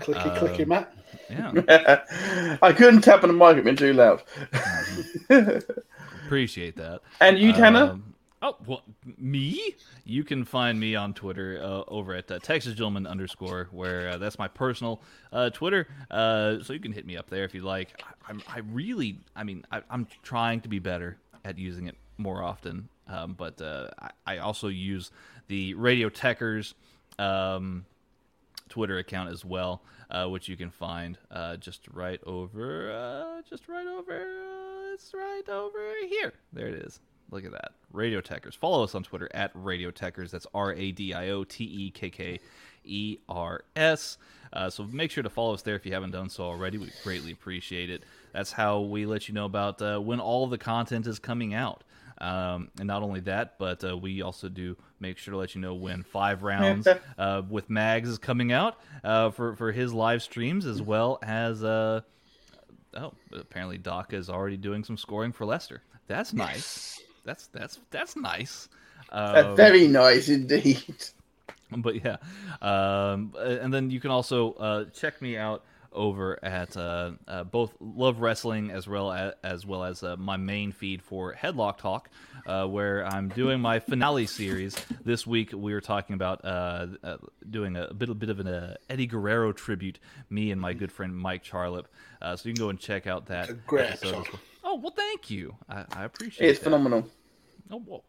Clicky, 0.00 0.26
um, 0.26 0.36
clicky, 0.36 0.66
Matt. 0.66 0.94
Yeah. 1.28 2.56
I 2.62 2.72
couldn't 2.72 3.02
tap 3.02 3.22
on 3.22 3.28
the 3.28 3.34
mic; 3.34 3.56
it 3.56 3.64
been 3.64 3.76
too 3.76 3.92
loud. 3.92 4.22
Appreciate 6.26 6.76
that. 6.76 7.00
And 7.20 7.38
you, 7.38 7.52
Tanner? 7.52 7.90
Um, 7.90 8.14
oh, 8.42 8.56
well, 8.66 8.82
me? 9.18 9.74
You 10.04 10.24
can 10.24 10.44
find 10.44 10.78
me 10.78 10.94
on 10.94 11.14
Twitter 11.14 11.60
uh, 11.62 11.82
over 11.88 12.14
at 12.14 12.30
uh, 12.30 12.38
Texas 12.40 12.74
Gentleman 12.74 13.06
underscore, 13.06 13.68
where 13.70 14.10
uh, 14.10 14.18
that's 14.18 14.38
my 14.38 14.48
personal 14.48 15.02
uh, 15.32 15.50
Twitter. 15.50 15.86
Uh, 16.10 16.62
so 16.62 16.72
you 16.72 16.80
can 16.80 16.92
hit 16.92 17.06
me 17.06 17.16
up 17.16 17.30
there 17.30 17.44
if 17.44 17.54
you'd 17.54 17.64
like. 17.64 18.02
I, 18.28 18.32
I, 18.32 18.56
I 18.56 18.58
really, 18.70 19.18
I 19.36 19.44
mean, 19.44 19.64
I, 19.70 19.82
am 19.90 20.06
trying 20.22 20.60
to 20.62 20.68
be 20.68 20.78
better 20.78 21.16
at 21.44 21.58
using 21.58 21.86
it 21.86 21.96
more 22.18 22.42
often. 22.42 22.88
Um, 23.08 23.34
but 23.36 23.60
uh, 23.60 23.88
I, 23.98 24.10
I, 24.26 24.38
also 24.38 24.68
use 24.68 25.10
the 25.48 25.74
Radio 25.74 26.08
Tekkers 26.08 26.74
um, 27.18 27.84
Twitter 28.70 28.98
account 28.98 29.30
as 29.30 29.44
well, 29.44 29.82
uh, 30.10 30.26
which 30.26 30.48
you 30.48 30.56
can 30.56 30.70
find 30.70 31.18
uh, 31.30 31.56
just 31.56 31.86
right 31.92 32.20
over, 32.24 32.90
uh, 32.90 33.42
just 33.48 33.68
right 33.68 33.86
over, 33.86 34.12
uh, 34.12 34.94
it's 34.94 35.12
right 35.12 35.48
over 35.48 35.78
here. 36.08 36.32
There 36.52 36.68
it 36.68 36.74
is. 36.74 37.00
Look 37.30 37.44
at 37.44 37.52
that. 37.52 37.72
Radio 37.92 38.20
Tekkers. 38.20 38.56
Follow 38.56 38.82
us 38.82 38.94
on 38.94 39.02
Twitter 39.02 39.28
at 39.34 39.50
Radio 39.54 39.90
Tekkers. 39.90 40.30
That's 40.30 40.46
R 40.54 40.72
A 40.72 40.90
D 40.92 41.14
I 41.14 41.28
O 41.30 41.44
T 41.44 41.64
E 41.64 41.90
K 41.90 42.10
K 42.10 42.40
E 42.84 43.18
R 43.28 43.62
S. 43.76 44.18
Uh, 44.52 44.68
so 44.68 44.82
make 44.84 45.10
sure 45.12 45.22
to 45.22 45.30
follow 45.30 45.54
us 45.54 45.62
there 45.62 45.76
if 45.76 45.86
you 45.86 45.92
haven't 45.92 46.10
done 46.10 46.28
so 46.28 46.42
already. 46.44 46.78
We 46.78 46.90
greatly 47.04 47.30
appreciate 47.30 47.88
it. 47.88 48.02
That's 48.32 48.50
how 48.52 48.80
we 48.80 49.06
let 49.06 49.28
you 49.28 49.34
know 49.34 49.44
about 49.44 49.80
uh, 49.80 49.98
when 49.98 50.18
all 50.18 50.48
the 50.48 50.58
content 50.58 51.06
is 51.06 51.18
coming 51.18 51.54
out. 51.54 51.84
Um, 52.20 52.68
and 52.78 52.86
not 52.86 53.02
only 53.02 53.20
that, 53.20 53.58
but 53.58 53.82
uh, 53.82 53.96
we 53.96 54.20
also 54.20 54.48
do 54.48 54.76
make 55.00 55.16
sure 55.16 55.32
to 55.32 55.38
let 55.38 55.54
you 55.54 55.60
know 55.60 55.74
when 55.74 56.02
five 56.02 56.42
rounds 56.44 56.86
uh, 57.18 57.42
with 57.48 57.70
Mags 57.70 58.08
is 58.08 58.18
coming 58.18 58.52
out 58.52 58.78
uh, 59.02 59.30
for 59.30 59.56
for 59.56 59.72
his 59.72 59.92
live 59.92 60.22
streams, 60.22 60.66
as 60.66 60.82
well 60.82 61.18
as 61.22 61.64
uh, 61.64 62.02
oh, 62.94 63.12
apparently 63.32 63.78
Doc 63.78 64.12
is 64.12 64.28
already 64.28 64.56
doing 64.56 64.84
some 64.84 64.96
scoring 64.96 65.32
for 65.32 65.46
Leicester. 65.46 65.82
That's 66.06 66.32
nice. 66.32 67.00
That's 67.24 67.46
that's 67.48 67.78
that's 67.90 68.16
nice. 68.16 68.68
Um, 69.10 69.56
very 69.56 69.88
nice 69.88 70.28
indeed. 70.28 71.04
But 71.76 72.04
yeah, 72.04 72.16
um, 72.60 73.32
and 73.38 73.72
then 73.72 73.90
you 73.90 74.00
can 74.00 74.10
also 74.10 74.54
uh, 74.54 74.84
check 74.86 75.22
me 75.22 75.36
out 75.36 75.64
over 75.92 76.38
at 76.44 76.76
uh, 76.76 77.12
uh, 77.26 77.44
both 77.44 77.74
Love 77.80 78.20
Wrestling 78.20 78.70
as 78.70 78.86
well 78.86 79.12
as, 79.12 79.34
as 79.42 79.66
well 79.66 79.84
as 79.84 80.02
uh, 80.02 80.16
my 80.16 80.36
main 80.36 80.72
feed 80.72 81.02
for 81.02 81.34
Headlock 81.34 81.78
Talk, 81.78 82.08
uh, 82.46 82.66
where 82.66 83.04
I'm 83.06 83.28
doing 83.28 83.60
my 83.60 83.78
finale 83.78 84.26
series. 84.26 84.76
This 85.04 85.26
week 85.26 85.52
we 85.52 85.72
were 85.72 85.80
talking 85.80 86.14
about 86.14 86.44
uh, 86.44 86.86
uh, 87.02 87.16
doing 87.48 87.76
a 87.76 87.92
bit, 87.92 88.08
a 88.08 88.14
bit 88.14 88.30
of 88.30 88.40
an 88.40 88.76
Eddie 88.88 89.06
Guerrero 89.06 89.52
tribute, 89.52 89.98
me 90.28 90.50
and 90.50 90.60
my 90.60 90.72
good 90.72 90.92
friend 90.92 91.16
Mike 91.16 91.44
Charlip. 91.44 91.86
so 92.22 92.48
you 92.48 92.54
can 92.54 92.62
go 92.62 92.70
and 92.70 92.78
check 92.78 93.06
out 93.06 93.26
that. 93.26 93.66
great 93.66 93.90
episode. 93.90 94.26
Oh 94.62 94.76
well, 94.76 94.92
thank 94.94 95.30
you. 95.30 95.56
I, 95.68 95.84
I 95.92 96.04
appreciate. 96.04 96.46
It. 96.46 96.50
It's 96.50 96.58
that. 96.60 96.64
phenomenal. 96.64 97.06
Oh 97.70 97.82
well, 97.86 98.04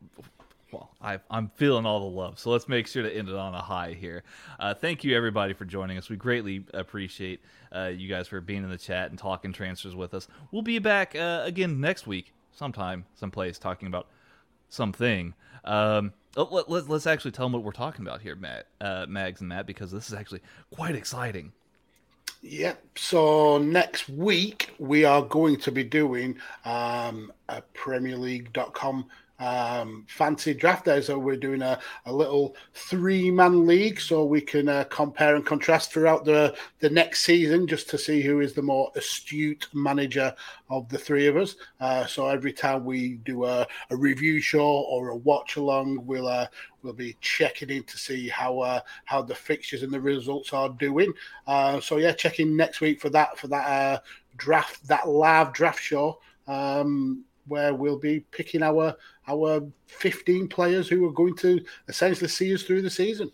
well, 0.71 0.91
I, 1.01 1.19
am 1.29 1.51
feeling 1.55 1.85
all 1.85 1.99
the 1.99 2.15
love. 2.15 2.39
So 2.39 2.49
let's 2.49 2.67
make 2.67 2.87
sure 2.87 3.03
to 3.03 3.13
end 3.13 3.29
it 3.29 3.35
on 3.35 3.53
a 3.53 3.61
high 3.61 3.93
here. 3.93 4.23
Uh, 4.59 4.73
thank 4.73 5.03
you, 5.03 5.15
everybody, 5.15 5.53
for 5.53 5.65
joining 5.65 5.97
us. 5.97 6.09
We 6.09 6.15
greatly 6.15 6.65
appreciate 6.73 7.41
uh, 7.75 7.91
you 7.93 8.07
guys 8.07 8.27
for 8.27 8.39
being 8.41 8.63
in 8.63 8.69
the 8.69 8.77
chat 8.77 9.09
and 9.09 9.19
talking 9.19 9.53
transfers 9.53 9.95
with 9.95 10.13
us. 10.13 10.27
We'll 10.51 10.61
be 10.61 10.79
back 10.79 11.15
uh, 11.15 11.41
again 11.45 11.79
next 11.81 12.07
week, 12.07 12.33
sometime, 12.51 13.05
someplace, 13.15 13.59
talking 13.59 13.87
about 13.87 14.07
something. 14.69 15.33
Um, 15.65 16.13
oh, 16.37 16.47
let, 16.51 16.69
us 16.69 16.87
let, 16.87 17.07
actually 17.07 17.31
tell 17.31 17.45
them 17.45 17.53
what 17.53 17.63
we're 17.63 17.71
talking 17.71 18.05
about 18.05 18.21
here, 18.21 18.35
Matt, 18.35 18.67
uh, 18.79 19.05
Mags 19.07 19.41
and 19.41 19.49
Matt, 19.49 19.67
because 19.67 19.91
this 19.91 20.07
is 20.07 20.13
actually 20.13 20.41
quite 20.71 20.95
exciting. 20.95 21.51
Yep. 22.43 22.83
So 22.97 23.59
next 23.59 24.09
week 24.09 24.73
we 24.79 25.05
are 25.05 25.21
going 25.21 25.57
to 25.57 25.71
be 25.71 25.83
doing 25.83 26.37
um, 26.65 27.31
a 27.49 27.61
PremierLeague.com 27.75 29.05
um, 29.41 30.05
fancy 30.07 30.53
draft 30.53 30.85
day. 30.85 31.01
So 31.01 31.17
we're 31.17 31.35
doing 31.35 31.63
a, 31.63 31.79
a 32.05 32.13
little 32.13 32.55
three 32.73 33.31
man 33.31 33.65
league 33.65 33.99
so 33.99 34.23
we 34.23 34.39
can 34.39 34.69
uh, 34.69 34.83
compare 34.85 35.35
and 35.35 35.45
contrast 35.45 35.91
throughout 35.91 36.23
the, 36.23 36.55
the 36.79 36.89
next 36.89 37.23
season 37.23 37.67
just 37.67 37.89
to 37.89 37.97
see 37.97 38.21
who 38.21 38.39
is 38.39 38.53
the 38.53 38.61
more 38.61 38.91
astute 38.95 39.67
manager 39.73 40.33
of 40.69 40.87
the 40.89 40.97
three 40.97 41.25
of 41.25 41.37
us. 41.37 41.55
Uh, 41.79 42.05
so 42.05 42.27
every 42.27 42.53
time 42.53 42.85
we 42.85 43.15
do 43.25 43.45
a, 43.45 43.65
a 43.89 43.95
review 43.95 44.39
show 44.39 44.61
or 44.61 45.09
a 45.09 45.17
watch 45.17 45.55
along, 45.55 46.05
we'll 46.05 46.27
uh, 46.27 46.45
we'll 46.83 46.93
be 46.93 47.17
checking 47.19 47.71
in 47.71 47.83
to 47.83 47.97
see 47.97 48.29
how 48.29 48.59
uh, 48.59 48.79
how 49.05 49.23
the 49.23 49.35
fixtures 49.35 49.81
and 49.81 49.91
the 49.91 49.99
results 49.99 50.53
are 50.53 50.69
doing. 50.69 51.11
Uh, 51.47 51.79
so 51.79 51.97
yeah, 51.97 52.11
checking 52.11 52.55
next 52.55 52.79
week 52.79 53.01
for 53.01 53.09
that 53.09 53.37
for 53.39 53.47
that 53.47 53.67
uh, 53.67 53.99
draft 54.37 54.87
that 54.87 55.09
live 55.09 55.51
draft 55.51 55.81
show. 55.81 56.19
Um, 56.47 57.25
where 57.47 57.73
we'll 57.73 57.97
be 57.97 58.21
picking 58.31 58.63
our 58.63 58.95
our 59.27 59.63
15 59.87 60.47
players 60.47 60.87
who 60.87 61.05
are 61.07 61.11
going 61.11 61.35
to 61.37 61.63
essentially 61.87 62.27
see 62.27 62.53
us 62.53 62.63
through 62.63 62.81
the 62.81 62.89
season. 62.89 63.31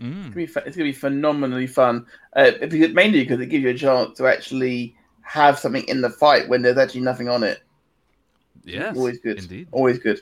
Mm. 0.00 0.36
It's, 0.36 0.54
going 0.54 0.72
to 0.72 0.82
be, 0.82 0.92
phenomenally 0.92 1.68
fun, 1.68 2.06
uh, 2.34 2.50
because, 2.60 2.92
mainly 2.92 3.20
because 3.20 3.40
it 3.40 3.46
gives 3.46 3.62
you 3.62 3.70
a 3.70 3.74
chance 3.74 4.16
to 4.18 4.26
actually 4.26 4.96
have 5.22 5.58
something 5.58 5.84
in 5.86 6.00
the 6.00 6.10
fight 6.10 6.48
when 6.48 6.62
there's 6.62 6.78
actually 6.78 7.02
nothing 7.02 7.28
on 7.28 7.44
it. 7.44 7.62
Yeah, 8.64 8.92
always 8.94 9.18
good. 9.18 9.38
Indeed, 9.38 9.68
always 9.72 9.98
good. 9.98 10.20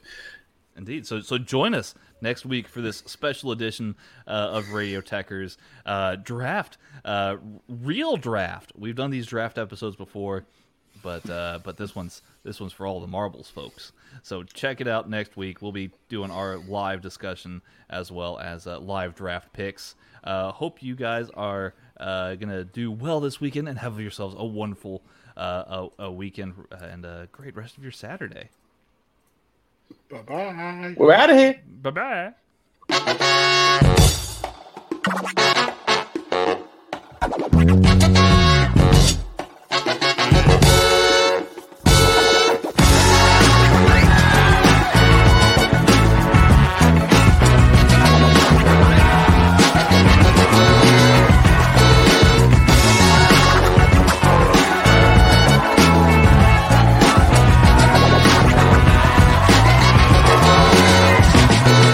Indeed. 0.77 1.07
So 1.07 1.21
so 1.21 1.39
join 1.39 1.75
us 1.75 1.95
next 2.21 2.45
week 2.45 2.67
for 2.67 2.81
this 2.81 3.03
special 3.07 3.53
edition 3.53 3.95
uh, 4.27 4.51
of 4.53 4.73
Radio 4.73 5.01
Tekkers 5.01 5.57
uh, 5.87 6.17
draft, 6.17 6.79
uh, 7.05 7.37
real 7.69 8.17
draft. 8.17 8.73
We've 8.77 8.95
done 8.95 9.11
these 9.11 9.27
draft 9.27 9.59
episodes 9.59 9.97
before 9.97 10.45
but 11.03 11.29
uh, 11.29 11.59
but 11.63 11.77
this 11.77 11.95
one's 11.95 12.23
this 12.45 12.61
one's 12.61 12.73
for 12.73 12.87
all 12.87 13.01
the 13.01 13.07
marbles 13.07 13.49
folks. 13.49 13.93
So 14.23 14.43
check 14.43 14.81
it 14.81 14.89
out 14.89 15.09
next 15.09 15.37
week. 15.37 15.63
We'll 15.63 15.73
be 15.73 15.91
doing 16.09 16.31
our 16.31 16.59
live 16.59 17.01
discussion 17.01 17.63
as 17.91 18.11
well 18.11 18.39
as 18.39 18.67
uh, 18.67 18.79
live 18.81 19.15
draft 19.15 19.53
picks. 19.53 19.95
Uh, 20.25 20.53
hope 20.53 20.83
you 20.83 20.95
guys 20.95 21.29
are 21.31 21.75
uh, 21.99 22.35
gonna 22.37 22.65
do 22.65 22.91
well 22.91 23.21
this 23.21 23.41
weekend 23.41 23.69
and 23.69 23.79
have 23.79 24.01
yourselves 24.01 24.35
a 24.39 24.45
wonderful 24.45 25.03
uh, 25.37 25.89
a, 25.99 26.05
a 26.05 26.13
weekend 26.13 26.55
and 26.71 27.05
a 27.05 27.29
great 27.33 27.57
rest 27.57 27.77
of 27.77 27.83
your 27.83 27.93
Saturday. 27.93 28.49
Bye 30.11 30.23
bye. 30.23 30.95
We're 30.97 31.13
out 31.13 31.31
of 31.31 31.37
here. 31.37 31.61
Bye 31.83 31.91
bye. 31.91 32.33